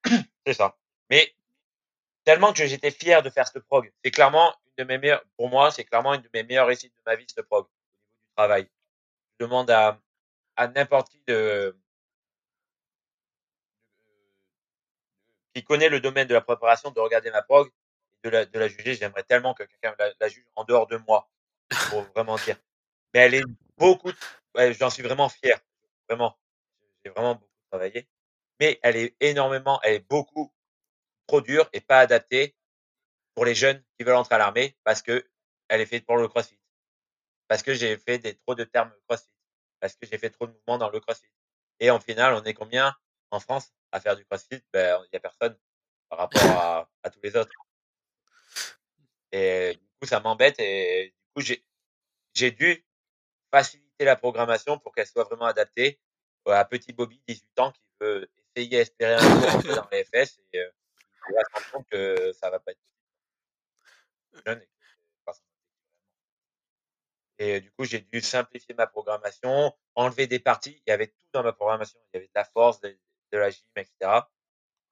c'est 0.46 0.54
ça. 0.54 0.76
Mais 1.10 1.34
tellement 2.26 2.52
que 2.52 2.66
j'étais 2.66 2.92
fier 2.92 3.24
de 3.24 3.30
faire 3.30 3.48
ce 3.48 3.60
prog. 3.60 3.90
C'est 4.04 4.12
clairement 4.12 4.54
une 4.66 4.84
de 4.84 4.88
mes 4.90 4.98
meilleures, 4.98 5.24
pour 5.38 5.50
moi, 5.50 5.72
c'est 5.72 5.86
clairement 5.86 6.14
une 6.14 6.22
de 6.22 6.30
mes 6.34 6.44
meilleures 6.44 6.68
réussites 6.68 6.94
de 6.94 7.02
ma 7.06 7.16
vie, 7.16 7.26
ce 7.34 7.40
prog, 7.40 7.64
au 7.64 7.70
niveau 7.70 8.20
du 8.20 8.36
travail. 8.36 8.70
Je 9.40 9.46
demande 9.46 9.72
à, 9.72 9.98
à 10.58 10.68
n'importe 10.68 11.10
qui 11.10 11.22
de, 11.26 11.74
qui 15.58 15.64
connaît 15.64 15.90
le 15.90 16.00
domaine 16.00 16.28
de 16.28 16.36
la 16.36 16.42
préparation, 16.42 16.92
de 16.92 17.00
regarder 17.00 17.32
ma 17.32 17.42
prog, 17.42 17.72
de 18.24 18.30
la, 18.30 18.46
de 18.46 18.60
la 18.60 18.68
juger. 18.68 18.94
J'aimerais 18.94 19.24
tellement 19.24 19.56
que 19.56 19.64
quelqu'un 19.64 19.96
la, 20.20 20.28
juge 20.30 20.46
en 20.56 20.64
dehors 20.64 20.86
de 20.86 20.98
moi, 20.98 21.28
pour 21.90 22.04
vraiment 22.16 22.36
dire. 22.38 22.58
Mais 23.14 23.22
elle 23.22 23.34
est 23.34 23.44
beaucoup, 23.76 24.12
j'en 24.56 24.92
suis 24.92 25.02
vraiment 25.02 25.30
fier. 25.30 25.60
Vraiment. 26.08 26.38
J'ai 27.04 27.10
vraiment 27.10 27.34
beaucoup 27.34 27.50
travaillé. 27.72 28.08
Mais 28.60 28.80
elle 28.84 28.98
est 28.98 29.16
énormément, 29.20 29.80
elle 29.82 29.96
est 29.96 30.08
beaucoup 30.08 30.54
trop 31.26 31.42
dure 31.42 31.68
et 31.74 31.82
pas 31.82 32.00
adaptée 32.00 32.56
pour 33.34 33.44
les 33.44 33.56
jeunes 33.56 33.84
qui 33.98 34.06
veulent 34.06 34.16
entrer 34.16 34.36
à 34.36 34.38
l'armée 34.38 34.78
parce 34.84 35.02
que 35.02 35.28
elle 35.70 35.82
est 35.82 35.88
faite 35.88 36.06
pour 36.06 36.18
le 36.18 36.28
crossfit. 36.28 36.60
Parce 37.48 37.64
que 37.64 37.74
j'ai 37.74 37.98
fait 37.98 38.20
des, 38.20 38.36
trop 38.36 38.54
de 38.54 38.64
termes 38.64 38.94
crossfit. 39.08 39.34
Parce 39.80 39.96
que 39.96 40.06
j'ai 40.06 40.20
fait 40.20 40.30
trop 40.30 40.46
de 40.46 40.52
mouvements 40.52 40.78
dans 40.78 40.90
le 40.90 41.00
crossfit. 41.00 41.32
Et 41.80 41.90
en 41.90 42.00
final, 42.00 42.36
on 42.36 42.44
est 42.44 42.54
combien? 42.54 42.96
En 43.32 43.40
France 43.40 43.74
à 43.92 44.00
faire 44.00 44.16
du 44.16 44.26
crossfit 44.26 44.62
Ben, 44.74 45.02
il 45.06 45.10
y 45.14 45.18
a 45.18 45.20
personne 45.20 45.58
par 46.10 46.20
rapport 46.20 46.90
à, 47.04 47.10
tous 47.10 47.20
les 47.24 47.36
autres. 47.36 47.52
Et 49.32 49.74
du 49.74 49.88
coup, 50.00 50.08
ça 50.08 50.20
m'embête 50.20 50.60
et 50.60 51.14
du 51.16 51.34
coup, 51.36 51.42
j'ai, 52.34 52.52
dû 52.52 52.86
faciliter 53.52 54.06
la 54.06 54.16
programmation 54.16 54.80
pour 54.80 54.94
qu'elle 54.94 55.08
soit 55.08 55.24
vraiment 55.26 55.46
adaptée 55.46 56.00
à 56.46 56.64
petit 56.64 56.94
Bobby, 56.94 57.22
18 57.28 57.60
ans, 57.60 57.72
qui 57.72 57.82
veut 58.00 58.30
essayer, 58.56 58.78
espérer 58.80 59.16
un 59.16 59.52
rentrer 59.52 59.76
dans 59.76 59.88
les 59.92 60.06
FS 60.06 60.40
et 60.54 60.60
euh, 60.60 60.72
que 61.92 62.32
ça 62.34 62.50
va 62.50 62.60
pas 62.60 62.72
être 62.72 62.80
du 67.38 67.72
coup, 67.72 67.86
j'ai 67.86 68.00
dû 68.00 68.22
simplifier 68.22 68.74
ma 68.76 68.88
programmation, 68.88 69.74
enlever 69.96 70.28
des 70.28 70.40
parties. 70.40 70.82
Il 70.86 70.90
y 70.90 70.94
avait 70.94 71.08
tout 71.08 71.14
dans 71.34 71.44
ma 71.44 71.54
programmation. 71.54 72.00
Il 72.14 72.18
y 72.18 72.18
avait 72.18 72.28
de 72.28 72.32
la 72.36 72.46
force, 72.46 72.82
de 73.32 73.38
la 73.38 73.50
gym, 73.50 73.64
etc. 73.76 74.28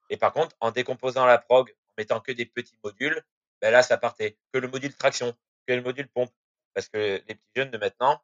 Et 0.10 0.18
par 0.18 0.34
contre, 0.34 0.56
en 0.60 0.72
décomposant 0.72 1.26
la 1.26 1.38
prog, 1.38 1.72
en 1.72 1.94
mettant 1.98 2.20
que 2.22 2.32
des 2.32 2.46
petits 2.46 2.78
modules, 2.84 3.24
ben 3.62 3.72
là, 3.72 3.84
ça 3.84 3.98
partait. 3.98 4.38
Que 4.54 4.60
le 4.60 4.68
module 4.68 4.96
traction, 4.96 5.36
que 5.68 5.74
le 5.74 5.82
module 5.82 6.08
pompe. 6.10 6.34
Parce 6.74 6.90
que 6.90 6.98
les 7.28 7.36
petits 7.36 7.52
jeunes 7.56 7.72
de 7.72 7.78
maintenant, 7.78 8.22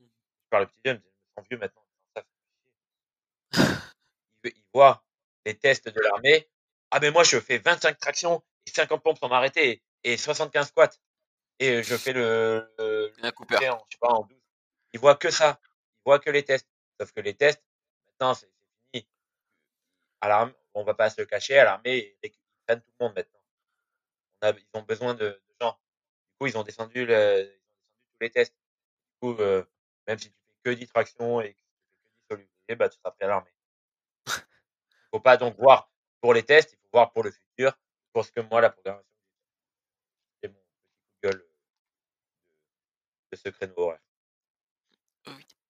je 0.00 0.48
parle 0.50 0.66
des 0.66 0.72
petits 0.72 0.80
jeunes, 0.84 1.02
ils 1.04 1.40
sont 1.40 1.46
vieux 1.48 1.58
maintenant. 1.58 1.84
Ils, 4.44 4.52
ils 4.56 4.64
voient 4.74 5.04
les 5.44 5.56
tests 5.56 5.88
de 5.88 6.00
l'armée. 6.00 6.48
Ah, 6.90 6.98
mais 7.00 7.10
moi, 7.10 7.24
je 7.24 7.38
fais 7.40 7.58
25 7.58 7.98
tractions 7.98 8.42
et 8.66 8.70
50 8.70 9.02
pompes 9.02 9.18
sans 9.18 9.28
m'arrêter 9.28 9.82
et 10.04 10.16
75 10.16 10.68
squats. 10.68 10.90
Et 11.58 11.82
je 11.82 11.96
fais 11.96 12.12
le, 12.12 12.72
le, 12.78 13.12
le 13.18 13.28
en, 13.70 13.84
je 13.90 13.94
sais 13.94 13.98
pas, 14.00 14.08
en 14.10 14.22
12. 14.24 14.38
Ils 14.94 15.00
voient 15.00 15.16
que 15.16 15.30
ça. 15.30 15.60
Ils 15.66 16.02
voient 16.06 16.20
que 16.20 16.30
les 16.30 16.44
tests. 16.44 16.68
Sauf 17.00 17.12
que 17.12 17.20
les 17.20 17.34
tests, 17.34 17.64
maintenant, 18.08 18.34
c'est. 18.34 18.50
À 20.20 20.28
l'armée, 20.28 20.54
on 20.74 20.84
va 20.84 20.94
pas 20.94 21.10
se 21.10 21.22
cacher, 21.22 21.58
à 21.58 21.64
l'armée, 21.64 22.16
ils 22.22 22.32
prennent 22.66 22.80
tout 22.80 22.92
le 22.98 23.06
monde 23.06 23.14
maintenant. 23.14 23.40
Ils 24.42 24.78
ont 24.78 24.82
besoin 24.82 25.14
de, 25.14 25.40
gens. 25.60 25.72
Du 25.72 26.38
coup, 26.38 26.46
ils 26.46 26.58
ont 26.58 26.62
descendu, 26.62 27.06
tous 27.06 28.20
les 28.20 28.30
tests. 28.30 28.54
Du 28.54 29.18
coup, 29.20 29.40
euh, 29.40 29.64
même 30.06 30.18
si 30.18 30.30
tu 30.30 30.36
fais 30.64 30.74
que 30.74 30.78
10 30.78 30.86
tractions 30.88 31.40
et 31.40 31.54
que 31.54 31.58
tu 31.58 31.64
fais 31.64 32.36
que 32.36 32.40
10 32.40 32.46
solidité, 32.46 32.76
bah, 32.76 32.88
tu 32.88 32.98
seras 32.98 33.10
pris 33.10 33.24
à 33.24 33.28
l'armée. 33.28 33.52
Il 34.26 35.10
faut 35.12 35.20
pas 35.20 35.36
donc 35.36 35.56
voir 35.56 35.90
pour 36.20 36.34
les 36.34 36.42
tests, 36.42 36.72
il 36.72 36.76
faut 36.76 36.88
voir 36.92 37.12
pour 37.12 37.22
le 37.22 37.30
futur, 37.30 37.72
pour 38.12 38.24
ce 38.24 38.32
que 38.32 38.40
moi, 38.40 38.60
la 38.60 38.70
programmation, 38.70 39.08
c'est 40.42 40.48
mon 40.48 40.54
petit 40.54 40.84
coup 40.84 41.06
de 41.22 41.28
gueule 41.28 41.40
euh, 41.40 41.48
de, 43.32 43.50
de 43.50 43.50
ce. 43.50 43.98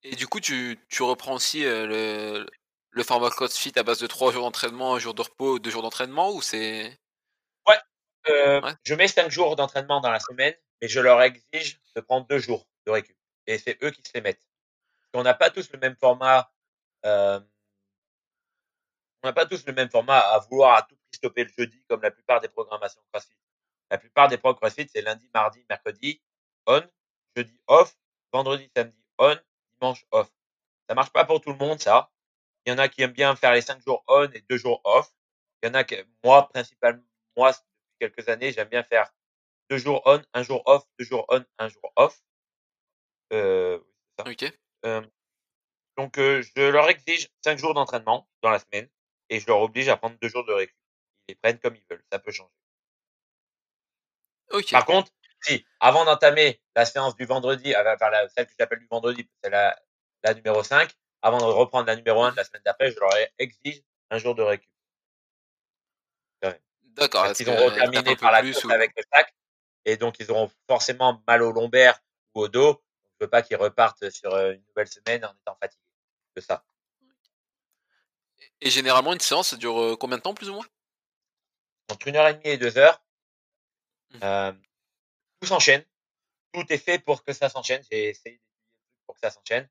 Et 0.02 0.16
du 0.16 0.26
coup, 0.26 0.40
tu, 0.40 0.78
tu 0.88 1.02
reprends 1.02 1.34
aussi 1.34 1.64
euh, 1.64 1.86
le, 1.86 2.50
le 2.98 3.04
format 3.04 3.30
CrossFit 3.30 3.72
à 3.76 3.82
base 3.84 4.00
de 4.00 4.06
3 4.06 4.32
jours 4.32 4.42
d'entraînement, 4.42 4.96
un 4.96 4.98
jour 4.98 5.14
de 5.14 5.22
repos, 5.22 5.58
2 5.58 5.70
jours 5.70 5.82
d'entraînement 5.82 6.32
ou 6.32 6.42
c'est. 6.42 6.98
Euh, 8.28 8.60
Ouais. 8.60 8.72
Je 8.84 8.94
mets 8.94 9.08
5 9.08 9.30
jours 9.30 9.56
d'entraînement 9.56 10.00
dans 10.02 10.10
la 10.10 10.20
semaine, 10.20 10.54
mais 10.82 10.88
je 10.88 11.00
leur 11.00 11.22
exige 11.22 11.80
de 11.96 12.00
prendre 12.02 12.26
2 12.26 12.38
jours 12.38 12.66
de 12.86 12.90
récup. 12.90 13.16
Et 13.46 13.56
c'est 13.56 13.82
eux 13.82 13.90
qui 13.90 14.02
se 14.02 14.10
les 14.12 14.20
mettent. 14.20 14.44
On 15.14 15.22
n'a 15.22 15.32
pas 15.32 15.48
tous 15.48 15.72
le 15.72 15.78
même 15.78 15.96
format. 15.96 16.52
Euh, 17.06 17.40
on 19.22 19.28
n'a 19.28 19.32
pas 19.32 19.46
tous 19.46 19.64
le 19.64 19.72
même 19.72 19.88
format 19.88 20.18
à 20.18 20.40
vouloir 20.40 20.76
à 20.76 20.82
tout 20.82 20.96
prix 20.96 21.14
stopper 21.14 21.44
le 21.44 21.50
jeudi 21.56 21.82
comme 21.88 22.02
la 22.02 22.10
plupart 22.10 22.40
des 22.40 22.48
programmations 22.48 23.00
CrossFit. 23.12 23.38
La 23.90 23.96
plupart 23.96 24.28
des 24.28 24.36
programmes 24.36 24.60
CrossFit, 24.60 24.88
c'est 24.92 25.00
lundi, 25.00 25.30
mardi, 25.32 25.64
mercredi, 25.70 26.20
on, 26.66 26.82
jeudi 27.34 27.58
off, 27.66 27.96
vendredi, 28.32 28.70
samedi 28.76 29.02
on, 29.18 29.36
dimanche 29.80 30.04
off. 30.10 30.30
Ça 30.88 30.94
marche 30.94 31.10
pas 31.10 31.24
pour 31.24 31.40
tout 31.40 31.50
le 31.50 31.58
monde, 31.58 31.80
ça. 31.80 32.10
Il 32.68 32.72
y 32.72 32.74
en 32.74 32.78
a 32.78 32.88
qui 32.88 33.00
aiment 33.00 33.12
bien 33.12 33.34
faire 33.34 33.54
les 33.54 33.62
5 33.62 33.82
jours 33.82 34.04
on 34.08 34.30
et 34.30 34.44
2 34.50 34.58
jours 34.58 34.82
off. 34.84 35.10
Il 35.62 35.68
y 35.68 35.70
en 35.70 35.74
a 35.74 35.84
que, 35.84 35.94
moi, 36.22 36.50
principalement, 36.50 37.02
moi, 37.34 37.52
depuis 37.52 37.96
quelques 37.98 38.28
années, 38.28 38.52
j'aime 38.52 38.68
bien 38.68 38.82
faire 38.82 39.10
2 39.70 39.78
jours 39.78 40.02
on, 40.04 40.22
1 40.34 40.42
jour 40.42 40.62
off, 40.66 40.84
2 40.98 41.06
jours 41.06 41.24
on, 41.30 41.42
1 41.58 41.68
jour 41.70 41.90
off. 41.96 42.20
Euh, 43.32 43.80
c'est 44.18 44.22
ça. 44.22 44.30
Ok. 44.30 44.52
Euh, 44.84 45.00
donc, 45.96 46.18
euh, 46.18 46.42
je 46.42 46.60
leur 46.60 46.90
exige 46.90 47.30
5 47.42 47.58
jours 47.58 47.72
d'entraînement 47.72 48.28
dans 48.42 48.50
la 48.50 48.58
semaine 48.58 48.90
et 49.30 49.40
je 49.40 49.46
leur 49.46 49.62
oblige 49.62 49.88
à 49.88 49.96
prendre 49.96 50.18
2 50.20 50.28
jours 50.28 50.44
de 50.44 50.52
récup. 50.52 50.76
Ils 51.26 51.32
les 51.32 51.36
prennent 51.36 51.60
comme 51.60 51.74
ils 51.74 51.84
veulent. 51.88 52.04
Ça 52.12 52.18
peut 52.18 52.32
changer. 52.32 52.52
Par 54.72 54.84
contre, 54.84 55.10
si, 55.40 55.64
avant 55.80 56.04
d'entamer 56.04 56.60
la 56.76 56.84
séance 56.84 57.16
du 57.16 57.24
vendredi, 57.24 57.74
euh, 57.74 57.94
enfin, 57.94 58.10
la, 58.10 58.28
celle 58.28 58.46
que 58.46 58.52
j'appelle 58.60 58.80
du 58.80 58.88
vendredi, 58.90 59.26
c'est 59.42 59.48
la, 59.48 59.74
la 60.22 60.34
numéro 60.34 60.62
5, 60.62 60.94
avant 61.22 61.38
de 61.38 61.44
reprendre 61.44 61.86
la 61.86 61.96
numéro 61.96 62.22
1 62.22 62.32
de 62.32 62.36
la 62.36 62.44
semaine 62.44 62.62
d'après, 62.64 62.90
je 62.90 62.98
leur 62.98 63.10
exige 63.38 63.82
un 64.10 64.18
jour 64.18 64.34
de 64.34 64.42
récup. 64.42 64.70
D'accord. 66.82 67.22
Parce 67.24 67.38
qu'ils 67.38 67.48
ont 67.48 67.70
terminé 67.70 68.16
par 68.16 68.32
la 68.32 68.42
course 68.42 68.64
ou- 68.64 68.70
avec 68.72 68.92
le 68.96 69.04
sac, 69.12 69.32
et 69.84 69.96
donc 69.96 70.18
ils 70.18 70.28
auront 70.32 70.50
forcément 70.66 71.22
mal 71.28 71.42
au 71.42 71.52
lombaire 71.52 72.00
ou 72.34 72.40
au 72.40 72.48
dos. 72.48 72.82
Je 73.20 73.24
veux 73.24 73.30
pas 73.30 73.42
qu'ils 73.42 73.56
repartent 73.56 74.10
sur 74.10 74.34
euh, 74.34 74.54
une 74.54 74.64
nouvelle 74.66 74.88
semaine 74.88 75.24
en 75.24 75.32
étant 75.32 75.56
fatigués 75.60 75.80
de 76.34 76.40
ça. 76.40 76.64
Et 78.60 78.70
généralement, 78.70 79.12
une 79.12 79.20
séance, 79.20 79.50
ça 79.50 79.56
dure 79.56 79.80
euh, 79.80 79.96
combien 79.96 80.16
de 80.16 80.22
temps, 80.22 80.34
plus 80.34 80.48
ou 80.50 80.54
moins? 80.54 80.66
Entre 81.88 82.08
une 82.08 82.16
heure 82.16 82.26
et 82.26 82.34
demie 82.34 82.48
et 82.48 82.58
deux 82.58 82.76
heures, 82.78 83.00
Mhm. 84.14 84.20
euh, 84.24 84.52
tout 85.40 85.46
s'enchaîne. 85.46 85.84
Tout 86.52 86.64
est 86.72 86.78
fait 86.78 86.98
pour 86.98 87.22
que 87.22 87.32
ça 87.32 87.48
s'enchaîne. 87.48 87.82
J'ai 87.90 88.08
essayé 88.08 88.40
pour 89.06 89.14
que 89.14 89.20
ça 89.20 89.30
s'enchaîne. 89.30 89.68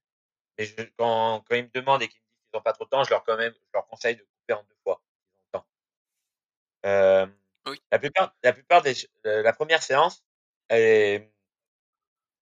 Mais 0.57 0.65
je, 0.65 0.75
quand, 0.97 1.43
quand 1.47 1.55
ils 1.55 1.63
me 1.65 1.69
demandent 1.73 2.01
et 2.03 2.07
qu'ils 2.07 2.21
me 2.21 2.25
disent 2.27 2.43
qu'ils 2.51 2.57
n'ont 2.57 2.63
pas 2.63 2.73
trop 2.73 2.85
de 2.85 2.89
temps, 2.89 3.03
je 3.03 3.09
leur, 3.11 3.23
quand 3.23 3.37
même, 3.37 3.53
je 3.53 3.69
leur 3.73 3.87
conseille 3.87 4.15
de 4.15 4.23
couper 4.23 4.53
en 4.53 4.63
deux 4.63 4.75
fois. 4.83 5.01
Euh, 6.85 7.27
Oui. 7.67 7.81
la 7.91 7.99
plupart, 7.99 8.35
la 8.43 8.53
plupart 8.53 8.81
des, 8.81 8.93
la 9.23 9.53
première 9.53 9.83
séance, 9.83 10.23
elle 10.69 10.81
est, 10.81 11.31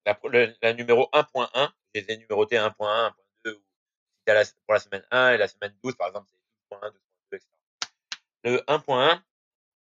la, 0.05 0.17
le- 0.25 0.55
la 0.61 0.73
numéro 0.73 1.09
1.1, 1.13 1.71
je 1.93 2.01
les 2.01 2.11
ai 2.11 2.17
numérotées 2.17 2.57
1.1, 2.57 3.07
1.2, 3.07 3.51
ou 3.53 3.59
si 3.59 4.23
t'as 4.25 4.33
la, 4.33 4.43
pour 4.65 4.73
la 4.73 4.79
semaine 4.79 5.05
1 5.11 5.31
et 5.33 5.37
la 5.37 5.47
semaine 5.47 5.75
12, 5.83 5.95
par 5.95 6.07
exemple, 6.07 6.27
c'est 6.31 6.37
12.1, 6.37 6.91
12.2, 6.91 7.37
etc. 7.37 7.59
Le 8.43 8.63
1.1, 8.67 9.21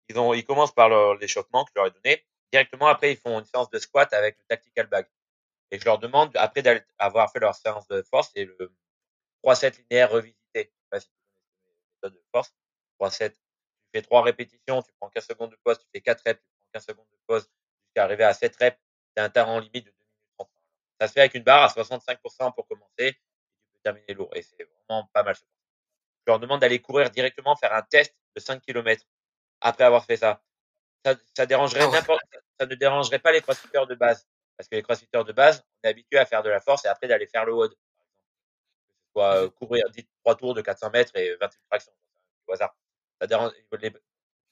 ils 0.09 0.19
ont, 0.19 0.35
ils 0.35 0.45
commencent 0.45 0.75
par 0.75 1.17
l'échauffement 1.17 1.65
que 1.65 1.71
je 1.75 1.81
leur 1.81 1.87
ai 1.89 1.91
donné. 1.91 2.25
Directement 2.53 2.87
après, 2.89 3.13
ils 3.13 3.19
font 3.19 3.39
une 3.41 3.47
séance 3.47 3.71
de 3.71 3.79
squat 3.79 4.13
avec 4.13 4.39
le 4.39 4.45
tactical 4.49 4.87
bag. 4.89 5.07
Et 5.73 5.81
je 5.81 5.85
leur 5.87 5.99
demande, 5.99 6.37
après 6.37 6.63
d'avoir 6.63 7.33
fait 7.33 7.41
leur 7.41 7.55
séance 7.55 7.89
de 7.89 8.03
force, 8.03 8.31
et 8.35 8.45
le 8.45 8.73
3-7 9.43 9.79
linéaire 9.79 10.11
revisité. 10.11 10.39
Je 10.55 10.61
sais 10.61 10.87
pas 10.91 11.01
si 11.01 11.09
de 12.05 12.23
force. 12.31 12.55
3-7. 13.01 13.33
Tu 13.33 13.39
fais 13.95 14.03
3 14.03 14.23
répétitions, 14.23 14.83
tu 14.83 14.93
prends 15.01 15.09
15 15.09 15.27
secondes 15.27 15.51
de 15.51 15.59
pause, 15.65 15.79
tu 15.79 15.87
fais 15.93 16.03
4 16.03 16.23
reps, 16.27 16.41
tu 16.41 16.47
prends 16.47 16.71
15 16.75 16.87
secondes 16.87 17.09
de 17.11 17.19
pause, 17.27 17.51
jusqu'à 17.87 18.05
arriver 18.05 18.25
à 18.25 18.35
7 18.35 18.55
reps. 18.57 18.79
C'est 19.17 19.39
un 19.39 19.45
en 19.47 19.59
limite 19.61 19.87
de 19.87 19.91
2 19.91 19.97
minutes 19.97 20.29
30. 20.39 20.51
Ça 21.01 21.09
se 21.09 21.13
fait 21.15 21.21
avec 21.21 21.35
une 21.35 21.43
barre 21.43 21.65
à 21.65 21.69
65% 21.69 22.55
pour 22.55 22.69
commencer, 22.69 22.91
et 22.99 23.13
tu 23.15 23.21
peux 23.73 23.81
terminer 23.83 24.15
lourd. 24.15 24.31
Et 24.37 24.43
c'est 24.43 24.63
vraiment 24.63 25.09
pas 25.15 25.23
mal. 25.23 25.35
Je 25.37 25.43
leur 26.27 26.39
demande 26.39 26.61
d'aller 26.61 26.81
courir 26.81 27.11
directement, 27.11 27.57
faire 27.57 27.73
un 27.73 27.83
test 27.83 28.15
de 28.37 28.41
5 28.41 28.61
km 28.61 29.05
après 29.63 29.85
avoir 29.85 30.05
fait 30.05 30.19
ça. 30.19 30.43
Ça, 31.05 31.15
ça 31.35 31.47
dérangerait 31.47 31.81
Ah 31.83 31.91
n'importe, 31.91 32.21
ça 32.61 32.67
ne 32.67 32.75
dérangerait 32.75 33.19
pas 33.19 33.33
les 33.33 33.41
crossfitters 33.41 33.87
de 33.89 33.95
base. 33.95 34.29
Parce 34.57 34.69
que 34.69 34.77
les 34.77 34.83
crossfitters 34.83 35.25
de 35.25 35.33
base, 35.33 35.65
on 35.85 35.89
est 35.89 35.91
habitué 35.91 36.19
à 36.19 36.27
faire 36.27 36.43
de 36.43 36.51
la 36.51 36.61
force 36.61 36.85
et 36.85 36.89
après 36.89 37.09
d'aller 37.09 37.27
faire 37.27 37.45
le 37.45 37.55
WOD. 37.55 37.75
Par 37.75 38.05
exemple. 38.05 38.11
Que 38.99 39.07
ce 39.07 39.13
soit 39.13 39.45
euh, 39.45 39.51
courir 39.51 39.91
10, 39.91 40.07
3 40.25 40.37
tours 40.37 40.55
de 40.55 40.63
400 40.63 40.91
mètres 40.91 41.13
et 41.17 41.37
28 41.37 41.61
tractions. 41.71 41.93
Au 42.47 42.53
hasard. 42.53 42.75
Ça 43.21 43.27
dérange, 43.27 43.53
les, 43.81 43.93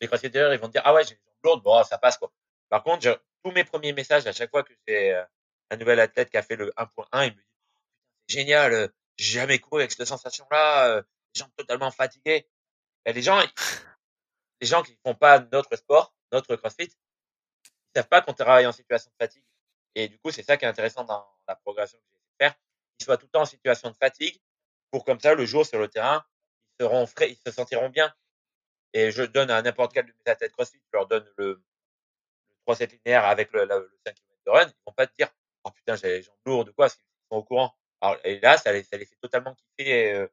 les 0.00 0.06
crossfitters, 0.06 0.50
ils 0.52 0.58
vont 0.60 0.68
te 0.68 0.72
dire, 0.72 0.82
ah 0.84 0.94
ouais, 0.94 1.04
j'ai 1.04 1.14
une 1.14 1.20
jambe 1.26 1.36
lourde, 1.44 1.62
bon, 1.64 1.82
ça 1.84 1.98
passe, 1.98 2.18
quoi. 2.18 2.32
Par 2.68 2.82
contre, 2.82 3.02
je- 3.02 3.10
tous 3.44 3.50
mes 3.52 3.64
premiers 3.64 3.92
messages, 3.92 4.26
à 4.26 4.32
chaque 4.32 4.50
fois 4.50 4.62
que 4.62 4.72
j'ai 4.86 5.14
euh, 5.14 5.24
un 5.70 5.76
nouvel 5.76 6.00
athlète 6.00 6.30
qui 6.30 6.36
a 6.36 6.42
fait 6.42 6.56
le 6.56 6.72
1.1, 6.76 7.24
il 7.26 7.32
me 7.32 7.36
dit, 7.40 7.46
c'est 8.28 8.38
génial, 8.40 8.72
euh, 8.74 8.88
j'ai 9.16 9.40
jamais 9.40 9.58
couru 9.58 9.82
avec 9.82 9.92
cette 9.92 10.06
sensation-là, 10.06 10.88
euh, 10.88 11.02
les 11.34 11.40
jambes 11.40 11.52
totalement 11.56 11.90
fatiguées. 11.90 12.48
Ben, 13.06 13.14
les 13.14 13.22
gens, 13.22 13.40
les 14.60 14.66
gens 14.66 14.82
qui 14.82 14.96
font 15.04 15.14
pas 15.14 15.40
notre 15.52 15.76
sport, 15.76 16.14
notre 16.32 16.56
CrossFit, 16.56 16.84
ils 16.84 17.98
savent 17.98 18.08
pas 18.08 18.22
qu'on 18.22 18.32
travaille 18.34 18.66
en 18.66 18.72
situation 18.72 19.10
de 19.10 19.24
fatigue. 19.24 19.44
Et 19.94 20.08
du 20.08 20.18
coup, 20.18 20.30
c'est 20.30 20.42
ça 20.42 20.56
qui 20.56 20.64
est 20.64 20.68
intéressant 20.68 21.04
dans 21.04 21.26
la 21.48 21.56
progression 21.56 21.98
que 21.98 22.04
j'ai 22.04 22.46
de 22.46 22.50
faire, 22.50 22.58
qu'ils 22.98 23.04
soient 23.04 23.16
tout 23.16 23.26
le 23.26 23.30
temps 23.30 23.42
en 23.42 23.46
situation 23.46 23.90
de 23.90 23.96
fatigue, 23.96 24.40
pour 24.90 25.04
comme 25.04 25.20
ça, 25.20 25.34
le 25.34 25.44
jour 25.44 25.64
sur 25.66 25.78
le 25.78 25.88
terrain, 25.88 26.24
ils 26.78 26.84
seront 26.84 27.06
frais, 27.06 27.30
ils 27.30 27.36
se 27.36 27.50
sentiront 27.52 27.88
bien. 27.90 28.12
et 28.92 29.10
je 29.10 29.22
donne 29.22 29.50
à 29.50 29.62
n'importe 29.62 29.92
quel 29.92 30.06
de 30.06 30.12
mes 30.12 30.30
athlètes 30.32 30.52
CrossFit, 30.52 30.78
je 30.78 30.96
leur 30.96 31.06
donne 31.06 31.28
le, 31.38 31.62
le 32.48 32.56
3 32.64 32.76
7 32.76 32.92
linéaire 32.92 33.24
avec 33.24 33.52
le, 33.52 33.64
le, 33.64 33.98
5 34.06 34.14
km 34.14 34.42
de 34.46 34.50
run, 34.50 34.66
ils 34.66 34.82
vont 34.86 34.92
pas 34.92 35.06
te 35.06 35.14
dire, 35.16 35.28
oh 35.64 35.70
putain, 35.70 35.96
j'ai 35.96 36.08
les 36.08 36.22
jambes 36.22 36.34
lourdes 36.46 36.68
ou 36.70 36.72
quoi, 36.72 36.88
qu'ils 36.88 36.98
sont 37.30 37.36
au 37.36 37.44
courant. 37.44 37.74
Alors, 38.00 38.18
et 38.24 38.40
là, 38.40 38.56
ça 38.56 38.72
les, 38.72 38.82
ça 38.82 38.96
les 38.96 39.04
fait 39.04 39.16
totalement 39.20 39.54
kiffer, 39.54 40.14
euh, 40.14 40.28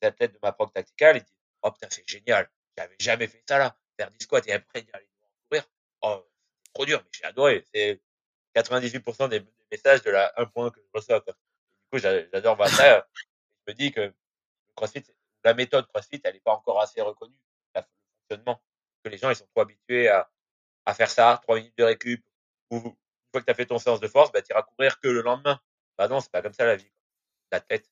les 0.00 0.08
athlètes 0.08 0.32
de 0.32 0.38
ma 0.42 0.52
prog 0.52 0.72
tacticale, 0.72 1.16
ils 1.18 1.22
disent, 1.22 1.38
oh 1.62 1.70
putain, 1.70 1.88
c'est 1.90 2.08
génial, 2.08 2.50
j'avais 2.76 2.96
jamais 2.98 3.28
fait 3.28 3.42
ça 3.48 3.58
là, 3.58 3.76
faire 3.98 4.10
10 4.10 4.24
squats 4.24 4.40
et 4.46 4.52
après 4.52 4.82
dire, 4.82 4.94
allez, 4.94 5.08
courir, 5.48 5.64
oh, 6.02 6.26
trop 6.74 6.84
dur, 6.84 7.00
mais 7.02 7.10
j'ai 7.12 7.24
adoré, 7.24 7.64
c'est 7.72 8.00
98% 8.54 9.28
des, 9.28 9.44
messages 9.70 10.02
de 10.02 10.10
la 10.10 10.32
1 10.36 10.46
point 10.46 10.70
que 10.70 10.80
je 10.80 10.86
reçois, 10.92 11.20
du 11.20 11.32
coup, 11.90 11.98
j'adore 11.98 12.56
voir 12.56 12.68
ça, 12.68 13.06
je 13.14 13.72
me 13.72 13.76
dis 13.76 13.92
que 13.92 14.12
CrossFit, 14.74 15.04
la 15.44 15.54
méthode 15.54 15.86
CrossFit, 15.88 16.20
elle 16.24 16.34
n'est 16.34 16.40
pas 16.40 16.52
encore 16.52 16.80
assez 16.80 17.00
reconnue, 17.00 17.38
le 17.74 17.82
fonctionnement, 18.28 18.62
que 19.02 19.10
les 19.10 19.18
gens, 19.18 19.30
ils 19.30 19.36
sont 19.36 19.46
trop 19.46 19.62
habitués 19.62 20.08
à, 20.08 20.28
faire 20.94 21.10
ça, 21.10 21.40
3 21.42 21.56
minutes 21.56 21.78
de 21.78 21.84
récup, 21.84 22.24
ou 22.70 22.76
une 22.76 22.94
fois 23.32 23.40
que 23.40 23.46
tu 23.46 23.50
as 23.50 23.54
fait 23.54 23.66
ton 23.66 23.78
séance 23.78 24.00
de 24.00 24.08
force, 24.08 24.32
bah, 24.32 24.42
tu 24.42 24.52
iras 24.52 24.62
courir 24.62 25.00
que 25.00 25.08
le 25.08 25.22
lendemain. 25.22 25.60
Bah 25.98 26.08
non, 26.08 26.20
c'est 26.20 26.30
pas 26.30 26.42
comme 26.42 26.52
ça 26.52 26.64
la 26.64 26.76
vie. 26.76 26.90
La 27.50 27.60
tête. 27.60 27.88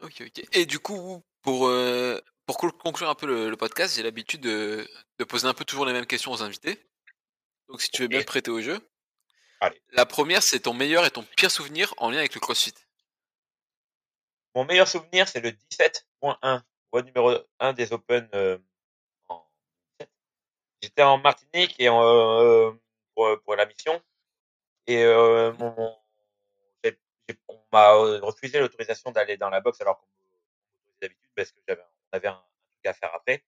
Ok, 0.00 0.22
ok. 0.26 0.42
Et 0.52 0.64
du 0.64 0.78
coup, 0.78 1.24
pour, 1.42 1.66
euh, 1.68 2.20
pour 2.48 2.56
conclure 2.56 3.10
un 3.10 3.14
peu 3.14 3.26
le, 3.26 3.56
podcast, 3.58 3.94
j'ai 3.94 4.02
l'habitude 4.02 4.40
de, 4.40 4.88
de, 5.18 5.24
poser 5.24 5.46
un 5.46 5.52
peu 5.52 5.66
toujours 5.66 5.84
les 5.84 5.92
mêmes 5.92 6.06
questions 6.06 6.32
aux 6.32 6.42
invités. 6.42 6.82
Donc 7.68 7.82
si 7.82 7.90
tu 7.90 8.00
veux 8.00 8.08
bien 8.08 8.20
te 8.20 8.24
prêter 8.24 8.50
au 8.50 8.62
jeu. 8.62 8.80
Allez. 9.60 9.78
La 9.90 10.06
première, 10.06 10.42
c'est 10.42 10.60
ton 10.60 10.72
meilleur 10.72 11.04
et 11.04 11.10
ton 11.10 11.22
pire 11.36 11.50
souvenir 11.50 11.92
en 11.98 12.08
lien 12.08 12.16
avec 12.16 12.34
le 12.34 12.40
CrossFit. 12.40 12.72
Mon 14.54 14.64
meilleur 14.64 14.88
souvenir, 14.88 15.28
c'est 15.28 15.40
le 15.40 15.50
17.1, 15.50 16.62
voie 16.90 17.02
numéro 17.02 17.36
1 17.60 17.74
des 17.74 17.92
Open 17.92 18.26
euh, 18.32 18.56
en 19.28 19.46
J'étais 20.80 21.02
en 21.02 21.18
Martinique 21.18 21.74
et 21.78 21.90
en, 21.90 22.02
euh, 22.02 22.70
pour, 23.14 23.28
pour, 23.42 23.56
la 23.56 23.66
mission. 23.66 24.02
Et 24.86 25.04
euh, 25.04 25.52
mon, 25.58 25.94
on 27.48 27.60
m'a 27.70 27.92
refusé 28.22 28.58
l'autorisation 28.58 29.10
d'aller 29.10 29.36
dans 29.36 29.50
la 29.50 29.60
boxe 29.60 29.82
alors 29.82 29.98
qu'on 29.98 30.06
m'autorisait 30.06 30.98
d'habitude 31.02 31.30
parce 31.36 31.52
que 31.52 31.60
j'avais, 31.68 31.82
on 32.12 32.16
avait 32.16 32.28
un, 32.28 32.34
truc 32.34 32.86
à 32.86 32.94
faire 32.94 33.14
après. 33.14 33.44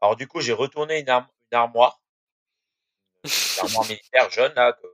Alors 0.00 0.16
du 0.16 0.26
coup, 0.26 0.40
j'ai 0.40 0.52
retourné 0.52 1.00
une, 1.00 1.08
une 1.08 1.26
armoire, 1.52 2.00
une 3.22 3.30
armoire 3.60 3.86
militaire 3.86 4.30
jaune 4.30 4.52
là 4.54 4.72
que 4.72 4.86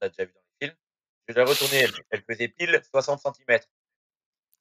on 0.00 0.06
a 0.06 0.08
déjà 0.08 0.24
vu 0.24 0.32
dans 0.32 0.40
les 0.40 0.66
films. 0.66 0.78
Je 1.28 1.34
l'ai 1.34 1.42
retournée, 1.42 1.86
elle, 2.10 2.22
faisait 2.22 2.48
pile 2.48 2.82
60 2.90 3.20
cm. 3.20 3.60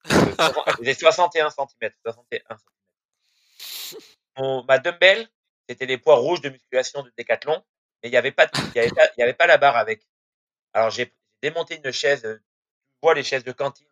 elle 0.06 0.74
faisait 0.78 0.94
61 0.94 1.50
cm, 1.50 1.92
61 2.06 2.58
cm. 2.58 4.02
Mon, 4.38 4.64
ma 4.64 4.78
dumbbell, 4.80 5.28
c'était 5.68 5.86
les 5.86 5.98
poids 5.98 6.16
rouges 6.16 6.42
de 6.42 6.50
musculation 6.50 7.04
de 7.04 7.12
Décathlon, 7.18 7.64
mais 8.02 8.10
il 8.10 8.12
n'y 8.12 8.18
avait 8.18 8.32
pas, 8.32 8.48
il 8.54 8.76
y 8.76 8.80
avait 8.80 8.92
pas, 8.92 9.10
il 9.18 9.20
y 9.20 9.24
avait 9.24 9.34
pas 9.34 9.48
la 9.48 9.58
barre 9.58 9.78
avec. 9.78 10.08
Alors 10.74 10.92
j'ai 10.92 11.14
démonté 11.42 11.82
une 11.84 11.92
chaise 11.92 12.42
vois 13.02 13.14
les 13.14 13.24
chaises 13.24 13.44
de 13.44 13.52
cantine 13.52 13.88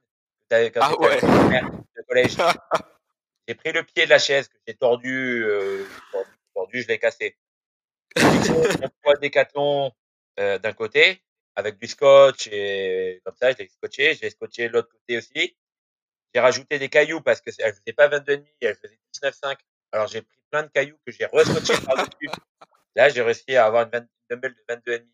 quand 0.50 0.80
ah 0.82 0.96
ouais. 1.00 1.20
de 1.22 2.02
collège? 2.08 2.38
j'ai 3.48 3.56
pris 3.56 3.72
le 3.72 3.84
pied 3.84 4.06
de 4.06 4.10
la 4.10 4.20
chaise 4.20 4.48
que 4.50 4.58
j'ai 4.68 4.76
tordu, 4.76 5.44
euh, 5.46 5.86
tordu, 6.54 6.82
je 6.82 6.88
l'ai 6.88 7.00
cassé. 7.00 7.38
J'ai 8.16 8.90
poids 9.02 9.16
décathlon 9.22 9.92
euh, 10.40 10.60
d'un 10.60 10.74
côté 10.74 11.22
avec 11.56 11.78
du 11.80 11.88
scotch 11.88 12.48
et 12.48 13.22
comme 13.24 13.36
ça, 13.36 13.52
je 13.52 13.58
l'ai 13.58 13.68
scotché. 13.70 14.16
J'ai 14.16 14.30
scotché 14.30 14.68
l'autre 14.68 14.90
côté 14.90 15.18
aussi. 15.18 15.58
J'ai 16.34 16.42
rajouté 16.42 16.78
des 16.78 16.90
cailloux 16.90 17.22
parce 17.22 17.42
que 17.42 17.50
elle 17.60 17.74
faisait 17.74 17.94
pas 17.94 18.10
22,5, 18.10 18.46
elle 18.62 18.76
faisait 18.76 19.00
19,5. 19.24 19.58
Alors 19.94 20.08
j'ai 20.08 20.22
pris 20.22 20.38
plein 20.52 20.64
de 20.64 20.68
cailloux 20.68 20.98
que 21.06 21.12
j'ai 21.12 21.26
rescotché 21.26 21.74
par-dessus. 21.86 22.30
Là, 22.96 23.10
j'ai 23.10 23.22
réussi 23.22 23.56
à 23.56 23.66
avoir 23.66 23.90
une, 23.94 24.08
dumbbell 24.30 24.54
de 24.54 24.76
22,5. 24.76 25.06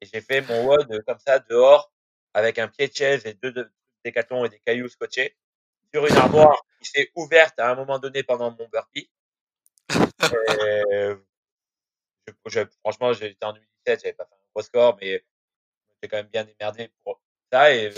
Et 0.00 0.06
j'ai 0.06 0.20
fait 0.20 0.40
mon 0.42 0.66
WOD 0.66 1.04
comme 1.04 1.18
ça 1.18 1.40
dehors 1.40 1.92
avec 2.34 2.58
un 2.58 2.68
pied 2.68 2.88
de 2.88 2.94
chaise 2.94 3.26
et 3.26 3.34
deux, 3.34 3.70
décathlons 4.04 4.44
et 4.44 4.48
des 4.48 4.60
cailloux 4.60 4.88
scotchés 4.88 5.36
sur 5.92 6.06
une 6.06 6.16
armoire 6.16 6.64
qui 6.80 6.88
s'est 6.88 7.10
ouverte 7.14 7.58
à 7.58 7.70
un 7.70 7.74
moment 7.74 7.98
donné 7.98 8.22
pendant 8.22 8.50
mon 8.50 8.68
burpee. 8.68 9.10
Et 9.90 11.14
je, 12.46 12.60
franchement, 12.80 13.12
j'étais 13.12 13.44
en 13.44 13.52
2017, 13.52 14.00
j'avais 14.02 14.12
pas 14.12 14.24
fait 14.24 14.34
un 14.34 14.48
gros 14.54 14.62
score, 14.62 14.98
mais 15.00 15.24
j'ai 16.02 16.08
quand 16.08 16.16
même 16.16 16.28
bien 16.28 16.44
démerdé 16.44 16.90
pour 17.04 17.20
ça 17.52 17.74
et 17.74 17.92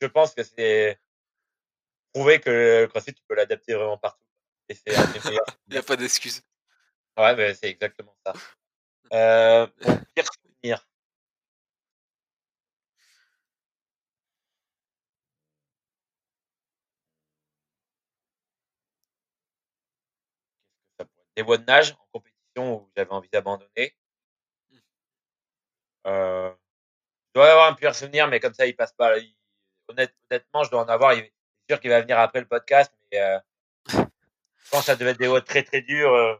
je 0.00 0.06
pense 0.06 0.34
que 0.34 0.42
c'est 0.42 0.98
prouvé 2.12 2.40
que 2.40 2.50
le 2.50 2.86
CrossFit, 2.88 3.14
tu 3.14 3.22
peux 3.28 3.34
l'adapter 3.34 3.74
vraiment 3.74 3.98
partout. 3.98 4.24
Et 4.68 4.74
c'est 4.74 4.84
Il 5.66 5.72
n'y 5.72 5.78
a 5.78 5.82
pas 5.82 5.96
d'excuse. 5.96 6.42
Ouais, 7.16 7.34
mais 7.36 7.54
c'est 7.54 7.68
exactement 7.68 8.14
ça. 8.24 8.32
Euh, 9.12 9.66
mon 9.84 9.98
pire 10.14 10.26
souvenir. 10.32 10.86
Des 21.38 21.44
voies 21.44 21.58
de 21.58 21.64
nage 21.64 21.92
en 21.92 22.06
compétition 22.12 22.74
où 22.74 22.90
j'avais 22.96 23.12
envie 23.12 23.28
d'abandonner. 23.28 23.96
Euh, 26.04 26.50
je 26.50 27.32
dois 27.40 27.48
avoir 27.48 27.68
un 27.68 27.74
pur 27.74 27.94
souvenir, 27.94 28.26
mais 28.26 28.40
comme 28.40 28.54
ça, 28.54 28.66
il 28.66 28.74
passe 28.74 28.92
pas. 28.92 29.14
honnêtement, 29.86 30.64
je 30.64 30.70
dois 30.70 30.82
en 30.82 30.88
avoir. 30.88 31.14
C'est 31.14 31.32
sûr 31.70 31.80
qu'il 31.80 31.90
va 31.90 32.00
venir 32.00 32.18
après 32.18 32.40
le 32.40 32.48
podcast, 32.48 32.92
mais 33.12 33.20
euh, 33.20 33.38
je 33.86 34.70
pense 34.72 34.80
que 34.80 34.86
ça 34.86 34.96
devait 34.96 35.12
être 35.12 35.20
des 35.20 35.28
voies 35.28 35.40
très 35.40 35.62
très 35.62 35.80
dures. 35.80 36.12
Euh. 36.12 36.34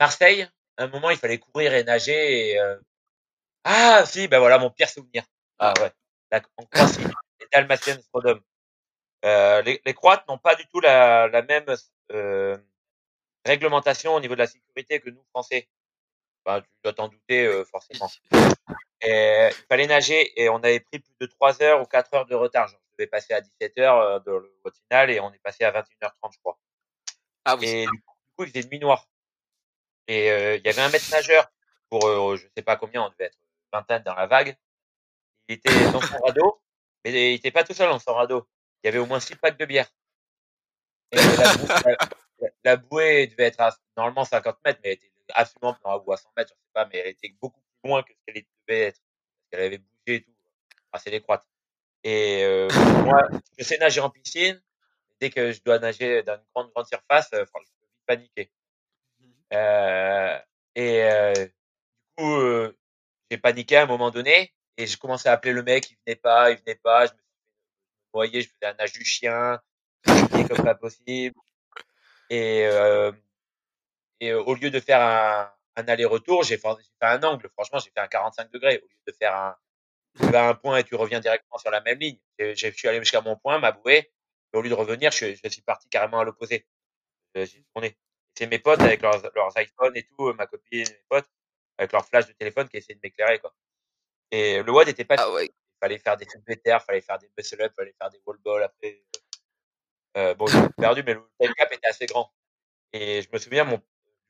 Marseille, 0.00 0.42
à 0.76 0.84
un 0.84 0.88
moment, 0.88 1.10
il 1.10 1.18
fallait 1.18 1.38
courir 1.38 1.72
et 1.72 1.84
nager. 1.84 2.58
Ah, 3.62 4.04
si, 4.06 4.26
ben 4.26 4.40
voilà 4.40 4.58
mon 4.58 4.70
pire 4.70 4.88
souvenir. 4.88 5.22
Ah 5.60 5.72
ouais. 5.80 5.92
La, 6.32 6.42
en 6.56 6.64
Croatie, 6.64 7.04
les 7.40 7.46
Dalmatiennes 7.52 8.02
Strodome. 8.02 8.40
Euh, 9.26 9.60
les, 9.62 9.82
les, 9.84 9.94
Croates 9.94 10.26
n'ont 10.28 10.38
pas 10.38 10.54
du 10.54 10.66
tout 10.68 10.78
la, 10.78 11.26
la 11.26 11.42
même 11.42 11.64
euh, 12.12 12.56
réglementation 13.44 14.14
au 14.14 14.20
niveau 14.20 14.34
de 14.34 14.40
la 14.40 14.46
sécurité 14.46 15.00
que 15.00 15.10
nous, 15.10 15.24
Français. 15.30 15.68
Enfin, 16.44 16.60
tu 16.60 16.68
dois 16.84 16.92
t'en 16.92 17.08
douter 17.08 17.44
euh, 17.44 17.64
forcément. 17.64 18.08
Et, 19.00 19.48
il 19.50 19.66
fallait 19.68 19.88
nager 19.88 20.40
et 20.40 20.48
on 20.48 20.56
avait 20.58 20.78
pris 20.78 21.00
plus 21.00 21.14
de 21.20 21.26
3 21.26 21.60
heures 21.62 21.82
ou 21.82 21.86
4 21.86 22.14
heures 22.14 22.26
de 22.26 22.36
retard. 22.36 22.68
Genre, 22.68 22.78
je 22.90 22.96
devais 22.98 23.08
passer 23.08 23.34
à 23.34 23.40
17 23.40 23.78
heures 23.78 24.00
euh, 24.00 24.18
de 24.20 24.30
le 24.32 24.70
final 24.70 25.10
et 25.10 25.18
on 25.18 25.32
est 25.32 25.42
passé 25.42 25.64
à 25.64 25.72
21h30, 25.72 26.32
je 26.32 26.38
crois. 26.38 26.58
Ah 27.44 27.56
oui. 27.56 27.66
Et 27.66 27.86
du 27.86 28.02
coup, 28.36 28.44
il 28.44 28.48
faisait 28.50 28.68
nuit 28.68 28.78
noire. 28.78 29.08
Et 30.06 30.28
il 30.28 30.64
y 30.64 30.68
avait 30.68 30.82
un 30.82 30.88
maître 30.88 31.10
nageur 31.10 31.50
pour 31.90 32.36
je 32.36 32.46
sais 32.56 32.62
pas 32.62 32.76
combien, 32.76 33.02
on 33.02 33.08
devait 33.08 33.24
être 33.24 33.38
vingtaine 33.72 34.04
dans 34.04 34.14
la 34.14 34.26
vague. 34.26 34.56
Il 35.48 35.56
était 35.56 35.90
dans 35.90 36.00
son 36.00 36.16
radeau, 36.18 36.60
mais 37.04 37.32
il 37.32 37.34
était 37.34 37.50
pas 37.50 37.64
tout 37.64 37.74
seul 37.74 37.88
dans 37.88 37.98
son 37.98 38.14
radeau 38.14 38.46
il 38.86 38.90
y 38.90 38.90
avait 38.90 38.98
au 38.98 39.06
moins 39.06 39.18
six 39.18 39.34
packs 39.34 39.58
de 39.58 39.64
bière. 39.64 39.88
Et 41.10 41.16
la, 42.62 42.76
bouée, 42.76 43.26
devait 43.26 43.46
être 43.46 43.60
à, 43.60 43.76
normalement 43.96 44.24
50 44.24 44.58
mètres, 44.64 44.78
mais 44.84 44.90
elle 44.90 44.94
était 44.94 45.10
absolument 45.34 45.76
la 45.84 45.98
boue 45.98 46.12
à 46.12 46.16
100 46.16 46.30
mètres, 46.36 46.52
je 46.54 46.62
sais 46.62 46.70
pas, 46.72 46.88
mais 46.92 46.98
elle 46.98 47.08
était 47.08 47.34
beaucoup 47.42 47.60
plus 47.60 47.90
loin 47.90 48.04
que 48.04 48.12
ce 48.12 48.32
qu'elle 48.32 48.44
devait 48.68 48.80
être. 48.82 49.00
Parce 49.00 49.50
qu'elle 49.50 49.60
avait 49.66 49.78
bougé 49.78 50.14
et 50.14 50.22
tout. 50.22 50.30
Ah, 50.92 51.00
c'est 51.00 51.10
les. 51.10 51.24
Et 52.04 52.44
euh, 52.44 52.68
moi, 53.04 53.26
je 53.58 53.64
sais 53.64 53.76
nager 53.78 54.00
en 54.00 54.08
piscine. 54.08 54.62
Dès 55.20 55.30
que 55.30 55.50
je 55.50 55.60
dois 55.64 55.80
nager 55.80 56.22
dans 56.22 56.36
une 56.36 56.44
grande, 56.54 56.70
grande 56.70 56.86
surface, 56.86 57.28
euh, 57.32 57.44
je 57.44 57.50
peux 57.50 57.60
vite 57.60 58.06
paniquer. 58.06 58.52
Mmh 59.18 59.26
euh, 59.52 60.38
et 60.76 61.02
euh, 61.02 61.32
du 61.32 61.52
coup, 62.16 62.74
j'ai 63.28 63.38
paniqué 63.38 63.78
à 63.78 63.82
un 63.82 63.86
moment 63.86 64.12
donné 64.12 64.54
et 64.76 64.86
je 64.86 64.96
commençais 64.96 65.28
à 65.28 65.32
appeler 65.32 65.54
le 65.54 65.64
mec, 65.64 65.90
il 65.90 65.96
venait 66.06 66.16
pas, 66.16 66.52
il 66.52 66.58
venait 66.58 66.76
pas. 66.76 67.06
Je 67.06 67.12
me 67.12 67.18
voyez, 68.16 68.42
je 68.42 68.48
faisais 68.48 68.72
un 68.72 68.74
nage 68.74 68.92
du 68.92 69.04
chien, 69.04 69.60
je 70.06 70.46
comme 70.46 70.64
pas 70.64 70.74
possible. 70.74 71.34
Et, 72.30 72.66
euh, 72.66 73.12
et 74.20 74.32
au 74.32 74.54
lieu 74.54 74.70
de 74.70 74.80
faire 74.80 75.00
un, 75.00 75.50
un 75.76 75.88
aller-retour, 75.88 76.42
j'ai 76.42 76.58
fait, 76.58 76.68
un 77.00 77.22
angle. 77.22 77.48
Franchement, 77.50 77.78
j'ai 77.78 77.90
fait 77.90 78.00
un 78.00 78.08
45 78.08 78.50
degrés. 78.50 78.78
Au 78.78 78.86
lieu 78.86 78.96
de 79.06 79.12
faire 79.12 79.34
un, 79.34 79.56
tu 80.18 80.26
vas 80.26 80.46
à 80.46 80.48
un 80.48 80.54
point 80.54 80.78
et 80.78 80.84
tu 80.84 80.94
reviens 80.94 81.20
directement 81.20 81.58
sur 81.58 81.70
la 81.70 81.80
même 81.80 81.98
ligne. 81.98 82.18
Je 82.38 82.70
suis 82.70 82.88
allé 82.88 82.98
jusqu'à 82.98 83.20
mon 83.20 83.36
point, 83.36 83.58
ma 83.58 83.72
bouée. 83.72 84.10
Et 84.52 84.56
au 84.56 84.62
lieu 84.62 84.70
de 84.70 84.74
revenir, 84.74 85.10
je, 85.12 85.34
je 85.42 85.48
suis 85.48 85.62
parti 85.62 85.88
carrément 85.88 86.20
à 86.20 86.24
l'opposé. 86.24 86.66
J'ai 87.34 87.64
tourné. 87.74 87.96
C'est 88.34 88.46
mes 88.46 88.58
potes 88.58 88.80
avec 88.80 89.02
leurs, 89.02 89.22
leurs 89.34 89.52
iPhones 89.58 89.96
et 89.96 90.04
tout, 90.04 90.32
ma 90.34 90.46
copine 90.46 90.84
mes 90.88 91.04
potes, 91.08 91.28
avec 91.78 91.92
leur 91.92 92.06
flash 92.06 92.26
de 92.26 92.32
téléphone 92.32 92.68
qui 92.68 92.76
essaient 92.78 92.94
de 92.94 93.00
m'éclairer, 93.02 93.38
quoi. 93.38 93.54
Et 94.30 94.62
le 94.62 94.72
WOD 94.72 94.88
n'était 94.88 95.04
pas 95.04 95.16
ah 95.18 95.30
ouais 95.30 95.50
fallait 95.80 95.98
faire 95.98 96.16
des 96.16 96.26
trucs 96.26 96.42
il 96.48 96.78
fallait 96.80 97.00
faire 97.00 97.18
des 97.18 97.30
muscle 97.36 97.62
up, 97.62 97.72
fallait 97.76 97.94
faire 98.00 98.10
des 98.10 98.20
wall 98.24 98.38
balls 98.38 98.62
après. 98.62 99.02
Euh, 100.16 100.34
bon, 100.34 100.46
j'ai 100.46 100.68
perdu, 100.78 101.02
mais 101.04 101.14
le 101.14 101.22
time 101.38 101.52
cap 101.54 101.72
était 101.72 101.86
assez 101.86 102.06
grand. 102.06 102.32
Et 102.92 103.20
je 103.22 103.28
me 103.32 103.38
souviens, 103.38 103.64
mon, 103.64 103.76
du 103.76 103.82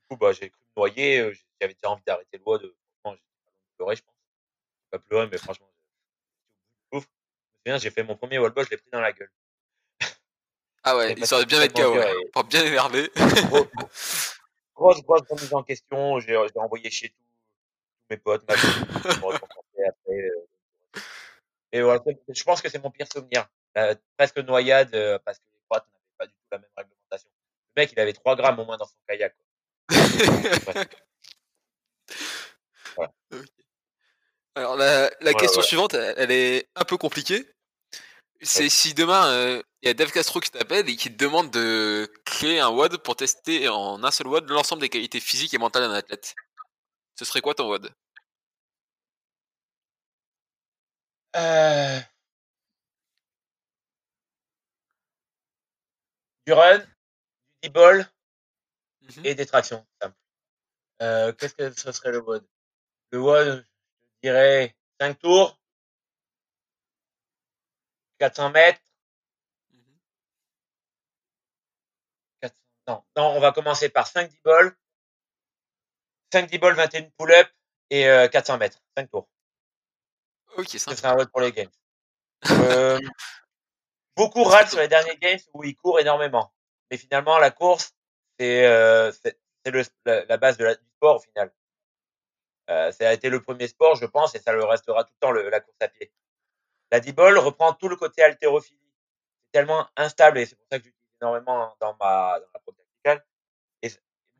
coup, 0.09 0.17
bah, 0.17 0.33
j'ai 0.33 0.49
cru 0.49 0.59
me 0.75 0.81
noyer, 0.81 1.19
euh, 1.19 1.33
j'avais 1.61 1.73
déjà 1.73 1.89
envie 1.89 2.03
d'arrêter 2.05 2.37
le 2.37 2.43
WOD. 2.43 2.75
Franchement, 3.01 3.21
j'ai 3.45 3.75
pleuré, 3.77 3.95
je 3.95 4.01
pense. 4.03 4.15
J'ai 4.83 4.89
pas 4.91 4.99
pleuré, 4.99 5.27
mais 5.31 5.37
franchement, 5.37 5.71
ouf. 6.91 7.03
Je 7.03 7.07
me 7.07 7.57
souviens, 7.59 7.77
j'ai 7.77 7.91
fait 7.91 8.03
mon 8.03 8.17
premier 8.17 8.39
wall 8.39 8.51
ball, 8.51 8.65
je 8.65 8.71
l'ai 8.71 8.77
pris 8.77 8.89
dans 8.91 9.01
la 9.01 9.13
gueule. 9.13 9.31
Ah 10.83 10.95
ouais, 10.95 11.13
histoire 11.13 11.41
de 11.41 11.45
bien 11.45 11.59
mettre 11.59 11.73
KO, 11.73 11.97
ouais, 11.97 12.13
pour 12.31 12.43
bien 12.45 12.65
énerver. 12.65 13.09
Gros- 13.49 13.67
grosse, 14.75 15.01
grosse 15.03 15.27
remise 15.29 15.53
en 15.53 15.63
question. 15.63 16.19
J'ai 16.19 16.37
envoyé 16.55 16.89
chez 16.89 17.09
tous 17.09 17.15
mes 18.09 18.17
potes, 18.17 18.47
ma 18.47 18.55
copine, 19.21 19.85
après. 19.85 20.13
euh. 20.13 20.46
Et 21.77 21.81
voilà, 21.83 22.01
c'est- 22.05 22.17
je 22.35 22.43
pense 22.43 22.61
que 22.61 22.69
c'est 22.69 22.81
mon 22.81 22.91
pire 22.91 23.07
souvenir. 23.11 23.47
La- 23.75 23.95
presque 24.17 24.37
noyade, 24.37 24.93
euh, 24.95 25.19
parce 25.23 25.37
que 25.39 25.43
les 25.53 25.59
Croates 25.69 25.85
n'avaient 25.87 26.17
pas 26.17 26.25
du 26.25 26.33
tout 26.33 26.47
la 26.51 26.57
même 26.57 26.69
réglementation. 26.75 27.29
Le 27.75 27.81
mec, 27.81 27.91
il 27.91 27.99
avait 27.99 28.13
3 28.13 28.35
grammes 28.35 28.59
au 28.59 28.65
moins 28.65 28.77
dans 28.77 28.85
son 28.85 28.95
kayak. 29.07 29.35
quoi. 29.35 29.47
Voilà. 32.95 33.11
Alors 34.55 34.75
la, 34.75 35.01
la 35.03 35.09
Voilà, 35.21 35.33
question 35.39 35.61
suivante, 35.61 35.93
elle, 35.93 36.15
elle 36.17 36.31
est 36.31 36.67
un 36.75 36.83
peu 36.83 36.97
compliquée. 36.97 37.45
C'est 38.41 38.63
Ouais. 38.63 38.69
si 38.69 38.93
demain 38.93 39.27
euh, 39.27 39.61
il 39.81 39.87
y 39.87 39.89
a 39.89 39.93
Dave 39.93 40.11
Castro 40.11 40.39
qui 40.39 40.49
t'appelle 40.49 40.87
et 40.89 40.95
qui 40.95 41.11
te 41.11 41.17
demande 41.23 41.51
de 41.51 42.11
créer 42.25 42.59
un 42.59 42.69
WOD 42.69 42.97
pour 42.97 43.15
tester 43.15 43.67
en 43.69 44.03
un 44.03 44.11
seul 44.11 44.27
WOD 44.27 44.49
l'ensemble 44.49 44.81
des 44.81 44.89
qualités 44.89 45.19
physiques 45.19 45.53
et 45.53 45.57
mentales 45.57 45.83
d'un 45.83 45.93
athlète. 45.93 46.33
Ce 47.19 47.25
serait 47.25 47.41
quoi 47.41 47.53
ton 47.55 47.67
WOD 47.67 47.91
Euh... 51.37 51.99
Du 56.45 56.53
run, 56.53 56.79
du 56.79 57.69
D-ball 57.69 58.05
Mhm. 59.01 59.25
et 59.25 59.35
des 59.35 59.45
tractions. 59.45 59.85
Euh, 61.01 61.31
Qu'est-ce 61.33 61.53
que 61.55 61.71
ce 61.71 61.91
serait 61.91 62.11
le 62.11 62.19
WOD 62.19 62.45
Le 63.11 63.19
WOD, 63.19 63.65
je 64.23 64.29
dirais 64.29 64.75
5 64.99 65.19
tours, 65.19 65.59
400 68.19 68.49
mètres, 68.51 68.81
Mhm. 69.71 69.99
400... 72.41 72.55
Non, 72.87 73.03
non, 73.15 73.37
on 73.37 73.39
va 73.39 73.51
commencer 73.51 73.89
par 73.89 74.07
5 74.07 74.31
D-ball, 74.31 74.75
5 76.33 76.49
D-ball, 76.49 76.75
21 76.75 77.09
pull-up 77.17 77.47
et 77.89 78.07
euh, 78.07 78.27
400 78.27 78.57
mètres, 78.57 78.79
5 78.97 79.09
tours. 79.11 79.27
Ok, 80.57 80.67
simple. 80.69 80.97
serait 80.97 81.07
un 81.09 81.15
WOD 81.15 81.29
pour 81.31 81.41
les 81.41 81.51
games. 81.51 81.69
Euh, 82.51 82.99
beaucoup 84.15 84.43
râlent 84.43 84.67
sur 84.67 84.79
les 84.79 84.87
derniers 84.87 85.17
games 85.17 85.39
où 85.53 85.63
ils 85.63 85.75
courent 85.75 85.99
énormément. 85.99 86.51
Mais 86.91 86.97
finalement, 86.97 87.37
la 87.37 87.51
course, 87.51 87.93
c'est 88.39 88.65
euh, 88.65 89.11
c'est 89.11 89.39
c'est 89.65 89.71
le- 89.71 89.83
la, 90.05 90.25
la 90.25 90.37
base 90.37 90.57
de 90.57 90.65
la, 90.65 90.75
du 90.75 90.85
sport 90.95 91.17
au 91.17 91.19
final. 91.19 91.51
Euh, 92.69 92.91
ça 92.91 93.09
a 93.09 93.13
été 93.13 93.29
le 93.29 93.41
premier 93.41 93.67
sport, 93.67 93.95
je 93.95 94.05
pense, 94.05 94.35
et 94.35 94.39
ça 94.39 94.51
le 94.51 94.63
restera 94.63 95.03
tout 95.03 95.13
le 95.13 95.19
temps, 95.19 95.31
le- 95.31 95.49
la 95.49 95.59
course 95.61 95.77
à 95.81 95.87
pied. 95.87 96.11
La 96.91 96.99
D-ball 97.01 97.37
reprend 97.39 97.73
tout 97.73 97.89
le 97.89 97.95
côté 97.97 98.23
haltérophilie. 98.23 98.79
C'est 99.45 99.59
tellement 99.59 99.87
instable 99.97 100.39
et 100.39 100.45
c'est 100.45 100.55
pour 100.57 100.67
ça 100.71 100.79
que 100.79 100.85
j'utilise 100.85 101.05
énormément 101.21 101.75
dans 101.81 101.95
ma, 101.99 102.39
dans 102.39 102.47
ma 102.53 102.59
tacticale. 102.59 103.25
Et 103.83 103.91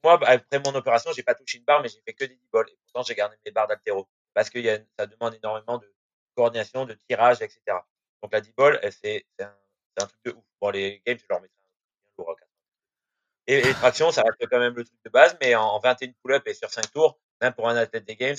moi, 0.03 0.18
bah, 0.18 0.28
après 0.32 0.59
mon 0.59 0.76
opération, 0.76 1.11
j'ai 1.13 1.24
pas 1.24 1.36
touché 1.36 1.59
une 1.59 1.65
barre, 1.65 1.82
mais 1.84 1.89
j'ai 1.89 2.01
fait 2.01 2.13
que 2.13 2.26
des 2.26 2.36
D-ball. 2.36 2.68
Et 2.70 2.78
pourtant, 2.86 3.03
j'ai 3.03 3.15
gardé 3.15 3.38
mes 3.45 3.51
barres 3.51 3.68
d'haltéro. 3.68 4.07
Parce 4.34 4.49
que 4.49 4.59
y 4.59 4.70
a, 4.70 4.80
ça 4.99 5.07
demande 5.07 5.36
énormément 5.36 5.78
de 5.80 5.93
coordination, 6.38 6.86
de 6.86 6.94
tirage, 6.94 7.42
etc. 7.42 7.60
Donc 8.22 8.32
la 8.32 8.42
D-ball, 8.42 8.80
c'est 8.92 9.26
un, 9.40 10.06
truc 10.06 10.20
de 10.26 10.32
ouf. 10.32 10.44
Bon, 10.62 10.70
les 10.70 11.02
games, 11.06 11.18
je 11.18 11.26
leur 11.30 11.42
mettrai 11.42 11.58
un 11.66 12.12
lourd 12.18 12.32
à 12.32 12.36
80. 12.36 12.48
Et, 13.48 13.54
et 13.54 13.62
les 13.64 13.74
tractions, 13.74 14.12
ça 14.12 14.22
reste 14.22 14.50
quand 14.50 14.60
même 14.60 14.76
le 14.76 14.86
truc 14.86 15.00
de 15.04 15.10
base, 15.10 15.36
mais 15.42 15.56
en, 15.56 15.64
en 15.64 15.80
21 15.80 16.12
pull-up 16.24 16.44
et 16.46 16.54
sur 16.54 16.70
5 16.70 16.92
tours, 16.92 17.20
même 17.42 17.54
pour 17.54 17.68
un 17.68 17.76
athlète 17.76 18.06
des 18.06 18.16
games, 18.16 18.38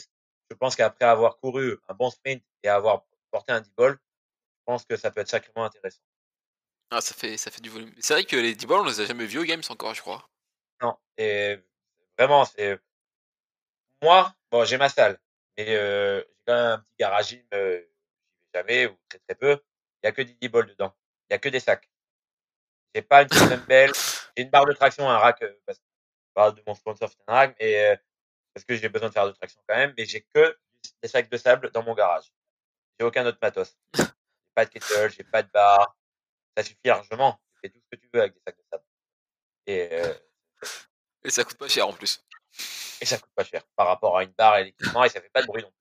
je 0.50 0.56
pense 0.56 0.76
qu'après 0.76 1.04
avoir 1.04 1.38
couru 1.38 1.76
un 1.88 1.94
bon 1.94 2.10
sprint 2.10 2.42
et 2.62 2.68
avoir 2.68 3.04
porté 3.30 3.52
un 3.52 3.60
D-ball, 3.60 3.92
je 3.92 4.64
pense 4.64 4.84
que 4.84 4.96
ça 4.96 5.10
peut 5.10 5.20
être 5.20 5.28
sacrément 5.28 5.64
intéressant. 5.64 6.00
Ah, 6.90 7.00
ça 7.00 7.14
fait, 7.14 7.36
ça 7.36 7.50
fait 7.50 7.60
du 7.60 7.68
volume. 7.68 7.92
C'est 7.98 8.14
vrai 8.14 8.24
que 8.24 8.36
les 8.36 8.54
D-Ball, 8.54 8.80
on 8.80 8.84
les 8.84 9.00
a 9.00 9.04
jamais 9.04 9.26
vus 9.26 9.38
aux 9.38 9.44
Games 9.44 9.62
encore, 9.68 9.94
je 9.94 10.00
crois. 10.00 10.26
Non, 10.80 10.96
et 11.18 11.58
vraiment, 12.16 12.44
c'est 12.44 12.80
moi, 14.02 14.34
bon, 14.50 14.64
j'ai 14.64 14.78
ma 14.78 14.88
salle, 14.88 15.18
euh, 15.60 16.22
j'ai 16.26 16.42
quand 16.46 16.54
même 16.54 16.72
un 16.72 16.78
petit 16.78 16.94
garage 16.98 17.28
gym, 17.28 17.42
euh, 17.54 17.78
j'y 17.78 17.84
vais 18.54 18.60
jamais 18.60 18.86
ou 18.86 18.96
très 19.08 19.18
très 19.20 19.34
peu. 19.34 19.60
Il 20.02 20.06
y 20.06 20.08
a 20.08 20.12
que 20.12 20.22
des 20.22 20.34
D-ball 20.34 20.66
dedans. 20.66 20.94
Il 21.30 21.34
y 21.34 21.36
a 21.36 21.38
que 21.38 21.48
des 21.48 21.60
sacs. 21.60 21.88
J'ai 22.94 23.02
pas 23.02 23.22
une 23.22 23.28
dumbbell. 23.28 23.92
J'ai 24.36 24.44
une 24.44 24.50
barre 24.50 24.66
de 24.66 24.72
traction, 24.72 25.08
un 25.08 25.18
rack, 25.18 25.42
euh, 25.42 25.52
parce 25.66 25.78
que 25.78 25.84
barre 26.34 26.52
de 26.54 26.62
mon 26.66 26.74
sponsor, 26.74 27.08
c'est 27.10 27.18
un 27.26 27.32
rack, 27.34 27.56
mais 27.60 27.98
parce 28.54 28.64
que 28.64 28.76
j'ai 28.76 28.88
besoin 28.88 29.08
de 29.08 29.14
faire 29.14 29.26
de 29.26 29.32
traction 29.32 29.60
quand 29.68 29.76
même, 29.76 29.94
mais 29.98 30.04
j'ai 30.06 30.22
que 30.34 30.56
des 31.02 31.08
sacs 31.08 31.28
de 31.30 31.36
sable 31.36 31.70
dans 31.72 31.82
mon 31.82 31.94
garage. 31.94 32.32
J'ai 32.98 33.06
aucun 33.06 33.26
autre 33.26 33.38
matos. 33.42 33.76
J'ai 33.96 34.04
pas 34.54 34.64
de 34.66 34.70
kettle, 34.70 35.10
j'ai 35.16 35.24
pas 35.24 35.42
de 35.42 35.50
barre. 35.52 35.96
Ça 36.56 36.64
suffit 36.64 36.78
largement. 36.86 37.40
Tu 37.54 37.60
fais 37.62 37.70
tout 37.70 37.80
ce 37.80 37.96
que 37.96 38.02
tu 38.02 38.08
veux 38.12 38.20
avec 38.20 38.34
des 38.34 38.40
sacs 38.46 38.56
de 38.58 38.64
sable. 38.70 38.84
Et, 39.66 39.90
Et 41.24 41.30
ça 41.30 41.44
coûte 41.44 41.58
pas 41.58 41.68
cher 41.68 41.86
en 41.88 41.92
plus. 41.92 42.24
Et 43.00 43.06
ça 43.06 43.18
coûte 43.18 43.30
pas 43.34 43.44
cher 43.44 43.62
par 43.76 43.86
rapport 43.86 44.16
à 44.18 44.24
une 44.24 44.30
barre 44.32 44.58
et 44.58 44.64
l'équipement 44.64 45.04
et 45.04 45.08
ça 45.08 45.20
fait 45.20 45.30
pas 45.30 45.42
de 45.42 45.46
bruit 45.46 45.62
non 45.62 45.68
plus 45.70 45.76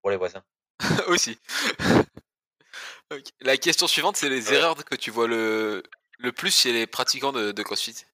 pour 0.00 0.10
les 0.10 0.16
voisins. 0.16 0.44
Aussi. 1.08 1.38
La 3.40 3.56
question 3.58 3.86
suivante, 3.86 4.16
c'est 4.16 4.28
les 4.30 4.48
Ouais. 4.48 4.54
erreurs 4.56 4.84
que 4.84 4.94
tu 4.96 5.10
vois 5.10 5.28
le, 5.28 5.82
le 6.18 6.32
plus 6.32 6.54
chez 6.56 6.72
les 6.72 6.86
pratiquants 6.86 7.32
de, 7.32 7.52
de 7.52 7.62
CrossFit? 7.62 8.06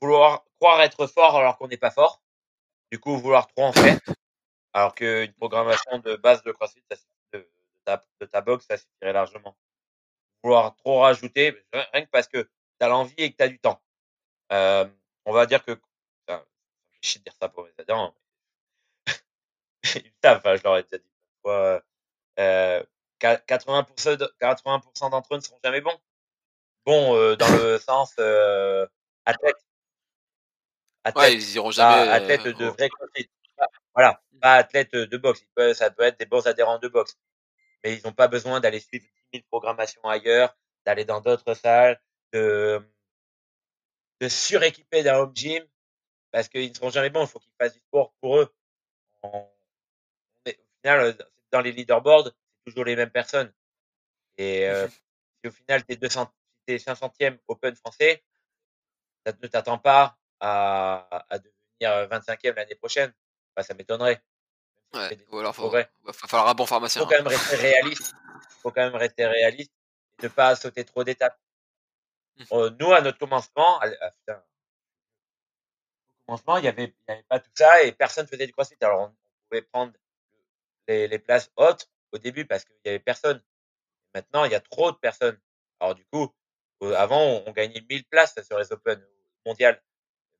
Vouloir 0.00 0.44
croire 0.58 0.80
être 0.82 1.06
fort 1.06 1.36
alors 1.36 1.56
qu'on 1.58 1.68
n'est 1.68 1.76
pas 1.76 1.90
fort. 1.90 2.22
Du 2.90 2.98
coup, 2.98 3.16
vouloir 3.18 3.46
trop 3.48 3.64
en 3.64 3.72
faire. 3.72 3.98
Alors 4.72 4.94
qu'une 4.94 5.32
programmation 5.34 5.98
de 5.98 6.16
base 6.16 6.42
de 6.42 6.52
CrossFit, 6.52 6.82
ça, 6.90 6.96
de, 7.32 7.38
de 7.38 7.48
ta, 7.84 8.02
de 8.20 8.26
ta 8.26 8.40
box, 8.40 8.66
ça 8.66 8.76
suffirait 8.76 9.12
largement. 9.12 9.56
Vouloir 10.42 10.74
trop 10.76 11.00
rajouter, 11.00 11.64
rien 11.72 12.04
que 12.04 12.10
parce 12.10 12.28
que 12.28 12.42
tu 12.42 12.48
as 12.80 12.88
l'envie 12.88 13.14
et 13.18 13.32
que 13.32 13.36
tu 13.36 13.42
as 13.44 13.48
du 13.48 13.58
temps. 13.58 13.80
Euh, 14.52 14.86
on 15.26 15.32
va 15.32 15.46
dire 15.46 15.64
que, 15.64 15.78
enfin, 16.28 16.44
chier 17.00 17.18
de 17.20 17.24
dire 17.24 17.34
ça 17.40 17.48
pour 17.48 17.64
mes 17.64 17.72
adhérents. 17.78 18.14
Ils 19.94 20.12
savent, 20.22 20.38
enfin, 20.38 20.56
je 20.56 20.62
leur 20.62 20.76
ai 20.78 20.82
déjà 20.82 20.98
dit 20.98 21.10
fois, 21.42 21.82
euh, 22.38 22.82
80%, 23.20 24.16
de- 24.16 24.34
80% 24.40 25.10
d'entre 25.10 25.34
eux 25.34 25.36
ne 25.36 25.42
seront 25.42 25.58
jamais 25.62 25.80
bons. 25.80 25.98
Bon, 26.86 27.14
euh, 27.16 27.36
dans 27.36 27.48
le 27.56 27.78
sens 27.78 28.14
euh, 28.18 28.86
athlète. 29.24 29.56
Athlète, 31.04 31.24
Ouais, 31.32 31.34
ils 31.34 31.54
iront 31.54 31.68
pas 31.68 31.72
jamais. 31.72 32.10
athlète 32.10 32.46
euh, 32.46 32.52
de 32.54 32.66
au- 32.66 32.72
vrai 32.72 32.88
CrossFit. 32.88 33.30
Pas- 33.56 33.68
Voilà, 33.94 34.22
pas 34.40 34.54
athlète 34.54 34.92
de 34.94 35.16
boxe. 35.16 35.44
Ça 35.74 35.90
peut 35.90 36.02
être 36.02 36.18
des 36.18 36.26
bons 36.26 36.46
adhérents 36.46 36.78
de 36.78 36.88
boxe. 36.88 37.16
Mais 37.82 37.94
ils 37.96 38.02
n'ont 38.06 38.12
pas 38.12 38.28
besoin 38.28 38.60
d'aller 38.60 38.80
suivre 38.80 39.04
10 39.32 39.38
000 39.38 39.44
programmations 39.50 40.02
ailleurs, 40.04 40.56
d'aller 40.86 41.04
dans 41.04 41.20
d'autres 41.20 41.54
salles, 41.54 42.00
de, 42.32 42.82
de 44.20 44.28
suréquiper 44.28 45.02
d'un 45.02 45.16
home 45.18 45.32
gym, 45.34 45.64
parce 46.30 46.48
qu'ils 46.48 46.68
ne 46.70 46.74
seront 46.74 46.90
jamais 46.90 47.10
bons. 47.10 47.24
Il 47.24 47.28
faut 47.28 47.38
qu'ils 47.40 47.52
fassent 47.60 47.74
du 47.74 47.80
sport 47.80 48.14
pour 48.20 48.38
eux. 48.38 48.54
On- 49.22 49.48
est- 50.46 50.58
au 50.58 50.64
final, 50.82 51.00
euh, 51.00 51.12
dans 51.50 51.60
les 51.60 51.72
leaderboards, 51.72 52.26
c'est 52.26 52.64
toujours 52.70 52.84
les 52.84 52.96
mêmes 52.96 53.10
personnes. 53.10 53.52
Et 54.36 54.68
euh, 54.68 54.88
si 54.88 55.48
au 55.48 55.50
final, 55.52 55.84
tu 55.84 55.92
es, 55.92 55.96
200, 55.96 56.26
si 56.26 56.64
t'es 56.66 56.78
500e 56.78 57.38
Open 57.48 57.74
français, 57.76 58.24
ça 59.26 59.32
ne 59.40 59.46
t'attend 59.48 59.78
pas 59.78 60.18
à, 60.40 61.24
à 61.30 61.38
devenir 61.38 62.08
25e 62.08 62.54
l'année 62.56 62.74
prochaine. 62.74 63.12
Enfin, 63.56 63.66
ça 63.66 63.74
m'étonnerait. 63.74 64.22
Ouais, 64.92 65.18
ou 65.30 65.38
alors 65.38 65.54
progrès. 65.54 65.90
va 66.04 66.12
va 66.12 66.28
falloir 66.28 66.48
un 66.48 66.54
bon 66.54 66.64
Il 66.64 66.68
pharmacien. 66.68 67.02
faut 67.02 67.08
quand 67.08 67.16
même 67.16 67.26
rester 67.26 67.56
réaliste. 67.56 68.14
Il 68.24 68.60
faut 68.62 68.70
quand 68.70 68.82
même 68.84 68.94
rester 68.94 69.26
réaliste 69.26 69.72
et 70.20 70.24
ne 70.24 70.28
pas 70.28 70.54
sauter 70.56 70.84
trop 70.84 71.02
d'étapes. 71.04 71.38
Euh, 72.52 72.70
nous, 72.80 72.92
à 72.92 73.00
notre 73.00 73.18
commencement, 73.18 73.78
à 73.80 73.86
l- 73.86 73.98
ah, 74.00 74.10
putain, 74.10 74.36
au 74.38 76.26
commencement, 76.26 76.56
il 76.58 76.64
y 76.64 76.68
avait, 76.68 76.94
y 77.08 77.12
avait 77.12 77.22
pas 77.24 77.40
tout 77.40 77.50
ça 77.54 77.82
et 77.82 77.92
personne 77.92 78.26
faisait 78.26 78.46
du 78.46 78.52
crossfit. 78.52 78.76
Alors, 78.80 79.10
on, 79.10 79.16
pouvait 79.48 79.62
prendre 79.62 79.92
les, 80.88 81.08
les 81.08 81.18
places 81.18 81.50
hautes 81.56 81.90
au 82.12 82.18
début 82.18 82.46
parce 82.46 82.64
qu'il 82.64 82.76
y 82.84 82.88
avait 82.88 82.98
personne. 82.98 83.42
Maintenant, 84.14 84.44
il 84.44 84.52
y 84.52 84.54
a 84.54 84.60
trop 84.60 84.92
de 84.92 84.96
personnes. 84.96 85.38
Alors, 85.80 85.94
du 85.94 86.04
coup, 86.06 86.32
avant, 86.96 87.20
on, 87.20 87.44
on 87.48 87.52
gagnait 87.52 87.84
1000 87.88 88.04
places 88.06 88.36
sur 88.46 88.58
les 88.58 88.72
Open 88.72 89.04
mondiales. 89.46 89.82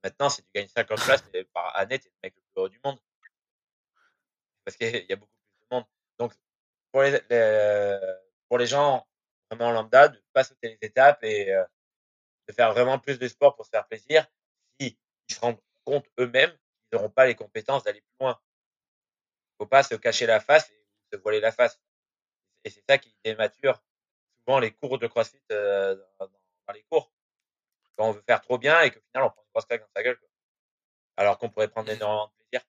Maintenant, 0.05 0.31
si 0.31 0.43
tu 0.43 0.49
gagnes 0.55 0.69
50 0.69 1.01
places 1.03 1.25
par 1.53 1.77
année, 1.77 1.99
tu 1.99 2.09
es 2.09 2.11
le 2.11 2.17
mec 2.29 2.35
le 2.37 2.43
plus 2.43 2.53
heureux 2.61 2.71
du 2.71 2.81
monde. 2.85 2.99
Parce 4.65 4.77
qu'il 4.77 5.07
y 5.09 5.13
a 5.13 5.17
beaucoup 5.17 5.33
plus 5.59 5.67
de 5.71 5.75
monde. 5.77 5.85
Donc, 6.19 6.33
pour 6.93 7.03
les, 7.03 7.21
les- 7.31 8.15
pour 8.49 8.59
les 8.59 8.67
gens 8.67 9.07
vraiment 9.51 9.73
lambda, 9.73 10.09
de 10.09 10.23
pas 10.33 10.45
sauter 10.45 10.69
les 10.71 10.89
étapes 10.89 11.23
et 11.25 11.53
euh, 11.53 11.65
de 12.49 12.53
faire 12.53 12.73
vraiment 12.73 12.99
plus 12.99 13.19
de 13.19 13.29
sport 13.29 13.57
pour 13.57 13.65
se 13.67 13.71
faire 13.71 13.87
plaisir, 13.87 14.27
si 14.81 14.99
ils 15.29 15.35
se 15.35 15.41
rendent 15.41 15.61
compte 15.85 16.07
eux-mêmes 16.19 16.51
qu'ils 16.51 16.99
n'auront 16.99 17.11
pas 17.11 17.27
les 17.27 17.35
compétences 17.35 17.85
d'aller 17.85 18.01
plus 18.01 18.17
loin. 18.21 18.41
faut 19.59 19.67
pas 19.67 19.83
se 19.83 19.95
cacher 19.95 20.27
la 20.27 20.41
face 20.41 20.71
et 20.71 20.87
se 21.17 21.21
voiler 21.21 21.41
la 21.41 21.53
face. 21.53 21.81
Et 22.65 22.71
c'est 22.71 22.85
ça 22.89 22.99
qui 22.99 23.15
démature 23.25 23.83
souvent 24.41 24.59
les 24.59 24.73
cours 24.73 24.99
de 24.99 25.07
CrossFit 25.07 25.41
euh, 25.53 25.97
dans, 26.21 26.29
dans 26.29 26.73
les 26.75 26.83
cours. 26.85 27.13
Quand 27.97 28.09
on 28.09 28.13
veut 28.13 28.23
faire 28.27 28.41
trop 28.43 28.59
bien 28.59 28.81
et 28.83 28.91
qu'au 28.91 29.01
final 29.01 29.25
on 29.29 29.31
prend 29.31 29.43
une 29.43 29.51
grosse 29.55 29.67
claque 29.67 29.83
dans 29.83 29.91
sa 29.97 30.03
gueule. 30.03 30.19
Quoi. 30.19 30.29
Alors 31.17 31.39
qu'on 31.39 31.51
pourrait 31.51 31.69
prendre 31.69 31.91
Mhm. 31.91 31.97
énormément 31.97 32.27
de 32.29 32.33
plaisir. 32.51 32.67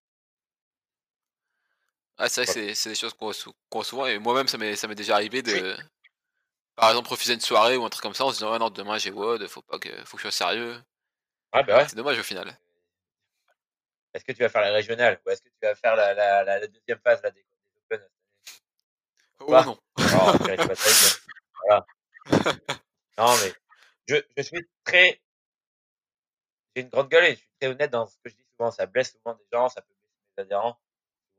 Ah, 2.18 2.30
c'est 2.30 2.42
vrai 2.42 2.46
que 2.48 2.52
Voilà. 2.54 2.70
c'est 2.70 2.76
c'est 2.76 2.90
des 2.90 2.96
choses 2.96 3.14
qu'on 3.14 3.26
voit, 3.26 3.84
souvent. 3.84 4.06
Et 4.06 4.20
moi-même, 4.20 4.48
ça 4.48 4.58
m'est 4.58 4.76
ça 4.76 4.88
m'est 4.88 4.96
déjà 4.96 5.16
arrivé 5.16 5.42
de, 5.42 5.76
Par 6.76 6.90
exemple, 6.90 7.10
refuser 7.10 7.34
une 7.34 7.42
soirée 7.42 7.78
ou 7.78 7.86
un 7.86 7.90
truc 7.90 8.04
comme 8.04 8.14
ça 8.14 8.26
en 8.26 8.30
se 8.30 8.36
disant, 8.36 8.52
ouais, 8.52 8.60
non, 8.60 8.70
demain 8.70 8.98
j'ai 8.98 9.12
WOD, 9.12 9.48
faut 9.48 9.62
pas 9.62 9.80
que, 9.80 9.90
faut 10.06 10.18
que 10.18 10.24
je 10.24 10.30
sois 10.30 10.48
sérieux. 10.48 10.76
Ouais, 11.54 11.64
bah 11.64 11.78
ouais. 11.78 11.88
C'est 11.88 11.96
dommage 11.96 12.20
au 12.20 12.24
final. 12.24 12.58
Est-ce 14.14 14.24
que 14.26 14.32
tu 14.32 14.42
vas 14.42 14.50
faire 14.50 14.62
la 14.62 14.72
régionale 14.72 15.22
ou 15.26 15.30
est-ce 15.30 15.42
que 15.42 15.50
tu 15.50 15.56
vas 15.62 15.76
faire 15.76 15.96
la, 15.96 16.14
la, 16.14 16.44
la, 16.44 16.60
la 16.60 16.68
deuxième 16.68 17.00
phase 17.00 17.22
là, 17.22 17.32
des, 17.32 17.42
des 17.42 17.80
Open 17.92 18.08
Oh 19.40 19.52
non. 19.52 19.78
Bien. 19.98 20.58
Voilà. 21.68 21.86
Non, 23.18 23.34
mais 23.42 23.54
je, 24.08 24.16
je 24.38 24.44
suis 24.44 24.70
très. 24.84 25.22
J'ai 26.76 26.84
une 26.84 26.90
grande 26.90 27.10
gueule 27.10 27.26
et 27.26 27.32
je 27.32 27.40
suis 27.40 27.50
très 27.60 27.70
honnête 27.70 27.92
dans 27.92 28.06
ce 28.08 28.18
que 28.24 28.30
je 28.30 28.36
dis 28.36 28.46
souvent. 28.52 28.72
Ça 28.72 28.86
blesse 28.86 29.14
souvent 29.14 29.34
des 29.36 29.46
gens, 29.52 29.70
ça 29.70 29.82
peut 29.82 29.94
blesser 30.00 30.14
mes 30.38 30.44
adhérents. 30.44 30.78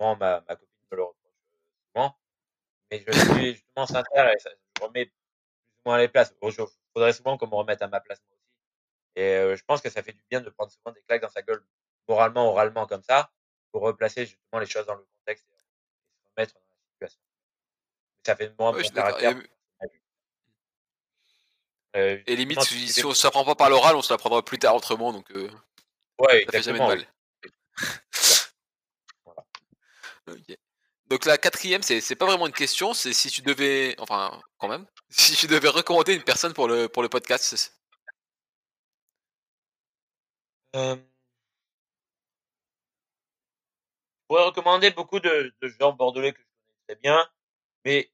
Souvent, 0.00 0.16
ma, 0.16 0.40
ma 0.48 0.56
copine 0.56 0.68
me 0.90 0.96
le 0.96 1.02
reproche 1.04 1.30
euh, 1.30 1.58
souvent. 1.94 2.18
Mais 2.90 3.04
je 3.06 3.12
suis 3.12 3.54
justement 3.54 3.86
sincère 3.86 4.30
et 4.32 4.38
ça, 4.38 4.50
je 4.78 4.82
remets 4.84 5.12
moins 5.86 5.98
les 5.98 6.08
places. 6.08 6.34
Je 6.42 6.62
faudrait 6.92 7.12
souvent 7.12 7.38
qu'on 7.38 7.46
me 7.46 7.54
remette 7.54 7.80
à 7.80 7.88
ma 7.88 8.00
place 8.00 8.20
moi 8.28 8.36
aussi. 8.36 8.52
Et 9.16 9.36
euh, 9.36 9.56
je 9.56 9.64
pense 9.64 9.80
que 9.80 9.88
ça 9.88 10.02
fait 10.02 10.12
du 10.12 10.22
bien 10.30 10.40
de 10.40 10.50
prendre 10.50 10.70
souvent 10.70 10.92
des 10.92 11.02
claques 11.02 11.22
dans 11.22 11.30
sa 11.30 11.42
gueule, 11.42 11.64
moralement, 12.08 12.50
oralement, 12.50 12.86
comme 12.86 13.02
ça, 13.02 13.30
pour 13.72 13.82
replacer 13.82 14.26
justement 14.26 14.60
les 14.60 14.66
choses 14.66 14.86
dans 14.86 14.96
le 14.96 15.06
contexte 15.20 15.46
et, 15.50 15.58
se 15.58 16.28
remettre 16.36 16.54
dans 16.54 16.60
la 16.60 17.08
situation. 17.08 17.22
Ça 18.26 18.36
fait 18.36 18.48
de 18.48 18.54
moi 18.58 18.72
Ouais, 18.72 18.82
mon 18.82 18.90
caractère. 18.90 19.38
Et, 19.38 19.50
Euh, 21.96 22.22
et 22.26 22.36
limite, 22.36 22.60
si, 22.60 23.04
on 23.06 23.14
s'apprend 23.14 23.44
pas 23.44 23.54
par 23.54 23.70
l'oral, 23.70 23.96
on 23.96 24.02
se 24.02 24.12
l'apprendra 24.12 24.44
plus 24.44 24.58
tard 24.58 24.76
autrement, 24.76 25.12
donc 25.12 25.30
euh, 25.30 25.48
Ouais, 26.18 26.44
ça 26.44 26.52
fait 26.52 26.62
jamais 26.62 26.78
de 26.78 26.84
mal. 26.84 27.06
Ok. 30.28 30.56
Donc 31.08 31.24
la 31.24 31.38
quatrième, 31.38 31.82
c'est 31.82 32.00
c'est 32.00 32.16
pas 32.16 32.26
vraiment 32.26 32.46
une 32.46 32.52
question, 32.52 32.92
c'est 32.92 33.12
si 33.12 33.30
tu 33.30 33.40
devais, 33.42 33.94
enfin 33.98 34.40
quand 34.58 34.68
même, 34.68 34.86
si 35.08 35.36
tu 35.36 35.46
devais 35.46 35.68
recommander 35.68 36.14
une 36.14 36.24
personne 36.24 36.52
pour 36.52 36.66
le 36.66 36.88
pour 36.88 37.02
le 37.02 37.08
podcast. 37.08 37.72
Euh, 40.74 40.96
je 40.96 41.02
pourrais 44.28 44.44
recommander 44.44 44.90
beaucoup 44.90 45.20
de, 45.20 45.54
de 45.62 45.68
gens 45.68 45.92
bordelais 45.92 46.32
que 46.32 46.40
je 46.40 46.44
connais 46.44 46.76
très 46.88 46.96
bien, 47.00 47.30
mais 47.84 48.10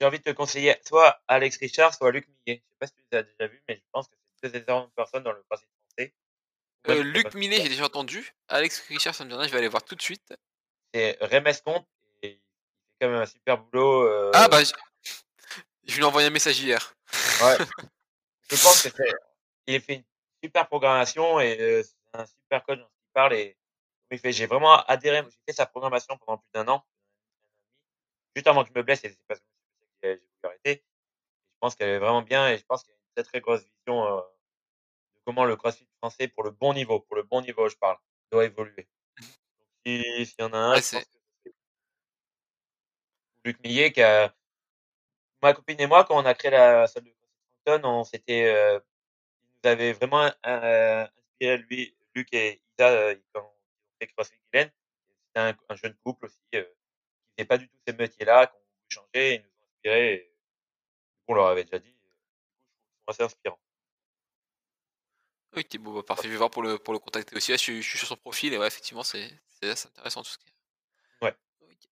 j'ai 0.00 0.06
envie 0.06 0.18
de 0.18 0.24
te 0.24 0.30
conseiller 0.30 0.74
soit 0.84 1.22
Alex 1.28 1.56
Richard, 1.58 1.94
soit 1.94 2.10
Luc 2.10 2.26
Millet. 2.28 2.62
Je 2.66 2.72
sais 2.72 2.78
pas 2.80 2.86
si 2.88 2.94
tu 2.94 3.04
les 3.12 3.18
as 3.18 3.22
déjà 3.22 3.46
vus, 3.46 3.62
mais 3.68 3.76
je 3.76 3.82
pense 3.92 4.08
que 4.08 4.14
c'est 4.42 4.50
deux 4.50 4.58
excellentes 4.58 4.92
personnes 4.96 5.22
dans 5.22 5.32
le 5.32 5.42
crossfit 5.48 5.66
français. 5.88 6.14
Euh, 6.88 7.02
Luc. 7.02 7.32
Millet, 7.34 7.62
j'ai 7.62 7.68
déjà 7.68 7.84
entendu. 7.84 8.34
Alex 8.48 8.80
Richard, 8.88 9.14
ça 9.14 9.24
me 9.24 9.30
je 9.30 9.50
vais 9.50 9.58
aller 9.58 9.68
voir 9.68 9.84
tout 9.84 9.94
de 9.94 10.02
suite. 10.02 10.34
C'est 10.92 11.16
Remes 11.20 11.54
Comte 11.64 11.86
quand 13.04 13.10
même 13.12 13.20
un 13.22 13.26
super 13.26 13.58
boulot. 13.58 14.02
euh, 14.06 14.30
Ah 14.34 14.48
bah, 14.48 14.62
je, 14.64 14.72
je 15.86 15.94
lui 15.96 16.02
ai 16.02 16.04
envoyé 16.06 16.28
un 16.28 16.30
message 16.30 16.58
hier. 16.60 16.94
Ouais. 17.42 17.56
je 18.50 18.56
pense 18.62 18.82
que 18.82 18.88
c'est, 18.90 19.12
il 19.66 19.76
a 19.76 19.80
fait 19.80 19.94
une 19.96 20.04
super 20.42 20.66
programmation 20.68 21.40
et 21.40 21.58
euh, 21.60 21.82
c'est 21.82 22.20
un 22.20 22.26
super 22.26 22.64
coach 22.64 22.78
ce 22.78 22.84
qu'il 22.84 23.12
parle 23.12 23.34
et 23.34 23.56
il 24.10 24.18
fait, 24.18 24.32
j'ai 24.32 24.46
vraiment 24.46 24.76
adhéré, 24.84 25.22
j'ai 25.24 25.38
fait 25.48 25.52
sa 25.56 25.66
programmation 25.66 26.16
pendant 26.18 26.38
plus 26.38 26.50
d'un 26.54 26.68
an, 26.68 26.84
juste 28.36 28.46
avant 28.46 28.62
que 28.64 28.70
je 28.72 28.78
me 28.78 28.82
blesse 28.84 29.02
et 29.04 29.08
c'est 29.10 29.18
parce 29.26 29.40
que 29.40 29.46
j'ai 30.02 30.14
voulu 30.14 30.26
arrêter. 30.44 30.84
Je 30.84 31.58
pense 31.60 31.74
qu'elle 31.74 31.88
est 31.88 31.98
vraiment 31.98 32.22
bien 32.22 32.48
et 32.50 32.58
je 32.58 32.64
pense 32.64 32.82
qu'il 32.82 32.92
y 32.92 32.94
a 32.94 32.96
une 32.98 33.14
très 33.14 33.22
très 33.24 33.40
grosse 33.40 33.62
vision 33.62 34.04
euh, 34.06 34.20
de 34.20 35.20
comment 35.24 35.44
le 35.44 35.56
CrossFit 35.56 35.88
français 35.98 36.28
pour 36.28 36.44
le 36.44 36.50
bon 36.50 36.74
niveau, 36.74 37.00
pour 37.00 37.16
le 37.16 37.22
bon 37.22 37.40
niveau 37.40 37.68
je 37.68 37.76
parle, 37.76 37.96
doit 38.30 38.44
évoluer. 38.44 38.86
Donc 39.18 39.28
si- 39.86 40.26
s'il 40.26 40.34
y 40.38 40.42
en 40.42 40.52
a 40.52 40.58
un, 40.58 40.70
Ouais, 40.72 40.76
je 40.76 40.80
pense 40.80 40.84
c'est- 40.90 41.00
que 41.00 41.06
c'est 41.10 41.18
Luc 43.44 43.58
Millet 43.60 43.92
qui 43.92 44.02
a 44.02 44.34
ma 45.42 45.52
copine 45.52 45.80
et 45.80 45.86
moi 45.86 46.04
quand 46.04 46.16
on 46.16 46.24
a 46.24 46.34
créé 46.34 46.50
la 46.50 46.86
salle 46.86 47.04
de 47.04 47.10
CrossFit 47.64 47.84
on 47.84 48.04
s'était 48.04 48.46
euh, 48.46 48.80
il 49.38 49.68
nous 49.68 49.70
avait 49.70 49.92
vraiment 49.92 50.30
euh, 50.46 51.06
inspiré 51.06 51.58
lui, 51.58 51.96
Luc 52.14 52.32
et 52.32 52.62
Isa 52.78 52.90
euh, 52.90 53.16
quand 53.32 53.42
ont 53.42 53.52
fait 54.00 54.06
CrossFit. 54.08 54.38
C'était 54.52 54.70
un, 55.34 55.56
un 55.68 55.76
jeune 55.76 55.94
couple 56.04 56.26
aussi 56.26 56.38
euh, 56.54 56.62
qui 56.62 57.32
faisait 57.36 57.46
pas 57.46 57.58
du 57.58 57.68
tout 57.68 57.76
ces 57.86 57.94
métiers-là, 57.94 58.46
qui 58.46 58.54
ont 58.56 58.60
voulu 58.60 58.86
changer, 58.88 59.34
ils 59.34 59.40
nous 59.40 59.48
ont 59.48 59.66
inspirés. 59.76 60.14
Et, 60.14 60.30
on 61.26 61.34
leur 61.34 61.46
avait 61.46 61.64
déjà 61.64 61.78
dit. 61.78 61.88
euh, 61.88 61.92
je 61.92 62.94
qu'ils 62.94 62.98
sont 62.98 63.10
assez 63.10 63.22
inspirants. 63.22 63.58
Ok, 65.56 65.78
bon, 65.78 65.94
bah, 65.94 66.02
parfait. 66.02 66.24
Je 66.24 66.32
vais 66.32 66.36
voir 66.36 66.50
pour 66.50 66.62
le, 66.62 66.78
pour 66.78 66.92
le 66.92 66.98
contacter 66.98 67.34
aussi. 67.36 67.50
Là, 67.50 67.56
je, 67.56 67.62
suis, 67.62 67.82
je 67.82 67.88
suis 67.88 67.98
sur 67.98 68.08
son 68.08 68.16
profil 68.16 68.52
et 68.52 68.58
ouais, 68.58 68.66
effectivement, 68.66 69.02
c'est 69.04 69.30
c'est 69.48 69.70
assez 69.70 69.88
intéressant 69.88 70.22
tout 70.22 70.30
ce 70.30 70.38
qui 70.38 70.48
est. 70.48 71.24
Ouais. 71.24 71.34
Ok. 71.62 71.88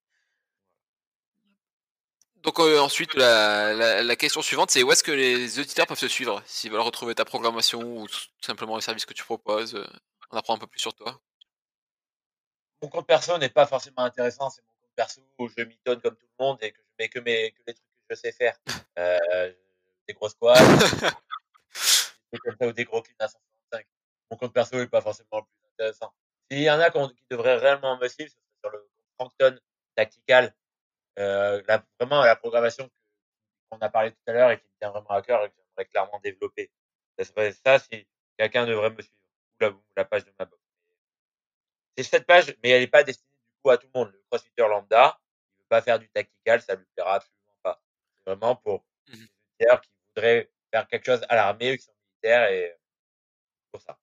Donc, 2.43 2.59
euh, 2.59 2.81
ensuite, 2.81 3.15
la, 3.15 3.73
la, 3.73 4.03
la 4.03 4.17
question 4.17 4.43
suivante, 4.43 4.71
c'est 4.71 4.83
où 4.83 4.91
est-ce 4.91 5.05
que 5.05 5.13
les 5.13 5.61
auditeurs 5.61 5.87
peuvent 5.87 5.99
se 5.99 6.09
suivre? 6.09 6.43
S'ils 6.45 6.73
veulent 6.73 6.81
retrouver 6.81 7.15
ta 7.15 7.25
programmation 7.25 7.81
ou 7.81 8.09
tout 8.09 8.19
simplement 8.41 8.75
les 8.77 8.83
services 8.83 9.07
que 9.07 9.15
tu 9.15 9.23
proposes, 9.23 9.77
euh, 9.77 9.87
en 10.31 10.37
apprendre 10.37 10.59
un 10.59 10.61
peu 10.61 10.67
plus 10.67 10.81
sur 10.81 10.93
toi. 10.95 11.21
Mon 12.83 12.89
compte 12.89 13.07
perso 13.07 13.39
n'est 13.39 13.49
pas 13.49 13.67
forcément 13.67 14.03
intéressant. 14.03 14.51
C'est 14.51 14.63
mon 14.63 14.73
compte 14.73 14.95
perso 14.97 15.21
où 15.39 15.49
je 15.49 15.63
mitonne 15.63 16.01
comme 16.01 16.17
tout 16.17 16.27
le 16.39 16.45
monde 16.45 16.59
et 16.63 16.73
que 16.73 16.79
je 16.79 16.91
mets 16.99 17.09
que, 17.09 17.21
mes, 17.21 17.53
que 17.53 17.63
les 17.67 17.75
trucs 17.75 17.87
que 18.09 18.15
je 18.17 18.21
sais 18.21 18.33
faire. 18.33 18.59
Euh, 18.99 19.53
des 20.09 20.15
gros 20.15 20.29
squats, 20.29 20.55
des 22.33 22.39
comme 22.39 22.57
ça 22.61 22.67
ou 22.67 22.73
des 22.73 22.85
gros 22.85 23.03
cleans 23.03 23.15
à 23.21 23.29
165. 23.29 23.87
Mon 24.33 24.37
compte 24.37 24.53
perso 24.53 24.77
n'est 24.77 24.89
pas 24.89 25.01
forcément 25.01 25.39
le 25.39 25.43
plus 25.43 25.69
intéressant. 25.75 26.13
S'il 26.51 26.63
y 26.63 26.71
en 26.71 26.81
a 26.81 26.91
qui 26.91 27.25
devraient 27.31 27.57
réellement 27.57 27.97
me 27.99 28.09
suivre, 28.09 28.31
ce 28.31 28.37
serait 28.37 28.59
sur 28.65 28.71
le 28.71 28.79
compte 29.17 29.33
Frankton 29.39 29.61
Tactical. 29.95 30.53
Euh, 31.19 31.63
la, 31.69 31.85
vraiment 31.99 32.25
la 32.25 32.37
programmation 32.37 32.91
qu'on 33.71 33.79
a 33.79 33.89
parlé 33.91 34.13
tout 34.13 34.19
à 34.27 34.33
l'heure 34.33 34.51
et 34.51 34.59
qui 34.59 34.65
me 34.65 34.79
tient 34.79 34.91
vraiment 34.91 35.11
à 35.11 35.23
cœur 35.23 35.45
et 35.45 35.51
que 35.51 35.55
j'aimerais 35.57 35.87
clairement 35.87 36.21
développer. 36.21 36.71
Ça 37.19 37.25
serait 37.25 37.53
ça 37.53 37.79
si 37.79 38.07
quelqu'un 38.39 38.67
devrait 38.67 38.91
me 38.91 39.03
suivre. 39.03 39.17
Ou 39.63 39.83
la, 39.97 40.05
page 40.05 40.25
de 40.25 40.33
ma 40.39 40.45
box. 40.45 40.61
C'est 41.97 42.03
cette 42.03 42.27
page, 42.27 42.57
mais 42.63 42.71
elle 42.71 42.81
n'est 42.81 42.87
pas 42.89 43.05
destinée 43.05 43.31
du 43.31 43.63
coup 43.63 43.71
à 43.71 43.79
tout 43.79 43.87
le 43.95 43.99
monde. 44.01 44.11
Le 44.13 44.23
crossfitter 44.29 44.63
lambda, 44.63 45.21
il 45.57 45.63
veut 45.63 45.69
pas 45.69 45.83
faire 45.83 45.99
du 46.01 46.09
tactical, 46.09 46.61
ça 46.63 46.75
lui 46.75 46.85
plaira 46.97 47.17
absolument 47.17 47.59
pas. 47.63 47.81
C'est 48.17 48.31
vraiment 48.31 48.57
pour 48.57 48.85
Mhm. 49.09 49.15
les 49.15 49.19
militaires 49.19 49.81
qui 49.81 49.91
voudraient 50.17 50.51
faire 50.73 50.89
quelque 50.89 51.07
chose 51.07 51.25
à 51.29 51.37
l'armée 51.37 51.73
ou 51.73 51.77
qui 51.77 51.83
sont 51.83 51.93
militaires 52.11 52.51
et 52.51 52.77
pour 53.71 53.81
ça. 53.81 53.99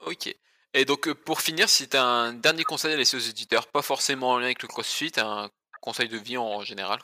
Ok. 0.00 0.34
Et 0.74 0.84
donc, 0.84 1.08
euh, 1.08 1.14
pour 1.14 1.40
finir, 1.40 1.68
si 1.68 1.88
tu 1.88 1.96
as 1.96 2.04
un 2.04 2.32
dernier 2.34 2.64
conseil 2.64 2.92
à 2.92 2.96
laisser 2.96 3.16
aux 3.16 3.20
éditeurs, 3.20 3.68
pas 3.68 3.82
forcément 3.82 4.32
en 4.32 4.38
lien 4.38 4.46
avec 4.46 4.62
le 4.62 4.68
crossfit, 4.68 5.12
un 5.16 5.50
conseil 5.80 6.08
de 6.08 6.18
vie 6.18 6.36
en 6.36 6.62
général. 6.62 7.00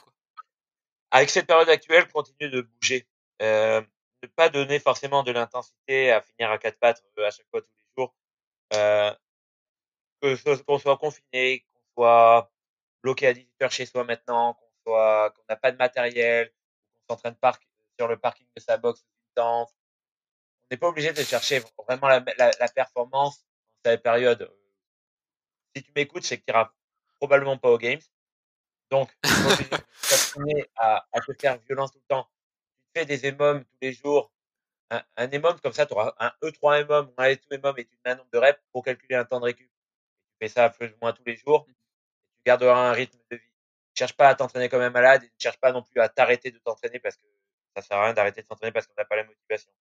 Avec 1.11 1.31
cette 1.31 1.47
période 1.47 1.69
actuelle, 1.69 2.09
continue 2.09 2.51
de 2.51 2.61
bouger. 2.61 3.07
Euh, 3.43 3.81
ne 4.23 4.29
pas 4.29 4.49
donner 4.49 4.79
forcément 4.81 5.23
de 5.23 5.33
l'intensité 5.33 6.11
à 6.11 6.21
finir 6.23 6.51
à 6.51 6.59
quatre 6.59 6.79
pattes 6.79 7.03
euh, 7.19 7.27
à 7.27 7.31
chaque 7.31 7.47
fois 7.51 7.63
tous 7.63 7.69
les 7.79 8.03
jours. 8.03 8.15
Euh, 8.75 9.15
qu'on 10.67 10.79
soit 10.79 10.97
confiné, 10.97 11.61
qu'on 11.61 11.81
soit 11.95 12.51
bloqué 13.03 13.27
à 13.27 13.35
18 13.35 13.63
heures 13.63 13.73
chez 13.73 13.87
soi 13.87 14.05
maintenant, 14.05 14.55
qu'on 14.55 14.71
soit 14.87 15.35
n'a 15.49 15.57
pas 15.57 15.73
de 15.73 15.77
matériel, 15.77 16.53
qu'on 17.07 17.15
s'entraîne 17.15 17.37
par 17.37 17.59
sur 17.99 18.09
le 18.09 18.19
parking 18.19 18.47
de 18.57 18.61
sa 18.61 18.77
box. 18.77 19.05
On 19.37 19.67
n'est 20.71 20.77
pas 20.77 20.89
obligé 20.89 21.13
de 21.13 21.23
chercher 21.23 21.63
vraiment 21.87 22.09
la 22.09 22.69
performance 22.75 23.45
cette 23.85 24.03
période. 24.03 24.51
Si 25.75 25.83
tu 25.83 25.93
m'écoutes, 25.95 26.25
c'est 26.25 26.39
que 26.39 26.45
tu 26.45 26.51
iras 26.51 26.73
probablement 27.17 27.59
pas 27.59 27.71
aux 27.71 27.79
games. 27.79 28.01
Donc, 28.91 29.11
continuer 30.11 30.71
à, 30.77 31.07
à 31.13 31.21
te 31.21 31.33
faire 31.41 31.59
violence 31.59 31.93
tout 31.93 31.99
le 31.99 32.07
temps. 32.07 32.29
Tu 32.95 33.01
fais 33.01 33.07
des 33.07 33.27
EMOM 33.27 33.65
tous 33.65 33.79
les 33.83 33.93
jours. 33.93 34.33
Un, 34.91 35.03
un 35.17 35.31
EMOM 35.31 35.59
comme 35.61 35.73
ça, 35.73 35.87
tu 35.87 35.95
auras 35.95 36.15
un 36.19 36.33
E3 36.43 36.83
EMOM 36.83 37.09
ou 37.09 37.15
un 37.17 37.29
E2 37.29 37.55
EMOM 37.55 37.79
et 37.79 37.85
tu 37.87 37.97
mets 38.05 38.13
un 38.13 38.17
nombre 38.17 38.31
de 38.31 38.39
reps 38.39 38.61
pour 38.73 38.85
calculer 38.85 39.17
un 39.17 39.25
temps 39.25 39.41
de 39.41 39.47
récup. 39.47 39.69
Tu 39.69 40.37
fais 40.47 40.49
ça 40.49 40.71
plus 40.71 40.89
ou 40.89 40.97
moins 41.01 41.13
tous 41.13 41.25
les 41.25 41.37
jours. 41.37 41.67
Et 41.69 41.73
tu 41.73 41.79
garderas 42.47 42.91
un 42.91 42.93
rythme 42.93 43.19
de 43.31 43.37
vie. 43.37 43.43
Ne 43.43 43.97
cherche 43.99 44.17
pas 44.17 44.29
à 44.29 44.35
t'entraîner 44.35 44.69
comme 44.69 44.83
un 44.83 44.91
malade 44.91 45.25
et 45.25 45.27
ne 45.27 45.41
cherche 45.41 45.59
pas 45.59 45.73
non 45.73 45.83
plus 45.83 46.01
à 46.01 46.09
t'arrêter 46.09 46.51
de 46.51 46.59
t'entraîner 46.59 46.99
parce 47.01 47.17
que 47.17 47.27
ça 47.77 47.83
sert 47.83 47.97
à 47.97 48.05
rien 48.05 48.15
d'arrêter 48.15 48.43
de 48.43 48.47
s'entraîner 48.47 48.73
parce 48.73 48.87
qu'on 48.87 48.95
n'a 48.97 49.05
pas 49.05 49.17
la 49.17 49.25
motivation. 49.25 49.73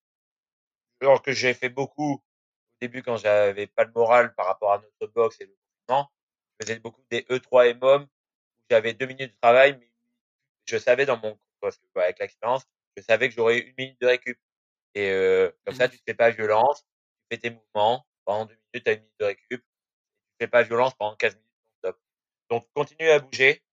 Alors 1.01 1.21
que 1.21 1.33
j'ai 1.33 1.53
fait 1.53 1.69
beaucoup 1.69 2.23
au 2.73 2.85
début 2.85 3.03
quand 3.03 3.17
j'avais 3.17 3.67
pas 3.67 3.83
le 3.85 3.91
moral 3.91 4.33
par 4.35 4.47
rapport 4.47 4.73
à 4.73 4.79
notre 4.79 5.13
box 5.13 5.39
et 5.41 5.45
le 5.45 5.53
confinement. 5.53 6.11
Je 6.59 6.65
faisais 6.65 6.79
beaucoup 6.79 7.03
des 7.09 7.21
E3 7.23 7.69
et 7.69 7.73
MOM 7.75 8.03
où 8.03 8.07
j'avais 8.69 8.93
deux 8.93 9.05
minutes 9.05 9.31
de 9.31 9.37
travail, 9.41 9.77
mais 9.79 9.89
je 10.65 10.77
savais 10.77 11.05
dans 11.05 11.17
mon, 11.17 11.39
parce 11.59 11.77
que 11.77 11.85
bah, 11.93 12.03
avec 12.03 12.19
l'expérience, 12.19 12.63
je 12.95 13.03
savais 13.03 13.29
que 13.29 13.35
j'aurais 13.35 13.59
une 13.59 13.73
minute 13.77 13.99
de 14.01 14.07
récup. 14.07 14.39
Et 14.95 15.09
euh, 15.09 15.51
comme 15.65 15.75
ça, 15.75 15.89
tu 15.89 15.97
te 15.97 16.03
fais 16.05 16.13
pas 16.13 16.29
violence, 16.29 16.83
tu 16.83 17.27
fais 17.31 17.37
tes 17.37 17.49
mouvements 17.49 18.05
pendant 18.25 18.45
deux 18.45 18.57
minutes, 18.73 18.85
tu 18.85 18.89
as 18.89 18.93
une 18.93 18.99
minute 18.99 19.19
de 19.19 19.25
récup, 19.25 19.61
tu 19.61 20.37
fais 20.39 20.47
pas 20.47 20.63
violence 20.63 20.93
pendant 20.95 21.15
15 21.15 21.35
minutes 21.35 21.49
non-stop. 21.83 21.99
Donc 22.49 22.67
continue 22.73 23.09
à 23.09 23.19
bouger 23.19 23.63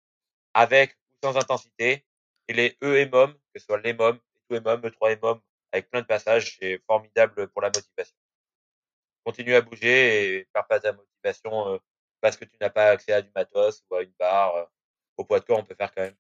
avec 0.55 0.97
ou 1.11 1.15
sans 1.23 1.37
intensité. 1.37 2.05
Et 2.49 2.53
les 2.53 2.77
E 2.83 2.99
et 2.99 3.07
MOM, 3.07 3.33
que 3.33 3.61
ce 3.61 3.67
soit 3.67 3.81
les 3.81 3.93
MOM, 3.93 4.19
les 4.51 4.61
2 4.61 4.65
MOM, 4.69 4.81
E3 4.81 5.13
et 5.13 5.17
MOM, 5.23 5.41
avec 5.73 5.89
plein 5.91 6.01
de 6.01 6.07
passages, 6.07 6.57
c'est 6.59 6.83
formidable 6.87 7.49
pour 7.49 7.63
la 7.63 7.69
motivation. 7.69 8.17
Continue 9.25 9.55
à 9.55 9.61
bouger 9.61 10.37
et 10.39 10.45
perds 10.53 10.67
pas 10.67 10.81
ta 10.81 10.93
motivation 10.93 11.75
euh, 11.75 11.79
parce 12.21 12.37
que 12.37 12.45
tu 12.45 12.57
n'as 12.61 12.71
pas 12.71 12.91
accès 12.91 13.13
à 13.13 13.23
du 13.23 13.31
matos 13.35 13.83
ou 13.91 13.95
à 13.97 14.03
une 14.03 14.13
barre. 14.19 14.55
euh, 14.57 14.65
au 15.17 15.25
poids 15.25 15.41
de 15.41 15.45
corps, 15.45 15.59
on 15.59 15.65
peut 15.65 15.75
faire 15.75 15.93
quand 15.95 16.03
même 16.03 16.17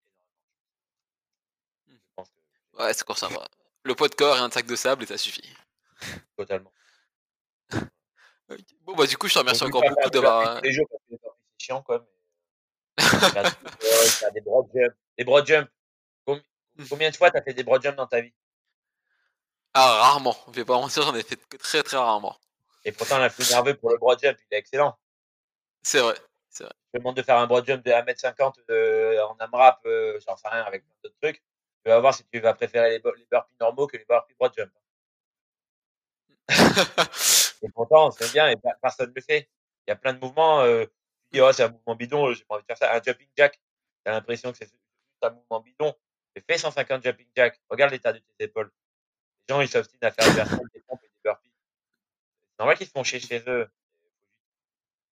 Ouais, 2.75 2.93
c'est 2.95 3.05
pour 3.07 3.19
ça. 3.19 3.29
va. 3.29 3.47
Le 3.85 3.95
poids 3.95 4.09
de 4.09 4.15
corps 4.15 4.37
et 4.37 4.41
un 4.41 4.51
sac 4.51 4.67
de 4.67 4.77
sable 4.77 5.03
et 5.03 5.07
ça 5.07 5.17
suffit. 5.19 5.55
totalement. 6.37 6.73
Bon, 8.81 8.97
bah, 8.97 9.07
du 9.07 9.17
coup, 9.17 9.29
je 9.29 9.35
te 9.35 9.39
remercie 9.39 9.63
encore 9.63 9.83
beaucoup 9.89 10.11
d'avoir. 10.11 10.57
tous 10.57 10.65
les 10.65 10.73
jours 10.73 10.87
parce 10.91 11.03
que 11.05 11.15
c'est 11.23 11.65
chiant, 11.65 11.83
quoi. 11.83 12.05
Mais... 12.99 13.05
faire 14.11 14.33
des 14.33 14.41
broad 14.41 14.69
jumps. 14.75 14.95
Des 15.17 15.25
broad 15.25 15.47
jumps. 15.47 15.71
Com- 16.27 16.43
Combien 16.89 17.11
de 17.11 17.17
fois 17.17 17.31
t'as 17.31 17.43
fait 17.43 17.55
des 17.55 17.63
broad 17.63 17.81
jumps 17.81 17.97
dans 17.97 18.09
ta 18.09 18.21
vie? 18.21 18.35
Ah, 19.73 19.87
rarement. 20.03 20.37
Je 20.49 20.53
vais 20.55 20.65
pas 20.65 20.81
mentir, 20.81 21.05
j'en 21.05 21.15
ai 21.15 21.23
fait 21.23 21.37
que 21.47 21.57
très 21.59 21.83
très 21.85 21.97
rarement. 21.97 22.37
Et 22.85 22.93
pourtant, 22.93 23.19
l'influx 23.19 23.48
nerveux 23.51 23.74
pour 23.77 23.90
le 23.90 23.98
broad 23.98 24.19
jump, 24.20 24.39
il 24.51 24.55
est 24.55 24.59
excellent. 24.59 24.98
C'est 25.82 26.01
vrai. 26.01 26.16
Je 26.59 26.65
te 26.65 26.98
demande 26.98 27.16
de 27.16 27.23
faire 27.23 27.39
un 27.39 27.47
broad 27.47 27.66
jump 27.66 27.85
de 27.85 27.90
1m50 27.93 28.57
de, 28.69 29.20
en 29.23 29.36
AMRAP, 29.39 29.81
euh, 29.86 30.19
j'en 30.27 30.36
sais 30.36 30.48
rien, 30.48 30.62
avec 30.65 30.85
plein 30.85 30.94
d'autres 31.05 31.16
trucs. 31.23 31.43
Tu 31.85 31.90
vas 31.90 32.01
voir 32.01 32.15
si 32.15 32.24
tu 32.32 32.40
vas 32.40 32.55
préférer 32.55 32.90
les, 32.90 32.97
les 32.98 33.27
burpees 33.31 33.57
normaux 33.61 33.86
que 33.86 33.97
les 33.97 34.05
burpees 34.05 34.35
broad 34.39 34.52
jump. 34.57 34.73
Et 37.62 37.69
pourtant, 37.70 38.11
c'est 38.11 38.32
bien 38.32 38.48
et 38.48 38.57
per- 38.57 38.70
personne 38.81 39.11
ne 39.11 39.15
le 39.15 39.20
fait. 39.20 39.48
Il 39.86 39.90
y 39.90 39.93
a 39.93 39.97
plein 39.97 40.12
de 40.15 40.19
mouvements. 40.19 40.61
Euh, 40.62 40.85
tu 40.86 41.39
dis, 41.39 41.40
oh, 41.40 41.52
c'est 41.52 41.65
un 41.65 41.69
mouvement 41.70 41.94
bidon, 41.94 42.28
euh, 42.28 42.35
j'ai 42.35 42.44
pas 42.44 42.55
envie 42.57 42.62
de 42.62 42.66
faire 42.66 42.77
ça. 42.78 42.94
Un 42.94 43.02
jumping 43.02 43.28
jack, 43.36 43.61
t'as 44.05 44.12
l'impression 44.12 44.52
que 44.52 44.59
c'est 44.59 44.70
un 45.23 45.31
mouvement 45.31 45.61
bidon. 45.61 45.94
Mais 46.35 46.43
fais 46.48 46.59
150 46.59 47.02
jumping 47.02 47.28
jack. 47.36 47.61
Regarde 47.69 47.93
l'état 47.93 48.12
de 48.12 48.19
tes 48.19 48.44
épaules. 48.44 48.70
Les 49.48 49.55
gens, 49.55 49.61
ils 49.61 49.69
s'obstinent 49.69 49.98
à 50.02 50.11
faire 50.12 50.27
des 50.27 50.36
versions, 50.36 50.62
des 50.74 50.81
pompes 50.82 51.01
et 51.05 51.09
des 51.09 51.20
burpees. 51.24 51.52
C'est 52.39 52.48
normal 52.61 52.77
qu'ils 52.77 52.87
se 52.87 52.93
font 52.93 53.03
chier 53.03 53.20
chez 53.20 53.43
eux. 53.47 53.69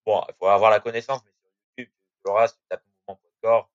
Bon, 0.04 0.22
il 0.28 0.34
faut 0.38 0.46
avoir 0.46 0.70
la 0.70 0.80
connaissance, 0.80 1.22
mais 1.24 1.30
sur 1.32 1.50
YouTube, 1.50 1.92
tu 1.94 2.20
l'auras, 2.24 2.48
si 2.48 2.54
tu 2.54 2.60
tapes 2.68 2.84
mouvement 2.84 3.16
poids 3.16 3.30
de 3.30 3.40
corps, 3.40 3.70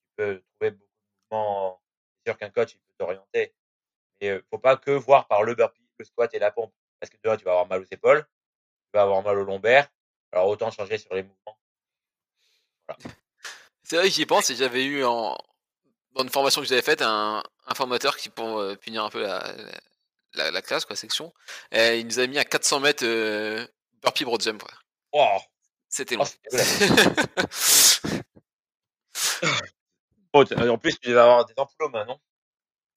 tu 0.00 0.14
peux 0.16 0.42
trouver 0.56 0.70
beaucoup 0.70 0.90
de 1.30 1.36
mouvements. 1.36 1.82
C'est 2.16 2.30
sûr 2.30 2.38
qu'un 2.38 2.50
coach, 2.50 2.72
il 2.72 2.78
peut 2.78 2.94
t'orienter. 2.98 3.54
Mais 4.20 4.30
euh, 4.30 4.44
faut 4.50 4.58
pas 4.58 4.76
que 4.76 4.90
voir 4.90 5.28
par 5.28 5.42
le 5.42 5.54
burpee, 5.54 5.86
le 5.98 6.04
squat 6.04 6.32
et 6.32 6.38
la 6.38 6.50
pompe. 6.50 6.72
Parce 7.00 7.10
que 7.10 7.16
déjà, 7.22 7.36
tu 7.36 7.44
vas 7.44 7.52
avoir 7.52 7.66
mal 7.66 7.82
aux 7.82 7.86
épaules, 7.90 8.22
tu 8.22 8.90
vas 8.94 9.02
avoir 9.02 9.22
mal 9.22 9.38
au 9.38 9.44
lombaire. 9.44 9.88
Alors 10.32 10.48
autant 10.48 10.70
changer 10.70 10.96
sur 10.96 11.14
les 11.14 11.22
mouvements. 11.22 11.58
C'est 13.82 13.96
vrai 13.96 14.08
que 14.08 14.14
j'y 14.14 14.24
pense 14.24 14.48
et 14.48 14.56
j'avais 14.56 14.84
eu 14.84 15.04
en... 15.04 15.36
dans 16.12 16.22
une 16.22 16.30
formation 16.30 16.62
que 16.62 16.66
j'avais 16.66 16.82
faite 16.82 17.02
un, 17.02 17.42
formateur 17.74 18.16
qui, 18.16 18.30
pour 18.30 18.58
euh, 18.58 18.74
punir 18.76 19.04
un 19.04 19.10
peu 19.10 19.20
la, 19.20 19.54
la 20.34 20.62
classe, 20.62 20.84
quoi, 20.84 20.96
section, 20.96 21.32
euh, 21.74 21.94
il 21.96 22.06
nous 22.06 22.18
a 22.18 22.26
mis 22.26 22.38
à 22.38 22.44
400 22.44 22.80
mètres 22.80 23.04
euh, 23.04 23.66
burpee 24.02 24.24
broad 24.24 24.42
jump. 24.42 24.62
quoi. 24.62 24.72
Oh, 25.12 25.38
C'était 25.88 26.16
oh, 26.16 26.24
long. 26.24 26.26
Oh, 30.34 30.44
en 30.70 30.78
plus, 30.78 30.98
tu 30.98 31.08
devais 31.10 31.20
avoir 31.20 31.44
des 31.44 31.54
ampoules 31.56 31.86
aux 31.86 31.90
mains, 31.90 32.04
non? 32.06 32.18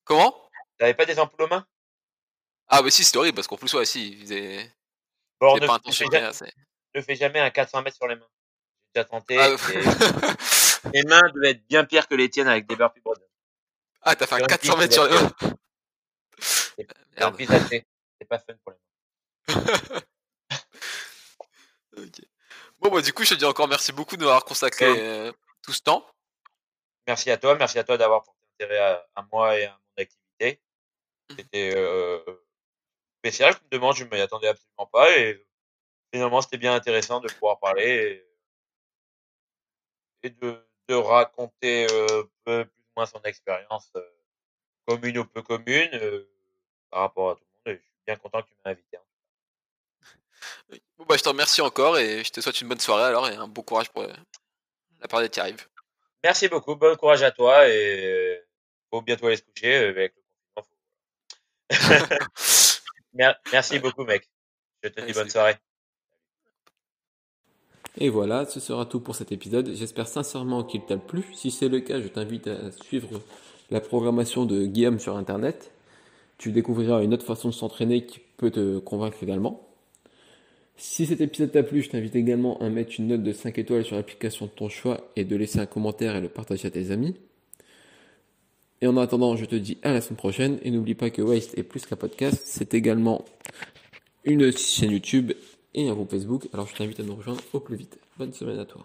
Comment? 0.06 0.34
T'avais 0.78 0.94
pas 0.94 1.06
des 1.06 1.20
ampoules 1.20 1.44
aux 1.44 1.48
mains? 1.48 1.66
Ah, 2.68 2.82
bah 2.82 2.90
si, 2.90 3.04
c'était 3.04 3.18
horrible 3.18 3.36
parce 3.36 3.48
qu'en 3.48 3.58
plus, 3.58 3.74
ouais, 3.74 3.86
si, 3.86 4.12
il 4.14 4.22
faisait, 4.22 4.72
Bon, 5.40 5.56
ne, 5.56 5.68
pas 5.68 5.80
fais, 5.92 6.06
à 6.06 6.10
ja- 6.12 6.20
rien, 6.20 6.34
c'est- 6.34 6.54
ne 6.96 7.02
fais 7.02 7.16
jamais 7.16 7.40
un 7.40 7.50
400 7.50 7.82
mètres 7.82 7.98
sur 7.98 8.08
les 8.08 8.16
mains. 8.16 8.28
J'ai 8.96 9.02
déjà 9.02 9.06
tenté. 9.06 9.38
Ah, 9.38 9.50
et 9.50 10.90
mes 10.94 11.04
mains 11.10 11.30
devaient 11.34 11.52
être 11.52 11.68
bien 11.68 11.84
pires 11.86 12.08
que 12.08 12.16
les 12.16 12.30
tiennes 12.30 12.48
avec 12.48 12.66
des 12.68 12.76
burpees 12.76 13.02
broad. 13.02 13.20
ah, 14.02 14.16
t'as 14.16 14.26
fait 14.26 14.36
un 14.36 14.38
Sur 14.38 14.46
une 14.46 14.48
400 14.48 14.58
piste, 14.78 14.78
mètres 14.80 14.94
sur 14.94 15.06
les 15.06 15.14
mains? 15.16 15.32
C'est 16.78 17.24
un 17.24 17.32
pas 18.28 18.40
fun 18.40 18.54
pour 18.64 18.74
les. 18.74 18.80
Ok. 21.98 22.22
Bon, 22.80 22.90
bah, 22.92 23.02
du 23.02 23.14
coup, 23.14 23.24
je 23.24 23.30
te 23.34 23.40
dis 23.40 23.46
encore 23.46 23.68
merci 23.70 23.94
beaucoup 23.94 24.18
de 24.18 24.24
m'avoir 24.24 24.44
consacré 24.44 24.92
Ouais. 24.92 25.00
euh, 25.00 25.32
tout 25.62 25.72
ce 25.72 25.82
temps. 25.82 26.06
Merci 27.08 27.32
à 27.32 27.38
toi. 27.38 27.56
Merci 27.56 27.80
à 27.80 27.84
toi 27.84 27.98
d'avoir 27.98 28.24
porté 28.24 28.42
intérêt 28.60 28.80
à, 28.80 29.08
à 29.16 29.26
moi 29.32 29.58
et 29.58 29.66
à 29.66 29.72
mon 29.72 30.04
activité. 30.04 30.62
Mhm. 31.30 31.38
C'était 31.38 31.74
euh, 31.76 32.20
spécial. 33.20 33.54
Je 33.54 33.60
me 33.64 33.70
demande, 33.70 33.96
je 33.96 34.04
ne 34.04 34.10
m'y 34.10 34.20
attendais 34.20 34.48
absolument 34.50 34.88
pas. 34.88 35.18
Et 35.18 35.48
finalement, 36.14 36.42
c'était 36.42 36.58
bien 36.58 36.74
intéressant 36.76 37.22
de 37.22 37.30
pouvoir 37.32 37.60
parler 37.60 38.26
et, 40.24 40.28
et 40.28 40.30
de, 40.32 40.68
de 40.90 40.96
raconter 40.96 41.88
euh, 41.92 42.24
peu, 42.44 42.66
plus 42.66 42.82
ou 42.84 42.92
moins 42.98 43.06
son 43.06 43.22
expérience 43.24 43.92
commune 44.86 45.20
ou 45.20 45.26
peu 45.26 45.42
commune 45.42 45.90
par 46.96 47.02
rapport 47.02 47.32
à 47.32 47.36
tout 47.36 47.42
le 47.66 47.72
monde. 47.74 47.78
Et 47.78 47.82
je 47.82 47.84
suis 47.84 48.06
bien 48.08 48.16
content 48.16 48.42
que 48.42 48.48
tu 48.48 48.54
m'aies 48.64 48.72
invité. 48.72 48.96
hein. 48.96 50.78
Bon, 50.98 51.06
bah, 51.06 51.18
je 51.18 51.24
te 51.24 51.28
remercie 51.28 51.60
encore 51.60 51.98
et 51.98 52.24
je 52.24 52.32
te 52.32 52.40
souhaite 52.40 52.62
une 52.62 52.70
bonne 52.70 52.80
soirée 52.80 53.04
alors 53.04 53.28
et 53.28 53.36
un 53.36 53.50
bon 53.50 53.64
courage 53.64 53.90
pour 53.90 54.04
euh, 54.04 54.14
la 55.02 55.10
période 55.10 55.30
qui 55.30 55.42
arrive. 55.42 55.68
Merci 56.24 56.48
beaucoup. 56.48 56.76
Bon 56.76 56.96
courage 56.96 57.22
à 57.22 57.32
toi 57.32 57.68
et 57.68 58.42
faut 58.90 59.02
bientôt 59.02 59.28
aller 59.28 59.36
se 59.36 59.42
coucher 59.42 59.76
euh, 59.76 59.90
avec 59.90 60.16
le 60.16 60.64
Merci 63.52 63.80
beaucoup, 63.80 64.06
mec. 64.06 64.30
Je 64.82 64.88
te 64.88 65.02
dis 65.02 65.12
bonne 65.12 65.30
soirée. 65.30 65.58
Et 67.98 68.08
voilà, 68.08 68.46
ce 68.46 68.62
sera 68.62 68.86
tout 68.86 69.02
pour 69.02 69.16
cet 69.16 69.34
épisode. 69.34 69.74
J'espère 69.74 70.08
sincèrement 70.08 70.64
qu'il 70.64 70.86
t'a 70.86 70.98
plu. 70.98 71.26
Si 71.34 71.52
c'est 71.52 71.68
le 71.68 71.82
cas, 71.82 72.00
je 72.00 72.08
t'invite 72.08 72.48
à 72.48 72.72
suivre 72.72 73.22
la 73.70 73.82
programmation 73.82 74.46
de 74.46 74.66
Guillaume 74.66 75.00
sur 75.00 75.18
Internet. 75.18 75.75
Tu 76.38 76.52
découvriras 76.52 77.04
une 77.04 77.14
autre 77.14 77.26
façon 77.26 77.50
de 77.50 77.54
s'entraîner 77.54 78.06
qui 78.06 78.20
peut 78.38 78.52
te 78.52 78.80
convaincre 78.80 79.18
également. 79.22 79.68
Si 80.78 81.06
cet 81.06 81.22
épisode 81.22 81.52
t'a 81.52 81.64
plu, 81.64 81.82
je 81.82 81.90
t'invite 81.90 82.16
également 82.16 82.60
à 82.60 82.70
mettre 82.70 82.94
une 83.00 83.08
note 83.08 83.24
de 83.24 83.32
5 83.32 83.58
étoiles 83.58 83.86
sur 83.86 83.96
l'application 83.96 84.46
de 84.46 84.52
ton 84.52 84.68
choix 84.68 85.10
et 85.16 85.24
de 85.24 85.36
laisser 85.36 85.60
un 85.60 85.66
commentaire 85.66 86.16
et 86.16 86.22
le 86.22 86.28
partager 86.28 86.68
à 86.68 86.72
tes 86.72 86.92
amis. 86.92 87.16
Et 88.82 88.88
en 88.88 88.98
attendant, 88.98 89.38
je 89.38 89.46
te 89.46 89.56
dis 89.56 89.78
à 89.84 89.94
la 89.94 90.02
semaine 90.02 90.18
prochaine 90.18 90.60
et 90.64 90.72
n'oublie 90.72 90.96
pas 90.96 91.10
que 91.10 91.22
Waste 91.22 91.58
est 91.58 91.64
plus 91.64 91.86
qu'un 91.86 91.96
podcast, 91.96 92.42
c'est 92.44 92.74
également 92.74 93.24
une 94.26 94.52
chaîne 94.52 94.92
YouTube 94.92 95.32
et 95.74 95.88
un 95.88 95.94
groupe 95.94 96.12
Facebook. 96.12 96.50
Alors 96.52 96.68
je 96.68 96.76
t'invite 96.76 97.00
à 97.00 97.04
nous 97.04 97.16
rejoindre 97.16 97.42
au 97.54 97.62
plus 97.62 97.78
vite. 97.78 97.98
Bonne 98.18 98.34
semaine 98.34 98.60
à 98.60 98.66
toi. 98.66 98.82